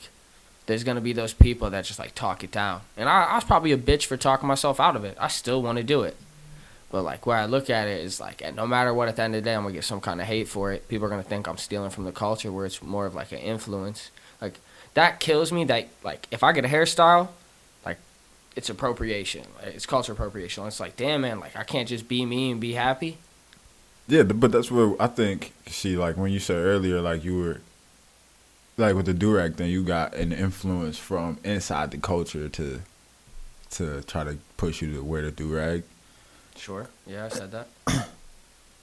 There's 0.66 0.84
gonna 0.84 1.02
be 1.02 1.14
those 1.14 1.34
people 1.34 1.70
that 1.70 1.86
just 1.86 2.00
like 2.00 2.16
talk 2.16 2.44
it 2.44 2.52
down, 2.52 2.82
and 2.96 3.10
I, 3.10 3.24
I 3.24 3.36
was 3.36 3.44
probably 3.44 3.72
a 3.72 3.78
bitch 3.78 4.06
for 4.06 4.18
talking 4.18 4.48
myself 4.48 4.80
out 4.80 4.96
of 4.96 5.04
it. 5.04 5.18
I 5.20 5.28
still 5.28 5.62
want 5.62 5.78
to 5.78 5.84
do 5.84 6.04
it, 6.04 6.16
but 6.92 7.04
like 7.04 7.26
where 7.26 7.38
I 7.38 7.46
look 7.46 7.70
at 7.70 7.88
it 7.88 8.02
is 8.02 8.20
like, 8.20 8.42
no 8.56 8.68
matter 8.68 8.94
what, 8.94 9.08
at 9.08 9.16
the 9.16 9.24
end 9.24 9.36
of 9.36 9.44
the 9.44 9.50
day, 9.50 9.56
I'm 9.56 9.64
gonna 9.64 9.74
get 9.74 9.84
some 9.84 10.02
kind 10.02 10.22
of 10.22 10.28
hate 10.28 10.48
for 10.48 10.72
it. 10.72 10.88
People 10.88 11.08
are 11.08 11.10
gonna 11.10 11.24
think 11.24 11.48
I'm 11.48 11.58
stealing 11.58 11.90
from 11.90 12.06
the 12.06 12.12
culture, 12.12 12.52
where 12.52 12.66
it's 12.66 12.82
more 12.82 13.06
of 13.06 13.16
like 13.16 13.32
an 13.32 13.40
influence. 13.40 14.12
Like 14.40 14.60
that 14.94 15.20
kills 15.20 15.52
me. 15.52 15.64
That 15.66 15.88
like 16.04 16.28
if 16.32 16.44
I 16.44 16.52
get 16.52 16.66
a 16.66 16.68
hairstyle, 16.68 17.30
like 17.86 17.98
it's 18.56 18.70
appropriation. 18.70 19.46
It's 19.64 19.86
culture 19.86 20.12
appropriation. 20.12 20.66
It's 20.68 20.80
like, 20.80 20.96
damn 20.96 21.22
man, 21.22 21.40
like 21.40 21.56
I 21.56 21.64
can't 21.64 21.88
just 21.88 22.08
be 22.08 22.26
me 22.26 22.52
and 22.52 22.62
be 22.62 22.74
happy. 22.74 23.18
Yeah, 24.08 24.24
but 24.24 24.52
that's 24.52 24.70
what 24.70 25.00
I 25.00 25.08
think. 25.08 25.54
See, 25.68 25.96
like 25.96 26.18
when 26.18 26.32
you 26.32 26.40
said 26.40 26.58
earlier, 26.58 27.02
like 27.02 27.24
you 27.24 27.38
were, 27.38 27.62
like 28.78 28.96
with 28.96 29.06
the 29.06 29.14
durag 29.14 29.56
thing, 29.56 29.70
you 29.70 29.84
got 29.84 30.16
an 30.16 30.32
influence 30.32 30.98
from 30.98 31.38
inside 31.44 31.92
the 31.92 31.98
culture 31.98 32.50
to, 32.50 32.82
to 33.72 34.02
try 34.04 34.24
to 34.24 34.38
push 34.58 34.82
you 34.82 34.94
to 34.94 35.04
wear 35.04 35.22
the 35.22 35.32
durag. 35.32 35.84
Sure. 36.56 36.90
Yeah, 37.06 37.26
I 37.26 37.30
said 37.30 37.52
that. 37.52 37.68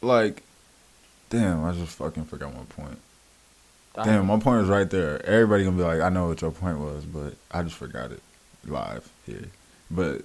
Like, 0.01 0.45
damn, 1.29 1.65
I 1.65 1.73
just 1.73 1.97
fucking 1.97 2.27
forgot 2.27 2.55
my 2.55 2.63
point. 2.69 2.99
Damn, 3.97 4.27
my 4.27 4.39
point 4.39 4.63
is 4.63 4.69
right 4.69 4.89
there. 4.89 5.25
Everybody 5.27 5.65
gonna 5.65 5.77
be 5.77 5.83
like, 5.83 6.01
I 6.01 6.09
know 6.09 6.29
what 6.29 6.41
your 6.41 6.53
point 6.53 6.79
was, 6.79 7.05
but 7.05 7.35
I 7.51 7.63
just 7.63 7.75
forgot 7.75 8.13
it 8.13 8.23
live 8.65 9.11
here. 9.27 9.47
But 9.91 10.23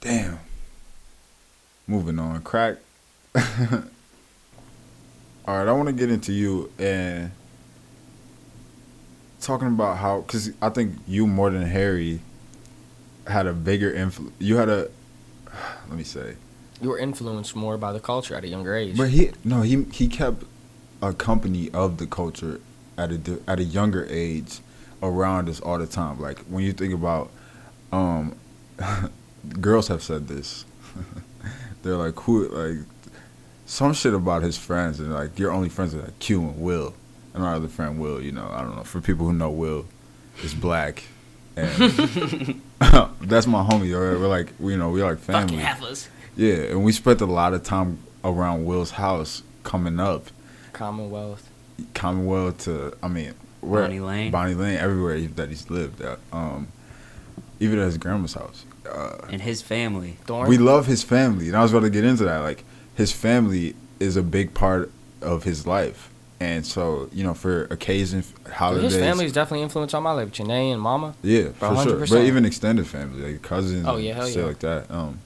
damn. 0.00 0.40
Moving 1.86 2.18
on, 2.18 2.42
crack. 2.42 2.78
All 3.36 3.42
right, 5.46 5.68
I 5.68 5.72
want 5.72 5.86
to 5.86 5.92
get 5.92 6.10
into 6.10 6.32
you 6.32 6.70
and 6.78 7.30
talking 9.40 9.68
about 9.68 9.98
how, 9.98 10.20
because 10.20 10.50
I 10.60 10.68
think 10.68 10.96
you 11.06 11.26
more 11.26 11.50
than 11.50 11.62
Harry 11.62 12.20
had 13.26 13.46
a 13.46 13.52
bigger 13.52 13.92
influence. 13.92 14.34
You 14.38 14.56
had 14.56 14.68
a, 14.68 14.90
let 15.88 15.96
me 15.96 16.04
say, 16.04 16.36
You 16.80 16.90
were 16.90 16.98
influenced 16.98 17.56
more 17.56 17.76
by 17.78 17.92
the 17.92 18.00
culture 18.00 18.34
at 18.34 18.44
a 18.44 18.48
younger 18.48 18.74
age. 18.74 18.96
but 18.96 19.10
he 19.10 19.32
no 19.44 19.62
he 19.62 19.84
he 19.92 20.08
kept 20.08 20.44
a 21.02 21.12
company 21.12 21.70
of 21.70 21.96
the 21.98 22.06
culture 22.06 22.60
at 22.96 23.10
a 23.12 23.40
at 23.46 23.58
a 23.60 23.64
younger 23.64 24.06
age 24.10 24.60
around 25.02 25.48
us 25.48 25.60
all 25.60 25.78
the 25.78 25.86
time. 25.86 26.20
Like 26.20 26.40
when 26.40 26.64
you 26.64 26.72
think 26.72 26.92
about, 26.94 27.30
um, 27.92 28.36
girls 29.60 29.88
have 29.88 30.02
said 30.02 30.28
this. 30.28 30.64
They're 31.82 31.96
like 31.96 32.18
who 32.20 32.48
like 32.48 32.86
some 33.64 33.94
shit 33.94 34.12
about 34.12 34.42
his 34.42 34.58
friends 34.58 35.00
and 35.00 35.12
like 35.14 35.38
your 35.38 35.52
only 35.52 35.68
friends 35.70 35.94
are 35.94 36.02
like 36.02 36.18
Q 36.18 36.40
and 36.42 36.60
Will 36.60 36.94
and 37.34 37.42
our 37.44 37.54
other 37.54 37.68
friend 37.68 38.00
Will. 38.00 38.20
You 38.20 38.32
know 38.32 38.48
I 38.52 38.62
don't 38.62 38.76
know 38.76 38.84
for 38.84 39.00
people 39.00 39.26
who 39.26 39.32
know 39.32 39.50
Will 39.50 39.86
is 40.42 40.54
black. 40.54 41.04
And 41.56 41.68
that's 43.20 43.46
my 43.46 43.62
homie. 43.62 43.92
We're, 43.92 44.18
we're 44.18 44.28
like, 44.28 44.52
you 44.60 44.76
know, 44.76 44.90
we're 44.90 45.04
like 45.04 45.18
family. 45.18 45.56
Yeah, 46.36 46.54
and 46.70 46.84
we 46.84 46.92
spent 46.92 47.20
a 47.20 47.26
lot 47.26 47.52
of 47.54 47.62
time 47.64 47.98
around 48.24 48.64
Will's 48.64 48.92
house 48.92 49.42
coming 49.64 49.98
up, 50.00 50.26
Commonwealth. 50.72 51.50
Commonwealth 51.94 52.58
to, 52.64 52.96
I 53.02 53.08
mean, 53.08 53.34
where 53.60 53.82
Bonnie 53.82 54.00
Lane. 54.00 54.30
Bonnie 54.30 54.54
Lane, 54.54 54.78
everywhere 54.78 55.20
that 55.20 55.48
he's 55.48 55.68
lived 55.68 56.00
at, 56.00 56.18
um, 56.32 56.68
even 57.58 57.78
at 57.78 57.86
his 57.86 57.98
grandma's 57.98 58.34
house. 58.34 58.64
Uh, 58.90 59.18
And 59.28 59.42
his 59.42 59.60
family. 59.60 60.16
Dorn. 60.26 60.48
we 60.48 60.56
love 60.56 60.86
his 60.86 61.02
family, 61.02 61.48
and 61.48 61.56
I 61.56 61.62
was 61.62 61.72
about 61.72 61.82
to 61.82 61.90
get 61.90 62.04
into 62.04 62.24
that. 62.24 62.38
Like, 62.38 62.64
his 62.94 63.12
family 63.12 63.74
is 63.98 64.16
a 64.16 64.22
big 64.22 64.54
part 64.54 64.90
of 65.20 65.44
his 65.44 65.66
life, 65.66 66.08
and 66.40 66.66
so 66.66 67.08
you 67.12 67.22
know, 67.22 67.34
for 67.34 67.64
occasions, 67.64 68.32
holidays, 68.50 68.92
His 68.92 69.00
family's 69.00 69.32
definitely 69.32 69.62
influenced 69.62 69.94
on 69.94 70.02
my 70.02 70.12
life. 70.12 70.30
Janae 70.30 70.72
and 70.72 70.80
Mama. 70.80 71.14
Yeah, 71.22 71.50
for 71.50 71.76
sure. 71.82 72.00
But 72.00 72.24
even 72.24 72.44
extended 72.44 72.86
family, 72.86 73.32
like 73.32 73.42
cousins, 73.42 73.86
Oh, 73.86 73.96
yeah, 73.98 74.14
hell 74.14 74.28
yeah. 74.28 74.44
like 74.44 74.58
that. 74.60 74.90
Um, 74.90 75.20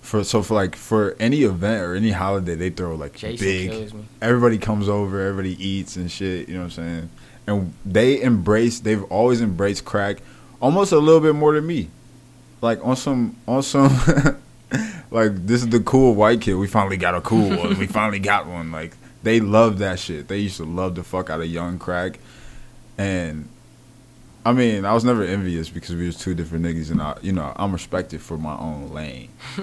for 0.00 0.24
so 0.24 0.42
for 0.42 0.54
like 0.54 0.74
for 0.76 1.16
any 1.20 1.42
event 1.42 1.82
or 1.82 1.94
any 1.94 2.12
holiday, 2.12 2.54
they 2.54 2.70
throw 2.70 2.94
like 2.94 3.14
Jason 3.14 3.46
big. 3.46 3.92
Everybody 4.22 4.56
comes 4.58 4.88
over, 4.88 5.20
everybody 5.20 5.62
eats 5.62 5.96
and 5.96 6.10
shit. 6.10 6.48
You 6.48 6.54
know 6.54 6.60
what 6.60 6.64
I'm 6.66 6.70
saying? 6.70 7.10
And 7.46 7.74
they 7.84 8.22
embrace. 8.22 8.80
They've 8.80 9.02
always 9.04 9.40
embraced 9.40 9.84
crack, 9.84 10.18
almost 10.60 10.92
a 10.92 10.98
little 10.98 11.20
bit 11.20 11.34
more 11.34 11.52
than 11.54 11.66
me. 11.66 11.88
Like 12.62 12.84
on 12.84 12.96
some 12.96 13.36
on 13.46 13.62
some. 13.62 13.90
like 15.10 15.34
this 15.46 15.62
is 15.62 15.68
the 15.68 15.80
cool 15.80 16.14
white 16.14 16.40
kid. 16.40 16.54
We 16.54 16.66
finally 16.68 16.96
got 16.96 17.14
a 17.14 17.20
cool 17.20 17.48
one. 17.56 17.78
We 17.78 17.86
finally 17.98 18.18
got 18.18 18.46
one. 18.46 18.70
Like 18.70 18.96
they 19.28 19.40
love 19.40 19.78
that 19.78 19.98
shit. 19.98 20.28
They 20.28 20.38
used 20.38 20.56
to 20.56 20.64
love 20.64 20.94
the 20.94 21.02
fuck 21.02 21.30
out 21.30 21.40
of 21.40 21.46
young 21.46 21.78
crack 21.78 22.18
and 22.98 23.48
I 24.44 24.52
mean, 24.52 24.84
I 24.84 24.94
was 24.94 25.04
never 25.04 25.22
envious 25.22 25.68
because 25.68 25.94
we 25.94 26.06
was 26.06 26.16
two 26.16 26.34
different 26.34 26.64
niggas, 26.64 26.90
and 26.90 27.02
I, 27.02 27.18
you 27.20 27.32
know, 27.32 27.52
I'm 27.56 27.70
respected 27.72 28.22
for 28.22 28.38
my 28.38 28.56
own 28.56 28.94
lane. 28.94 29.28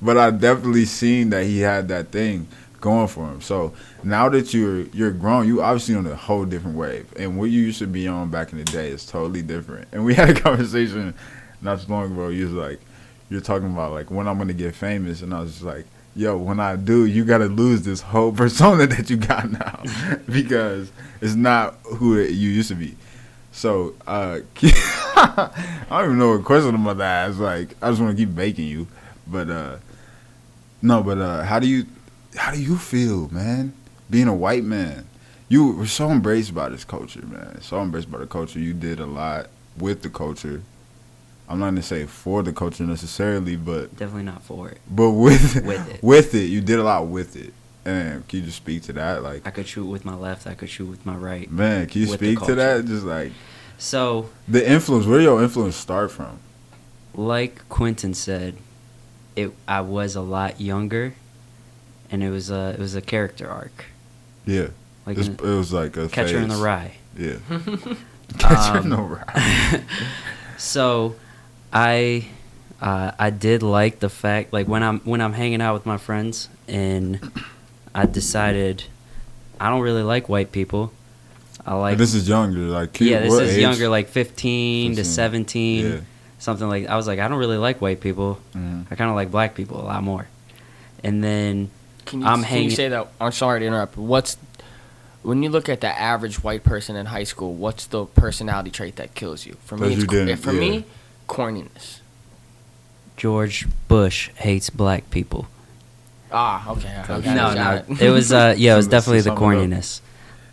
but 0.00 0.16
I 0.16 0.30
definitely 0.30 0.84
seen 0.84 1.30
that 1.30 1.44
he 1.44 1.58
had 1.58 1.88
that 1.88 2.12
thing 2.12 2.46
going 2.80 3.08
for 3.08 3.26
him. 3.26 3.40
So 3.40 3.74
now 4.04 4.28
that 4.28 4.54
you're 4.54 4.82
you're 4.88 5.10
grown, 5.10 5.48
you 5.48 5.60
obviously 5.60 5.96
on 5.96 6.06
a 6.06 6.14
whole 6.14 6.44
different 6.44 6.76
wave, 6.76 7.12
and 7.16 7.36
what 7.36 7.50
you 7.50 7.62
used 7.62 7.80
to 7.80 7.88
be 7.88 8.06
on 8.06 8.30
back 8.30 8.52
in 8.52 8.58
the 8.58 8.64
day 8.64 8.90
is 8.90 9.04
totally 9.04 9.42
different. 9.42 9.88
And 9.90 10.04
we 10.04 10.14
had 10.14 10.30
a 10.30 10.40
conversation 10.40 11.14
not 11.60 11.80
too 11.80 11.90
long 11.90 12.12
ago. 12.12 12.28
You 12.28 12.44
was 12.44 12.54
like, 12.54 12.80
you're 13.28 13.40
talking 13.40 13.72
about 13.72 13.92
like 13.92 14.10
when 14.10 14.28
I'm 14.28 14.38
gonna 14.38 14.52
get 14.52 14.74
famous, 14.74 15.22
and 15.22 15.34
I 15.34 15.40
was 15.40 15.52
just 15.52 15.64
like, 15.64 15.86
yo, 16.18 16.36
when 16.36 16.58
I 16.58 16.74
do, 16.74 17.06
you 17.06 17.24
gotta 17.24 17.46
lose 17.46 17.82
this 17.82 18.00
whole 18.00 18.32
persona 18.42 18.86
that 18.88 19.08
you 19.08 19.16
got 19.16 19.50
now 19.50 19.82
because 20.26 20.90
it's 21.20 21.34
not 21.36 21.74
who 21.84 22.18
it- 22.18 22.30
you 22.32 22.50
used 22.50 22.68
to 22.68 22.74
be. 22.74 22.96
So 23.52 23.94
uh, 24.06 24.40
I 24.62 25.86
don't 25.90 26.04
even 26.04 26.18
know 26.18 26.32
what 26.36 26.44
question 26.44 26.74
I'm 26.74 26.86
about 26.86 26.98
to 26.98 27.04
ask. 27.04 27.38
Like 27.38 27.74
I 27.82 27.90
just 27.90 28.00
want 28.00 28.16
to 28.16 28.24
keep 28.24 28.34
baking 28.34 28.66
you, 28.68 28.86
but 29.26 29.48
uh, 29.50 29.76
no, 30.82 31.02
but 31.02 31.18
uh, 31.18 31.42
how 31.44 31.58
do 31.58 31.66
you 31.66 31.86
how 32.36 32.52
do 32.52 32.60
you 32.60 32.76
feel, 32.76 33.28
man? 33.30 33.72
Being 34.10 34.28
a 34.28 34.34
white 34.34 34.62
man, 34.64 35.06
you 35.48 35.72
were 35.72 35.86
so 35.86 36.10
embraced 36.10 36.54
by 36.54 36.68
this 36.68 36.84
culture, 36.84 37.24
man. 37.26 37.60
So 37.60 37.80
embraced 37.80 38.10
by 38.10 38.18
the 38.18 38.26
culture. 38.26 38.58
You 38.60 38.74
did 38.74 39.00
a 39.00 39.06
lot 39.06 39.48
with 39.76 40.02
the 40.02 40.10
culture. 40.10 40.62
I'm 41.48 41.58
not 41.60 41.66
gonna 41.66 41.82
say 41.82 42.04
for 42.06 42.42
the 42.42 42.52
culture 42.52 42.84
necessarily, 42.84 43.56
but 43.56 43.96
Definitely 43.96 44.24
not 44.24 44.42
for 44.42 44.68
it. 44.68 44.78
but 44.90 45.10
with 45.12 45.64
With 45.64 45.88
it. 45.94 46.02
with 46.02 46.34
it, 46.34 46.44
you 46.46 46.60
did 46.60 46.78
a 46.78 46.82
lot 46.82 47.06
with 47.06 47.36
it. 47.36 47.54
And 47.84 48.26
can 48.28 48.40
you 48.40 48.44
just 48.46 48.58
speak 48.58 48.82
to 48.82 48.92
that? 48.94 49.22
Like, 49.22 49.46
I 49.46 49.50
could 49.50 49.66
shoot 49.66 49.86
with 49.86 50.04
my 50.04 50.14
left. 50.14 50.46
I 50.46 50.52
could 50.54 50.68
shoot 50.68 50.86
with 50.86 51.06
my 51.06 51.16
right. 51.16 51.50
man, 51.50 51.86
can 51.86 52.02
you 52.02 52.06
speak 52.06 52.38
to 52.42 52.54
that? 52.56 52.84
Just 52.84 53.04
like 53.04 53.32
So, 53.78 54.28
the 54.46 54.68
influence. 54.70 55.06
Where 55.06 55.20
your 55.20 55.42
influence 55.42 55.76
start 55.76 56.10
from? 56.10 56.38
like 57.14 57.66
Quentin 57.68 58.12
said, 58.14 58.56
it 59.34 59.52
I 59.66 59.80
was 59.80 60.14
a 60.16 60.20
lot 60.20 60.60
younger, 60.60 61.14
and 62.10 62.22
it 62.22 62.30
was 62.30 62.50
a 62.50 62.70
it 62.74 62.78
was 62.78 62.94
a 62.94 63.00
character 63.00 63.48
arc, 63.48 63.86
Yeah, 64.44 64.68
like 65.06 65.16
It's- 65.16 65.26
in 65.28 65.34
it 65.34 65.56
was 65.56 65.72
like 65.72 65.96
a 65.96 66.08
Catcher 66.08 66.38
in 66.38 66.48
the. 66.48 66.56
Rye. 66.56 66.92
Yeah, 67.16 67.36
Catcher 68.38 68.78
in 68.86 68.92
Um, 68.92 68.98
the 69.00 69.02
Rye. 69.16 69.82
So, 70.58 71.14
I 71.72 72.26
uh, 72.80 73.12
I 73.18 73.30
did 73.30 73.62
like 73.62 73.98
the 74.00 74.08
fact 74.08 74.52
like 74.52 74.66
when 74.68 74.82
I'm 74.82 75.00
when 75.00 75.20
I'm 75.20 75.32
hanging 75.32 75.60
out 75.60 75.74
with 75.74 75.86
my 75.86 75.98
friends 75.98 76.48
and 76.66 77.20
I 77.94 78.06
decided 78.06 78.84
I 79.60 79.68
don't 79.70 79.80
really 79.82 80.02
like 80.02 80.28
white 80.28 80.52
people. 80.52 80.92
I 81.66 81.74
like 81.74 81.92
And 81.92 82.00
this 82.00 82.14
is 82.14 82.28
younger, 82.28 82.60
like 82.60 82.92
kid, 82.94 83.08
yeah, 83.08 83.20
this 83.20 83.30
what 83.30 83.42
is 83.42 83.54
age? 83.56 83.60
younger, 83.60 83.88
like 83.88 84.08
15 84.08 84.96
to 84.96 85.04
17, 85.04 85.84
Yeah. 85.84 86.00
something 86.38 86.66
like. 86.66 86.86
I 86.86 86.96
was 86.96 87.06
like, 87.06 87.18
I 87.18 87.28
don't 87.28 87.38
really 87.38 87.58
like 87.58 87.80
white 87.82 88.00
people. 88.00 88.38
Mhm. 88.54 88.86
I 88.90 88.94
kind 88.94 89.10
of 89.10 89.16
like 89.16 89.30
black 89.30 89.54
people 89.54 89.78
a 89.80 89.84
lot 89.84 90.02
more. 90.02 90.26
And 91.04 91.22
then 91.22 91.70
Can 92.06 92.20
you, 92.22 92.26
I'm 92.26 92.36
can 92.36 92.42
hanging- 92.44 92.64
you 92.70 92.70
say 92.70 92.88
that? 92.88 93.08
I'm 93.20 93.32
sorry 93.32 93.60
to 93.60 93.66
interrupt. 93.66 93.96
What's 93.98 94.38
when 95.22 95.42
you 95.42 95.50
look 95.50 95.68
at 95.68 95.80
the 95.82 95.88
average 95.88 96.42
white 96.42 96.64
person 96.64 96.96
in 96.96 97.06
high 97.06 97.24
school? 97.24 97.52
What's 97.54 97.84
the 97.86 98.06
personality 98.06 98.70
trait 98.70 98.96
that 98.96 99.14
kills 99.14 99.44
you? 99.44 99.56
For 99.64 99.76
me, 99.76 99.88
you 99.88 99.94
it's, 99.94 100.04
co- 100.04 100.24
didn't- 100.24 100.38
for 100.38 100.52
yeah. 100.52 100.60
me, 100.60 100.84
corniness. 101.28 102.00
George 103.16 103.66
Bush 103.88 104.30
hates 104.36 104.70
black 104.70 105.10
people. 105.10 105.46
Ah, 106.30 106.70
okay. 106.72 107.02
okay 107.08 107.34
no, 107.34 107.54
no, 107.54 107.82
it 108.00 108.10
was 108.10 108.32
uh, 108.32 108.54
yeah, 108.56 108.74
it 108.74 108.76
was 108.76 108.86
definitely 108.96 109.20
the 109.20 109.30
sum 109.30 109.36
it 109.36 109.36
up. 109.36 109.42
corniness. 109.42 110.00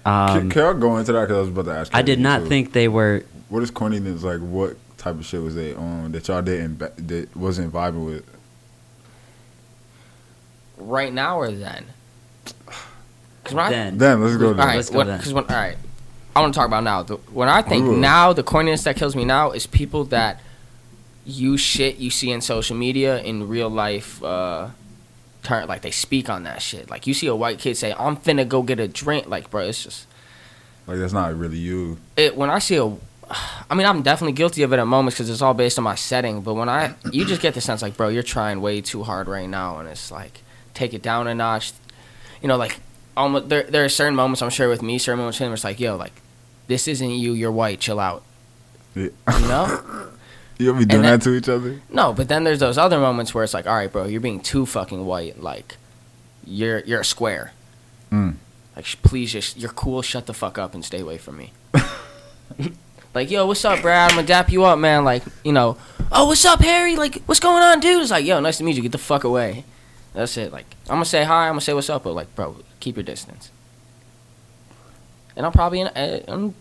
Can, 0.05 0.37
Um, 0.41 0.49
can 0.51 0.61
I 0.63 0.73
go 0.79 0.97
into 0.97 1.11
that? 1.13 1.21
Because 1.21 1.37
I 1.37 1.39
was 1.41 1.49
about 1.49 1.65
to 1.65 1.71
ask. 1.71 1.95
I 1.95 2.01
did 2.01 2.19
not 2.19 2.41
too. 2.43 2.47
think 2.49 2.71
they 2.73 2.87
were. 2.87 3.23
What 3.49 3.61
is 3.63 3.71
corniness 3.71 4.21
like? 4.23 4.39
What 4.39 4.77
type 4.97 5.15
of 5.15 5.25
shit 5.25 5.41
was 5.41 5.55
they 5.55 5.73
on 5.73 6.11
that 6.13 6.27
y'all 6.27 6.41
didn't 6.41 6.75
ba- 6.77 6.93
that 6.97 7.35
wasn't 7.35 7.73
vibing 7.73 8.05
with? 8.05 8.23
right 10.77 11.13
now 11.13 11.39
or 11.39 11.51
then? 11.51 11.85
Because 13.43 13.53
when 13.55 13.65
I 13.65 13.69
Then 13.69 13.97
Then 13.99 14.23
let's 14.23 14.37
go. 14.37 14.47
all 14.47 14.53
There. 14.55 14.65
right, 14.65 14.75
Let's 14.77 14.89
go 14.89 14.97
what, 14.97 15.07
then. 15.07 15.19
'cause 15.19 15.31
when, 15.31 15.43
all 15.45 15.55
right, 15.55 15.77
I 16.35 16.41
want 16.41 16.51
to 16.51 16.57
talk 16.57 16.65
about 16.67 16.83
now. 16.83 17.03
The, 17.03 17.17
when 17.31 17.47
I 17.47 17.61
think 17.61 17.85
Ooh. 17.85 17.95
now, 17.97 18.33
the 18.33 18.41
corniness 18.43 18.83
that 18.85 18.95
kills 18.95 19.15
me 19.15 19.23
now 19.23 19.51
is 19.51 19.67
people 19.67 20.03
that 20.05 20.41
use 21.25 21.61
shit 21.61 21.97
you 21.97 22.09
see 22.09 22.31
in 22.31 22.41
social 22.41 22.75
media 22.75 23.19
in 23.21 23.47
real 23.47 23.69
life. 23.69 24.23
Uh, 24.23 24.69
turn 25.43 25.67
like 25.67 25.81
they 25.81 25.91
speak 25.91 26.29
on 26.29 26.43
that 26.43 26.61
shit. 26.61 26.89
Like 26.89 27.05
you 27.07 27.13
see 27.13 27.27
a 27.27 27.35
white 27.35 27.59
kid 27.59 27.77
say, 27.77 27.93
"I'm 27.97 28.17
finna 28.17 28.47
go 28.47 28.61
get 28.63 28.79
a 28.79 28.87
drink." 28.87 29.27
Like, 29.27 29.49
bro, 29.51 29.61
it's 29.67 29.83
just 29.83 30.07
Like 30.87 30.97
that's 30.99 31.13
not 31.13 31.35
really 31.37 31.57
you. 31.57 31.97
it. 32.17 32.35
When 32.35 32.49
I 32.49 32.59
see 32.59 32.77
a, 32.77 32.85
I 33.69 33.75
mean, 33.75 33.85
I'm 33.85 34.01
definitely 34.01 34.33
guilty 34.33 34.63
of 34.63 34.73
it 34.73 34.79
at 34.79 34.87
moments 34.87 35.15
because 35.17 35.29
it's 35.29 35.41
all 35.41 35.53
based 35.53 35.77
on 35.77 35.83
my 35.83 35.95
setting. 35.95 36.41
But 36.41 36.53
when 36.55 36.69
I, 36.69 36.95
you 37.11 37.25
just 37.25 37.41
get 37.41 37.53
the 37.53 37.61
sense 37.61 37.81
like, 37.81 37.95
bro, 37.97 38.09
you're 38.09 38.23
trying 38.23 38.61
way 38.61 38.81
too 38.81 39.03
hard 39.03 39.27
right 39.27 39.49
now, 39.49 39.79
and 39.79 39.87
it's 39.89 40.11
like, 40.11 40.41
take 40.73 40.93
it 40.93 41.01
down 41.01 41.27
a 41.27 41.35
notch. 41.35 41.73
You 42.41 42.47
know, 42.47 42.57
like 42.57 42.79
almost 43.17 43.49
there. 43.49 43.63
There 43.63 43.85
are 43.85 43.89
certain 43.89 44.15
moments 44.15 44.41
I'm 44.41 44.49
sure 44.51 44.69
with 44.69 44.81
me, 44.81 44.97
certain 44.97 45.19
moments 45.19 45.39
with 45.39 45.47
him. 45.47 45.53
It's 45.53 45.63
like, 45.63 45.79
yo, 45.79 45.95
like 45.95 46.13
this 46.67 46.87
isn't 46.87 47.09
you. 47.11 47.33
You're 47.33 47.51
white. 47.51 47.79
Chill 47.79 47.99
out. 47.99 48.23
Yeah. 48.95 49.09
You 49.39 49.47
know? 49.47 50.07
You 50.57 50.69
ever 50.69 50.79
be 50.79 50.85
doing 50.85 51.01
that- 51.03 51.19
that 51.19 51.23
to 51.23 51.35
each 51.35 51.49
other? 51.49 51.81
no, 51.89 52.13
but 52.13 52.27
then 52.29 52.43
there's 52.45 52.59
those 52.59 52.77
other 52.77 52.99
moments 52.99 53.33
where 53.33 53.43
it's 53.43 53.53
like, 53.53 53.67
all 53.67 53.75
right, 53.75 53.91
bro, 53.91 54.05
you're 54.05 54.21
being 54.21 54.39
too 54.39 54.65
fucking 54.65 55.05
white. 55.05 55.41
Like, 55.41 55.77
you're 56.45 56.79
you're 56.79 57.01
a 57.01 57.05
square. 57.05 57.51
Mm. 58.11 58.35
Like, 58.75 58.85
please 59.03 59.31
just, 59.31 59.57
you're 59.57 59.71
cool. 59.71 60.01
Shut 60.01 60.25
the 60.27 60.33
fuck 60.33 60.57
up 60.57 60.73
and 60.73 60.83
stay 60.85 60.99
away 60.99 61.17
from 61.17 61.37
me. 61.37 61.51
like, 63.13 63.31
yo, 63.31 63.45
what's 63.45 63.63
up, 63.65 63.81
Brad? 63.81 64.11
I'm 64.11 64.15
gonna 64.17 64.27
dap 64.27 64.51
you 64.51 64.63
up, 64.65 64.77
man. 64.79 65.03
Like, 65.03 65.23
you 65.43 65.51
know, 65.51 65.77
oh, 66.11 66.27
what's 66.27 66.45
up, 66.45 66.59
Harry? 66.61 66.95
Like, 66.95 67.21
what's 67.25 67.39
going 67.39 67.63
on, 67.63 67.79
dude? 67.79 68.01
It's 68.01 68.11
like, 68.11 68.25
yo, 68.25 68.39
nice 68.39 68.57
to 68.57 68.63
meet 68.63 68.75
you. 68.75 68.81
Get 68.81 68.91
the 68.91 68.97
fuck 68.97 69.23
away. 69.23 69.63
That's 70.13 70.37
it. 70.37 70.51
Like, 70.53 70.65
I'm 70.89 70.95
gonna 70.95 71.05
say 71.05 71.23
hi. 71.23 71.47
I'm 71.47 71.51
gonna 71.53 71.61
say 71.61 71.73
what's 71.73 71.89
up, 71.89 72.03
but 72.03 72.13
like, 72.13 72.33
bro, 72.35 72.57
keep 72.79 72.95
your 72.95 73.03
distance. 73.03 73.49
And 75.35 75.45
I'm 75.45 75.51
probably 75.51 75.81
an, 75.81 75.87
uh, 75.87 76.21
I'm, 76.29 76.53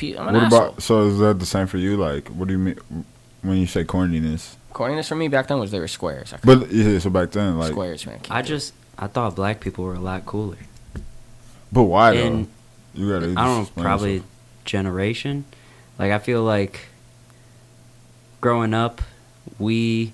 I'm 0.00 0.28
an 0.28 0.34
What 0.34 0.34
asshole. 0.44 0.62
about? 0.68 0.82
So 0.82 1.02
is 1.08 1.18
that 1.18 1.38
the 1.38 1.44
same 1.46 1.66
for 1.66 1.76
you? 1.76 1.96
Like, 1.98 2.28
what 2.28 2.48
do 2.48 2.54
you 2.54 2.58
mean 2.58 2.78
when 3.42 3.58
you 3.58 3.66
say 3.66 3.84
corniness? 3.84 4.56
Corniness 4.72 5.08
for 5.08 5.16
me 5.16 5.28
back 5.28 5.48
then 5.48 5.58
was 5.58 5.70
they 5.70 5.78
were 5.80 5.88
squares. 5.88 6.32
I 6.32 6.38
But 6.42 6.72
yeah, 6.72 6.98
so 6.98 7.10
back 7.10 7.30
then, 7.32 7.58
like, 7.58 7.72
squares, 7.72 8.06
man. 8.06 8.20
I 8.30 8.42
just 8.42 8.72
I 8.98 9.06
thought 9.06 9.36
black 9.36 9.60
people 9.60 9.84
were 9.84 9.94
a 9.94 10.00
lot 10.00 10.24
cooler. 10.24 10.56
but 11.70 11.84
why 11.84 12.14
though? 12.16 12.46
You 12.94 13.08
gotta. 13.08 13.34
I 13.36 13.44
don't 13.44 13.76
know, 13.76 13.82
probably 13.82 14.14
yourself. 14.14 14.30
generation. 14.64 15.44
Like 15.98 16.12
I 16.12 16.18
feel 16.18 16.42
like 16.42 16.80
growing 18.40 18.74
up, 18.74 19.02
we 19.58 20.12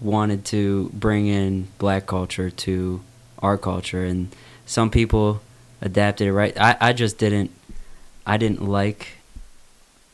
wanted 0.00 0.44
to 0.46 0.90
bring 0.92 1.26
in 1.26 1.68
black 1.78 2.06
culture 2.06 2.50
to 2.50 3.02
our 3.38 3.56
culture, 3.58 4.04
and 4.04 4.34
some 4.66 4.90
people 4.90 5.42
adapted 5.80 6.28
it 6.28 6.32
right. 6.32 6.58
I, 6.60 6.76
I 6.80 6.92
just 6.92 7.18
didn't. 7.18 7.50
I 8.26 8.36
didn't 8.36 8.62
like 8.68 9.08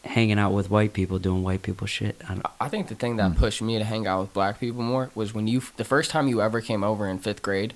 hanging 0.08 0.38
out 0.38 0.52
with 0.52 0.70
white 0.70 0.92
people 0.92 1.18
doing 1.18 1.42
white 1.42 1.62
people 1.62 1.86
shit. 1.86 2.20
I 2.28 2.34
don't, 2.34 2.46
I 2.60 2.68
think 2.68 2.88
the 2.88 2.94
thing 2.94 3.16
that 3.16 3.32
hmm. 3.32 3.38
pushed 3.38 3.62
me 3.62 3.78
to 3.78 3.84
hang 3.84 4.06
out 4.06 4.20
with 4.20 4.32
black 4.32 4.58
people 4.58 4.82
more 4.82 5.10
was 5.14 5.34
when 5.34 5.46
you 5.46 5.62
the 5.76 5.84
first 5.84 6.10
time 6.10 6.28
you 6.28 6.40
ever 6.40 6.60
came 6.60 6.82
over 6.82 7.06
in 7.06 7.18
fifth 7.18 7.42
grade. 7.42 7.74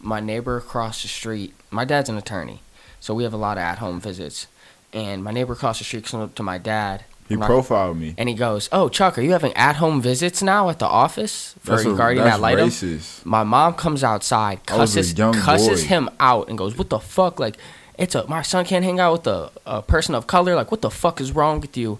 My 0.00 0.20
neighbor 0.20 0.56
across 0.56 1.02
the 1.02 1.08
street, 1.08 1.54
my 1.70 1.84
dad's 1.84 2.08
an 2.08 2.16
attorney, 2.16 2.60
so 3.00 3.14
we 3.14 3.24
have 3.24 3.32
a 3.32 3.36
lot 3.38 3.56
of 3.56 3.62
at 3.62 3.78
home 3.78 4.00
visits. 4.00 4.46
And 4.92 5.24
my 5.24 5.32
neighbor 5.32 5.54
across 5.54 5.78
the 5.78 5.84
street 5.84 6.04
comes 6.04 6.22
up 6.22 6.34
to 6.36 6.42
my 6.42 6.56
dad. 6.56 7.04
He 7.28 7.34
I'm 7.34 7.40
not- 7.40 7.46
profiled 7.46 7.98
me. 7.98 8.14
and 8.16 8.28
he 8.28 8.34
goes, 8.34 8.68
"Oh, 8.72 8.88
Chuck, 8.88 9.18
are 9.18 9.22
you 9.22 9.32
having 9.32 9.52
at 9.54 9.76
home 9.76 10.00
visits 10.00 10.42
now 10.42 10.70
at 10.70 10.78
the 10.78 10.86
office 10.86 11.54
for 11.60 11.72
That's 11.72 11.84
a- 11.84 11.90
regarding 11.90 12.24
that's 12.24 12.38
that 12.38 12.44
item?" 12.44 12.68
racist. 12.70 13.24
My 13.26 13.42
mom 13.44 13.74
comes 13.74 14.02
outside, 14.02 14.60
I 14.68 14.76
was 14.78 14.94
cusses, 14.94 15.14
cusses 15.14 15.82
boy. 15.82 15.88
him 15.88 16.10
out, 16.20 16.48
and 16.48 16.56
goes, 16.56 16.78
"What 16.78 16.88
the 16.90 17.00
fuck? 17.00 17.38
Like, 17.38 17.58
it's 17.98 18.14
a 18.14 18.26
my 18.28 18.42
son 18.42 18.64
can't 18.64 18.84
hang 18.84 18.98
out 19.00 19.12
with 19.12 19.26
a, 19.26 19.50
a 19.66 19.82
person 19.82 20.14
of 20.14 20.26
color. 20.26 20.54
Like, 20.54 20.70
what 20.70 20.80
the 20.82 20.90
fuck 20.90 21.20
is 21.20 21.32
wrong 21.32 21.60
with 21.60 21.76
you?" 21.76 21.98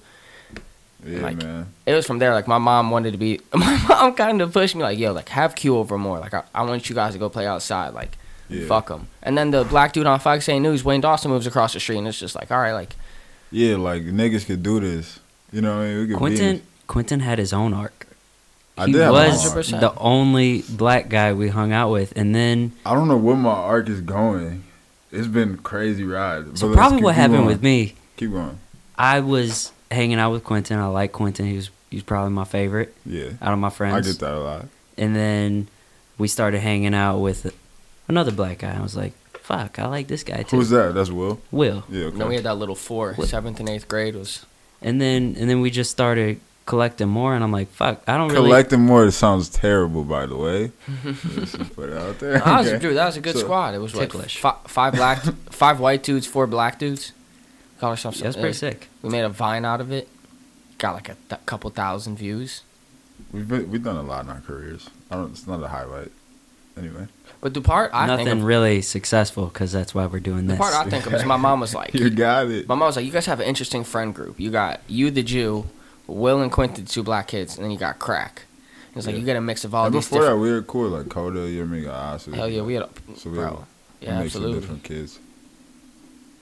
Yeah, 1.06 1.20
like, 1.20 1.36
man. 1.42 1.66
it 1.86 1.94
was 1.94 2.06
from 2.06 2.18
there. 2.18 2.32
Like 2.34 2.48
my 2.48 2.58
mom 2.58 2.90
wanted 2.90 3.12
to 3.12 3.18
be. 3.18 3.40
My 3.54 3.76
mom 3.88 4.14
kind 4.14 4.42
of 4.42 4.52
pushed 4.52 4.74
me. 4.74 4.82
Like, 4.82 4.98
yo, 4.98 5.12
like 5.12 5.28
have 5.28 5.54
Q 5.54 5.76
over 5.76 5.96
more. 5.96 6.18
Like 6.18 6.34
I, 6.34 6.42
I 6.54 6.62
want 6.62 6.88
you 6.88 6.94
guys 6.94 7.12
to 7.12 7.18
go 7.20 7.28
play 7.28 7.46
outside. 7.46 7.94
Like, 7.94 8.18
Yeah. 8.48 8.66
fuck 8.66 8.88
them. 8.88 9.06
And 9.22 9.38
then 9.38 9.50
the 9.52 9.62
black 9.64 9.92
dude 9.92 10.06
on 10.06 10.18
Fox 10.18 10.48
8 10.48 10.58
News, 10.58 10.82
Wayne 10.84 11.00
Dawson, 11.00 11.30
moves 11.30 11.46
across 11.46 11.72
the 11.74 11.80
street, 11.80 11.98
and 11.98 12.08
it's 12.08 12.18
just 12.18 12.34
like, 12.34 12.50
all 12.50 12.58
right, 12.58 12.72
like 12.72 12.96
Yeah, 13.52 13.76
like 13.76 14.02
niggas 14.02 14.44
could 14.46 14.62
do 14.64 14.80
this. 14.80 15.20
You 15.52 15.60
know 15.62 15.76
what 15.76 15.82
I 15.84 15.86
mean? 15.86 15.96
We 16.00 16.02
could 16.06 16.14
be 16.14 16.18
Quentin 16.18 16.46
in- 16.56 16.62
Quentin 16.88 17.20
had 17.20 17.38
his 17.38 17.52
own 17.52 17.72
arc. 17.74 18.06
I 18.76 18.86
He 18.86 18.92
did 18.92 19.02
have 19.02 19.12
my 19.12 19.28
was 19.28 19.72
arc. 19.72 19.80
the 19.80 19.94
only 19.98 20.62
black 20.68 21.08
guy 21.08 21.32
we 21.32 21.48
hung 21.48 21.72
out 21.72 21.90
with, 21.92 22.12
and 22.16 22.34
then 22.34 22.72
I 22.84 22.94
don't 22.94 23.06
know 23.06 23.16
where 23.16 23.36
my 23.36 23.50
arc 23.50 23.88
is 23.88 24.00
going. 24.00 24.64
It's 25.10 25.26
been 25.26 25.56
crazy 25.58 26.04
ride. 26.04 26.58
so 26.58 26.68
But 26.68 26.74
probably 26.76 27.02
what 27.02 27.14
happened 27.14 27.38
going. 27.38 27.46
with 27.46 27.62
me. 27.62 27.94
Keep 28.16 28.32
going. 28.32 28.58
I 28.96 29.20
was 29.20 29.72
hanging 29.90 30.18
out 30.18 30.32
with 30.32 30.44
Quentin. 30.44 30.78
I 30.78 30.86
like 30.86 31.12
Quentin. 31.12 31.46
He 31.46 31.56
was 31.56 31.70
he 31.90 31.96
was 31.96 32.02
probably 32.04 32.32
my 32.32 32.44
favorite 32.44 32.94
Yeah, 33.06 33.30
out 33.40 33.52
of 33.54 33.58
my 33.58 33.70
friends. 33.70 34.06
I 34.06 34.10
get 34.10 34.20
that 34.20 34.34
a 34.34 34.40
lot. 34.40 34.66
And 34.98 35.16
then 35.16 35.68
we 36.18 36.28
started 36.28 36.60
hanging 36.60 36.94
out 36.94 37.18
with 37.18 37.54
another 38.08 38.32
black 38.32 38.58
guy. 38.58 38.76
I 38.76 38.82
was 38.82 38.96
like, 38.96 39.14
fuck, 39.38 39.78
I 39.78 39.86
like 39.86 40.08
this 40.08 40.22
guy 40.24 40.42
too. 40.42 40.56
Who's 40.56 40.70
that? 40.70 40.94
That's 40.94 41.10
Will. 41.10 41.40
Will. 41.50 41.84
Yeah. 41.88 42.00
Okay. 42.06 42.12
And 42.12 42.20
then 42.20 42.28
we 42.28 42.34
had 42.34 42.44
that 42.44 42.56
little 42.58 42.74
four, 42.74 43.14
What? 43.14 43.28
seventh 43.28 43.60
and 43.60 43.68
eighth 43.68 43.88
grade 43.88 44.14
was. 44.16 44.44
And 44.82 45.00
then 45.00 45.36
and 45.38 45.48
then 45.48 45.60
we 45.62 45.70
just 45.70 45.90
started 45.90 46.40
collecting 46.68 47.08
more, 47.08 47.34
and 47.34 47.42
I'm 47.42 47.50
like, 47.50 47.68
fuck, 47.72 48.02
I 48.06 48.16
don't 48.16 48.30
really. 48.30 48.46
Collecting 48.48 48.80
more 48.80 49.10
sounds 49.10 49.48
terrible, 49.48 50.04
by 50.04 50.26
the 50.26 50.36
way. 50.36 50.70
Let's 51.04 51.56
put 51.74 51.88
it 51.90 51.96
out 51.96 52.20
there. 52.20 52.38
That 52.44 52.58
was, 52.58 52.68
Okay. 52.68 52.78
dude, 52.78 52.96
that 52.96 53.06
was 53.06 53.16
a 53.16 53.20
good 53.20 53.34
So- 53.34 53.40
squad. 53.40 53.74
It 53.74 53.78
was 53.78 53.94
like 53.96 54.10
Ticklish. 54.12 54.36
fi- 54.38 54.54
five 54.66 54.94
black, 54.94 55.18
five 55.50 55.80
white 55.80 56.02
dudes, 56.04 56.26
four 56.26 56.46
black 56.46 56.78
dudes. 56.78 57.12
Call 57.80 57.90
ourselves. 57.90 58.18
Yeah, 58.18 58.24
that's 58.24 58.36
pretty 58.36 58.54
sick. 58.54 58.88
We 59.02 59.08
made 59.10 59.22
a 59.24 59.28
vine 59.28 59.64
out 59.64 59.80
of 59.80 59.90
it. 59.90 60.08
Got 60.78 60.94
like 60.94 61.08
a 61.08 61.16
th- 61.28 61.40
couple 61.46 61.70
thousand 61.70 62.16
views. 62.16 62.62
We've 63.32 63.48
been, 63.48 63.70
we've 63.70 63.82
done 63.82 63.96
a 63.96 64.02
lot 64.02 64.24
in 64.24 64.30
our 64.30 64.40
careers. 64.40 64.90
I 65.10 65.16
don't. 65.16 65.30
It's 65.32 65.46
not 65.46 65.62
a 65.62 65.68
highlight. 65.68 66.12
Anyway, 66.76 67.08
But 67.40 67.54
the 67.54 67.60
part 67.60 67.90
I 67.92 68.06
Nothing 68.06 68.26
think 68.26 68.38
of, 68.38 68.44
really 68.44 68.82
successful 68.82 69.46
because 69.46 69.72
that's 69.72 69.96
why 69.96 70.06
we're 70.06 70.20
doing 70.20 70.46
the 70.46 70.52
this. 70.52 70.58
part 70.60 70.74
I 70.74 70.88
think 70.88 71.06
of 71.06 71.14
is 71.14 71.24
my 71.24 71.36
mom 71.36 71.58
was 71.58 71.74
like, 71.80 71.92
you 71.92 72.08
got 72.08 72.46
it. 72.46 72.68
my 72.68 72.76
mom 72.76 72.86
was 72.86 72.94
like, 72.94 73.04
you 73.04 73.10
guys 73.10 73.26
have 73.26 73.40
an 73.40 73.46
interesting 73.46 73.82
friend 73.82 74.14
group. 74.14 74.38
You 74.38 74.52
got 74.52 74.80
you 74.86 75.10
the 75.10 75.24
Jew, 75.24 75.66
Will 76.08 76.40
and 76.42 76.50
Quentin, 76.50 76.84
two 76.86 77.02
black 77.04 77.28
kids, 77.28 77.56
and 77.56 77.64
then 77.64 77.70
you 77.70 77.78
got 77.78 77.98
Crack. 78.00 78.42
It's 78.96 79.06
like 79.06 79.14
Yeah. 79.14 79.20
you 79.20 79.26
get 79.26 79.36
a 79.36 79.40
mix 79.40 79.64
of 79.64 79.74
all 79.74 79.86
and 79.86 79.94
these 79.94 80.06
before 80.06 80.22
different. 80.22 80.38
that, 80.40 80.42
we 80.42 80.50
were 80.50 80.62
cool. 80.62 80.88
Like 80.88 81.08
Coda, 81.08 81.40
Yermiga, 81.40 81.92
Acid. 81.92 82.34
Hell 82.34 82.48
yeah, 82.48 82.62
we 82.62 82.74
had 82.74 82.82
a 82.84 82.88
So 83.16 83.30
we 83.30 83.36
bro. 83.36 83.44
had 83.44 83.56
Yeah, 84.00 84.18
a 84.18 84.22
mix 84.22 84.34
of 84.34 84.40
absolutely. 84.42 84.60
different 84.60 84.82
kids. 84.84 85.18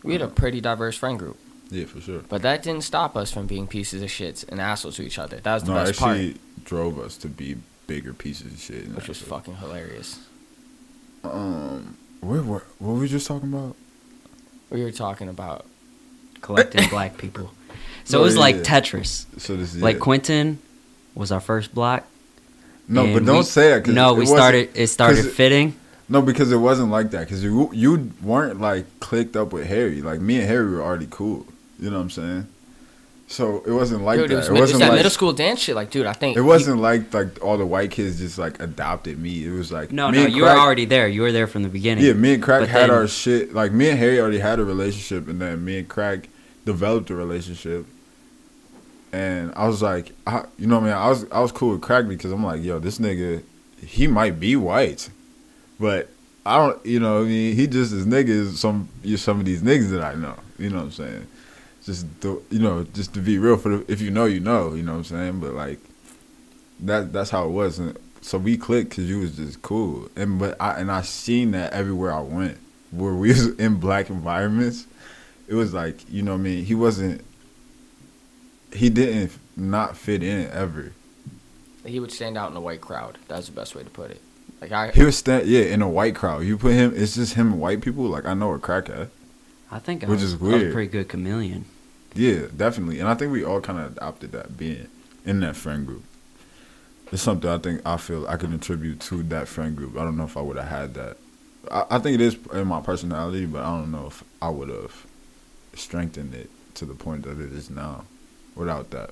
We 0.02 0.12
had 0.14 0.22
a 0.22 0.28
pretty 0.28 0.60
diverse 0.60 0.96
friend 0.96 1.18
group. 1.18 1.36
Yeah, 1.68 1.84
for 1.86 2.00
sure. 2.00 2.20
But 2.28 2.42
that 2.42 2.62
didn't 2.62 2.84
stop 2.84 3.16
us 3.16 3.32
from 3.32 3.46
being 3.46 3.66
pieces 3.66 4.00
of 4.00 4.08
shits 4.08 4.44
and 4.48 4.60
assholes 4.60 4.96
to 4.96 5.02
each 5.02 5.18
other. 5.18 5.38
That 5.38 5.54
was 5.54 5.64
the 5.64 5.74
No, 5.74 5.84
best 5.84 5.98
part, 5.98 6.12
actually 6.16 6.36
drove 6.64 6.98
us 7.00 7.16
to 7.18 7.28
be 7.28 7.56
bigger 7.88 8.12
pieces 8.12 8.52
of 8.52 8.60
shit. 8.60 8.94
which 8.94 9.08
was 9.08 9.18
that 9.18 9.26
fucking 9.26 9.56
hilarious. 9.56 10.20
Um, 11.24 11.96
where, 12.20 12.40
where, 12.42 12.62
what 12.78 12.92
were 12.94 13.00
we 13.00 13.08
just 13.08 13.26
talking 13.26 13.52
about? 13.52 13.74
We 14.70 14.82
were 14.84 14.92
talking 14.92 15.28
about 15.28 15.66
collecting 16.40 16.88
black 16.90 17.18
people. 17.18 17.50
So 18.04 18.18
No, 18.18 18.22
it 18.22 18.24
was 18.24 18.34
yeah, 18.34 18.40
like 18.40 18.56
yeah. 18.56 18.62
Tetris. 18.62 19.26
So 19.38 19.56
this 19.56 19.74
is 19.74 19.82
Like 19.82 19.96
it. 19.96 20.00
Quentin 20.00 20.58
was 21.14 21.32
our 21.32 21.40
first 21.40 21.74
block. 21.74 22.04
No, 22.88 23.12
but 23.12 23.24
don't 23.24 23.38
we- 23.38 23.42
say 23.42 23.70
that. 23.70 23.84
'cause 23.84 23.94
No, 23.94 24.14
it 24.14 24.18
we 24.18 24.26
started. 24.26 24.70
It 24.74 24.86
started 24.88 25.24
fitting. 25.26 25.74
No, 26.08 26.22
because 26.22 26.52
it 26.52 26.58
wasn't 26.58 26.90
like 26.90 27.10
that. 27.10 27.20
Because 27.20 27.42
you 27.42 27.68
you 27.72 28.12
weren't 28.22 28.60
like 28.60 28.84
clicked 29.00 29.34
up 29.36 29.52
with 29.52 29.66
Harry. 29.66 30.02
Like 30.02 30.20
me 30.20 30.38
and 30.38 30.46
Harry 30.46 30.70
were 30.70 30.82
already 30.82 31.08
cool. 31.10 31.46
You 31.80 31.90
know 31.90 31.96
what 31.96 32.02
I'm 32.02 32.10
saying? 32.10 32.46
So 33.28 33.60
it 33.66 33.72
wasn't 33.72 34.04
like 34.04 34.20
dude. 34.20 34.30
that. 34.30 34.34
It 34.34 34.36
was, 34.36 34.46
it 34.46 34.52
mid- 34.52 34.58
it 34.58 34.60
was 34.60 34.60
wasn't 34.72 34.80
that 34.82 34.88
like 34.90 34.96
middle 34.98 35.10
school 35.10 35.32
dance 35.32 35.58
shit. 35.58 35.74
Like, 35.74 35.90
dude, 35.90 36.06
I 36.06 36.12
think 36.12 36.36
it 36.36 36.42
wasn't 36.42 36.80
like 36.80 37.12
like 37.12 37.42
all 37.44 37.58
the 37.58 37.66
white 37.66 37.90
kids 37.90 38.20
just 38.20 38.38
like 38.38 38.60
adopted 38.62 39.18
me. 39.18 39.44
It 39.44 39.50
was 39.50 39.72
like 39.72 39.90
No, 39.90 40.12
me 40.12 40.18
no, 40.18 40.24
and 40.26 40.32
you 40.34 40.42
were 40.42 40.48
already 40.50 40.84
there. 40.84 41.08
You 41.08 41.22
were 41.22 41.32
there 41.32 41.48
from 41.48 41.64
the 41.64 41.68
beginning. 41.68 42.04
Yeah, 42.04 42.12
me 42.12 42.34
and 42.34 42.42
Crack 42.42 42.60
But 42.60 42.68
had 42.68 42.82
then- 42.82 42.90
our 42.90 43.08
shit. 43.08 43.52
Like 43.52 43.72
me 43.72 43.88
and 43.90 43.98
Harry 43.98 44.20
already 44.20 44.38
had 44.38 44.60
a 44.60 44.64
relationship, 44.64 45.26
and 45.26 45.40
then 45.40 45.64
me 45.64 45.78
and 45.80 45.88
Crack 45.88 46.28
developed 46.66 47.08
a 47.08 47.14
relationship. 47.14 47.86
And 49.12 49.54
I 49.56 49.66
was 49.66 49.80
like, 49.80 50.12
I, 50.26 50.44
you 50.58 50.66
know, 50.66 50.78
what 50.78 50.82
I 50.82 50.86
mean, 50.88 50.96
I 50.98 51.08
was 51.08 51.24
I 51.30 51.40
was 51.40 51.52
cool 51.52 51.70
with 51.70 51.80
Crack 51.80 52.06
because 52.06 52.30
I'm 52.32 52.44
like, 52.44 52.62
yo, 52.62 52.78
this 52.78 52.98
nigga, 52.98 53.42
he 53.80 54.06
might 54.06 54.38
be 54.38 54.56
white, 54.56 55.08
but 55.80 56.10
I 56.44 56.58
don't, 56.58 56.84
you 56.84 57.00
know, 57.00 57.22
I 57.22 57.24
mean, 57.24 57.56
he 57.56 57.66
just 57.66 57.92
as 57.92 58.04
nigga 58.04 58.52
some 58.52 58.88
some 59.16 59.40
of 59.40 59.46
these 59.46 59.62
niggas 59.62 59.90
that 59.92 60.02
I 60.02 60.14
know. 60.14 60.36
You 60.58 60.68
know 60.70 60.76
what 60.76 60.84
I'm 60.84 60.92
saying? 60.92 61.26
Just 61.84 62.20
the, 62.20 62.42
you 62.50 62.58
know, 62.58 62.84
just 62.94 63.14
to 63.14 63.20
be 63.20 63.38
real 63.38 63.56
for 63.56 63.78
the, 63.78 63.92
if 63.92 64.00
you 64.00 64.10
know, 64.10 64.26
you 64.26 64.40
know. 64.40 64.74
You 64.74 64.82
know 64.82 64.92
what 64.92 64.98
I'm 64.98 65.04
saying? 65.04 65.40
But 65.40 65.54
like, 65.54 65.78
that 66.80 67.12
that's 67.12 67.30
how 67.30 67.46
it 67.46 67.50
was. 67.50 67.78
And 67.78 67.96
so 68.20 68.38
we 68.38 68.56
clicked 68.56 68.90
because 68.90 69.08
you 69.08 69.20
was 69.20 69.36
just 69.36 69.62
cool. 69.62 70.08
And 70.16 70.38
but 70.38 70.60
I 70.60 70.80
and 70.80 70.90
I 70.90 71.02
seen 71.02 71.52
that 71.52 71.72
everywhere 71.72 72.12
I 72.12 72.20
went, 72.20 72.58
where 72.90 73.14
we 73.14 73.28
was 73.30 73.48
in 73.56 73.76
black 73.76 74.10
environments, 74.10 74.86
it 75.48 75.54
was 75.54 75.72
like 75.74 76.08
you 76.10 76.22
know 76.22 76.32
what 76.32 76.38
I 76.40 76.42
mean. 76.42 76.64
He 76.64 76.74
wasn't. 76.74 77.22
He 78.72 78.90
didn't 78.90 79.32
not 79.56 79.96
fit 79.96 80.22
in 80.22 80.50
ever. 80.50 80.92
he 81.84 82.00
would 82.00 82.12
stand 82.12 82.36
out 82.36 82.50
in 82.50 82.56
a 82.56 82.60
white 82.60 82.80
crowd. 82.80 83.16
That's 83.28 83.46
the 83.46 83.52
best 83.52 83.74
way 83.74 83.82
to 83.84 83.90
put 83.90 84.10
it. 84.10 84.20
Like 84.60 84.72
I, 84.72 84.90
He 84.90 85.04
was 85.04 85.16
stand 85.16 85.46
yeah 85.46 85.62
in 85.62 85.82
a 85.82 85.88
white 85.88 86.14
crowd. 86.14 86.40
You 86.44 86.58
put 86.58 86.72
him. 86.72 86.92
It's 86.94 87.14
just 87.14 87.34
him 87.34 87.52
and 87.52 87.60
white 87.60 87.80
people. 87.80 88.04
Like 88.04 88.26
I 88.26 88.34
know 88.34 88.52
a 88.52 88.58
crack 88.58 88.88
at. 88.90 89.08
I 89.70 89.78
think 89.78 90.04
I 90.04 90.08
Which 90.08 90.20
was, 90.20 90.32
is 90.34 90.34
I 90.34 90.44
was 90.44 90.52
a 90.54 90.56
weird. 90.58 90.72
pretty 90.72 90.90
good 90.90 91.08
chameleon. 91.08 91.64
Yeah, 92.14 92.46
definitely. 92.56 92.98
And 93.00 93.08
I 93.08 93.14
think 93.14 93.32
we 93.32 93.44
all 93.44 93.60
kind 93.60 93.78
of 93.78 93.92
adopted 93.96 94.32
that 94.32 94.56
being 94.56 94.88
in 95.24 95.40
that 95.40 95.56
friend 95.56 95.86
group. 95.86 96.04
It's 97.12 97.22
something 97.22 97.48
I 97.48 97.58
think 97.58 97.82
I 97.86 97.96
feel 97.98 98.26
I 98.26 98.36
can 98.36 98.52
attribute 98.52 99.00
to 99.00 99.22
that 99.24 99.48
friend 99.48 99.76
group. 99.76 99.96
I 99.96 100.04
don't 100.04 100.16
know 100.16 100.24
if 100.24 100.36
I 100.36 100.40
would 100.40 100.56
have 100.56 100.68
had 100.68 100.94
that. 100.94 101.16
I, 101.70 101.84
I 101.90 101.98
think 101.98 102.14
it 102.16 102.20
is 102.20 102.36
in 102.52 102.66
my 102.66 102.80
personality, 102.80 103.46
but 103.46 103.62
I 103.62 103.78
don't 103.78 103.90
know 103.92 104.06
if 104.06 104.24
I 104.42 104.48
would 104.48 104.68
have 104.70 105.06
strengthened 105.76 106.34
it 106.34 106.50
to 106.74 106.84
the 106.84 106.94
point 106.94 107.22
that 107.24 107.40
it 107.40 107.52
is 107.52 107.70
now 107.70 108.04
without 108.54 108.90
that. 108.90 109.10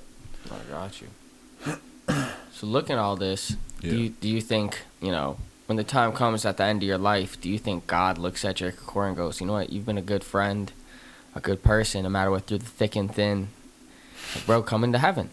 I 0.51 0.71
got 0.71 1.01
you. 1.01 1.09
so 2.53 2.67
looking 2.67 2.95
at 2.95 2.99
all 2.99 3.17
this, 3.17 3.57
Yeah. 3.81 3.91
do 3.91 3.97
you 3.97 4.09
do 4.11 4.29
you 4.29 4.41
think 4.41 4.83
you 5.01 5.11
know 5.11 5.39
when 5.67 5.77
the 5.77 5.85
time 5.85 6.13
comes 6.13 6.45
at 6.45 6.57
the 6.59 6.65
end 6.65 6.83
of 6.83 6.87
your 6.89 6.99
life, 6.99 7.41
do 7.41 7.49
you 7.49 7.59
think 7.59 7.87
God 7.87 8.19
looks 8.19 8.45
at 8.45 8.57
Jacob 8.57 8.81
Core 8.87 9.07
and 9.09 9.17
goes, 9.17 9.41
you 9.41 9.47
know 9.47 9.55
what, 9.55 9.71
you've 9.71 9.87
been 9.87 9.97
a 9.97 10.03
good 10.03 10.23
friend, 10.23 10.71
a 11.35 11.41
good 11.41 11.63
person, 11.63 12.03
no 12.03 12.11
matter 12.11 12.31
what 12.31 12.47
through 12.47 12.59
the 12.59 12.67
thick 12.67 12.95
and 12.97 13.13
thin, 13.15 13.49
like, 14.35 14.45
bro, 14.45 14.63
come 14.63 14.85
into 14.85 14.99
heaven. 14.99 15.31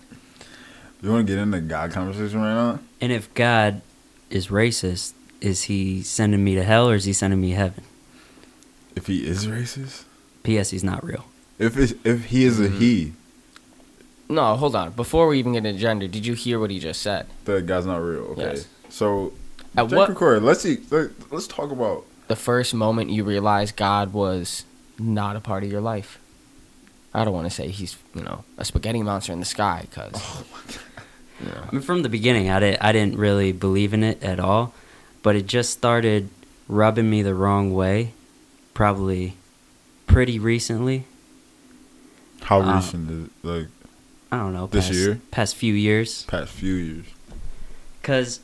You 1.01 1.09
want 1.11 1.27
to 1.27 1.33
get 1.33 1.41
into 1.41 1.59
God 1.59 1.91
conversation 1.91 2.39
right 2.41 2.53
now? 2.53 2.79
And 3.01 3.11
if 3.11 3.33
God 3.33 3.81
is 4.29 4.47
racist, 4.47 5.13
is 5.41 5.63
he 5.63 6.01
sending 6.03 6.43
me 6.43 6.55
to 6.55 6.63
hell 6.63 6.89
or 6.89 6.95
is 6.95 7.03
he 7.05 7.11
sending 7.13 7.41
me 7.41 7.49
to 7.49 7.55
heaven? 7.57 7.83
If 8.95 9.07
he 9.07 9.25
is 9.27 9.47
racist, 9.47 10.03
P.S. 10.43 10.69
He's 10.71 10.83
not 10.83 11.03
real. 11.03 11.25
if 11.59 11.77
it's, 11.77 11.93
if 12.03 12.25
he 12.25 12.45
is 12.45 12.59
a 12.59 12.67
Mm-hmm. 12.67 12.79
he, 12.79 13.13
No, 14.29 14.55
hold 14.55 14.75
on. 14.75 14.91
Before 14.91 15.27
we 15.27 15.39
even 15.39 15.53
get 15.53 15.65
into 15.65 15.79
gender, 15.79 16.07
did 16.07 16.25
you 16.25 16.33
hear 16.33 16.59
what 16.59 16.71
he 16.71 16.79
just 16.79 17.01
said? 17.01 17.27
The 17.45 17.61
guy's 17.61 17.85
not 17.85 17.97
real. 17.97 18.23
Okay, 18.31 18.41
Yes. 18.41 18.67
so 18.89 19.33
At 19.75 19.87
Jack 19.89 19.97
what 19.97 20.09
Record, 20.09 20.43
let's 20.43 20.61
see. 20.61 20.79
Let, 20.89 21.09
let's 21.31 21.47
talk 21.47 21.71
about 21.71 22.05
the 22.27 22.35
first 22.35 22.73
moment 22.73 23.09
you 23.09 23.23
realized 23.25 23.75
God 23.75 24.13
was 24.13 24.63
not 24.97 25.35
a 25.35 25.39
part 25.41 25.63
of 25.63 25.71
your 25.71 25.81
life? 25.81 26.17
I 27.13 27.25
don't 27.25 27.33
want 27.33 27.45
to 27.45 27.51
say 27.53 27.67
he's 27.67 27.97
you 28.15 28.23
know 28.23 28.45
a 28.57 28.63
spaghetti 28.63 29.03
monster 29.03 29.33
in 29.33 29.39
the 29.41 29.45
sky 29.45 29.85
because 29.89 30.13
you 31.41 31.47
know, 31.47 31.61
I 31.67 31.71
mean, 31.73 31.81
from 31.81 32.03
the 32.03 32.09
beginning, 32.09 32.49
I 32.49 32.59
didn't, 32.61 32.81
I 32.81 32.91
didn't 32.93 33.17
really 33.17 33.51
believe 33.51 33.93
in 33.93 34.01
it 34.03 34.23
at 34.23 34.39
all, 34.39 34.73
but 35.23 35.35
it 35.35 35.45
just 35.45 35.71
started 35.71 36.29
rubbing 36.69 37.09
me 37.09 37.21
the 37.21 37.35
wrong 37.35 37.73
way, 37.73 38.13
probably 38.73 39.33
pretty 40.11 40.39
recently. 40.39 41.05
how 42.43 42.61
Uh, 42.61 42.75
recent 42.75 43.09
is 43.11 43.25
it? 43.25 43.31
Like 43.43 43.67
I 44.31 44.37
don't 44.37 44.53
know. 44.53 44.67
This 44.67 44.87
past, 44.87 44.97
year? 44.97 45.19
Past 45.31 45.55
few 45.55 45.73
years. 45.73 46.23
past 46.23 46.51
few 46.51 46.73
years. 46.73 47.05
Because 48.01 48.39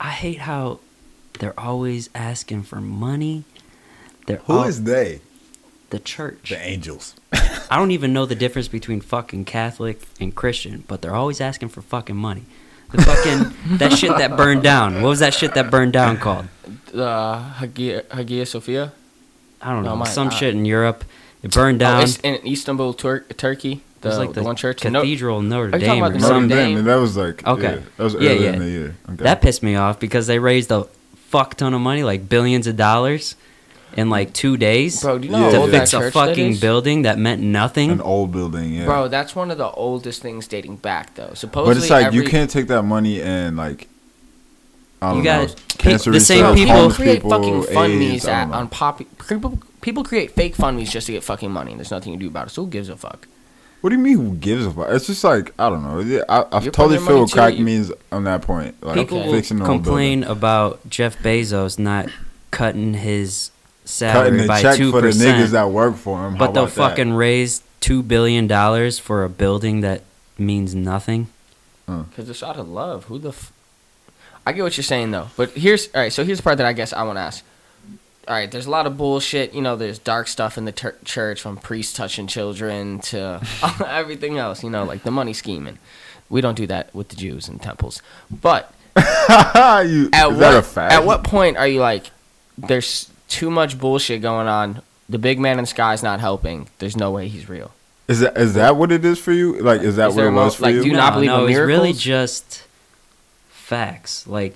I 0.00 0.10
hate 0.10 0.38
how 0.40 0.80
they're 1.38 1.58
always 1.58 2.10
asking 2.14 2.62
for 2.64 2.80
money. 2.80 3.44
They're 4.26 4.38
Who 4.46 4.54
al- 4.54 4.64
is 4.64 4.84
they? 4.84 5.20
the 5.90 5.98
church? 6.00 6.50
The 6.50 6.58
angels. 6.58 7.14
I 7.70 7.76
don't 7.76 7.92
even 7.92 8.12
know 8.12 8.26
the 8.26 8.34
difference 8.34 8.66
between 8.68 9.00
fucking 9.00 9.44
Catholic 9.44 10.02
and 10.18 10.34
Christian, 10.34 10.82
but 10.88 11.02
they're 11.02 11.14
always 11.14 11.40
asking 11.40 11.68
for 11.68 11.82
fucking 11.82 12.16
money. 12.16 12.44
The 12.90 13.02
fucking 13.02 13.78
that 13.78 13.92
shit 13.92 14.10
that 14.18 14.36
burned 14.36 14.62
down. 14.62 15.02
What 15.02 15.08
was 15.10 15.20
that 15.20 15.34
shit 15.34 15.54
that 15.54 15.70
burned 15.70 15.92
down 15.92 16.16
called? 16.16 16.46
the 16.90 17.38
Hagia, 17.58 18.04
Hagia 18.12 18.46
Sophia. 18.46 18.92
I 19.64 19.72
don't 19.72 19.82
No, 19.82 19.90
know. 19.90 19.96
my- 19.96 20.06
Some 20.08 20.28
uh, 20.28 20.30
shit 20.30 20.54
in 20.54 20.64
Europe. 20.64 21.04
It 21.42 21.52
burned 21.52 21.82
Oh, 21.82 21.86
down. 21.86 22.02
it's 22.02 22.16
in 22.18 22.38
Istanbul, 22.46 22.94
Tur- 22.94 23.24
Turkey. 23.36 23.72
it 23.72 23.80
The, 24.02 24.08
was 24.10 24.18
like 24.18 24.28
the, 24.34 24.40
the, 24.40 24.42
one 24.44 24.56
church. 24.56 24.80
Cathedral 24.82 25.40
in 25.40 25.48
Notre 25.48 25.70
Are 25.74 25.78
you 25.78 25.86
Dame 25.86 25.98
about 26.02 26.10
or 26.12 26.18
Notre 26.18 26.26
something. 26.28 26.48
Dame? 26.56 26.76
Dame. 26.76 26.84
That 26.84 26.96
was 26.96 27.16
like 27.16 27.46
Okay. 27.46 27.62
Yeah, 27.62 27.80
that 27.96 28.02
was 28.04 28.14
Yeah, 28.14 28.30
earlier 28.30 28.40
yeah. 28.42 28.52
in 28.52 28.58
the 28.60 28.68
year. 28.70 28.96
Okay. 29.10 29.24
That 29.24 29.42
pissed 29.42 29.62
me 29.62 29.74
off 29.76 29.98
because 29.98 30.26
they 30.26 30.38
raised 30.38 30.70
a 30.70 30.84
fuck 31.28 31.56
ton 31.56 31.74
of 31.74 31.80
money, 31.80 32.02
like 32.02 32.28
billions 32.28 32.66
of 32.66 32.76
dollars, 32.76 33.34
in 33.96 34.10
like 34.10 34.32
two 34.32 34.56
days 34.56 35.00
bro, 35.02 35.18
do 35.18 35.26
you 35.26 35.32
know 35.32 35.38
Yeah, 35.38 35.44
how 35.44 35.50
to 35.52 35.56
old 35.58 35.70
yeah. 35.72 35.78
fix 35.80 35.90
that 35.92 35.96
a 35.96 36.00
church 36.00 36.14
that 36.14 36.26
fucking 36.28 36.56
building 36.56 37.02
that 37.02 37.16
meant 37.18 37.40
nothing. 37.42 37.90
an 37.90 38.00
old 38.00 38.32
building, 38.32 38.72
yeah. 38.74 38.86
Bro, 38.86 39.08
that's 39.08 39.36
one 39.36 39.50
of 39.52 39.58
the 39.58 39.70
oldest 39.70 40.20
things 40.22 40.48
dating 40.48 40.76
back 40.76 41.14
though. 41.14 41.30
Supposedly, 41.34 41.74
but 41.74 41.80
it's 41.80 41.90
like 41.90 42.12
you 42.12 42.24
can't 42.24 42.50
take 42.50 42.66
that 42.68 42.82
money 42.82 43.20
and 43.22 43.56
like 43.56 43.82
I 43.82 43.84
don't 43.84 43.93
You 45.12 45.22
know, 45.22 45.46
gotta- 45.46 45.54
cancer 45.78 46.10
the 46.10 46.20
same 46.20 46.44
research, 46.52 46.56
people- 46.58 46.74
People 46.76 46.90
create 46.94 47.14
people, 47.22 47.30
fucking 47.30 47.62
fund 47.74 47.98
me's 47.98 48.26
at, 48.26 48.50
on 48.50 48.68
pop. 48.68 49.00
People, 49.28 49.58
people 49.80 50.04
create 50.04 50.30
fake 50.32 50.54
fund 50.54 50.76
me's 50.76 50.90
just 50.92 51.06
to 51.06 51.12
get 51.12 51.22
fucking 51.22 51.50
money, 51.50 51.72
and 51.72 51.80
there's 51.80 51.90
nothing 51.90 52.12
you 52.12 52.18
do 52.18 52.28
about 52.28 52.46
it. 52.46 52.50
So 52.50 52.64
who 52.64 52.70
gives 52.70 52.88
a 52.88 52.96
fuck? 52.96 53.26
What 53.80 53.90
do 53.90 53.96
you 53.96 54.02
mean? 54.02 54.16
Who 54.16 54.34
gives 54.36 54.64
a 54.64 54.70
fuck? 54.70 54.88
It's 54.90 55.06
just 55.06 55.22
like 55.24 55.52
I 55.58 55.68
don't 55.68 55.82
know. 55.82 56.22
I, 56.28 56.38
I 56.40 56.60
totally 56.60 56.70
putting 56.70 56.90
your 56.92 57.00
feel 57.06 57.20
what 57.20 57.32
crack 57.32 57.52
it, 57.52 57.58
you- 57.58 57.64
means 57.66 57.92
on 58.10 58.24
that 58.24 58.40
point. 58.42 58.82
Like 58.82 58.94
People 58.94 59.18
Okay. 59.18 59.26
will 59.26 59.34
fixing 59.34 59.60
an 59.60 59.66
old 59.66 59.82
complain 59.84 60.24
about 60.24 60.88
Jeff 60.88 61.18
Bezos 61.18 61.78
not 61.78 62.08
cutting 62.50 62.94
his 62.94 63.50
building. 63.84 64.12
cutting 64.14 64.32
salary 64.32 64.40
the 64.40 64.46
by 64.48 64.62
check 64.62 64.76
two 64.78 64.90
for 64.90 65.02
the 65.02 65.08
niggas 65.08 65.12
percent, 65.34 65.50
that 65.52 65.70
work 65.70 65.96
for 65.96 66.26
him. 66.26 66.32
How 66.32 66.38
but 66.38 66.54
they'll 66.54 66.64
about 66.64 66.74
that? 66.76 66.88
fucking 66.90 67.12
raise 67.12 67.62
two 67.80 68.02
billion 68.02 68.46
dollars 68.46 68.98
for 68.98 69.22
a 69.24 69.28
building 69.28 69.82
that 69.82 70.00
means 70.38 70.74
nothing. 70.74 71.26
Because 71.86 72.30
it's 72.30 72.42
out 72.42 72.56
of 72.56 72.66
love. 72.66 73.04
Who 73.04 73.18
the? 73.18 73.28
F- 73.28 73.52
I 74.46 74.52
get 74.52 74.62
what 74.62 74.76
you're 74.76 74.84
saying 74.84 75.10
though, 75.10 75.28
but 75.36 75.50
here's 75.50 75.88
all 75.94 76.00
right. 76.02 76.12
So 76.12 76.24
here's 76.24 76.38
the 76.38 76.42
part 76.44 76.58
that 76.58 76.66
I 76.66 76.72
guess 76.72 76.92
I 76.92 77.02
want 77.04 77.16
to 77.16 77.22
ask. 77.22 77.44
all 78.28 78.34
right, 78.34 78.50
there's 78.50 78.66
a 78.66 78.70
lot 78.70 78.86
of 78.86 78.96
bullshit. 78.98 79.54
You 79.54 79.62
know, 79.62 79.76
there's 79.76 79.98
dark 79.98 80.28
stuff 80.28 80.58
in 80.58 80.64
the 80.64 80.72
tur 80.72 80.94
church 81.04 81.40
from 81.40 81.56
priests 81.56 81.92
touching 81.94 82.26
children 82.26 82.98
to 83.00 83.40
everything 83.86 84.38
else. 84.38 84.62
You 84.62 84.70
know, 84.70 84.84
like 84.84 85.02
the 85.02 85.10
money 85.10 85.32
scheming. 85.32 85.78
We 86.30 86.40
don't 86.40 86.56
do 86.56 86.66
that 86.66 86.94
with 86.94 87.08
the 87.10 87.16
Jews 87.16 87.48
in 87.48 87.58
temples. 87.58 88.02
But 88.30 88.72
you, 88.96 89.02
at 89.02 89.84
is 89.86 89.88
what 90.30 90.38
that 90.38 90.56
a 90.56 90.62
fact? 90.62 90.92
at 90.94 91.04
what 91.04 91.24
point 91.24 91.56
are 91.56 91.66
you 91.68 91.80
like, 91.80 92.10
there's 92.56 93.10
too 93.28 93.50
much 93.50 93.78
bullshit 93.78 94.22
going 94.22 94.48
on. 94.48 94.82
The 95.08 95.18
big 95.18 95.38
man 95.38 95.58
in 95.58 95.64
the 95.64 95.68
sky's 95.68 96.02
not 96.02 96.20
helping. 96.20 96.68
There's 96.78 96.96
no 96.96 97.10
way 97.10 97.28
he's 97.28 97.48
real. 97.48 97.72
Is 98.08 98.20
that 98.20 98.36
is 98.36 98.54
that 98.54 98.76
what 98.76 98.92
it 98.92 99.04
is 99.04 99.18
for 99.18 99.32
you? 99.32 99.58
Like, 99.60 99.80
is 99.82 99.96
that 99.96 100.08
Is 100.10 100.14
what 100.14 100.22
there 100.22 100.28
it 100.28 100.32
mo- 100.32 100.50
for 100.50 100.62
like, 100.64 100.74
you? 100.74 100.82
do 100.82 100.88
you 100.88 100.96
not 100.96 101.14
believe 101.14 101.28
no, 101.30 101.44
in 101.46 101.50
it's 101.52 101.58
really 101.58 101.92
just 101.92 102.62
facts. 103.64 104.26
Like, 104.26 104.54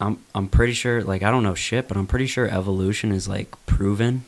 I'm 0.00 0.18
I'm 0.34 0.48
pretty 0.48 0.74
sure. 0.74 1.02
Like, 1.02 1.22
I 1.22 1.30
don't 1.30 1.42
know 1.42 1.54
shit, 1.54 1.88
but 1.88 1.96
I'm 1.96 2.06
pretty 2.06 2.26
sure 2.26 2.48
evolution 2.48 3.10
is 3.12 3.26
like 3.28 3.48
proven. 3.66 4.24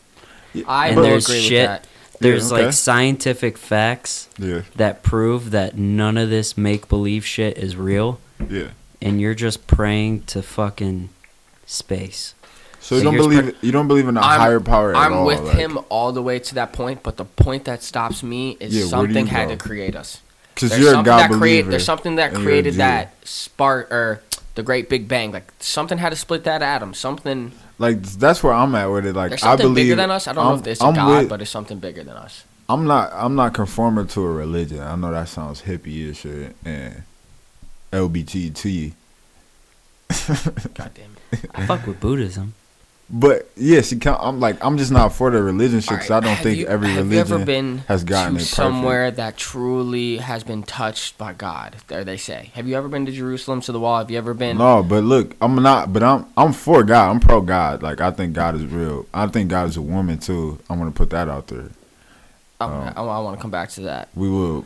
I 0.66 0.88
And 0.88 0.98
there's 1.04 1.28
agree 1.28 1.40
shit- 1.42 1.68
with 1.70 1.82
that. 1.82 1.86
There's 2.18 2.50
okay. 2.50 2.64
like 2.64 2.72
scientific 2.72 3.58
facts 3.58 4.30
yeah, 4.38 4.62
that 4.76 5.02
prove 5.02 5.50
that 5.50 5.76
none 5.76 6.16
of 6.16 6.30
this 6.30 6.56
make 6.56 6.88
believe 6.88 7.26
shit 7.26 7.58
is 7.58 7.76
real, 7.76 8.18
yeah. 8.48 8.68
and 9.02 9.20
you're 9.20 9.34
just 9.34 9.66
praying 9.66 10.22
to 10.28 10.40
fucking 10.40 11.10
space. 11.66 12.32
So 12.80 12.96
you 12.96 13.02
don't 13.02 13.12
here's 13.14 13.26
believe 13.26 13.56
you 13.62 13.70
don't 13.70 13.86
believe 13.86 14.08
in 14.08 14.16
a 14.16 14.20
I'm- 14.22 14.40
higher 14.40 14.60
power 14.60 14.92
at 14.92 14.96
I'm 14.96 15.12
all? 15.12 15.26
with 15.26 15.40
like- 15.42 15.56
him 15.58 15.78
all 15.90 16.10
the 16.12 16.22
way 16.22 16.38
to 16.38 16.54
that 16.54 16.72
point, 16.72 17.02
but 17.02 17.18
the 17.18 17.26
point 17.26 17.66
that 17.66 17.82
stops 17.82 18.22
me 18.22 18.56
is 18.60 18.74
Yeah, 18.74 18.86
something 18.86 19.26
had 19.26 19.48
go? 19.48 19.56
to 19.56 19.58
create 19.62 19.94
us. 19.94 20.22
Because 20.56 20.76
you're 20.78 20.88
a 20.88 20.92
something 20.92 21.04
God 21.04 21.18
that 21.18 21.28
believer. 21.28 21.40
create, 21.40 21.62
There's 21.70 21.84
something 21.84 22.16
that 22.16 22.32
and 22.32 22.40
you're 22.42 22.42
a 22.42 22.44
created 22.52 22.74
that 22.74 23.14
spark 23.26 23.92
or 23.92 24.22
the 24.56 24.62
Great 24.64 24.88
Big 24.88 25.06
Bang. 25.06 25.30
Like 25.30 25.52
something 25.60 25.98
had 25.98 26.10
to 26.10 26.16
split 26.16 26.42
that 26.44 26.62
atom. 26.62 26.94
Something. 26.94 27.52
Like 27.78 28.02
that's 28.02 28.42
where 28.42 28.54
I'm 28.54 28.74
at 28.74 28.86
with 28.86 29.06
it. 29.06 29.14
Like 29.14 29.28
There's 29.30 29.42
I 29.42 29.48
something 29.50 29.66
believe 29.68 29.84
bigger 29.84 29.96
than 29.96 30.10
us. 30.10 30.26
I 30.26 30.32
don't 30.32 30.44
know 30.44 30.50
I'm- 30.52 30.60
if 30.60 30.66
it's 30.66 30.80
a 30.80 30.84
I'm 30.86 30.94
God, 30.94 31.18
with- 31.20 31.28
but 31.28 31.42
it's 31.42 31.50
something 31.50 31.78
bigger 31.78 32.02
than 32.02 32.16
us. 32.16 32.42
I'm 32.68 32.84
not. 32.86 33.12
I'm 33.14 33.36
not 33.36 33.54
conforming 33.54 34.08
to 34.08 34.22
a 34.22 34.32
religion. 34.32 34.80
I 34.80 34.96
know 34.96 35.12
that 35.12 35.28
sounds 35.28 35.62
hippie 35.62 36.06
and 36.06 36.16
shit 36.16 36.56
and 36.64 37.02
LBGT. 37.92 38.92
God 40.74 40.90
damn 40.94 41.16
it. 41.32 41.50
I 41.54 41.66
fuck 41.66 41.86
with 41.86 42.00
Buddhism. 42.00 42.54
But 43.08 43.48
yeah, 43.56 43.82
see, 43.82 43.98
can- 43.98 44.16
I'm 44.18 44.40
like 44.40 44.62
I'm 44.64 44.76
just 44.78 44.90
not 44.90 45.12
for 45.12 45.30
the 45.30 45.40
religion 45.40 45.78
shit 45.80 45.90
because 45.90 46.10
I 46.10 46.18
don't 46.18 46.30
have 46.34 46.42
think 46.42 46.58
you- 46.58 46.66
every 46.66 46.88
have 46.88 47.12
you 47.12 47.20
ever 47.20 47.34
religion 47.36 47.46
been 47.46 47.78
has 47.86 48.02
gotten 48.02 48.32
to 48.34 48.38
it 48.38 48.40
perfect. 48.40 48.56
somewhere 48.56 49.10
that 49.12 49.36
truly 49.36 50.16
has 50.16 50.42
been 50.42 50.64
touched 50.64 51.16
by 51.16 51.32
God? 51.32 51.76
There 51.86 52.02
they 52.02 52.16
say. 52.16 52.50
Have 52.54 52.66
you 52.66 52.74
ever 52.74 52.88
been 52.88 53.06
to 53.06 53.12
Jerusalem 53.12 53.60
to 53.60 53.70
the 53.70 53.78
wall? 53.78 53.98
Have 53.98 54.10
you 54.10 54.18
ever 54.18 54.34
been? 54.34 54.58
No, 54.58 54.82
but 54.82 55.04
look, 55.04 55.36
I'm 55.40 55.54
not. 55.62 55.92
But 55.92 56.02
I'm 56.02 56.26
I'm 56.36 56.52
for 56.52 56.82
God. 56.82 57.10
I'm 57.10 57.20
pro 57.20 57.40
God. 57.42 57.80
Like 57.80 58.00
I 58.00 58.10
think 58.10 58.32
God 58.34 58.56
is 58.56 58.64
real. 58.66 59.06
I 59.14 59.28
think 59.28 59.50
God 59.50 59.68
is 59.68 59.76
a 59.76 59.82
woman 59.82 60.18
too. 60.18 60.58
I'm 60.68 60.78
gonna 60.80 60.90
put 60.90 61.10
that 61.10 61.28
out 61.28 61.46
there. 61.46 61.70
Um, 62.60 62.92
I, 62.96 63.02
want 63.02 63.36
to 63.38 63.42
come 63.42 63.50
back 63.50 63.68
to 63.72 63.82
that. 63.82 64.08
We 64.16 64.28
will, 64.30 64.64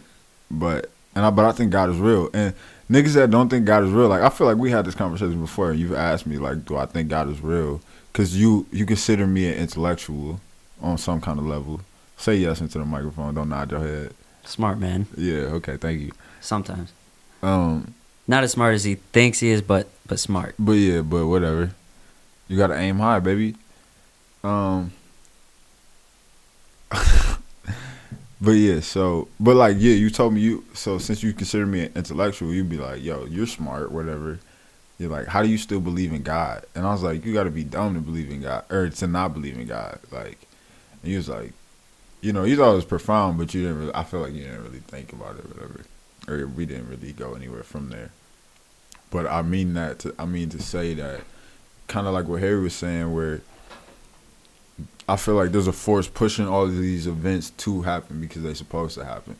but 0.50 0.90
and 1.14 1.26
I, 1.26 1.30
but 1.30 1.44
I 1.44 1.52
think 1.52 1.72
God 1.72 1.90
is 1.90 1.98
real. 1.98 2.30
And 2.32 2.54
niggas 2.90 3.14
that 3.14 3.30
don't 3.30 3.48
think 3.50 3.66
God 3.66 3.82
is 3.84 3.90
real, 3.90 4.08
like 4.08 4.22
I 4.22 4.28
feel 4.30 4.46
like 4.46 4.56
we 4.56 4.70
had 4.70 4.84
this 4.86 4.94
conversation 4.94 5.40
before. 5.40 5.72
and 5.72 5.78
You've 5.80 5.92
asked 5.92 6.26
me 6.26 6.38
like, 6.38 6.64
do 6.64 6.76
I 6.76 6.86
think 6.86 7.08
God 7.10 7.28
is 7.28 7.40
real? 7.42 7.80
Because 8.12 8.36
you 8.38 8.66
you 8.72 8.84
consider 8.86 9.26
me 9.26 9.46
an 9.48 9.54
intellectual 9.58 10.40
on 10.80 10.98
some 10.98 11.20
kind 11.20 11.38
of 11.38 11.46
level. 11.46 11.80
Say 12.16 12.36
yes 12.36 12.60
into 12.60 12.78
the 12.78 12.84
microphone. 12.84 13.34
Don't 13.34 13.48
nod 13.48 13.70
your 13.70 13.80
head. 13.80 14.14
Smart 14.44 14.78
man. 14.78 15.06
Yeah. 15.16 15.42
Okay. 15.58 15.76
Thank 15.76 16.00
you. 16.00 16.12
Sometimes 16.40 16.92
Um. 17.42 17.94
not 18.26 18.42
as 18.44 18.52
smart 18.52 18.74
as 18.74 18.84
he 18.84 18.96
thinks 19.12 19.40
he 19.40 19.50
is, 19.50 19.62
but 19.62 19.88
but 20.06 20.18
smart. 20.18 20.54
But 20.58 20.72
yeah. 20.72 21.02
But 21.02 21.26
whatever. 21.26 21.70
You 22.48 22.56
gotta 22.56 22.74
aim 22.76 22.98
high, 22.98 23.20
baby. 23.20 23.54
Um. 24.42 24.92
but 28.40 28.52
yeah. 28.52 28.80
So. 28.80 29.28
But 29.38 29.56
like 29.56 29.76
yeah, 29.78 29.94
you 29.94 30.10
told 30.10 30.34
me 30.34 30.40
you. 30.40 30.64
So 30.74 30.98
since 30.98 31.22
you 31.22 31.32
consider 31.32 31.66
me 31.66 31.84
an 31.86 31.92
intellectual, 31.94 32.52
you'd 32.52 32.68
be 32.68 32.78
like, 32.78 33.02
yo, 33.02 33.24
you're 33.26 33.46
smart, 33.46 33.92
whatever. 33.92 34.38
You're 35.00 35.08
like, 35.08 35.28
how 35.28 35.42
do 35.42 35.48
you 35.48 35.56
still 35.56 35.80
believe 35.80 36.12
in 36.12 36.22
God? 36.22 36.66
And 36.74 36.86
I 36.86 36.92
was 36.92 37.02
like, 37.02 37.24
you 37.24 37.32
got 37.32 37.44
to 37.44 37.50
be 37.50 37.64
dumb 37.64 37.94
to 37.94 38.00
believe 38.00 38.30
in 38.30 38.42
God 38.42 38.70
or 38.70 38.90
to 38.90 39.06
not 39.06 39.32
believe 39.32 39.58
in 39.58 39.66
God. 39.66 39.98
Like, 40.10 40.38
he 41.02 41.16
was 41.16 41.26
like, 41.26 41.54
you 42.20 42.34
know, 42.34 42.44
you 42.44 42.54
thought 42.54 42.72
it 42.72 42.76
was 42.76 42.84
profound, 42.84 43.38
but 43.38 43.54
you 43.54 43.62
didn't. 43.62 43.78
Really, 43.78 43.94
I 43.94 44.04
feel 44.04 44.20
like 44.20 44.34
you 44.34 44.42
didn't 44.42 44.62
really 44.62 44.80
think 44.80 45.14
about 45.14 45.38
it, 45.38 45.48
whatever. 45.48 45.86
Or 46.28 46.46
we 46.46 46.66
didn't 46.66 46.90
really 46.90 47.14
go 47.14 47.32
anywhere 47.32 47.62
from 47.62 47.88
there. 47.88 48.10
But 49.10 49.26
I 49.26 49.40
mean 49.40 49.72
that. 49.72 50.00
To, 50.00 50.14
I 50.18 50.26
mean 50.26 50.50
to 50.50 50.60
say 50.60 50.92
that, 50.92 51.22
kind 51.88 52.06
of 52.06 52.12
like 52.12 52.28
what 52.28 52.40
Harry 52.40 52.60
was 52.60 52.74
saying, 52.74 53.14
where 53.14 53.40
I 55.08 55.16
feel 55.16 55.34
like 55.34 55.50
there's 55.50 55.66
a 55.66 55.72
force 55.72 56.08
pushing 56.08 56.46
all 56.46 56.64
of 56.64 56.76
these 56.76 57.06
events 57.06 57.48
to 57.48 57.80
happen 57.82 58.20
because 58.20 58.42
they're 58.42 58.54
supposed 58.54 58.98
to 58.98 59.06
happen. 59.06 59.36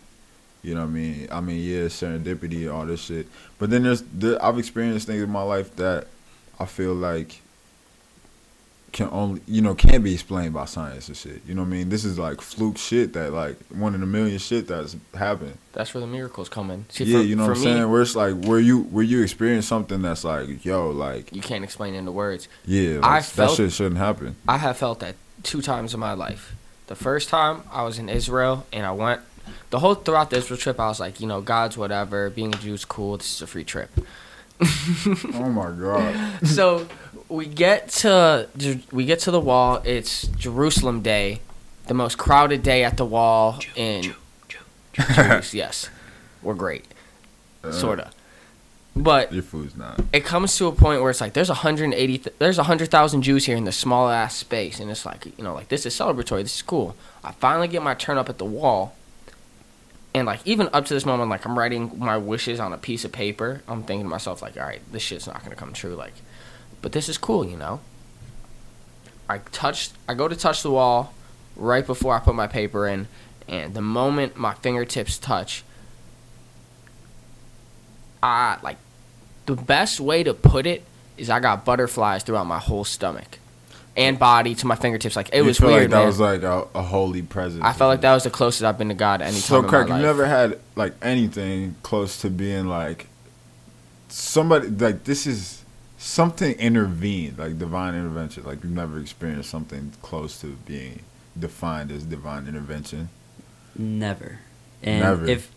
You 0.62 0.74
know 0.74 0.82
what 0.82 0.88
I 0.88 0.90
mean? 0.90 1.28
I 1.30 1.40
mean, 1.40 1.58
yeah, 1.62 1.86
serendipity 1.86 2.62
and 2.62 2.70
all 2.70 2.86
this 2.86 3.00
shit. 3.02 3.26
But 3.58 3.70
then 3.70 3.82
there's, 3.84 4.02
there, 4.02 4.42
I've 4.44 4.58
experienced 4.58 5.06
things 5.06 5.22
in 5.22 5.30
my 5.30 5.42
life 5.42 5.74
that 5.76 6.06
I 6.58 6.66
feel 6.66 6.94
like 6.94 7.40
can 8.92 9.08
only, 9.12 9.40
you 9.46 9.60
know, 9.60 9.74
can't 9.74 10.02
be 10.02 10.12
explained 10.12 10.52
by 10.52 10.64
science 10.64 11.06
and 11.08 11.16
shit. 11.16 11.40
You 11.46 11.54
know 11.54 11.62
what 11.62 11.68
I 11.68 11.70
mean? 11.70 11.88
This 11.90 12.04
is 12.04 12.18
like 12.18 12.40
fluke 12.40 12.76
shit 12.76 13.12
that 13.12 13.32
like 13.32 13.56
one 13.68 13.94
in 13.94 14.02
a 14.02 14.06
million 14.06 14.38
shit 14.38 14.66
that's 14.66 14.96
happened. 15.14 15.56
That's 15.72 15.94
where 15.94 16.00
the 16.00 16.08
miracles 16.08 16.48
come 16.48 16.70
in. 16.72 16.86
See, 16.88 17.04
yeah, 17.04 17.18
for- 17.18 17.24
you 17.24 17.36
know 17.36 17.46
what 17.46 17.56
I'm 17.56 17.62
me, 17.62 17.64
saying? 17.64 17.90
Where 17.90 18.02
it's 18.02 18.16
like 18.16 18.44
where 18.44 18.58
you 18.58 18.80
where 18.82 19.04
you 19.04 19.22
experience 19.22 19.66
something 19.66 20.02
that's 20.02 20.24
like, 20.24 20.64
yo, 20.64 20.90
like 20.90 21.32
You 21.34 21.40
can't 21.40 21.62
explain 21.62 21.94
it 21.94 21.98
into 21.98 22.10
words. 22.10 22.48
yeah, 22.66 22.96
like, 22.98 23.04
I 23.04 23.20
that 23.20 23.50
shit 23.52 23.72
shouldn't 23.72 23.98
happen. 23.98 24.34
I 24.48 24.58
have 24.58 24.76
felt 24.76 24.98
that 25.00 25.14
two 25.44 25.62
times 25.62 25.94
in 25.94 26.00
my 26.00 26.12
life. 26.14 26.54
The 26.88 26.96
first 26.96 27.28
time 27.28 27.62
I 27.70 27.84
was 27.84 28.00
in 28.00 28.08
Israel 28.08 28.66
and 28.72 28.84
I 28.84 28.90
went 28.90 29.20
the 29.70 29.78
whole 29.78 29.94
throughout 29.94 30.30
the 30.30 30.36
Israel 30.36 30.58
trip 30.58 30.78
I 30.80 30.88
was 30.88 31.00
like, 31.00 31.20
you 31.20 31.26
know, 31.26 31.40
God's 31.40 31.76
whatever, 31.76 32.30
being 32.30 32.54
a 32.54 32.58
Jew's 32.58 32.84
cool, 32.84 33.16
this 33.16 33.34
is 33.36 33.42
a 33.42 33.46
free 33.46 33.64
trip. 33.64 33.90
oh 34.62 35.50
my 35.50 35.70
god. 35.70 36.46
so 36.46 36.86
we 37.28 37.46
get 37.46 37.88
to 37.88 38.48
we 38.92 39.04
get 39.04 39.20
to 39.20 39.30
the 39.30 39.40
wall. 39.40 39.80
It's 39.84 40.26
Jerusalem 40.28 41.00
Day, 41.02 41.40
the 41.86 41.94
most 41.94 42.18
crowded 42.18 42.62
day 42.62 42.84
at 42.84 42.96
the 42.96 43.04
wall 43.04 43.58
in 43.74 44.14
Jews, 44.92 45.54
yes, 45.54 45.88
we're 46.42 46.54
great, 46.54 46.84
uh, 47.64 47.72
sorta. 47.72 48.10
But 48.96 49.32
Your 49.32 49.44
food's 49.44 49.76
not. 49.76 50.00
it 50.12 50.24
comes 50.24 50.56
to 50.56 50.66
a 50.66 50.72
point 50.72 51.00
where 51.00 51.10
it's 51.10 51.20
like 51.20 51.32
there's 51.32 51.48
180 51.48 52.24
there's 52.40 52.56
100,000 52.58 53.22
Jews 53.22 53.46
here 53.46 53.56
in 53.56 53.64
this 53.64 53.76
small 53.76 54.10
ass 54.10 54.34
space 54.34 54.80
and 54.80 54.90
it's 54.90 55.06
like 55.06 55.26
you 55.38 55.44
know 55.44 55.54
like 55.54 55.68
this 55.68 55.86
is 55.86 55.94
celebratory 55.94 56.42
this 56.42 56.56
is 56.56 56.62
cool 56.62 56.96
I 57.22 57.30
finally 57.32 57.68
get 57.68 57.82
my 57.82 57.94
turn 57.94 58.18
up 58.18 58.28
at 58.28 58.38
the 58.38 58.44
wall 58.44 58.96
and 60.14 60.26
like 60.26 60.40
even 60.44 60.68
up 60.72 60.86
to 60.86 60.94
this 60.94 61.06
moment 61.06 61.30
like 61.30 61.44
I'm 61.44 61.58
writing 61.58 61.92
my 61.98 62.16
wishes 62.16 62.60
on 62.60 62.72
a 62.72 62.78
piece 62.78 63.04
of 63.04 63.12
paper. 63.12 63.62
I'm 63.68 63.82
thinking 63.82 64.04
to 64.04 64.10
myself 64.10 64.42
like 64.42 64.56
all 64.56 64.64
right 64.64 64.80
this 64.92 65.02
shit's 65.02 65.26
not 65.26 65.42
to 65.44 65.54
come 65.54 65.72
true 65.72 65.94
like 65.94 66.14
but 66.82 66.92
this 66.92 67.08
is 67.08 67.18
cool 67.18 67.44
you 67.44 67.56
know? 67.56 67.80
I 69.28 69.38
touched 69.38 69.92
I 70.08 70.14
go 70.14 70.28
to 70.28 70.36
touch 70.36 70.62
the 70.62 70.70
wall 70.70 71.14
right 71.56 71.86
before 71.86 72.14
I 72.14 72.20
put 72.20 72.34
my 72.34 72.46
paper 72.46 72.86
in 72.86 73.06
and 73.48 73.74
the 73.74 73.82
moment 73.82 74.36
my 74.36 74.54
fingertips 74.54 75.18
touch 75.18 75.64
I 78.22 78.58
like 78.62 78.78
the 79.46 79.56
best 79.56 80.00
way 80.00 80.22
to 80.22 80.34
put 80.34 80.66
it 80.66 80.84
is 81.16 81.30
I 81.30 81.40
got 81.40 81.64
butterflies 81.64 82.22
throughout 82.22 82.46
my 82.46 82.58
whole 82.58 82.84
stomach 82.84 83.39
and 84.00 84.18
body 84.18 84.54
to 84.54 84.66
my 84.66 84.74
fingertips. 84.74 85.14
Like 85.14 85.28
it 85.32 85.38
you 85.38 85.44
was 85.44 85.58
feel 85.58 85.68
weird, 85.68 85.82
like 85.82 85.90
that 85.90 85.96
man. 85.98 86.06
was 86.06 86.20
like 86.20 86.42
a, 86.42 86.66
a 86.74 86.82
holy 86.82 87.22
presence. 87.22 87.62
I 87.64 87.72
felt 87.72 87.88
like 87.90 88.00
that 88.00 88.14
was 88.14 88.24
the 88.24 88.30
closest 88.30 88.64
I've 88.64 88.78
been 88.78 88.88
to 88.88 88.94
God 88.94 89.20
any 89.20 89.32
So 89.36 89.60
time 89.60 89.68
crack, 89.70 89.88
in 89.88 89.96
you 89.96 90.02
never 90.02 90.26
had 90.26 90.58
like 90.74 90.94
anything 91.02 91.76
close 91.82 92.20
to 92.22 92.30
being 92.30 92.66
like 92.66 93.06
somebody 94.08 94.68
like 94.68 95.04
this 95.04 95.26
is 95.26 95.62
something 95.98 96.54
intervened, 96.54 97.38
like 97.38 97.58
divine 97.58 97.94
intervention. 97.94 98.44
Like 98.44 98.62
you've 98.64 98.72
never 98.72 98.98
experienced 98.98 99.50
something 99.50 99.92
close 100.02 100.40
to 100.40 100.56
being 100.66 101.02
defined 101.38 101.92
as 101.92 102.04
divine 102.04 102.48
intervention. 102.48 103.10
Never. 103.76 104.38
And 104.82 105.00
Never. 105.00 105.26
if 105.26 105.50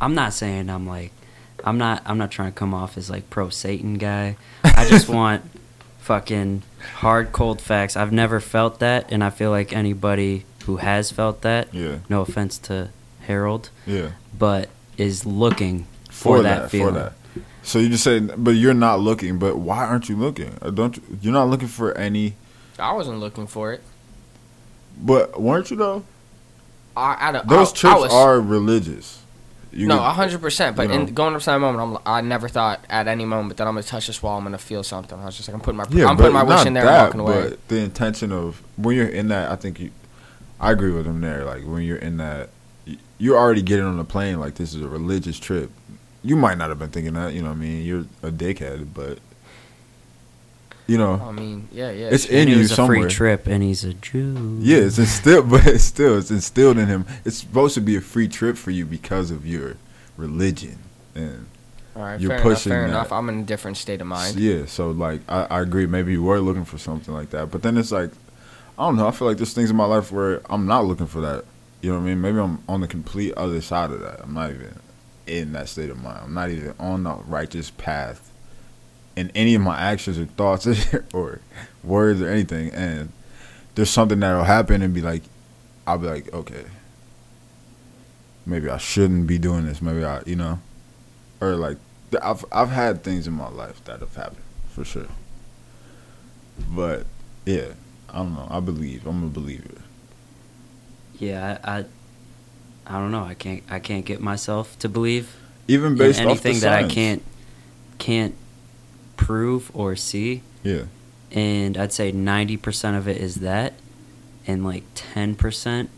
I'm 0.00 0.14
not 0.14 0.34
saying 0.34 0.68
I'm 0.68 0.86
like 0.86 1.12
I'm 1.64 1.78
not 1.78 2.02
I'm 2.04 2.18
not 2.18 2.30
trying 2.30 2.52
to 2.52 2.58
come 2.58 2.74
off 2.74 2.98
as 2.98 3.08
like 3.08 3.30
pro 3.30 3.48
Satan 3.48 3.94
guy. 3.94 4.36
I 4.64 4.86
just 4.88 5.08
want 5.18 5.42
fucking 6.12 6.62
hard 6.96 7.32
cold 7.32 7.58
facts. 7.60 7.96
I've 7.96 8.12
never 8.12 8.38
felt 8.38 8.80
that 8.80 9.10
and 9.10 9.24
I 9.24 9.30
feel 9.30 9.50
like 9.50 9.72
anybody 9.72 10.44
who 10.66 10.76
has 10.76 11.10
felt 11.10 11.40
that, 11.40 11.72
Yeah, 11.72 11.98
no 12.10 12.20
offense 12.20 12.58
to 12.68 12.90
Harold, 13.22 13.70
yeah. 13.86 14.10
but 14.38 14.68
is 14.98 15.24
looking 15.24 15.86
for, 16.10 16.42
that, 16.42 16.70
feeling. 16.70 16.94
for 16.94 17.00
that. 17.00 17.12
So 17.62 17.78
you 17.78 17.88
just 17.88 18.04
say, 18.04 18.20
but 18.20 18.50
you're 18.50 18.74
not 18.74 19.00
looking. 19.00 19.38
But 19.38 19.56
why 19.56 19.86
aren't 19.86 20.08
you 20.10 20.16
looking? 20.16 20.52
Uh, 20.60 20.68
Don't 20.70 20.96
you, 20.96 21.02
you're 21.22 21.32
not 21.32 21.48
looking 21.48 21.68
for 21.68 21.96
any? 21.96 22.34
I 22.78 22.92
wasn't 22.92 23.18
looking 23.18 23.46
for 23.46 23.72
it. 23.72 23.80
But 25.00 25.40
weren't 25.40 25.70
you 25.70 25.76
though? 25.78 26.04
I, 26.94 27.28
I, 27.28 27.32
don't- 27.32 27.48
Those 27.48 27.72
I, 27.72 27.76
trips 27.76 27.96
I 27.96 27.98
was, 27.98 28.12
are 28.12 28.38
religious. 28.40 29.21
You 29.72 29.86
no, 29.86 29.98
hundred 29.98 30.40
percent. 30.40 30.76
But 30.76 30.82
you 30.82 30.88
know. 30.88 31.06
in 31.06 31.14
going 31.14 31.34
up 31.34 31.40
to 31.40 31.46
that 31.46 31.58
moment, 31.58 32.02
I'm, 32.04 32.14
I 32.14 32.20
never 32.20 32.48
thought 32.48 32.84
at 32.90 33.08
any 33.08 33.24
moment 33.24 33.56
that 33.56 33.66
I'm 33.66 33.74
gonna 33.74 33.82
touch 33.82 34.06
this 34.06 34.22
wall. 34.22 34.36
I'm 34.36 34.44
gonna 34.44 34.58
feel 34.58 34.82
something. 34.82 35.18
I 35.18 35.24
was 35.24 35.36
just 35.36 35.48
like, 35.48 35.54
I'm 35.54 35.60
putting 35.60 35.78
my, 35.78 35.86
Yeah, 35.90 36.06
I'm 36.06 36.16
putting 36.16 36.32
my 36.32 36.42
wish 36.42 36.66
in 36.66 36.74
there 36.74 36.84
that, 36.84 37.12
and 37.12 37.22
walking 37.22 37.38
away. 37.38 37.50
But 37.50 37.68
the 37.68 37.78
intention 37.78 38.32
of 38.32 38.62
when 38.76 38.96
you're 38.96 39.08
in 39.08 39.28
that, 39.28 39.50
I 39.50 39.56
think 39.56 39.80
you, 39.80 39.90
I 40.60 40.72
agree 40.72 40.92
with 40.92 41.06
him 41.06 41.20
there. 41.20 41.44
Like 41.44 41.64
when 41.64 41.82
you're 41.82 41.96
in 41.96 42.18
that, 42.18 42.50
you're 43.18 43.38
already 43.38 43.62
getting 43.62 43.86
on 43.86 43.96
the 43.96 44.04
plane. 44.04 44.38
Like 44.38 44.56
this 44.56 44.74
is 44.74 44.82
a 44.82 44.88
religious 44.88 45.38
trip. 45.38 45.70
You 46.22 46.36
might 46.36 46.58
not 46.58 46.68
have 46.68 46.78
been 46.78 46.90
thinking 46.90 47.14
that. 47.14 47.32
You 47.32 47.42
know 47.42 47.48
what 47.48 47.56
I 47.56 47.60
mean? 47.60 47.82
You're 47.82 48.04
a 48.22 48.30
dickhead, 48.30 48.88
but 48.92 49.18
you 50.92 50.98
know, 50.98 51.14
I 51.14 51.32
mean, 51.32 51.68
yeah, 51.72 51.90
yeah. 51.90 52.08
it's 52.10 52.26
And 52.26 52.34
in 52.34 52.48
it 52.48 52.52
you 52.52 52.58
was 52.58 52.72
a 52.72 52.74
somewhere. 52.74 53.02
free 53.02 53.10
trip, 53.10 53.46
and 53.46 53.62
he's 53.62 53.82
a 53.84 53.94
Jew. 53.94 54.58
Yeah, 54.60 54.78
it's 54.78 54.98
instilled, 54.98 55.48
but 55.54 55.66
it's 55.66 55.84
still 55.84 56.18
it's 56.18 56.30
instilled 56.30 56.78
in 56.78 56.86
him. 56.88 57.06
It's 57.24 57.38
supposed 57.38 57.74
to 57.74 57.80
be 57.80 57.96
a 57.96 58.00
free 58.00 58.28
trip 58.28 58.56
for 58.56 58.70
you 58.70 58.84
because 58.86 59.30
of 59.30 59.46
your 59.46 59.76
religion 60.16 60.78
and 61.14 61.46
All 61.96 62.02
right, 62.02 62.20
you're 62.20 62.30
fair 62.30 62.42
enough. 62.42 62.42
pushing 62.42 62.70
Fair 62.70 62.82
that. 62.82 62.88
enough. 62.88 63.12
I'm 63.12 63.28
in 63.28 63.40
a 63.40 63.42
different 63.44 63.76
state 63.78 64.00
of 64.00 64.06
mind. 64.06 64.36
Yeah, 64.36 64.66
so 64.66 64.90
like 64.90 65.20
I, 65.28 65.44
I 65.50 65.60
agree. 65.60 65.86
Maybe 65.86 66.12
you 66.12 66.22
were 66.22 66.40
looking 66.40 66.64
for 66.64 66.78
something 66.78 67.14
like 67.14 67.30
that, 67.30 67.50
but 67.50 67.62
then 67.62 67.76
it's 67.78 67.92
like 67.92 68.10
I 68.78 68.84
don't 68.86 68.96
know. 68.96 69.06
I 69.08 69.10
feel 69.12 69.28
like 69.28 69.36
there's 69.38 69.54
things 69.54 69.70
in 69.70 69.76
my 69.76 69.84
life 69.86 70.12
where 70.12 70.40
I'm 70.50 70.66
not 70.66 70.84
looking 70.84 71.06
for 71.06 71.20
that. 71.20 71.44
You 71.82 71.90
know 71.90 71.96
what 71.98 72.04
I 72.04 72.06
mean? 72.08 72.20
Maybe 72.20 72.38
I'm 72.38 72.62
on 72.68 72.80
the 72.80 72.88
complete 72.88 73.34
other 73.34 73.60
side 73.60 73.90
of 73.90 74.00
that. 74.00 74.20
I'm 74.22 74.34
not 74.34 74.50
even 74.50 74.78
in 75.26 75.52
that 75.52 75.68
state 75.68 75.90
of 75.90 76.02
mind. 76.02 76.20
I'm 76.24 76.34
not 76.34 76.50
even 76.50 76.74
on 76.78 77.04
the 77.04 77.14
righteous 77.26 77.70
path 77.70 78.31
in 79.16 79.30
any 79.34 79.54
of 79.54 79.62
my 79.62 79.78
actions 79.78 80.18
or 80.18 80.26
thoughts 80.26 80.66
or 81.12 81.40
words 81.82 82.20
or 82.20 82.28
anything. 82.28 82.70
And 82.70 83.12
there's 83.74 83.90
something 83.90 84.20
that'll 84.20 84.44
happen 84.44 84.82
and 84.82 84.92
be 84.94 85.00
like, 85.00 85.22
I'll 85.86 85.98
be 85.98 86.06
like, 86.06 86.32
okay, 86.32 86.64
maybe 88.46 88.68
I 88.68 88.78
shouldn't 88.78 89.26
be 89.26 89.38
doing 89.38 89.66
this. 89.66 89.82
Maybe 89.82 90.04
I, 90.04 90.22
you 90.26 90.36
know, 90.36 90.60
or 91.40 91.56
like 91.56 91.78
I've 92.22 92.44
I've 92.52 92.70
had 92.70 93.02
things 93.02 93.26
in 93.26 93.32
my 93.32 93.48
life 93.48 93.84
that 93.84 94.00
have 94.00 94.14
happened 94.14 94.44
for 94.70 94.84
sure. 94.84 95.08
But 96.68 97.06
yeah, 97.44 97.72
I 98.08 98.18
don't 98.18 98.34
know. 98.34 98.46
I 98.50 98.60
believe. 98.60 99.06
I'm 99.06 99.24
a 99.24 99.28
believer. 99.28 99.82
Yeah, 101.18 101.58
I, 101.64 101.78
I, 101.78 101.84
I 102.86 102.98
don't 102.98 103.10
know. 103.10 103.24
I 103.24 103.34
can't. 103.34 103.62
I 103.70 103.78
can't 103.78 104.04
get 104.04 104.20
myself 104.20 104.78
to 104.80 104.88
believe 104.88 105.34
Even 105.68 105.96
based 105.96 106.20
anything 106.20 106.56
off 106.56 106.62
that 106.62 106.72
I 106.72 106.88
can't, 106.88 107.22
can't 107.98 108.34
prove 109.26 109.70
or 109.74 109.94
see. 109.96 110.42
Yeah. 110.62 110.82
And 111.30 111.76
I'd 111.78 111.92
say 111.92 112.12
ninety 112.12 112.56
percent 112.56 112.96
of 112.96 113.08
it 113.08 113.16
is 113.16 113.36
that, 113.36 113.74
and 114.46 114.64
like 114.64 114.82
ten 114.94 115.34
percent 115.34 115.88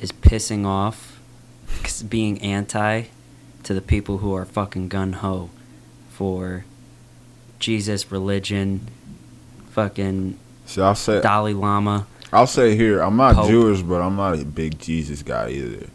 is 0.00 0.12
pissing 0.12 0.64
off, 0.66 1.20
'cause 1.82 2.02
being 2.02 2.40
anti, 2.42 3.04
to 3.64 3.74
the 3.74 3.80
people 3.80 4.18
who 4.18 4.32
are 4.34 4.44
fucking 4.44 4.88
gun 4.88 5.14
ho, 5.14 5.50
for, 6.10 6.64
Jesus, 7.58 8.10
religion, 8.12 8.88
fucking 9.70 10.36
See, 10.66 10.80
I'll 10.80 10.94
say 10.94 11.20
Dalai 11.20 11.52
Lama. 11.54 12.06
I'll 12.32 12.46
say 12.46 12.76
here, 12.76 13.00
I'm 13.00 13.16
not 13.16 13.34
Pope. 13.34 13.48
Jewish, 13.48 13.82
but 13.82 14.00
I'm 14.00 14.14
not 14.16 14.38
a 14.38 14.44
big 14.44 14.78
Jesus 14.78 15.22
guy 15.22 15.50
either. 15.50 15.86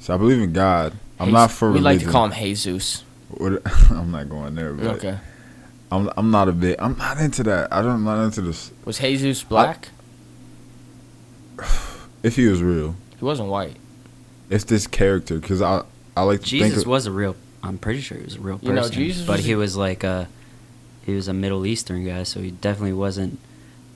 So 0.00 0.14
I 0.14 0.16
believe 0.16 0.40
in 0.40 0.52
God. 0.54 0.94
I'm 1.18 1.26
Jesus- 1.26 1.32
not 1.34 1.50
for 1.50 1.68
We 1.70 1.78
religion. 1.78 1.84
like 1.84 2.06
to 2.06 2.12
call 2.12 2.28
him 2.28 2.32
Jesus. 2.32 3.04
I'm 3.90 4.10
not 4.10 4.28
going 4.30 4.54
there, 4.54 4.72
but 4.72 4.86
Okay. 4.96 5.18
I'm 5.92 6.10
I'm 6.16 6.30
not 6.30 6.48
a 6.48 6.52
big. 6.52 6.76
I'm 6.78 6.96
not 6.96 7.18
into 7.18 7.42
that. 7.44 7.72
I 7.72 7.82
don't. 7.82 7.92
I'm 7.92 8.04
not 8.04 8.22
into 8.24 8.42
this. 8.42 8.70
Was 8.84 8.98
Jesus 8.98 9.42
black? 9.42 9.88
If 12.22 12.36
he 12.36 12.46
was 12.46 12.62
real, 12.62 12.96
he 13.18 13.24
wasn't 13.24 13.48
white. 13.48 13.76
if 14.50 14.66
this 14.66 14.86
character, 14.86 15.38
because 15.38 15.62
I 15.62 15.82
I 16.14 16.22
like 16.22 16.40
to 16.40 16.46
Jesus 16.46 16.70
think. 16.74 16.82
Of, 16.82 16.86
was 16.90 17.06
a 17.06 17.10
real. 17.10 17.34
I'm 17.62 17.78
pretty 17.78 18.02
sure 18.02 18.18
he 18.18 18.24
was 18.24 18.34
a 18.36 18.40
real 18.40 18.58
person. 18.58 18.68
You 18.68 18.80
know, 18.80 18.88
Jesus 18.90 19.26
but 19.26 19.38
was 19.38 19.46
he 19.46 19.52
a- 19.52 19.56
was 19.56 19.74
like 19.76 20.04
a, 20.04 20.28
he 21.06 21.14
was 21.14 21.28
a 21.28 21.32
Middle 21.32 21.64
Eastern 21.64 22.04
guy, 22.04 22.24
so 22.24 22.40
he 22.40 22.50
definitely 22.50 22.92
wasn't 22.92 23.38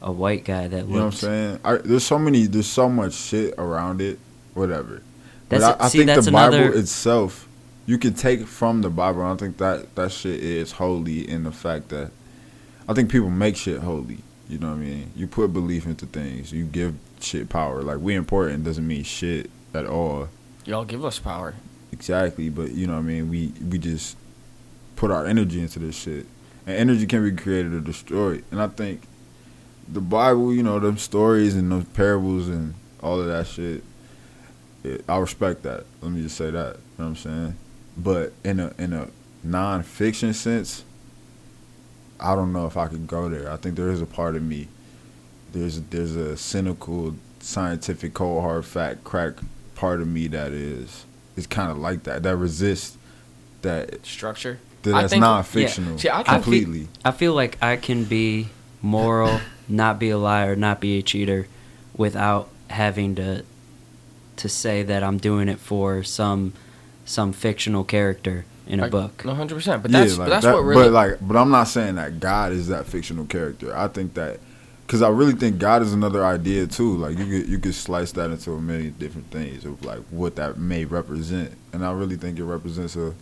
a 0.01 0.11
white 0.11 0.45
guy 0.45 0.69
that 0.69 0.87
you 0.87 0.93
know 0.95 1.01
what 1.01 1.05
I'm 1.05 1.13
saying? 1.13 1.61
I, 1.65 1.77
there's 1.77 2.05
so 2.05 2.19
many. 2.19 2.47
There's 2.47 2.67
so 2.67 2.89
much 2.89 3.13
shit 3.13 3.55
around 3.59 4.01
it. 4.01 4.19
Whatever. 4.55 5.03
That's 5.51 5.63
but 5.65 5.81
I, 5.83 5.85
I 5.85 5.89
think 5.91 6.07
that's 6.07 6.25
the 6.25 6.33
Bible 6.33 6.55
another. 6.57 6.79
itself, 6.79 7.47
you 7.87 7.99
can 7.99 8.15
take 8.15 8.47
from 8.47 8.83
the 8.83 8.91
Bible. 8.91 9.23
I 9.23 9.29
don't 9.29 9.39
think 9.39 9.59
that 9.59 9.95
that 9.95 10.13
shit 10.13 10.41
is 10.41 10.73
holy 10.73 11.29
in 11.29 11.45
the 11.45 11.53
fact 11.53 11.89
that 11.91 12.11
I 12.89 12.95
think 12.95 13.11
people 13.11 13.31
make 13.31 13.57
shit 13.57 13.81
holy. 13.81 14.19
You 14.49 14.59
know 14.59 14.69
what 14.69 14.75
I 14.75 14.79
mean? 14.79 15.11
You 15.17 15.27
put 15.27 15.53
belief 15.53 15.87
into 15.87 16.07
things. 16.07 16.53
You 16.53 16.65
give 16.65 16.95
shit 17.21 17.49
power. 17.49 17.83
Like 17.83 17.99
we 17.99 18.15
important 18.15 18.65
doesn't 18.65 18.87
mean 18.87 19.05
shit 19.05 19.51
at 19.73 19.87
all. 19.87 20.29
Y'all 20.65 20.85
give 20.85 21.05
us 21.05 21.19
power. 21.19 21.55
Exactly, 21.93 22.49
but 22.49 22.73
you 22.73 22.87
know 22.87 22.95
what 22.95 23.01
I 23.01 23.03
mean. 23.03 23.31
We 23.31 23.53
we 23.71 23.79
just 23.79 24.17
put 24.97 25.11
our 25.11 25.27
energy 25.27 25.61
into 25.61 25.79
this 25.79 25.97
shit, 25.97 26.27
and 26.67 26.77
energy 26.77 27.07
can 27.07 27.23
be 27.23 27.41
created 27.41 27.73
or 27.73 27.81
destroyed. 27.81 28.45
And 28.51 28.61
I 28.61 28.69
think 28.69 29.03
the 29.89 30.01
Bible, 30.01 30.55
you 30.55 30.63
know, 30.63 30.79
them 30.79 30.99
stories 30.99 31.55
and 31.55 31.71
those 31.71 31.85
parables 31.85 32.49
and 32.49 32.75
all 33.03 33.21
of 33.21 33.27
that 33.27 33.47
shit. 33.47 33.85
It, 34.83 35.05
I 35.09 35.17
respect 35.19 35.63
that. 35.63 35.85
Let 36.03 36.13
me 36.13 36.23
just 36.23 36.37
say 36.37 36.51
that. 36.51 36.77
You 36.77 37.05
know 37.05 37.05
what 37.05 37.05
I'm 37.07 37.17
saying? 37.17 37.57
But 37.97 38.33
in 38.45 38.59
a 38.61 38.73
in 38.79 38.93
a 38.93 39.09
non-fiction 39.43 40.35
sense, 40.35 40.85
I 42.19 42.35
don't 42.35 42.53
know 42.53 42.67
if 42.67 42.77
I 42.77 42.89
could 42.89 43.07
go 43.07 43.29
there. 43.29 43.51
I 43.51 43.57
think 43.57 43.77
there 43.77 43.91
is 43.91 44.01
a 44.01 44.07
part 44.07 44.35
of 44.37 44.43
me. 44.43 44.69
There's 45.53 45.81
there's 45.83 46.17
a 46.17 46.37
cynical, 46.37 47.15
scientific, 47.41 48.15
cold 48.15 48.43
hard 48.43 48.65
fact, 48.65 49.05
crack 49.05 49.35
part 49.77 50.01
of 50.01 50.09
me 50.09 50.27
that 50.29 50.53
is 50.53 51.05
is 51.37 51.47
kind 51.47 51.71
of 51.71 51.79
like 51.79 52.03
that. 52.05 52.23
That 52.25 52.37
resists 52.37 52.97
that 53.63 54.05
Structure. 54.05 54.59
that 54.83 54.95
I 54.95 55.01
that's 55.03 55.13
think- 55.13 55.21
non-fictional 55.21 55.93
yeah. 55.93 55.97
See, 55.99 56.11
I 56.11 56.23
can- 56.25 56.35
completely. 56.43 56.89
I 57.05 57.13
feel 57.13 57.35
like 57.35 57.57
I 57.63 57.77
can 57.77 58.05
be 58.05 58.49
moral, 58.83 59.41
not 59.69 59.99
be 60.01 60.11
a 60.11 60.19
liar, 60.19 60.57
not 60.57 60.81
be 60.81 60.99
a 60.99 61.03
cheater, 61.03 61.47
without 61.97 62.49
having 62.71 63.15
to 63.17 63.45
to 64.37 64.49
say 64.49 64.83
that 64.83 65.05
I'm 65.05 65.19
doing 65.19 65.49
it 65.49 65.61
for 65.61 66.03
some 66.03 66.53
some 67.05 67.33
fictional 67.33 67.85
character 67.85 68.45
in 68.67 68.81
a 68.81 68.85
Like, 68.85 68.91
book. 68.93 69.23
Hundred 69.23 69.55
percent. 69.57 69.83
But 69.83 69.91
that's 69.93 70.17
but 70.17 70.29
that's 70.29 70.45
that- 70.45 70.55
what 70.55 70.65
really. 70.65 70.85
But 70.85 70.93
like, 70.93 71.19
but 71.21 71.37
I'm 71.37 71.51
not 71.51 71.65
saying 71.65 71.97
that 71.97 72.21
God 72.21 72.53
is 72.53 72.69
that 72.69 72.87
fictional 72.87 73.27
character. 73.27 73.77
I 73.77 73.89
think 73.89 74.15
that 74.15 74.41
because 74.87 75.01
I 75.03 75.09
really 75.09 75.33
think 75.35 75.59
God 75.59 75.83
is 75.83 75.93
another 75.93 76.25
idea 76.25 76.67
too. 76.67 76.97
Like 76.97 77.19
you 77.19 77.25
could 77.27 77.49
you 77.49 77.59
could 77.59 77.75
slice 77.75 78.13
that 78.13 78.31
into 78.31 78.53
a 78.53 78.61
million 78.61 78.95
different 78.99 79.31
things 79.31 79.65
of 79.65 79.85
like 79.85 80.01
what 80.11 80.37
that 80.37 80.59
may 80.59 80.85
represent, 80.85 81.53
and 81.73 81.85
I 81.85 81.93
really 81.93 82.17
think 82.17 82.39
it 82.39 82.45
represents 82.45 82.97
a 82.97 83.13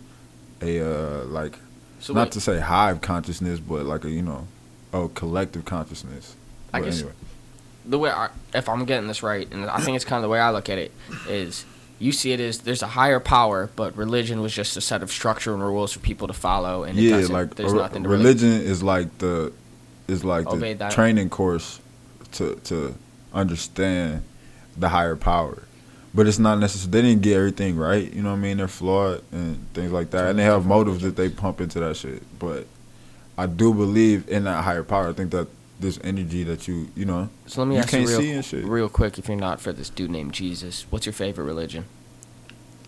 a 0.61 0.79
uh, 0.79 1.23
like 1.25 1.57
so 1.99 2.13
not 2.13 2.27
wait, 2.27 2.31
to 2.33 2.41
say 2.41 2.59
hive 2.59 3.01
consciousness, 3.01 3.59
but 3.59 3.85
like 3.85 4.05
a 4.05 4.09
you 4.09 4.21
know 4.21 4.47
a 4.93 5.09
collective 5.09 5.65
consciousness. 5.65 6.35
I 6.73 6.79
But 6.79 6.85
guess- 6.85 6.99
anyway. 6.99 7.13
the 7.85 7.99
way 7.99 8.09
I, 8.11 8.29
if 8.53 8.69
I'm 8.69 8.85
getting 8.85 9.07
this 9.07 9.21
right, 9.23 9.47
and 9.51 9.65
I 9.69 9.79
think 9.79 9.95
it's 9.97 10.05
kind 10.05 10.17
of 10.17 10.23
the 10.23 10.29
way 10.29 10.39
I 10.39 10.51
look 10.51 10.69
at 10.69 10.77
it, 10.77 10.91
is 11.27 11.65
you 12.03 12.11
see 12.11 12.33
it 12.33 12.39
as 12.41 12.59
there's 12.59 12.83
a 12.83 12.87
higher 12.87 13.21
power, 13.21 13.69
but 13.77 13.95
religion 13.95 14.41
was 14.41 14.53
just 14.53 14.75
a 14.75 14.81
set 14.81 15.01
of 15.01 15.09
structure 15.11 15.53
and 15.53 15.63
rules 15.63 15.93
for 15.93 15.99
people 15.99 16.27
to 16.27 16.33
follow, 16.33 16.83
and 16.83 16.97
yeah, 16.97 17.15
like 17.29 17.55
there's 17.55 17.71
a- 17.71 17.75
nothing 17.77 18.03
to 18.03 18.09
really. 18.09 18.23
religion 18.23 18.51
is 18.51 18.83
like 18.83 19.17
the 19.19 19.53
is 20.09 20.23
like 20.25 20.49
the 20.49 20.73
that. 20.73 20.91
training 20.91 21.29
course 21.29 21.79
to 22.33 22.55
to 22.65 22.95
understand 23.33 24.23
the 24.77 24.89
higher 24.89 25.15
power. 25.15 25.63
But 26.15 26.27
it's 26.27 26.37
not 26.37 26.59
necessary. 26.59 26.91
They 26.91 27.01
didn't 27.01 27.21
get 27.23 27.37
everything 27.37 27.75
right. 27.75 28.13
You 28.13 28.21
know 28.21 28.29
what 28.31 28.35
I 28.35 28.39
mean? 28.39 28.57
They're 28.57 28.67
flawed 28.67 29.23
and 29.31 29.65
things 29.73 29.91
like 29.91 30.11
that, 30.11 30.29
and 30.29 30.37
they 30.37 30.43
have 30.43 30.65
motives 30.65 31.01
that 31.03 31.15
they 31.15 31.29
pump 31.29 31.61
into 31.61 31.79
that 31.79 31.95
shit. 31.95 32.21
But 32.37 32.67
I 33.37 33.45
do 33.47 33.73
believe 33.73 34.27
in 34.29 34.43
that 34.43 34.63
higher 34.63 34.83
power. 34.83 35.07
I 35.09 35.13
think 35.13 35.31
that 35.31 35.47
this 35.83 35.99
energy 36.03 36.43
that 36.43 36.67
you 36.67 36.89
you 36.95 37.05
know 37.05 37.29
So 37.45 37.61
let 37.61 37.67
me 37.67 37.75
you 37.75 37.81
ask 37.81 37.89
can't 37.89 38.01
you 38.01 38.07
see 38.07 38.27
real, 38.29 38.35
and 38.37 38.45
shit. 38.45 38.65
real 38.65 38.89
quick, 38.89 39.19
if 39.19 39.27
you're 39.27 39.37
not 39.37 39.61
for 39.61 39.71
this 39.71 39.89
dude 39.89 40.09
named 40.09 40.33
Jesus, 40.33 40.85
what's 40.89 41.05
your 41.05 41.13
favorite 41.13 41.45
religion? 41.45 41.85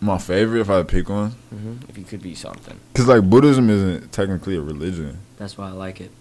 My 0.02 0.18
favorite, 0.18 0.62
if 0.62 0.70
I 0.70 0.78
had 0.78 0.88
to 0.88 0.92
pick 0.96 1.08
one, 1.10 1.32
hmm 1.50 1.76
If 1.88 1.98
you 1.98 2.04
could 2.04 2.22
be 2.22 2.36
something. 2.36 2.80
because 2.92 3.08
like 3.08 3.30
Buddhism 3.30 3.70
isn't 3.70 4.12
technically 4.12 4.56
a 4.56 4.62
religion. 4.62 5.20
That's 5.38 5.58
why 5.58 5.68
I 5.70 5.72
like 5.72 6.02
it. 6.02 6.12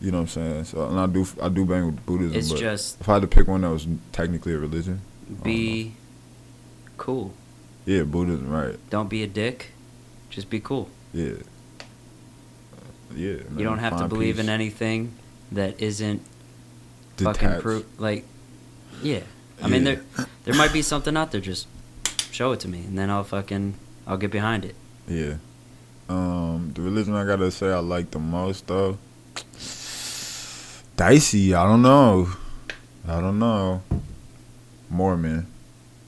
You 0.00 0.10
know 0.10 0.18
what 0.18 0.22
I'm 0.22 0.28
saying? 0.28 0.64
So 0.64 0.86
and 0.88 0.98
I 0.98 1.06
do 1.06 1.24
I 1.40 1.48
do 1.48 1.64
bang 1.64 1.86
with 1.86 2.04
Buddhism. 2.04 2.36
It's 2.36 2.50
but 2.50 2.58
just 2.58 3.00
if 3.00 3.08
I 3.08 3.14
had 3.14 3.22
to 3.22 3.28
pick 3.28 3.46
one 3.46 3.60
that 3.60 3.70
was 3.70 3.86
technically 4.10 4.52
a 4.54 4.58
religion, 4.58 5.00
be 5.42 5.94
cool. 6.98 7.32
yeah, 7.86 8.02
Buddhism, 8.02 8.50
right? 8.50 8.76
Don't 8.90 9.08
be 9.08 9.22
a 9.22 9.26
dick. 9.28 9.68
Just 10.30 10.50
be 10.50 10.60
cool. 10.60 10.88
Yeah. 11.14 11.34
Yeah. 13.14 13.36
You 13.56 13.64
don't 13.64 13.78
have 13.78 13.98
to 13.98 14.08
believe 14.08 14.38
in 14.38 14.48
anything 14.48 15.14
that 15.54 15.80
isn't 15.80 16.22
fucking 17.16 17.32
Detached. 17.48 17.62
proof. 17.62 17.86
Like, 17.98 18.24
yeah. 19.02 19.20
I 19.62 19.68
mean, 19.68 19.84
there 19.84 20.00
there 20.44 20.54
might 20.54 20.72
be 20.72 20.82
something 20.82 21.16
out 21.16 21.30
there. 21.32 21.40
Just 21.40 21.66
show 22.30 22.52
it 22.52 22.60
to 22.60 22.68
me, 22.68 22.80
and 22.80 22.98
then 22.98 23.10
I'll 23.10 23.24
fucking 23.24 23.74
I'll 24.06 24.16
get 24.16 24.30
behind 24.30 24.64
it. 24.64 24.74
Yeah. 25.06 25.34
Um, 26.08 26.72
the 26.74 26.82
religion 26.82 27.14
I 27.14 27.24
gotta 27.24 27.50
say 27.50 27.70
I 27.72 27.78
like 27.78 28.10
the 28.10 28.18
most 28.18 28.66
though. 28.66 28.98
Dicey. 30.96 31.54
I 31.54 31.64
don't 31.64 31.82
know. 31.82 32.28
I 33.06 33.20
don't 33.20 33.38
know. 33.38 33.82
Mormon, 34.90 35.46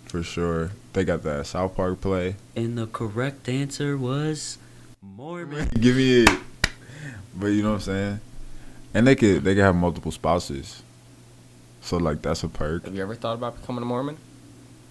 for 0.05 0.23
sure. 0.23 0.71
they 0.93 1.05
got 1.05 1.23
that 1.23 1.47
South 1.47 1.75
Park 1.75 2.01
play. 2.01 2.37
And 2.55 2.77
the 2.77 2.87
correct 2.87 3.49
answer 3.49 3.97
was 3.97 4.59
Mormon. 5.03 5.69
Give 5.81 5.97
me 5.97 6.23
it. 6.25 6.31
But 7.35 7.47
you 7.49 7.63
know 7.63 7.71
what 7.71 7.75
I'm 7.77 7.81
saying? 7.81 8.21
And 8.95 9.07
they 9.07 9.17
could 9.17 9.45
they 9.45 9.55
could 9.55 9.65
have 9.65 9.75
multiple 9.75 10.13
spouses. 10.13 10.83
So 11.81 11.97
like 11.97 12.23
that's 12.23 12.45
a 12.45 12.49
perk. 12.49 12.85
Have 12.85 12.95
you 12.95 13.03
ever 13.03 13.15
thought 13.15 13.35
about 13.35 13.61
becoming 13.61 13.83
a 13.83 13.87
Mormon? 13.87 14.17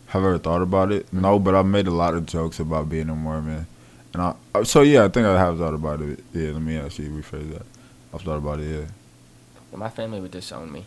Have 0.07 0.23
I 0.23 0.27
ever 0.27 0.37
thought 0.37 0.61
about 0.61 0.91
it? 0.91 1.11
No, 1.11 1.39
but 1.39 1.55
I've 1.55 1.65
made 1.65 1.87
a 1.87 1.91
lot 1.91 2.13
of 2.13 2.25
jokes 2.25 2.59
about 2.59 2.89
being 2.89 3.09
a 3.09 3.15
Mormon. 3.15 3.65
And 4.13 4.21
I 4.21 4.35
uh, 4.53 4.63
so 4.63 4.81
yeah, 4.81 5.05
I 5.05 5.07
think 5.07 5.25
I 5.25 5.39
have 5.39 5.57
thought 5.57 5.73
about 5.73 6.01
it. 6.01 6.19
Yeah, 6.33 6.51
let 6.51 6.61
me 6.61 6.77
actually 6.77 7.07
rephrase 7.07 7.51
that. 7.53 7.65
I've 8.13 8.21
thought 8.21 8.37
about 8.37 8.59
it, 8.59 8.69
yeah. 8.69 8.85
Well, 9.71 9.79
my 9.79 9.89
family 9.89 10.19
would 10.19 10.29
disown 10.31 10.71
me. 10.71 10.85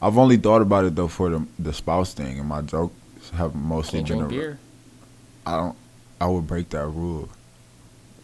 I've 0.00 0.16
only 0.16 0.36
thought 0.36 0.62
about 0.62 0.84
it 0.84 0.94
though 0.94 1.08
for 1.08 1.30
the 1.30 1.46
the 1.58 1.72
spouse 1.72 2.14
thing 2.14 2.38
and 2.38 2.48
my 2.48 2.60
jokes 2.62 2.94
have 3.34 3.54
mostly 3.54 4.00
Can't 4.00 4.08
been 4.08 4.18
drink 4.18 4.32
a- 4.32 4.34
beer. 4.36 4.58
I 5.46 5.56
don't 5.56 5.76
I 6.20 6.26
would 6.26 6.46
break 6.46 6.68
that 6.70 6.86
rule. 6.86 7.28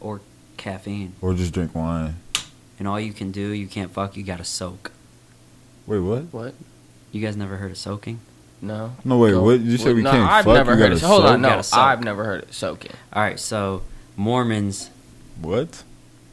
Or 0.01 0.21
caffeine. 0.57 1.15
Or 1.21 1.33
just 1.35 1.53
drink 1.53 1.75
wine. 1.75 2.17
And 2.79 2.87
all 2.87 3.01
you 3.01 3.13
can 3.13 3.31
do, 3.31 3.49
you 3.51 3.67
can't 3.67 3.91
fuck, 3.91 4.17
you 4.17 4.23
gotta 4.23 4.45
soak. 4.45 4.93
Wait, 5.87 5.99
what? 6.01 6.25
What? 6.33 6.55
You 7.13 7.21
guys 7.25 7.37
never 7.37 7.57
heard 7.57 7.71
of 7.71 7.79
soaking? 7.79 8.21
No. 8.61 8.97
No 9.05 9.19
wait, 9.19 9.31
Go- 9.33 9.43
what? 9.43 9.61
You 9.61 9.79
said 9.79 9.95
we 9.95 10.03
no, 10.03 10.11
can't 10.11 10.31
I've 10.31 10.45
fuck, 10.45 10.55
never 10.55 10.73
you 10.73 10.79
heard 10.79 10.83
gotta 10.91 10.95
of 10.95 11.01
Hold 11.03 11.23
soak? 11.23 11.31
on, 11.33 11.41
no. 11.43 11.63
I've 11.73 12.03
never 12.05 12.25
heard 12.25 12.43
of 12.45 12.53
soaking. 12.55 12.93
Alright, 13.15 13.39
so 13.41 13.83
Mormons 14.17 14.91
What? 15.41 15.83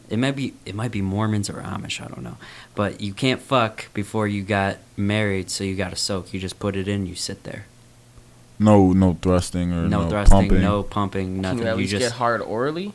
it 0.09 0.17
might 0.17 0.35
be 0.35 0.53
it 0.65 0.75
might 0.75 0.91
be 0.91 1.01
Mormons 1.01 1.49
or 1.49 1.61
Amish, 1.61 2.01
I 2.03 2.07
don't 2.07 2.23
know. 2.23 2.37
But 2.75 3.01
you 3.01 3.13
can't 3.13 3.41
fuck 3.41 3.93
before 3.93 4.27
you 4.27 4.41
got 4.43 4.77
married, 4.97 5.49
so 5.49 5.63
you 5.63 5.75
gotta 5.75 5.95
soak. 5.95 6.33
You 6.33 6.39
just 6.39 6.59
put 6.59 6.75
it 6.75 6.87
in, 6.87 7.05
you 7.05 7.15
sit 7.15 7.43
there. 7.43 7.65
No 8.59 8.91
no 8.93 9.17
thrusting 9.21 9.71
or 9.73 9.87
No, 9.87 10.03
no, 10.03 10.09
thrusting, 10.09 10.37
pumping. 10.39 10.61
no 10.61 10.83
pumping, 10.83 11.25
Can 11.35 11.41
nothing. 11.41 11.59
you 11.59 11.65
at 11.65 11.71
You, 11.71 11.75
least 11.77 11.91
just 11.91 12.03
get 12.05 12.11
hard 12.13 12.41
orally? 12.41 12.93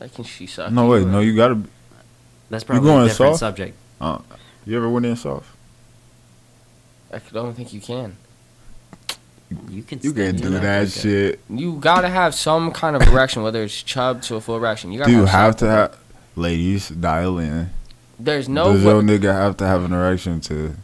Like, 0.00 0.14
can 0.14 0.24
she 0.24 0.46
suck? 0.46 0.70
No 0.72 0.84
you 0.84 0.90
wait, 0.90 1.02
or- 1.04 1.06
no 1.06 1.20
you 1.20 1.34
gotta 1.36 1.60
that's 2.50 2.64
probably 2.64 2.86
going 2.88 3.04
a 3.04 3.08
different 3.08 3.32
soft? 3.36 3.40
subject. 3.40 3.76
uh, 4.00 4.18
you 4.64 4.76
ever 4.76 4.88
went 4.88 5.06
in 5.06 5.16
soft? 5.16 5.48
I 7.12 7.20
don't 7.32 7.54
think 7.54 7.72
you 7.72 7.80
can. 7.80 8.16
You 9.68 9.82
can 9.82 10.00
You 10.02 10.12
can 10.12 10.36
do 10.36 10.50
that 10.50 10.80
like 10.84 10.92
shit. 10.92 11.40
You 11.48 11.76
gotta 11.76 12.08
have 12.08 12.34
some 12.34 12.72
kind 12.72 12.96
of 12.96 13.02
erection, 13.02 13.42
whether 13.42 13.62
it's 13.62 13.80
chub 13.82 14.22
to 14.22 14.36
a 14.36 14.40
full 14.40 14.56
erection. 14.56 14.90
You 14.90 14.98
gotta 14.98 15.10
Do 15.10 15.16
you 15.16 15.24
have, 15.24 15.30
have 15.30 15.56
to 15.58 15.66
have 15.66 15.96
ladies 16.34 16.88
dial 16.88 17.38
in? 17.38 17.70
There's 18.18 18.48
no. 18.48 18.72
Does 18.72 18.84
way- 18.84 18.90
your 18.92 19.02
nigga 19.02 19.32
have 19.32 19.56
to 19.58 19.66
have 19.66 19.84
an 19.84 19.92
erection 19.92 20.40
to 20.42 20.74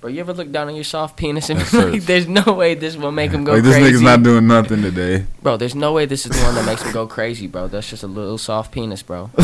Bro, 0.00 0.10
you 0.10 0.20
ever 0.20 0.32
look 0.32 0.52
down 0.52 0.68
on 0.68 0.76
your 0.76 0.84
soft 0.84 1.16
penis 1.16 1.50
and 1.50 1.58
be 1.58 1.76
like, 1.76 2.02
there's 2.04 2.28
no 2.28 2.52
way 2.52 2.74
this 2.74 2.96
will 2.96 3.10
make 3.10 3.32
him 3.32 3.42
go 3.42 3.54
like 3.54 3.64
this 3.64 3.74
crazy. 3.76 3.90
nigga's 3.94 4.02
not 4.02 4.22
doing 4.22 4.46
nothing 4.46 4.80
today? 4.80 5.24
bro, 5.42 5.56
there's 5.56 5.74
no 5.74 5.92
way 5.92 6.06
this 6.06 6.24
is 6.24 6.30
the 6.38 6.44
one 6.44 6.54
that 6.54 6.64
makes 6.64 6.82
him 6.82 6.92
go 6.92 7.06
crazy, 7.08 7.48
bro. 7.48 7.66
That's 7.66 7.90
just 7.90 8.04
a 8.04 8.06
little 8.06 8.38
soft 8.38 8.70
penis, 8.72 9.02
bro. 9.02 9.30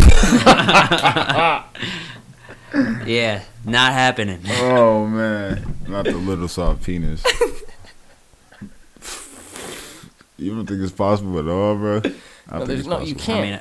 Yeah, 3.07 3.43
not 3.65 3.93
happening. 3.93 4.41
oh 4.49 5.07
man, 5.07 5.77
not 5.87 6.07
the 6.07 6.13
little 6.17 6.49
soft 6.49 6.83
penis. 6.83 7.23
you 10.37 10.53
don't 10.57 10.67
think 10.67 10.81
it's 10.83 10.91
possible 10.91 11.39
at 11.39 11.47
all, 11.47 11.77
bro? 11.77 11.99
I 11.99 12.01
No, 12.01 12.11
think 12.59 12.67
there's 12.67 12.81
it's 12.81 12.89
no- 12.89 12.99
you 13.01 13.15
can't. 13.15 13.39
I 13.39 13.43
mean, 13.51 13.61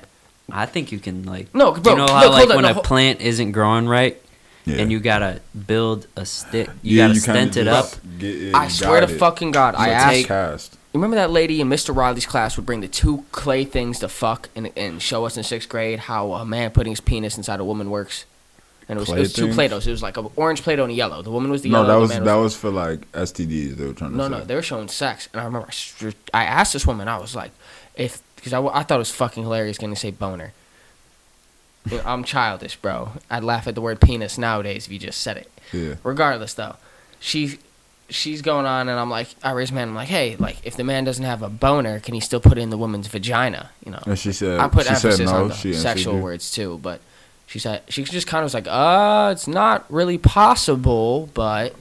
I 0.52 0.65
think 0.65 0.91
you 0.91 0.98
can 0.98 1.24
like. 1.26 1.53
No, 1.53 1.74
bro. 1.74 1.91
you 1.91 1.98
know 1.99 2.06
look, 2.06 2.11
how 2.11 2.30
like 2.32 2.49
on, 2.49 2.56
when 2.56 2.65
no, 2.74 2.80
a 2.80 2.84
plant 2.84 3.22
isn't 3.22 3.52
growing 3.52 3.88
right, 3.88 4.20
Yeah. 4.65 4.77
and 4.77 4.91
you 4.91 4.99
gotta 4.99 5.41
build 5.68 6.07
a 6.15 6.26
stick, 6.26 6.69
you 6.81 6.98
Yeah, 6.98 7.07
gotta 7.10 7.19
kinda 7.19 7.22
stent 7.52 7.57
it 7.57 7.68
up. 7.68 7.91
get 8.18 8.35
it, 8.35 8.56
I 8.56 8.68
swear 8.69 9.06
to 9.06 9.14
it. 9.14 9.18
fucking 9.19 9.52
God, 9.52 9.76
I 9.76 9.88
It's 9.90 10.03
asked. 10.03 10.15
like 10.18 10.27
cast. 10.27 10.77
Remember 10.94 11.15
that 11.15 11.31
lady 11.31 11.60
in 11.60 11.68
Mr. 11.69 11.94
Riley's 11.95 12.26
class 12.26 12.56
would 12.56 12.65
bring 12.65 12.81
the 12.81 12.88
two 12.88 13.26
clay 13.31 13.65
things 13.65 13.99
to 13.99 14.07
fuck 14.07 14.49
and, 14.56 14.72
and 14.77 15.02
show 15.02 15.26
us 15.26 15.35
in 15.38 15.44
sixth 15.44 15.68
grade 15.68 15.99
how 15.99 16.34
a 16.34 16.45
man 16.45 16.69
putting 16.72 16.91
his 16.91 17.02
penis 17.02 17.35
inside 17.35 17.60
a 17.60 17.65
woman 17.65 17.90
works. 17.90 18.26
And 18.88 18.98
it 18.98 18.99
was, 18.99 19.10
it 19.10 19.18
was 19.18 19.34
two 19.34 19.44
things? 19.45 19.56
Play-Dohs. 19.56 19.88
It 19.88 19.91
was 19.91 20.03
like 20.03 20.18
an 20.18 20.27
orange 20.35 20.61
Play-Doh 20.61 20.84
and 20.84 20.91
a 20.91 20.95
yellow. 20.95 21.22
The 21.22 21.31
woman 21.31 21.49
was 21.49 21.61
the 21.61 21.69
No, 21.69 21.77
yellow. 21.81 21.88
No, 21.88 21.94
that 21.94 21.95
the 21.95 22.02
was 22.02 22.10
man 22.10 22.23
that 22.26 22.34
was 22.35 22.56
for 22.56 22.69
like 22.69 23.11
STDs. 23.14 23.76
They 23.77 23.85
were 23.88 23.94
trying 23.94 24.11
to 24.11 24.18
No, 24.18 24.23
say. 24.26 24.30
no, 24.30 24.44
they 24.44 24.56
were 24.56 24.61
showing 24.61 24.88
sex, 24.90 25.30
and 25.34 25.41
I 25.41 25.45
remember 25.45 25.68
I, 25.72 26.14
I 26.34 26.44
asked 26.44 26.73
this 26.73 26.85
woman, 26.85 27.07
I 27.07 27.18
was 27.18 27.34
like, 27.35 27.52
if 27.95 28.22
because 28.35 28.53
I, 28.53 28.61
I 28.61 28.84
thought 28.84 28.95
it 28.95 28.99
was 28.99 29.10
fucking 29.11 29.41
hilarious 29.44 29.77
getting 29.77 29.95
to 29.95 29.99
say 29.99 30.11
boner. 30.11 30.52
You 31.89 31.97
know, 31.97 32.03
I'm 32.05 32.23
childish, 32.23 32.76
bro. 32.77 33.11
I'd 33.30 33.43
laugh 33.43 33.68
at 33.68 33.76
the 33.76 33.81
word 33.81 33.99
penis 33.99 34.38
nowadays 34.38 34.85
if 34.85 34.91
you 34.91 34.99
just 34.99 35.22
said 35.22 35.38
it. 35.38 35.51
yeah. 35.73 35.95
Regardless, 36.03 36.53
though, 36.53 36.76
she 37.19 37.60
she's 38.10 38.41
going 38.41 38.65
on, 38.65 38.89
and 38.89 38.99
I'm 38.99 39.10
like, 39.10 39.27
I 39.43 39.51
raise 39.51 39.72
my 39.72 39.80
hand. 39.80 39.89
I'm 39.91 39.95
like, 39.95 40.07
hey, 40.07 40.35
like 40.38 40.57
if 40.64 40.76
the 40.77 40.84
man 40.84 41.03
doesn't 41.03 41.23
have 41.26 41.41
a 41.41 41.49
boner, 41.49 41.99
can 41.99 42.14
he 42.14 42.19
still 42.19 42.39
put 42.39 42.57
it 42.57 42.61
in 42.61 42.69
the 42.69 42.77
woman's 42.77 43.07
vagina? 43.07 43.72
You 43.85 43.91
know, 43.91 43.99
And 44.05 44.18
she 44.19 44.31
said 44.31 44.60
I 44.60 44.68
put 44.68 44.89
emphasis 44.89 45.19
no. 45.30 45.43
on 45.43 45.47
the 45.49 45.73
sexual 45.73 46.19
words 46.19 46.51
too, 46.51 46.80
but 46.81 47.01
she 47.47 47.60
said 47.60 47.81
she 47.89 48.03
just 48.03 48.27
kind 48.27 48.41
of 48.43 48.45
was 48.45 48.53
like, 48.53 48.68
uh, 48.69 49.30
it's 49.34 49.47
not 49.47 49.85
really 49.91 50.18
possible, 50.18 51.30
but 51.34 51.76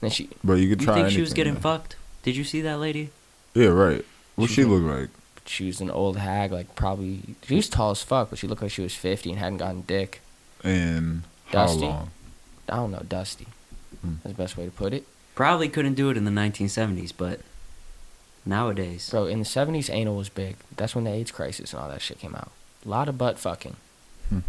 then 0.00 0.10
she 0.10 0.28
But 0.42 0.54
you 0.54 0.68
could 0.68 0.80
You 0.80 0.86
try. 0.86 0.94
think 0.94 1.10
she 1.10 1.20
was 1.20 1.32
getting 1.32 1.54
man. 1.54 1.62
fucked? 1.62 1.96
Did 2.22 2.34
you 2.36 2.44
see 2.44 2.60
that 2.62 2.78
lady? 2.78 3.10
Yeah, 3.54 3.68
right. 3.68 4.04
What 4.36 4.48
She 4.48 4.56
she 4.56 4.64
look 4.64 4.82
like? 4.82 5.08
She 5.48 5.66
was 5.66 5.80
an 5.80 5.90
old 5.90 6.16
hag, 6.18 6.52
like 6.52 6.74
probably 6.74 7.20
she 7.44 7.56
was 7.56 7.68
tall 7.68 7.90
as 7.92 8.02
fuck, 8.02 8.30
but 8.30 8.38
she 8.38 8.46
looked 8.46 8.62
like 8.62 8.70
she 8.70 8.82
was 8.82 8.94
fifty 8.94 9.30
and 9.30 9.38
hadn't 9.38 9.58
gotten 9.58 9.82
dick. 9.82 10.20
And 10.62 11.22
how 11.46 11.66
Dusty? 11.66 11.80
long? 11.86 12.10
I 12.68 12.76
don't 12.76 12.90
know, 12.90 13.02
dusty. 13.08 13.46
Hmm. 14.02 14.14
That's 14.22 14.36
the 14.36 14.42
best 14.42 14.56
way 14.56 14.64
to 14.66 14.70
put 14.70 14.92
it, 14.92 15.04
Probably 15.34 15.68
couldn't 15.68 15.94
do 15.94 16.10
it 16.10 16.16
in 16.16 16.24
the 16.24 16.30
1970s, 16.30 17.12
but 17.16 17.40
nowadays, 18.44 19.08
bro. 19.10 19.26
In 19.26 19.38
the 19.38 19.44
seventies, 19.44 19.88
anal 19.88 20.16
was 20.16 20.28
big. 20.28 20.56
That's 20.76 20.94
when 20.94 21.04
the 21.04 21.10
AIDS 21.12 21.30
crisis 21.30 21.72
and 21.72 21.80
all 21.82 21.88
that 21.88 22.02
shit 22.02 22.18
came 22.18 22.34
out. 22.34 22.50
A 22.84 22.88
lot 22.88 23.08
of 23.08 23.16
butt 23.18 23.38
fucking. 23.38 23.76
Hmm. 24.28 24.40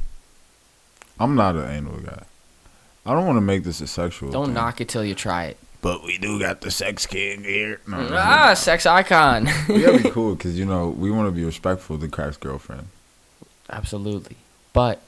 I'm 1.20 1.36
not 1.36 1.56
an 1.56 1.70
anal 1.70 2.00
guy. 2.00 2.24
I 3.06 3.14
don't 3.14 3.26
want 3.26 3.38
to 3.38 3.42
make 3.42 3.64
this 3.64 3.82
a 3.82 3.88
sexual. 3.88 4.32
Don't 4.32 4.46
thing. 4.48 4.54
knock 4.56 4.82
it 4.82 4.90
till 4.90 5.04
you 5.06 5.16
try 5.16 5.46
it. 5.46 5.58
But 5.82 6.04
we 6.04 6.18
do 6.18 6.40
got 6.40 6.62
the 6.62 6.72
sex 6.72 7.06
king 7.06 7.44
here. 7.44 7.80
No, 7.88 8.00
that's 8.00 8.12
ah, 8.12 8.46
not- 8.48 8.58
sex 8.58 8.86
icon. 8.86 9.48
We 9.70 9.82
gotta 9.82 10.04
be 10.04 10.10
cool 10.12 10.36
because 10.36 10.60
you 10.60 10.66
know 10.66 10.90
we 10.90 11.10
want 11.10 11.28
to 11.28 11.32
be 11.32 11.44
respectful 11.46 11.98
to 11.98 12.08
Crack's 12.08 12.38
girlfriend. 12.38 12.88
Absolutely. 13.70 14.36
But 14.74 15.02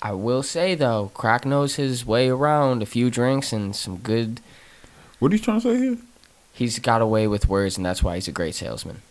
I 0.00 0.12
will 0.12 0.42
say 0.42 0.74
though, 0.74 1.10
Crack 1.14 1.44
knows 1.44 1.74
his 1.74 2.06
way 2.06 2.28
around 2.28 2.82
a 2.82 2.86
few 2.86 3.10
drinks 3.10 3.52
and 3.52 3.76
some 3.76 3.98
good. 3.98 4.40
What 5.18 5.32
are 5.32 5.34
you 5.34 5.42
trying 5.42 5.60
to 5.60 5.74
say 5.74 5.78
here? 5.78 5.98
He's 6.54 6.78
got 6.78 7.02
away 7.02 7.26
with 7.28 7.48
words, 7.48 7.76
and 7.76 7.84
that's 7.86 8.02
why 8.02 8.14
he's 8.14 8.28
a 8.28 8.32
great 8.32 8.54
salesman. 8.54 9.02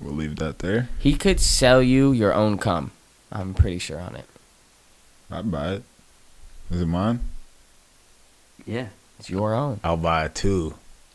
We'll 0.00 0.14
leave 0.14 0.36
that 0.36 0.58
there. 0.60 0.88
He 0.98 1.14
could 1.14 1.40
sell 1.40 1.82
you 1.82 2.12
your 2.12 2.34
own 2.34 2.58
cum. 2.58 2.90
I'm 3.30 3.54
pretty 3.54 3.78
sure 3.78 3.98
on 3.98 4.14
it. 4.16 4.26
I'd 5.30 5.50
buy 5.50 5.72
it. 5.74 5.82
Is 6.70 6.82
it 6.82 6.86
mine? 6.86 7.20
yeah. 8.66 8.88
It's 9.22 9.30
your 9.30 9.54
own. 9.54 9.78
I'll 9.84 9.96
buy 9.96 10.24
it 10.24 10.34
too. 10.34 10.74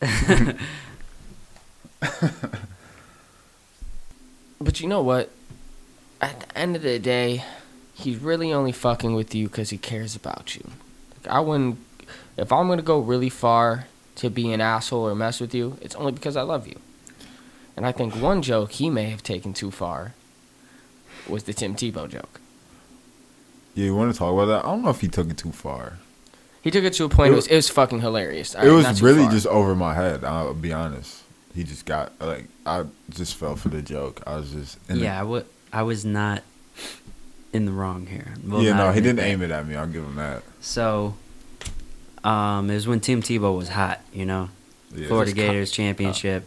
But 4.58 4.80
you 4.80 4.88
know 4.88 5.02
what? 5.02 5.30
At 6.22 6.40
the 6.40 6.58
end 6.58 6.74
of 6.74 6.80
the 6.80 6.98
day, 6.98 7.44
he's 7.92 8.16
really 8.16 8.50
only 8.50 8.72
fucking 8.72 9.12
with 9.12 9.34
you 9.34 9.48
because 9.48 9.68
he 9.68 9.76
cares 9.76 10.16
about 10.16 10.56
you. 10.56 10.70
Like, 11.16 11.34
I 11.34 11.40
wouldn't. 11.40 11.78
If 12.38 12.50
I'm 12.50 12.66
gonna 12.66 12.80
go 12.80 12.98
really 12.98 13.28
far 13.28 13.88
to 14.16 14.30
be 14.30 14.54
an 14.54 14.62
asshole 14.62 15.06
or 15.06 15.14
mess 15.14 15.38
with 15.38 15.54
you, 15.54 15.76
it's 15.82 15.94
only 15.94 16.12
because 16.12 16.34
I 16.34 16.42
love 16.42 16.66
you. 16.66 16.80
And 17.76 17.84
I 17.84 17.92
think 17.92 18.14
one 18.16 18.40
joke 18.40 18.72
he 18.72 18.88
may 18.88 19.10
have 19.10 19.22
taken 19.22 19.52
too 19.52 19.70
far 19.70 20.14
was 21.28 21.44
the 21.44 21.52
Tim 21.52 21.74
Tebow 21.74 22.08
joke. 22.08 22.40
Yeah, 23.74 23.84
you 23.84 23.94
want 23.94 24.10
to 24.12 24.18
talk 24.18 24.32
about 24.32 24.46
that? 24.46 24.64
I 24.64 24.70
don't 24.70 24.82
know 24.82 24.88
if 24.88 25.02
he 25.02 25.08
took 25.08 25.28
it 25.28 25.36
too 25.36 25.52
far. 25.52 25.98
He 26.68 26.70
took 26.70 26.84
it 26.84 26.92
to 26.94 27.04
a 27.04 27.08
point. 27.08 27.30
It 27.30 27.32
It 27.32 27.36
was, 27.36 27.46
it 27.46 27.56
was 27.56 27.68
fucking 27.70 28.00
hilarious. 28.02 28.54
it 28.54 28.58
Alright, 28.58 28.86
was 28.86 29.00
really 29.00 29.22
far. 29.22 29.30
just 29.30 29.46
over 29.46 29.74
my 29.74 29.94
head. 29.94 30.22
I'll 30.22 30.52
be 30.52 30.70
honest. 30.70 31.22
He 31.54 31.64
just 31.64 31.86
got 31.86 32.12
like 32.20 32.44
I 32.66 32.84
just 33.08 33.36
fell 33.36 33.56
for 33.56 33.70
the 33.70 33.80
joke. 33.80 34.22
I 34.26 34.36
was 34.36 34.50
just 34.52 34.78
in 34.90 34.98
yeah, 34.98 35.18
I 35.18 35.22
wa- 35.22 35.44
I 35.72 35.82
was 35.82 36.04
not 36.04 36.42
in 37.54 37.64
the 37.64 37.72
wrong 37.72 38.04
here. 38.06 38.34
The, 38.44 38.50
Will 38.50 38.62
yeah, 38.62 38.76
no, 38.76 38.92
he 38.92 39.00
didn't 39.00 39.20
aim 39.20 39.40
it 39.40 39.50
at 39.50 39.66
me. 39.66 39.76
I'll 39.76 39.86
give 39.86 40.04
him 40.04 40.16
that. 40.16 40.42
So, 40.60 41.14
um, 42.22 42.68
it 42.70 42.74
was 42.74 42.86
when 42.86 43.00
Tim 43.00 43.22
Tebow 43.22 43.56
was 43.56 43.70
hot, 43.70 44.00
you 44.12 44.26
know, 44.26 44.50
Yeah, 44.94 45.08
Florida 45.08 45.30
just 45.32 45.36
co- 45.40 45.46
Gators 45.50 45.70
championship. 45.70 46.44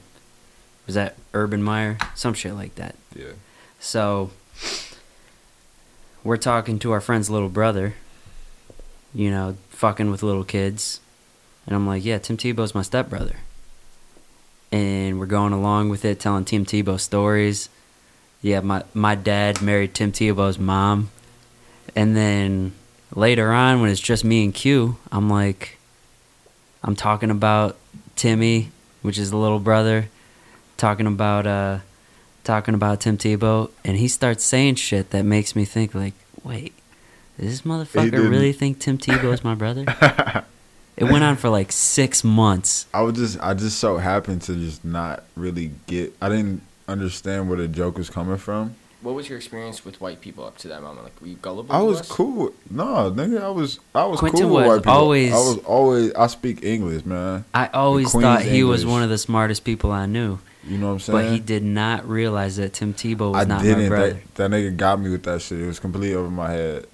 Was 0.86 0.94
that 0.94 1.16
Urban 1.34 1.64
Meyer? 1.64 1.98
Some 2.14 2.36
shit 2.36 2.54
like 2.54 2.76
that. 2.76 2.94
Yeah. 3.16 3.32
So, 3.80 4.30
we're 6.24 6.38
talking 6.38 6.78
to 6.80 6.92
our 6.92 7.02
friend's 7.02 7.30
little 7.30 7.50
brother, 7.50 7.96
you 9.14 9.30
know, 9.30 9.56
fucking 9.70 10.12
with 10.12 10.24
little 10.24 10.44
kids. 10.44 11.00
And 11.66 11.76
I'm 11.76 11.88
like, 11.88 12.04
yeah, 12.04 12.18
Tim 12.18 12.38
Tebow's 12.38 12.76
my 12.76 12.82
stepbrother. 12.82 13.38
And 14.72 15.20
we're 15.20 15.26
going 15.26 15.54
along 15.54 15.90
with 15.90 16.06
it, 16.06 16.20
telling 16.20 16.46
Tim 16.46 16.66
Tebow 16.66 17.00
stories. 17.00 17.70
Yeah, 18.42 18.62
my, 18.62 18.84
my 18.94 19.16
dad 19.16 19.62
married 19.62 19.94
Tim 19.94 20.12
Tebow's 20.12 20.58
mom. 20.58 21.12
And 21.96 22.16
then 22.16 22.74
later 23.14 23.52
on, 23.52 23.82
when 23.82 23.90
it's 23.90 24.00
just 24.00 24.24
me 24.24 24.44
and 24.44 24.54
Q, 24.54 24.98
I'm 25.12 25.30
like, 25.30 25.78
I'm 26.84 26.96
talking 26.96 27.30
about 27.30 27.78
Timmy, 28.16 28.72
which 29.02 29.18
is 29.18 29.32
the 29.32 29.38
little 29.38 29.60
brother, 29.60 30.10
talking 30.78 31.06
about 31.06 31.46
uh 31.46 31.80
talking 32.44 32.74
about 32.74 33.02
Tim 33.02 33.18
Tebow 33.18 33.70
and 33.86 33.98
he 33.98 34.08
starts 34.08 34.44
saying 34.44 34.76
shit 34.76 35.12
that 35.12 35.24
makes 35.24 35.56
me 35.56 35.64
think 35.64 35.94
like, 35.94 36.14
wait, 36.44 36.74
does 37.42 37.50
this 37.50 37.62
motherfucker 37.64 38.30
really 38.30 38.54
think 38.54 38.80
Tim 38.80 38.98
Tebow 38.98 39.34
is 39.34 39.44
my 39.44 39.56
brother? 39.56 39.84
it 40.98 41.04
went 41.06 41.24
on 41.24 41.36
for 41.36 41.50
like 41.50 41.72
six 41.72 42.24
months. 42.24 42.86
I 42.94 43.02
was 43.02 43.16
just 43.16 43.40
I 43.42 43.54
just 43.54 43.80
so 43.80 43.98
happened 43.98 44.42
to 44.44 44.56
just 44.56 44.86
not 44.86 45.24
really 45.36 45.72
get 45.88 46.16
I 46.22 46.30
didn't 46.30 46.62
understand 46.88 47.50
where 47.50 47.58
the 47.58 47.68
joke 47.68 47.98
was 47.98 48.10
coming 48.10 48.38
from. 48.38 48.76
What 49.02 49.16
was 49.16 49.28
your 49.28 49.38
experience 49.40 49.84
with 49.84 50.00
white 50.00 50.22
people 50.22 50.44
up 50.46 50.60
to 50.60 50.68
that 50.68 50.84
moment? 50.84 51.06
Like, 51.06 51.20
were 51.22 51.28
you 51.28 51.36
gullible? 51.42 51.74
I 51.74 51.82
was 51.82 52.02
us? 52.02 52.08
cool. 52.08 52.54
No, 52.70 53.12
nigga, 53.12 53.42
I 53.42 53.50
was 53.50 53.80
I 53.96 54.06
was 54.06 54.20
Quentin 54.20 54.42
cool 54.42 54.56
with 54.58 54.68
white 54.68 54.78
people. 54.78 54.92
always- 54.94 55.34
I 55.34 55.38
was 55.38 55.58
always 55.66 56.14
I 56.14 56.28
speak 56.28 56.64
English, 56.64 57.04
man. 57.06 57.44
I 57.54 57.68
always 57.68 58.12
Queen's 58.12 58.24
thought 58.24 58.42
he 58.44 58.64
was 58.64 58.86
one 58.86 59.02
of 59.02 59.10
the 59.10 59.18
smartest 59.18 59.64
people 59.64 59.92
I 59.92 60.06
knew, 60.06 60.38
You 60.64 60.78
know 60.78 60.88
what 60.88 60.94
I'm 60.94 61.00
saying? 61.00 61.18
but 61.20 61.32
he 61.34 61.40
did 61.40 61.64
not 61.64 62.08
realize 62.08 62.58
that 62.58 62.74
Tim 62.74 62.94
Tebow 62.94 63.32
was 63.34 63.42
I 63.44 63.46
not 63.46 63.62
my 63.62 63.64
didn't. 63.64 63.88
brother. 63.90 64.14
That, 64.36 64.36
that 64.36 64.52
nigga 64.52 64.78
got 64.78 65.00
me 65.00 65.10
with 65.10 65.24
that 65.24 65.42
shit. 65.42 65.60
It 65.60 65.66
was 65.66 65.80
completely 65.80 66.14
over 66.14 66.30
my 66.30 66.52
head. 66.52 66.86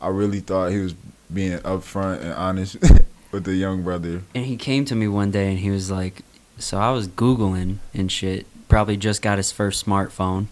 I 0.00 0.08
really 0.08 0.40
thought 0.40 0.70
he 0.70 0.78
was 0.80 0.94
being 1.32 1.58
upfront 1.58 2.20
and 2.22 2.32
honest 2.32 2.76
with 3.32 3.44
the 3.44 3.54
young 3.54 3.82
brother. 3.82 4.22
And 4.34 4.46
he 4.46 4.56
came 4.56 4.84
to 4.86 4.94
me 4.94 5.08
one 5.08 5.30
day 5.30 5.50
and 5.50 5.58
he 5.58 5.70
was 5.70 5.90
like, 5.90 6.22
so 6.58 6.78
I 6.78 6.90
was 6.90 7.08
Googling 7.08 7.78
and 7.92 8.10
shit, 8.10 8.46
probably 8.68 8.96
just 8.96 9.22
got 9.22 9.38
his 9.38 9.50
first 9.52 9.84
smartphone. 9.84 10.46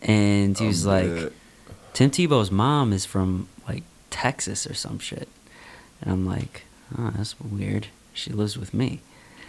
And 0.00 0.58
he 0.58 0.66
was 0.66 0.86
I'm 0.86 0.92
like, 0.92 1.22
dead. 1.22 1.32
Tim 1.92 2.10
Tebow's 2.10 2.50
mom 2.50 2.92
is 2.92 3.04
from 3.04 3.48
like 3.68 3.82
Texas 4.10 4.66
or 4.66 4.74
some 4.74 4.98
shit. 4.98 5.28
And 6.00 6.12
I'm 6.12 6.26
like, 6.26 6.64
oh, 6.98 7.12
that's 7.16 7.38
weird. 7.40 7.88
She 8.12 8.30
lives 8.32 8.58
with 8.58 8.74
me. 8.74 9.00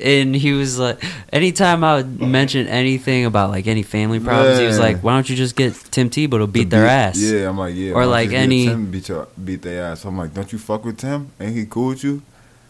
and 0.00 0.34
he 0.34 0.52
was 0.52 0.78
like, 0.78 1.02
anytime 1.32 1.84
I 1.84 1.96
would 1.96 2.18
oh. 2.20 2.26
mention 2.26 2.66
anything 2.66 3.24
about 3.24 3.50
like 3.50 3.66
any 3.66 3.82
family 3.82 4.20
problems, 4.20 4.58
he 4.58 4.66
was 4.66 4.78
like, 4.78 5.02
why 5.02 5.14
don't 5.14 5.28
you 5.28 5.36
just 5.36 5.56
get 5.56 5.74
Tim 5.90 6.10
Tebow 6.10 6.38
to 6.38 6.46
beat 6.46 6.64
To 6.64 6.68
their 6.70 6.86
ass? 6.86 7.18
Yeah, 7.18 7.48
I'm 7.48 7.58
like, 7.58 7.74
yeah. 7.74 7.92
Or 7.92 8.06
like 8.06 8.32
any- 8.32 8.66
Tim 8.66 8.90
beat 8.90 9.08
your 9.08 9.28
beat 9.42 9.62
their 9.62 9.84
ass. 9.84 10.04
I'm 10.04 10.16
like, 10.16 10.34
don't 10.34 10.52
you 10.52 10.58
fuck 10.58 10.84
with 10.84 10.98
Tim? 10.98 11.32
Ain't 11.40 11.56
he 11.56 11.66
cool 11.66 11.88
with 11.88 12.04
you? 12.04 12.22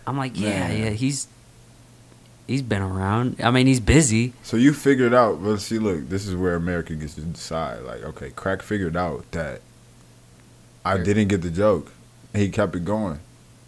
I'm 0.07 0.17
like, 0.17 0.39
yeah, 0.39 0.69
Man. 0.69 0.83
yeah, 0.83 0.91
he's 0.91 1.27
he's 2.47 2.63
been 2.63 2.83
around. 2.83 3.37
I 3.43 3.51
mean, 3.51 3.67
he's 3.67 3.81
busy. 3.81 4.33
So 4.43 4.57
you 4.57 4.73
figured 4.73 5.15
out, 5.15 5.43
but 5.43 5.59
see, 5.59 5.79
look, 5.79 6.09
this 6.09 6.27
is 6.27 6.37
where 6.37 6.55
America 6.55 6.95
gets 6.95 7.15
to 7.15 7.23
decide. 7.23 7.83
Like, 7.83 8.03
okay, 8.03 8.31
Crack 8.31 8.63
figured 8.63 8.97
out 8.97 9.31
that 9.33 9.63
I 10.85 10.99
didn't 10.99 11.29
get 11.29 11.43
the 11.43 11.51
joke, 11.51 11.93
he 12.33 12.49
kept 12.49 12.77
it 12.77 12.85
going. 12.85 13.19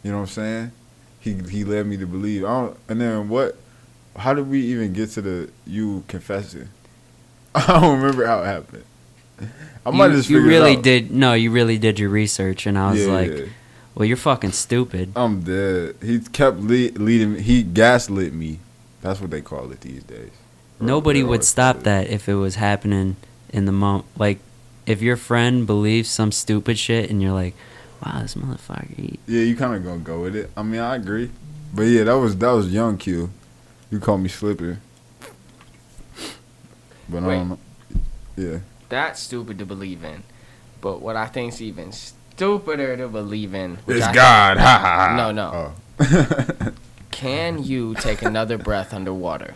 You 0.03 0.13
know 0.13 0.19
what 0.19 0.29
I'm 0.29 0.29
saying? 0.29 0.73
He 1.21 1.35
he 1.35 1.65
led 1.65 1.87
me 1.87 1.97
to 1.97 2.07
believe. 2.07 2.45
I 2.45 2.49
don't, 2.49 2.77
and 2.89 3.01
then 3.01 3.29
what? 3.29 3.57
How 4.17 4.35
did 4.35 4.49
we 4.49 4.61
even 4.63 4.93
get 4.93 5.11
to 5.11 5.23
the 5.23 5.51
you 5.67 6.05
confessing? 6.09 6.69
I 7.55 7.81
don't 7.81 8.01
remember 8.01 8.27
how 8.27 8.43
it 8.43 8.47
happened. 8.47 8.85
I 9.87 9.91
might 9.91 10.11
you, 10.11 10.17
just 10.17 10.29
you 10.31 10.45
really 10.45 10.77
did 10.77 11.11
no, 11.11 11.35
you 11.35 11.51
really 11.51 11.79
did 11.79 11.99
your 11.99 12.11
research, 12.11 12.67
and 12.67 12.77
I 12.79 12.91
was 12.93 13.07
Yeah, 13.07 13.13
like, 13.13 13.31
yeah. 13.31 13.45
well, 13.95 14.05
you're 14.07 14.17
fucking 14.17 14.53
stupid. 14.53 15.13
I'm 15.17 15.43
dead. 15.43 15.97
He 16.03 16.19
kept 16.21 16.59
le- 16.59 16.93
leading. 16.99 17.35
me. 17.35 17.41
He 17.43 17.63
gaslit 17.63 18.33
me. 18.33 18.59
That's 19.01 19.21
what 19.21 19.31
they 19.31 19.41
call 19.41 19.71
it 19.71 19.81
these 19.81 20.03
days. 20.03 20.31
Nobody 20.81 21.23
would 21.23 21.45
stop 21.45 21.81
that 21.85 22.09
if 22.09 22.29
it 22.29 22.35
was 22.35 22.57
happening 22.57 23.17
in 23.53 23.65
the 23.65 23.73
moment. 23.73 24.07
Like, 24.17 24.39
if 24.87 25.03
your 25.03 25.17
friend 25.17 25.67
believes 25.67 26.09
some 26.09 26.33
stupid 26.33 26.79
shit, 26.79 27.11
and 27.11 27.23
you're 27.23 27.33
like, 27.33 27.55
wow, 28.05 28.23
this 28.23 28.35
motherfucker. 28.35 29.19
Yeah, 29.27 29.43
you 29.43 29.57
kind 29.57 29.75
of 29.75 29.85
gonna 29.85 29.99
go 29.99 30.23
with 30.23 30.37
it. 30.37 30.51
I 30.57 30.63
mean, 30.63 30.81
I 30.81 30.97
agree. 30.97 31.31
But 31.75 31.83
yeah, 31.83 32.05
that 32.05 32.15
was 32.15 32.37
that 32.37 32.51
was 32.51 32.73
young 32.73 32.97
Q. 32.97 33.31
You 33.91 34.01
called 34.01 34.21
me 34.21 34.29
slipping. 34.29 34.79
But 37.09 37.23
I 37.23 37.27
Wait. 37.27 37.35
don't 37.37 37.49
know. 37.49 37.59
Yeah. 38.37 38.59
That's 38.89 39.21
stupid 39.21 39.59
to 39.59 39.67
believe 39.67 40.05
in. 40.05 40.23
But 40.81 41.01
what 41.01 41.17
I 41.17 41.27
think's 41.27 41.61
even 41.61 41.93
stupider 41.93 42.97
to 42.97 43.09
believe 43.09 43.55
in. 43.55 43.79
is 43.87 44.07
God. 44.07 44.59
Ha 44.59 44.79
ha 44.79 45.09
ha. 45.09 45.17
No, 45.17 45.33
no. 45.33 45.73
Oh. 46.01 46.73
Can 47.11 47.65
you 47.65 47.95
take 47.95 48.23
another 48.23 48.59
breath 48.59 48.95
underwater? 48.95 49.55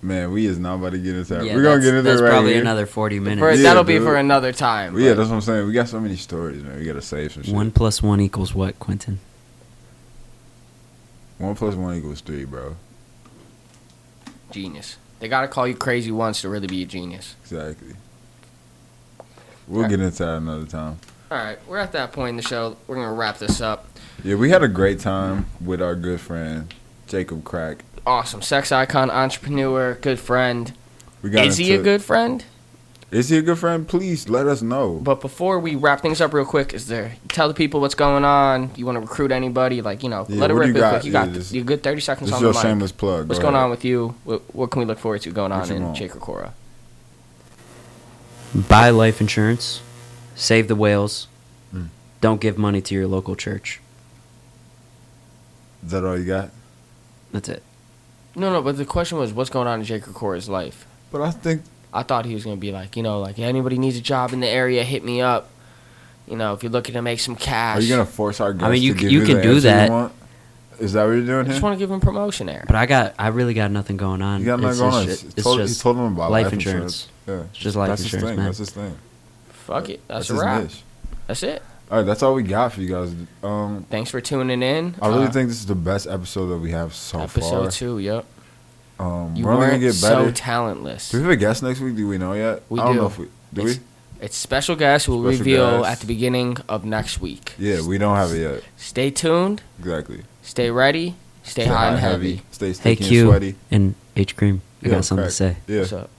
Man, 0.00 0.30
we 0.30 0.46
is 0.46 0.58
not 0.60 0.76
about 0.76 0.92
to 0.92 0.98
get 0.98 1.16
into 1.16 1.34
that. 1.34 1.44
yeah, 1.44 1.54
We're 1.56 1.62
gonna 1.64 1.80
get 1.80 1.88
into 1.88 2.02
that's 2.02 2.20
that 2.20 2.24
right 2.26 2.30
probably 2.30 2.52
here. 2.52 2.60
another 2.60 2.86
40 2.86 3.18
minutes. 3.18 3.40
For, 3.40 3.50
Yeah, 3.52 3.62
that'll 3.64 3.82
be 3.84 3.98
for 3.98 4.14
another 4.16 4.52
time. 4.52 4.92
Well, 4.94 5.02
yeah, 5.02 5.14
that's 5.14 5.28
what 5.28 5.34
I'm 5.36 5.40
saying. 5.40 5.66
We 5.66 5.72
got 5.72 5.88
so 5.88 5.98
many 5.98 6.14
stories, 6.16 6.62
man. 6.62 6.78
We 6.78 6.84
gotta 6.84 7.02
save 7.02 7.32
some 7.32 7.42
shit. 7.42 7.52
One 7.54 7.72
plus 7.72 8.00
one 8.02 8.20
equals 8.20 8.54
what, 8.54 8.78
Quentin? 8.78 9.18
One 11.38 11.54
plus 11.56 11.74
one 11.74 11.96
equals 11.96 12.20
three, 12.20 12.44
bro. 12.44 12.76
genius. 14.50 14.96
They 15.20 15.28
gotta 15.28 15.48
call 15.48 15.66
you 15.66 15.74
crazy 15.74 16.10
once 16.12 16.42
to 16.42 16.48
really 16.48 16.68
be 16.68 16.82
a 16.82 16.86
genius. 16.86 17.34
Exactly. 17.42 17.94
We'll 19.66 19.78
Alright. 19.82 19.90
get 19.90 20.00
into 20.00 20.18
that 20.24 20.36
another 20.36 20.64
time. 20.66 20.98
All 21.30 21.36
right, 21.38 21.58
we're 21.68 21.78
at 21.78 21.92
that 21.92 22.12
point 22.12 22.30
in 22.30 22.36
the 22.36 22.42
show. 22.42 22.76
We're 22.86 22.94
gonna 22.94 23.12
wrap 23.12 23.38
this 23.38 23.60
up. 23.60 23.86
Yeah, 24.24 24.36
we 24.36 24.50
had 24.50 24.62
a 24.62 24.68
great 24.68 25.00
time 25.00 25.46
with 25.60 25.82
our 25.82 25.94
good 25.94 26.20
friend 26.20 26.72
Jacob 27.08 27.42
Crack. 27.44 27.84
Awesome, 28.08 28.40
sex 28.40 28.72
icon, 28.72 29.10
entrepreneur, 29.10 29.98
good 30.00 30.18
friend. 30.18 30.72
We 31.20 31.28
got 31.28 31.44
Is 31.44 31.58
he 31.58 31.74
a 31.74 31.82
good 31.82 32.02
friend? 32.02 32.42
Is 33.10 33.28
he 33.28 33.36
a 33.36 33.42
good 33.42 33.58
friend? 33.58 33.86
Please 33.86 34.30
let 34.30 34.46
us 34.46 34.62
know. 34.62 34.98
But 35.02 35.20
before 35.20 35.58
we 35.58 35.74
wrap 35.74 36.00
things 36.00 36.18
up 36.22 36.32
real 36.32 36.46
quick, 36.46 36.72
is 36.72 36.86
there 36.86 37.16
tell 37.28 37.48
the 37.48 37.54
people 37.54 37.82
what's 37.82 37.94
going 37.94 38.24
on? 38.24 38.70
You 38.76 38.86
want 38.86 38.96
to 38.96 39.00
recruit 39.00 39.30
anybody? 39.30 39.82
Like 39.82 40.02
you 40.02 40.08
know, 40.08 40.24
Yeah, 40.26 40.40
let 40.40 40.50
it 40.50 40.54
rip 40.54 40.68
you 40.68 40.72
real 40.72 40.80
got? 40.84 40.90
quick. 40.92 41.04
You 41.04 41.12
Yeah, 41.12 41.26
got 41.26 41.34
just- 41.34 41.52
you 41.52 41.62
good 41.64 41.82
thirty 41.82 42.00
seconds 42.00 42.30
This 42.30 42.34
on 42.34 42.38
is 42.38 42.40
the 42.40 42.46
your 42.46 42.54
mic. 42.54 42.62
shameless 42.62 42.92
plug. 42.92 43.28
What's 43.28 43.38
Go 43.40 43.42
going 43.42 43.54
ahead. 43.56 43.64
on 43.64 43.70
with 43.70 43.84
you? 43.84 44.14
What, 44.24 44.42
what 44.54 44.70
can 44.70 44.80
we 44.80 44.86
look 44.86 44.98
forward 44.98 45.20
to 45.22 45.30
going 45.30 45.52
on 45.52 45.70
in 45.70 45.82
want? 45.84 45.96
Chacra 45.98 46.54
Buy 48.54 48.88
life 48.88 49.20
insurance, 49.20 49.82
save 50.34 50.66
the 50.68 50.74
whales, 50.76 51.28
Mm. 51.74 51.88
don't 52.22 52.40
give 52.40 52.56
money 52.56 52.80
to 52.80 52.94
your 52.94 53.06
local 53.06 53.36
church. 53.36 53.80
Is 55.84 55.90
that 55.90 56.06
all 56.06 56.16
you 56.18 56.24
got? 56.24 56.48
That's 57.32 57.50
it. 57.50 57.62
No, 58.38 58.52
no, 58.52 58.62
but 58.62 58.76
the 58.76 58.84
question 58.84 59.18
was, 59.18 59.32
what's 59.32 59.50
going 59.50 59.66
on 59.66 59.80
in 59.80 59.84
Jake 59.84 60.04
Jacob's 60.06 60.48
life? 60.48 60.86
But 61.10 61.22
I 61.22 61.30
think 61.30 61.62
I 61.92 62.02
thought 62.02 62.24
he 62.24 62.34
was 62.34 62.44
gonna 62.44 62.56
be 62.56 62.70
like, 62.72 62.96
you 62.96 63.02
know, 63.02 63.20
like 63.20 63.38
anybody 63.38 63.78
needs 63.78 63.96
a 63.96 64.00
job 64.00 64.32
in 64.32 64.40
the 64.40 64.48
area, 64.48 64.84
hit 64.84 65.04
me 65.04 65.20
up. 65.20 65.50
You 66.26 66.36
know, 66.36 66.52
if 66.52 66.62
you're 66.62 66.70
looking 66.72 66.92
to 66.94 67.02
make 67.02 67.20
some 67.20 67.36
cash. 67.36 67.78
are 67.78 67.80
you 67.82 67.88
gonna 67.88 68.04
force 68.06 68.40
our 68.40 68.52
guests 68.52 68.70
mean, 68.72 68.82
you 68.82 68.94
to 68.94 69.00
give 69.00 69.10
you 69.10 69.20
you 69.20 69.26
can 69.26 69.36
the 69.36 69.42
do 69.42 69.48
answer 69.54 69.56
you 69.56 69.60
that. 69.74 69.90
want? 69.90 70.12
Is 70.78 70.92
that 70.92 71.04
what 71.06 71.12
you're 71.12 71.22
doing 71.26 71.40
I 71.40 71.42
just 71.44 71.54
here? 71.54 71.62
want 71.62 71.74
to 71.74 71.78
give 71.78 71.90
him 71.90 71.98
promotion 72.00 72.46
there. 72.46 72.62
But 72.66 72.76
I 72.76 72.86
got, 72.86 73.14
I 73.18 73.28
really 73.28 73.52
got 73.52 73.72
nothing 73.72 73.96
going 73.96 74.22
on. 74.22 74.38
You 74.40 74.46
got 74.46 74.60
nothing 74.60 74.70
It's 74.70 74.78
going 74.80 74.94
on. 74.94 75.06
just- 75.06 75.22
He 75.22 75.28
It's 75.28 75.42
told, 75.42 75.58
just 75.58 75.76
he 75.76 75.82
told 75.82 75.96
him 75.96 76.04
about 76.14 76.30
life 76.30 76.44
life, 76.44 76.52
insurance. 76.52 77.08
Yeah, 77.26 77.40
It's 77.50 77.58
just 77.58 77.76
life 77.76 77.88
that's 77.88 78.02
insurance, 78.02 78.22
his 78.22 78.30
thing. 78.30 78.36
man. 78.36 78.46
That's 78.46 78.58
his 78.58 78.70
thing. 78.70 78.98
Fuck 79.50 79.88
it, 79.88 80.00
that's, 80.06 80.30
a 80.30 80.32
his 80.34 80.42
wrap. 80.42 80.62
niche. 80.62 80.82
That's 81.26 81.42
it. 81.42 81.62
All 81.90 81.96
right, 81.98 82.06
that's 82.06 82.22
all 82.22 82.34
we 82.34 82.42
got 82.42 82.72
for 82.74 82.82
you 82.82 82.88
guys. 82.94 83.14
Um, 83.42 83.86
Thanks 83.88 84.10
for 84.10 84.20
tuning 84.20 84.62
in. 84.62 84.94
I 85.00 85.08
really 85.08 85.26
Uh, 85.26 85.30
think 85.30 85.48
this 85.48 85.58
is 85.58 85.66
the 85.66 85.74
best 85.74 86.06
episode 86.06 86.48
that 86.48 86.58
we 86.58 86.70
have 86.72 86.94
so 86.94 87.18
far. 87.18 87.24
episode 87.24 87.70
two. 87.70 87.98
Yep. 87.98 88.26
Um, 88.98 89.32
You 89.34 89.44
we're 89.46 89.52
only 89.52 89.66
gonna 89.68 89.78
get 89.78 89.86
better. 90.00 90.14
so 90.14 90.18
better. 90.24 90.32
talentless. 90.32 91.10
do 91.10 91.16
we 91.18 91.22
have 91.22 91.32
a 91.32 91.36
guest 91.36 91.62
next 91.62 91.80
week? 91.80 91.96
Do 91.96 92.06
we 92.06 92.18
know 92.18 92.34
yet? 92.34 92.62
We 92.68 92.78
I 92.80 92.84
don't 92.84 92.94
do. 92.94 93.00
know 93.00 93.06
if 93.06 93.18
we 93.18 93.26
do. 93.54 93.60
It's- 93.62 93.76
we? 93.78 93.82
It's 94.20 94.36
special 94.36 94.74
guest. 94.74 95.08
We'll 95.08 95.22
Special 95.22 95.38
reveal 95.38 95.78
guest. 95.82 95.90
at 95.92 96.00
the 96.00 96.06
beginning 96.06 96.56
of 96.68 96.84
next 96.84 97.20
week. 97.20 97.52
Yeah, 97.56 97.80
we 97.86 97.98
don't 97.98 98.16
have 98.16 98.32
it 98.32 98.40
yet. 98.40 98.62
Stay 98.76 99.10
tuned. 99.12 99.62
Exactly. 99.78 100.22
Stay 100.42 100.70
ready. 100.72 101.14
Stay, 101.44 101.66
hot 101.66 101.92
and 101.92 102.00
heavy. 102.00 102.42
Stay 102.50 102.66
Hey 102.66 102.72
sticky 102.72 103.18
and 103.20 103.28
sweaty. 103.28 103.54
and 103.70 103.94
H 104.16 104.36
cream. 104.36 104.60
I 104.82 104.88
Yeah, 104.88 104.94
got 104.96 105.04
something 105.04 105.22
crack. 105.22 105.30
to 105.30 105.36
say. 105.36 105.56
Yeah. 105.68 105.78
What's 105.80 105.92
up? 105.92 106.10